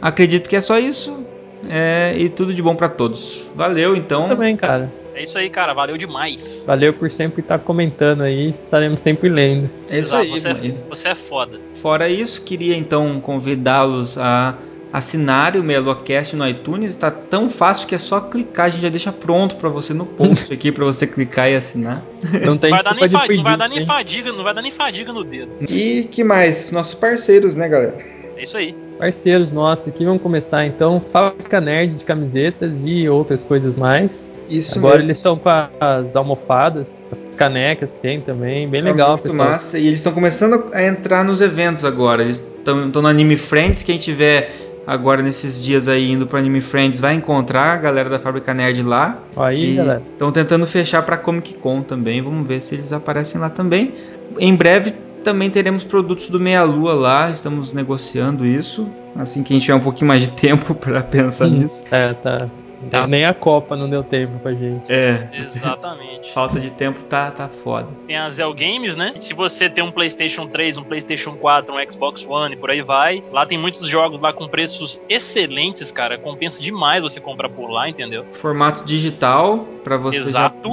Acredito 0.00 0.48
que 0.48 0.56
é 0.56 0.60
só 0.60 0.78
isso. 0.78 1.24
É, 1.68 2.14
e 2.16 2.28
tudo 2.28 2.52
de 2.52 2.62
bom 2.62 2.74
pra 2.74 2.88
todos. 2.88 3.46
Valeu, 3.54 3.96
então. 3.96 4.28
Também, 4.28 4.56
cara. 4.56 4.90
É 5.14 5.22
isso 5.22 5.38
aí, 5.38 5.48
cara, 5.48 5.72
valeu 5.72 5.96
demais. 5.96 6.64
Valeu 6.66 6.92
por 6.92 7.10
sempre 7.10 7.40
estar 7.40 7.60
comentando 7.60 8.22
aí, 8.22 8.50
estaremos 8.50 9.00
sempre 9.00 9.28
lendo. 9.28 9.70
É 9.88 10.00
isso 10.00 10.16
Exato, 10.16 10.22
aí, 10.22 10.28
você, 10.28 10.48
é, 10.48 10.74
você 10.90 11.08
é 11.08 11.14
foda. 11.14 11.60
Fora 11.76 12.08
isso, 12.08 12.42
queria 12.42 12.76
então 12.76 13.20
convidá-los 13.20 14.18
a 14.18 14.56
assinarem 14.94 15.60
o 15.60 15.64
Melocast 15.64 16.36
no 16.36 16.46
iTunes. 16.48 16.92
Está 16.92 17.10
tão 17.10 17.50
fácil 17.50 17.88
que 17.88 17.96
é 17.96 17.98
só 17.98 18.20
clicar, 18.20 18.66
a 18.66 18.68
gente 18.68 18.82
já 18.82 18.88
deixa 18.88 19.10
pronto 19.10 19.56
para 19.56 19.68
você 19.68 19.92
no 19.92 20.06
post 20.06 20.50
aqui 20.54 20.70
para 20.70 20.84
você 20.84 21.04
clicar 21.04 21.50
e 21.50 21.56
assinar. 21.56 22.00
Não 22.46 22.56
tem 22.56 22.70
Vai 22.70 22.82
dar 22.84 22.94
nem 22.94 23.08
não 23.36 23.42
vai 23.42 23.56
dar 23.56 23.68
nem 23.68 23.84
fadiga, 23.84 24.32
não 24.32 24.44
vai 24.44 24.54
dar 24.54 24.62
nem 24.62 24.70
fadiga 24.70 25.12
no 25.12 25.24
dedo. 25.24 25.50
E 25.68 26.04
que 26.04 26.22
mais? 26.22 26.70
Nossos 26.70 26.94
parceiros, 26.94 27.56
né, 27.56 27.68
galera? 27.68 27.98
É 28.36 28.44
isso 28.44 28.56
aí. 28.56 28.72
Parceiros 28.96 29.52
nossos 29.52 29.88
aqui, 29.88 30.04
vamos 30.04 30.22
começar 30.22 30.64
então. 30.64 31.02
Fábrica 31.10 31.60
Nerd 31.60 31.96
de 31.96 32.04
camisetas 32.04 32.84
e 32.84 33.08
outras 33.08 33.42
coisas 33.42 33.74
mais. 33.74 34.24
Isso 34.48 34.78
Agora 34.78 34.96
mesmo. 34.96 35.06
eles 35.08 35.16
estão 35.16 35.36
com 35.38 35.48
as 35.48 36.14
almofadas, 36.14 37.06
as 37.10 37.34
canecas 37.34 37.90
que 37.90 38.00
tem 38.00 38.20
também, 38.20 38.68
bem 38.68 38.80
É 38.80 38.84
legal. 38.84 39.12
muito 39.12 39.34
massa. 39.34 39.78
E 39.78 39.86
eles 39.86 40.00
estão 40.00 40.12
começando 40.12 40.70
a 40.72 40.84
entrar 40.84 41.24
nos 41.24 41.40
eventos 41.40 41.84
agora. 41.84 42.22
Eles 42.22 42.38
estão 42.58 43.02
no 43.02 43.08
Anime 43.08 43.36
Friends. 43.36 43.82
Quem 43.82 43.98
tiver 43.98 44.50
agora 44.86 45.22
nesses 45.22 45.62
dias 45.62 45.88
aí 45.88 46.12
indo 46.12 46.26
pro 46.26 46.38
Anime 46.38 46.60
Friends 46.60 47.00
vai 47.00 47.14
encontrar 47.14 47.74
a 47.74 47.76
galera 47.76 48.08
da 48.10 48.18
Fábrica 48.18 48.52
Nerd 48.52 48.82
lá. 48.82 49.18
Aí, 49.36 49.74
galera. 49.74 50.02
Estão 50.12 50.30
tentando 50.30 50.66
fechar 50.66 51.02
pra 51.02 51.16
Comic 51.16 51.54
Con 51.54 51.82
também. 51.82 52.20
Vamos 52.22 52.46
ver 52.46 52.60
se 52.60 52.74
eles 52.74 52.92
aparecem 52.92 53.40
lá 53.40 53.50
também. 53.50 53.94
Em 54.38 54.54
breve 54.54 54.92
também 55.22 55.50
teremos 55.50 55.84
produtos 55.84 56.28
do 56.28 56.38
Meia 56.38 56.62
Lua 56.64 56.94
lá. 56.94 57.30
Estamos 57.30 57.72
negociando 57.72 58.44
isso. 58.44 58.86
Assim 59.16 59.42
que 59.42 59.52
a 59.52 59.54
gente 59.54 59.64
tiver 59.64 59.76
um 59.76 59.80
pouquinho 59.80 60.08
mais 60.08 60.24
de 60.24 60.30
tempo 60.36 60.74
para 60.74 61.02
pensar 61.02 61.48
nisso. 61.48 61.84
É, 61.90 62.12
tá. 62.12 62.48
Tá. 62.90 63.06
Nem 63.06 63.24
a 63.24 63.32
Copa 63.32 63.76
não 63.76 63.88
deu 63.88 64.02
tempo 64.02 64.38
pra 64.40 64.52
gente. 64.52 64.84
É. 64.92 65.28
Exatamente. 65.32 66.30
Falta 66.34 66.58
de 66.60 66.70
tempo 66.70 67.02
tá, 67.04 67.30
tá 67.30 67.48
foda. 67.48 67.88
Tem 68.06 68.16
a 68.16 68.28
Zell 68.30 68.52
Games, 68.54 68.96
né? 68.96 69.14
Se 69.18 69.32
você 69.34 69.68
tem 69.70 69.82
um 69.82 69.90
PlayStation 69.90 70.46
3, 70.46 70.76
um 70.78 70.82
PlayStation 70.84 71.32
4, 71.36 71.74
um 71.74 71.90
Xbox 71.90 72.26
One 72.26 72.54
e 72.54 72.58
por 72.58 72.70
aí 72.70 72.82
vai, 72.82 73.22
lá 73.32 73.46
tem 73.46 73.56
muitos 73.58 73.88
jogos 73.88 74.20
lá 74.20 74.32
com 74.32 74.46
preços 74.48 75.00
excelentes, 75.08 75.90
cara. 75.90 76.18
Compensa 76.18 76.60
demais 76.60 77.02
você 77.02 77.20
comprar 77.20 77.48
por 77.48 77.70
lá, 77.70 77.88
entendeu? 77.88 78.24
Formato 78.32 78.84
digital 78.84 79.58
pra 79.82 79.96
você 79.96 80.18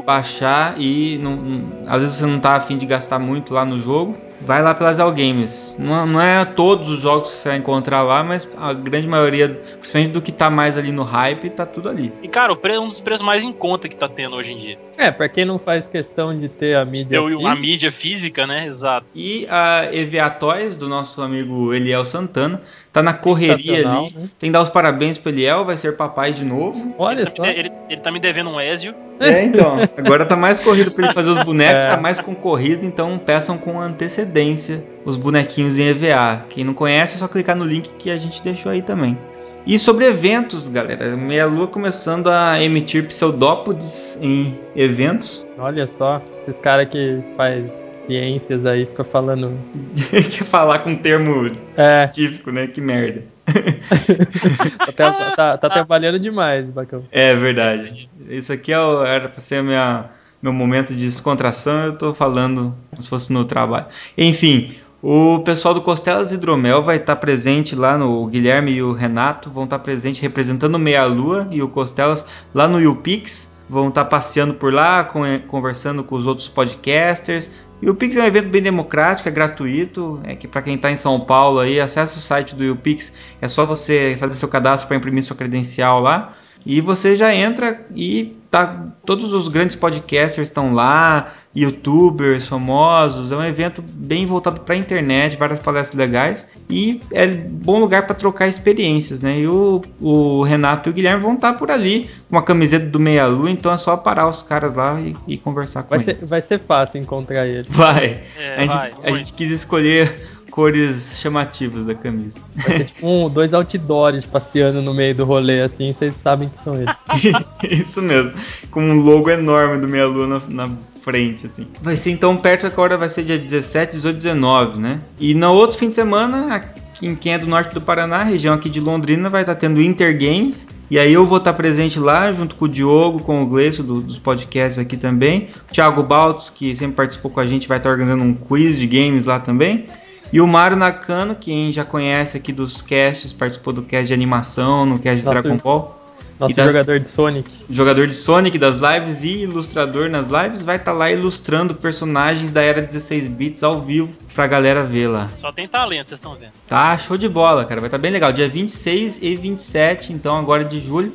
baixar 0.06 0.76
e 0.80 1.18
não, 1.22 1.36
não- 1.36 1.72
às 1.88 2.02
vezes 2.02 2.18
você 2.18 2.26
não 2.26 2.40
tá 2.40 2.56
afim 2.56 2.78
de 2.78 2.86
gastar 2.86 3.20
muito 3.20 3.54
lá 3.54 3.64
no 3.66 3.78
jogo. 3.78 4.16
Vai 4.46 4.62
lá 4.62 4.74
pelas 4.74 5.00
All 5.00 5.12
Games. 5.12 5.76
Não, 5.78 6.06
não 6.06 6.22
é 6.22 6.44
todos 6.46 6.90
os 6.90 7.00
jogos 7.00 7.30
que 7.32 7.38
você 7.38 7.50
vai 7.50 7.58
encontrar 7.60 8.02
lá, 8.02 8.24
mas 8.24 8.50
a 8.58 8.74
grande 8.74 9.08
maioria, 9.08 9.50
principalmente 9.80 10.12
do 10.12 10.22
que 10.22 10.32
tá 10.32 10.50
mais 10.50 10.78
ali 10.78 10.92
no 10.92 11.04
hype, 11.04 11.50
tá 11.52 11.66
tudo 11.66 11.90
ali. 11.90 12.12
E, 12.24 12.28
cara, 12.28 12.52
o 12.52 12.56
pre- 12.56 12.78
um 12.80 12.90
dos 12.90 13.00
preços 13.00 13.26
mais 13.26 13.44
em 13.44 13.54
conta 13.54 13.88
que 13.88 13.96
tá 13.96 14.10
tendo 14.10 14.36
hoje 14.36 14.54
em 14.54 14.58
dia. 14.58 14.80
É, 14.98 15.12
pra 15.12 15.30
quem 15.30 15.46
não 15.46 15.60
faz 15.60 15.88
questão 15.88 16.38
de 16.38 16.50
ter 16.50 16.76
a 16.76 16.84
mídia. 16.84 17.20
A 17.22 17.24
física, 17.28 17.56
mídia 17.56 17.92
física, 17.92 18.48
né? 18.48 18.66
Exato. 18.68 19.06
E 19.16 19.48
a 19.50 19.88
EVA 19.94 20.30
Toys, 20.32 20.76
do 20.76 20.90
nosso 20.90 21.22
amigo 21.22 21.74
Eliel 21.74 22.04
Santana, 22.06 22.62
tá 22.94 23.02
na 23.02 23.14
correria 23.14 23.88
ali. 23.90 24.14
né? 24.14 24.30
Tem 24.40 24.50
que 24.50 24.52
dar 24.52 24.62
os 24.62 24.70
parabéns 24.70 25.18
pro 25.18 25.32
Eliel, 25.32 25.64
vai 25.66 25.78
ser 25.78 25.96
papai 25.96 26.34
de 26.34 26.44
novo. 26.44 26.94
Olha 26.98 27.22
Ele, 27.22 27.30
só. 27.30 27.36
tá 27.38 27.48
me 27.48 27.54
de- 27.54 27.60
ele, 27.60 27.72
ele 27.90 28.02
tá 28.02 28.12
me 28.12 28.20
devendo 28.20 28.50
um 28.50 28.60
Ezio. 28.60 28.94
É, 29.20 29.44
então. 29.44 29.76
Agora 29.98 30.26
tá 30.26 30.36
mais 30.36 30.60
corrido 30.60 30.92
pra 30.92 31.06
ele 31.06 31.14
fazer 31.14 31.30
os 31.30 31.38
bonecos, 31.46 31.86
É. 31.88 31.92
tá 31.92 31.98
mais 31.98 32.20
concorrido, 32.20 32.86
então 32.86 33.18
peçam 33.18 33.58
com 33.58 33.80
antecedência 33.80 34.84
os 35.06 35.16
bonequinhos 35.18 35.80
em 35.80 35.84
EVA. 35.88 36.46
Quem 36.50 36.64
não 36.64 36.74
conhece 36.74 37.16
é 37.16 37.18
só 37.18 37.28
clicar 37.28 37.56
no 37.56 37.64
link 37.66 37.90
que 37.98 38.10
a 38.12 38.18
gente 38.18 38.42
deixou 38.44 38.72
aí 38.72 38.82
também. 38.82 39.18
E 39.66 39.78
sobre 39.78 40.06
eventos, 40.06 40.68
galera, 40.68 41.16
Meia 41.16 41.46
Lua 41.46 41.68
começando 41.68 42.28
a 42.32 42.60
emitir 42.64 43.06
pseudópodes 43.06 44.18
em 44.20 44.58
eventos. 44.76 45.46
Olha 45.58 45.86
só, 45.86 46.20
esses 46.42 46.58
caras 46.58 46.88
que 46.90 47.20
faz 47.38 47.91
ciências 48.12 48.66
aí, 48.66 48.86
fica 48.86 49.04
falando. 49.06 49.58
Quer 50.12 50.44
falar 50.44 50.80
com 50.80 50.90
um 50.92 50.96
termo 50.98 51.50
É. 51.78 52.10
científico, 52.12 52.52
né? 52.52 52.68
Que 52.68 52.82
merda. 52.82 53.24
Tá, 54.96 55.32
tá- 55.36 55.58
tá 55.58 55.70
trabalhando 55.70 56.20
demais, 56.20 56.68
Bacão. 56.70 57.04
É 57.12 57.34
verdade. 57.36 58.10
Isso 58.30 58.52
aqui 58.52 58.72
é 58.72 58.80
o- 58.80 59.04
era 59.04 59.30
pra 59.30 59.40
ser 59.40 59.64
minha, 59.64 60.06
meu 60.42 60.52
momento 60.54 60.94
de 60.94 61.06
descontração, 61.06 61.86
eu 61.86 61.98
tô 61.98 62.14
falando 62.14 62.76
como 62.90 63.02
se 63.02 63.10
fosse 63.10 63.32
no 63.34 63.46
trabalho. 63.46 63.86
Enfim, 64.18 64.76
o 65.02 65.40
pessoal 65.40 65.74
do 65.74 65.82
Costelas 65.82 66.32
Hidromel 66.32 66.82
vai 66.84 66.98
estar 66.98 67.16
presente 67.16 67.76
lá 67.76 67.98
no 67.98 68.22
o 68.24 68.28
Guilherme 68.28 68.72
e 68.72 68.84
o 68.84 68.94
Renato 68.94 69.50
vão 69.50 69.64
estar 69.66 69.80
presentes 69.80 70.22
representando 70.22 70.76
o 70.76 70.80
Meia 70.80 71.06
Lua 71.06 71.48
e 71.52 71.62
o 71.62 71.68
Costelas 71.70 72.26
lá 72.54 72.68
no 72.68 72.80
YouPix. 72.80 73.52
Vão 73.70 73.88
estar 73.88 74.04
passeando 74.06 74.54
por 74.56 74.74
lá, 74.74 75.04
con- 75.06 75.24
conversando 75.48 76.04
com 76.04 76.16
os 76.16 76.28
outros 76.28 76.50
podcasters. 76.50 77.50
E 77.82 77.90
o 77.90 77.96
Pix 77.96 78.16
é 78.16 78.22
um 78.22 78.26
evento 78.26 78.50
bem 78.50 78.62
democrático, 78.62 79.28
é 79.28 79.32
gratuito. 79.32 80.22
É 80.24 80.36
que 80.36 80.48
para 80.48 80.62
quem 80.62 80.76
está 80.76 80.92
em 80.92 80.96
São 80.96 81.20
Paulo 81.20 81.60
aí, 81.60 81.80
acesse 81.80 82.18
o 82.18 82.22
site 82.22 82.56
do 82.56 82.64
YouPix. 82.64 83.18
É 83.42 83.48
só 83.48 83.66
você 83.66 84.16
fazer 84.20 84.36
seu 84.36 84.48
cadastro 84.48 84.88
para 84.88 84.98
imprimir 84.98 85.24
sua 85.24 85.36
credencial 85.36 86.00
lá. 86.00 86.36
E 86.66 86.80
você 86.80 87.16
já 87.16 87.34
entra 87.34 87.84
e 87.96 88.38
tá, 88.52 88.86
todos 89.06 89.34
os 89.34 89.48
grandes 89.48 89.78
podcasters 89.78 90.50
estão 90.50 90.74
lá, 90.74 91.34
youtubers 91.56 92.48
famosos. 92.48 93.32
É 93.32 93.36
um 93.36 93.44
evento 93.44 93.82
bem 93.82 94.26
voltado 94.26 94.60
para 94.62 94.76
a 94.76 94.78
internet, 94.78 95.38
várias 95.38 95.62
palestras 95.62 95.98
legais. 95.98 96.46
E 96.70 97.02
é 97.12 97.26
bom 97.28 97.80
lugar 97.80 98.06
para 98.06 98.14
trocar 98.14 98.48
experiências, 98.48 99.22
né? 99.22 99.40
E 99.40 99.48
o, 99.48 99.82
o 100.02 100.44
Renato 100.44 100.90
e 100.90 100.92
o 100.92 100.94
Guilherme 100.94 101.24
vão 101.24 101.36
estar 101.36 101.54
por 101.54 101.72
ali 101.72 102.10
com 102.30 102.36
uma 102.36 102.44
camiseta 102.44 102.86
do 102.86 103.00
Meia 103.00 103.26
Lua, 103.26 103.50
então 103.50 103.72
é 103.72 103.78
só 103.78 103.96
parar 103.98 104.28
os 104.28 104.42
caras 104.42 104.74
lá 104.74 105.00
e, 105.00 105.16
e 105.28 105.38
conversar 105.38 105.84
com 105.84 105.90
Vai 105.90 106.00
eles. 106.00 106.06
ser, 106.06 106.26
vai 106.26 106.42
ser 106.42 106.60
fácil 106.60 107.00
encontrar 107.00 107.48
ele. 107.48 107.68
Vai. 107.70 108.22
É, 108.38 108.56
a, 108.56 108.62
gente, 108.62 108.76
vai, 108.76 108.92
a 109.04 109.12
gente 109.12 109.34
quis 109.34 109.52
escolher 109.52 110.31
cores 110.52 111.18
chamativas 111.20 111.86
da 111.86 111.96
camisa. 111.96 112.42
Vai 112.56 112.78
ter 112.80 112.86
tipo 112.86 113.08
um, 113.08 113.28
dois 113.30 113.54
outdoors 113.54 114.26
passeando 114.26 114.82
no 114.82 114.94
meio 114.94 115.16
do 115.16 115.26
rolê, 115.26 115.62
assim, 115.62 115.92
vocês 115.94 116.16
sabem 116.16 116.50
que 116.50 116.60
são 116.60 116.76
eles. 116.76 116.94
Isso 117.68 118.02
mesmo. 118.02 118.34
Com 118.70 118.84
um 118.84 119.00
logo 119.02 119.30
enorme 119.30 119.80
do 119.82 119.88
Meia 119.88 120.06
Lua 120.06 120.28
na, 120.28 120.68
na 120.68 120.76
frente, 121.02 121.46
assim. 121.48 121.66
Vai 121.82 121.96
ser 121.96 122.12
então 122.12 122.38
perto 122.38 122.70
da 122.70 122.82
hora, 122.82 122.98
vai 122.98 123.10
ser 123.10 123.24
dia 123.24 123.40
17, 123.40 123.94
18, 123.94 124.16
19, 124.18 124.80
né? 124.80 125.00
E 125.20 125.34
no 125.34 125.52
outro 125.54 125.78
fim 125.78 125.90
de 125.90 125.96
semana, 125.96 126.54
aqui 126.56 127.08
em 127.08 127.16
quem 127.16 127.34
é 127.34 127.38
do 127.40 127.48
norte 127.48 127.74
do 127.74 127.82
Paraná, 127.82 128.22
região 128.22 128.54
aqui 128.54 128.70
de 128.70 128.80
Londrina, 128.80 129.30
vai 129.30 129.42
estar 129.42 129.56
tendo 129.56 129.82
Inter 129.82 130.14
Games. 130.18 130.68
E 130.92 131.00
aí 131.00 131.14
eu 131.14 131.26
vou 131.26 131.38
estar 131.38 131.54
presente 131.54 131.98
lá, 131.98 132.34
junto 132.34 132.54
com 132.56 132.66
o 132.66 132.68
Diogo, 132.68 133.24
com 133.24 133.42
o 133.42 133.46
Gleison 133.48 133.82
do- 133.82 134.02
dos 134.02 134.20
podcasts 134.20 134.78
aqui 134.78 134.98
também. 134.98 135.48
O 135.70 135.74
Thiago 135.74 136.04
Baltos, 136.04 136.50
que 136.50 136.76
sempre 136.76 136.98
participou 136.98 137.32
com 137.32 137.40
a 137.40 137.48
gente, 137.48 137.66
vai 137.66 137.78
estar 137.78 137.90
organizando 137.90 138.22
um 138.24 138.34
quiz 138.34 138.78
de 138.78 138.86
games 138.88 139.26
lá 139.26 139.40
também. 139.40 139.88
E 140.32 140.40
o 140.40 140.48
Mário 140.48 140.78
Nakano, 140.78 141.36
quem 141.36 141.72
já 141.74 141.84
conhece 141.84 142.38
aqui 142.38 142.54
dos 142.54 142.82
casts, 142.82 143.34
participou 143.34 143.74
do 143.74 143.82
cast 143.84 144.08
de 144.08 144.14
animação, 144.14 144.86
no 144.86 144.98
cast 144.98 145.20
de 145.22 145.26
Dragon 145.30 145.58
Ball. 145.58 145.98
Nosso 146.40 146.56
das- 146.56 146.66
jogador 146.66 147.00
de 147.00 147.08
Sonic. 147.08 147.52
jogador 147.70 148.08
de 148.08 148.16
Sonic 148.16 148.58
das 148.58 148.78
lives 148.80 149.24
e 149.24 149.44
ilustrador 149.44 150.10
nas 150.10 150.28
lives, 150.30 150.64
vai 150.64 150.78
estar 150.78 150.92
lá 150.92 151.12
ilustrando 151.12 151.76
personagens 151.76 152.52
da 152.52 152.64
era 152.64 152.82
16 152.82 153.28
bits 153.28 153.62
ao 153.62 153.80
vivo 153.82 154.10
pra 154.34 154.48
galera 154.48 154.84
ver 154.84 155.08
lá. 155.08 155.28
Só 155.38 155.52
tem 155.52 155.68
talento, 155.68 156.08
vocês 156.10 156.18
estão 156.20 156.34
vendo. 156.36 156.52
Tá 156.68 156.98
show 156.98 157.16
de 157.16 157.30
bola, 157.30 157.64
cara. 157.66 157.80
Vai 157.80 157.90
estar 157.90 158.00
bem 158.00 158.10
legal. 158.12 158.34
Dia 158.34 158.50
26 158.50 159.20
e 159.22 159.36
27, 159.36 160.14
então 160.14 160.36
agora 160.40 160.64
de 160.66 160.80
julho. 160.80 161.12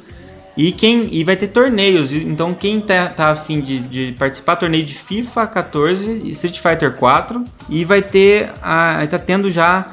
E 0.57 0.73
quem 0.73 1.09
e 1.13 1.23
vai 1.23 1.37
ter 1.37 1.49
torneios. 1.49 2.13
Então 2.13 2.55
quem 2.55 2.81
tá, 2.81 3.09
tá 3.09 3.29
afim 3.31 3.61
de, 3.61 3.79
de 3.81 4.15
participar 4.19 4.57
torneio 4.57 4.85
de 4.85 4.95
FIFA 4.95 5.47
14 5.47 6.23
e 6.25 6.31
Street 6.31 6.59
Fighter 6.59 6.93
4 6.95 7.45
e 7.69 7.85
vai 7.85 8.03
ter 8.03 8.51
a 8.63 9.07
tá 9.07 9.19
tendo 9.19 9.51
já 9.51 9.93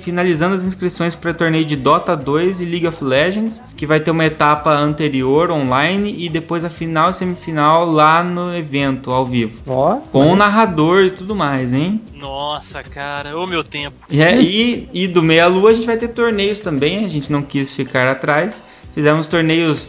finalizando 0.00 0.54
as 0.54 0.64
inscrições 0.64 1.14
para 1.14 1.32
torneio 1.34 1.64
de 1.64 1.76
Dota 1.76 2.16
2 2.16 2.60
e 2.60 2.64
League 2.64 2.86
of 2.86 3.02
Legends, 3.02 3.62
que 3.76 3.86
vai 3.86 3.98
ter 3.98 4.10
uma 4.10 4.24
etapa 4.24 4.72
anterior 4.72 5.50
online 5.50 6.14
e 6.18 6.28
depois 6.28 6.64
a 6.64 6.70
final 6.70 7.10
e 7.10 7.14
semifinal 7.14 7.90
lá 7.90 8.22
no 8.22 8.54
evento 8.56 9.10
ao 9.10 9.24
vivo. 9.24 9.62
Ó, 9.66 9.96
Com 10.12 10.32
o 10.32 10.36
narrador 10.36 11.04
e 11.04 11.10
tudo 11.10 11.34
mais, 11.34 11.72
hein? 11.72 12.00
Nossa, 12.14 12.82
cara, 12.82 13.36
ô 13.38 13.46
meu 13.46 13.64
tempo. 13.64 13.96
E, 14.08 14.22
é- 14.22 14.40
e, 14.40 14.88
e 14.92 15.08
do 15.08 15.22
Meia 15.22 15.46
Lua 15.46 15.70
a 15.70 15.74
gente 15.74 15.86
vai 15.86 15.96
ter 15.96 16.08
torneios 16.08 16.60
também, 16.60 17.04
a 17.04 17.08
gente 17.08 17.32
não 17.32 17.42
quis 17.42 17.72
ficar 17.72 18.06
atrás. 18.08 18.60
Fizemos 18.94 19.26
torneios, 19.26 19.88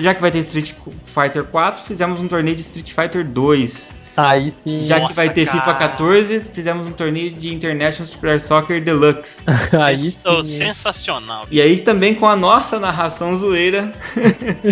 já 0.00 0.14
que 0.14 0.20
vai 0.20 0.30
ter 0.30 0.38
Street 0.40 0.72
Fighter 1.04 1.44
4, 1.44 1.82
fizemos 1.84 2.20
um 2.20 2.28
torneio 2.28 2.56
de 2.56 2.62
Street 2.62 2.92
Fighter 2.92 3.26
2. 3.26 4.02
Aí 4.16 4.50
sim. 4.52 4.84
Já 4.84 4.96
que 4.96 5.00
Nossa, 5.02 5.14
vai 5.14 5.30
ter 5.30 5.46
FIFA 5.46 5.74
cara. 5.74 5.88
14, 5.88 6.42
fizemos 6.52 6.86
um 6.86 6.92
torneio 6.92 7.30
de 7.32 7.54
International 7.54 8.06
Super 8.06 8.40
Soccer 8.40 8.82
Deluxe. 8.82 9.42
Aí 9.80 9.96
sim. 9.96 10.42
sensacional. 10.42 11.46
E 11.50 11.62
aí 11.62 11.78
também 11.78 12.14
com 12.14 12.26
a 12.26 12.36
nossa 12.36 12.78
narração 12.78 13.34
zoeira, 13.34 13.90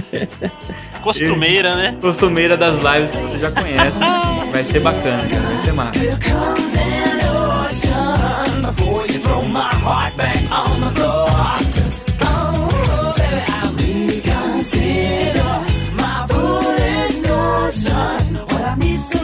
Costumeira, 1.03 1.75
né? 1.75 1.97
costumeira 2.01 2.57
das 2.57 2.77
lives 2.77 3.13
que 3.13 3.17
você 3.23 3.39
já 3.39 3.51
conhece. 3.51 3.99
Vai 4.53 4.63
ser 4.63 4.81
bacana, 4.81 5.27
cara, 5.27 5.43
vai 5.43 5.65
ser 5.65 5.73
massa. 5.73 6.01
comes 6.21 6.77
an 6.77 7.63
ocean 7.63 8.61
before 8.61 9.07
you 9.11 9.19
throw 9.21 9.43
my 9.49 9.71
heart 9.83 10.15
back 10.17 10.37
on 10.53 10.81
the 10.81 11.01
floor. 11.01 11.20
consider 14.61 15.43
my 15.97 16.27
foolish 16.29 17.23
notion. 17.23 18.35
What 18.45 18.63
I 18.63 18.75
need. 18.77 19.20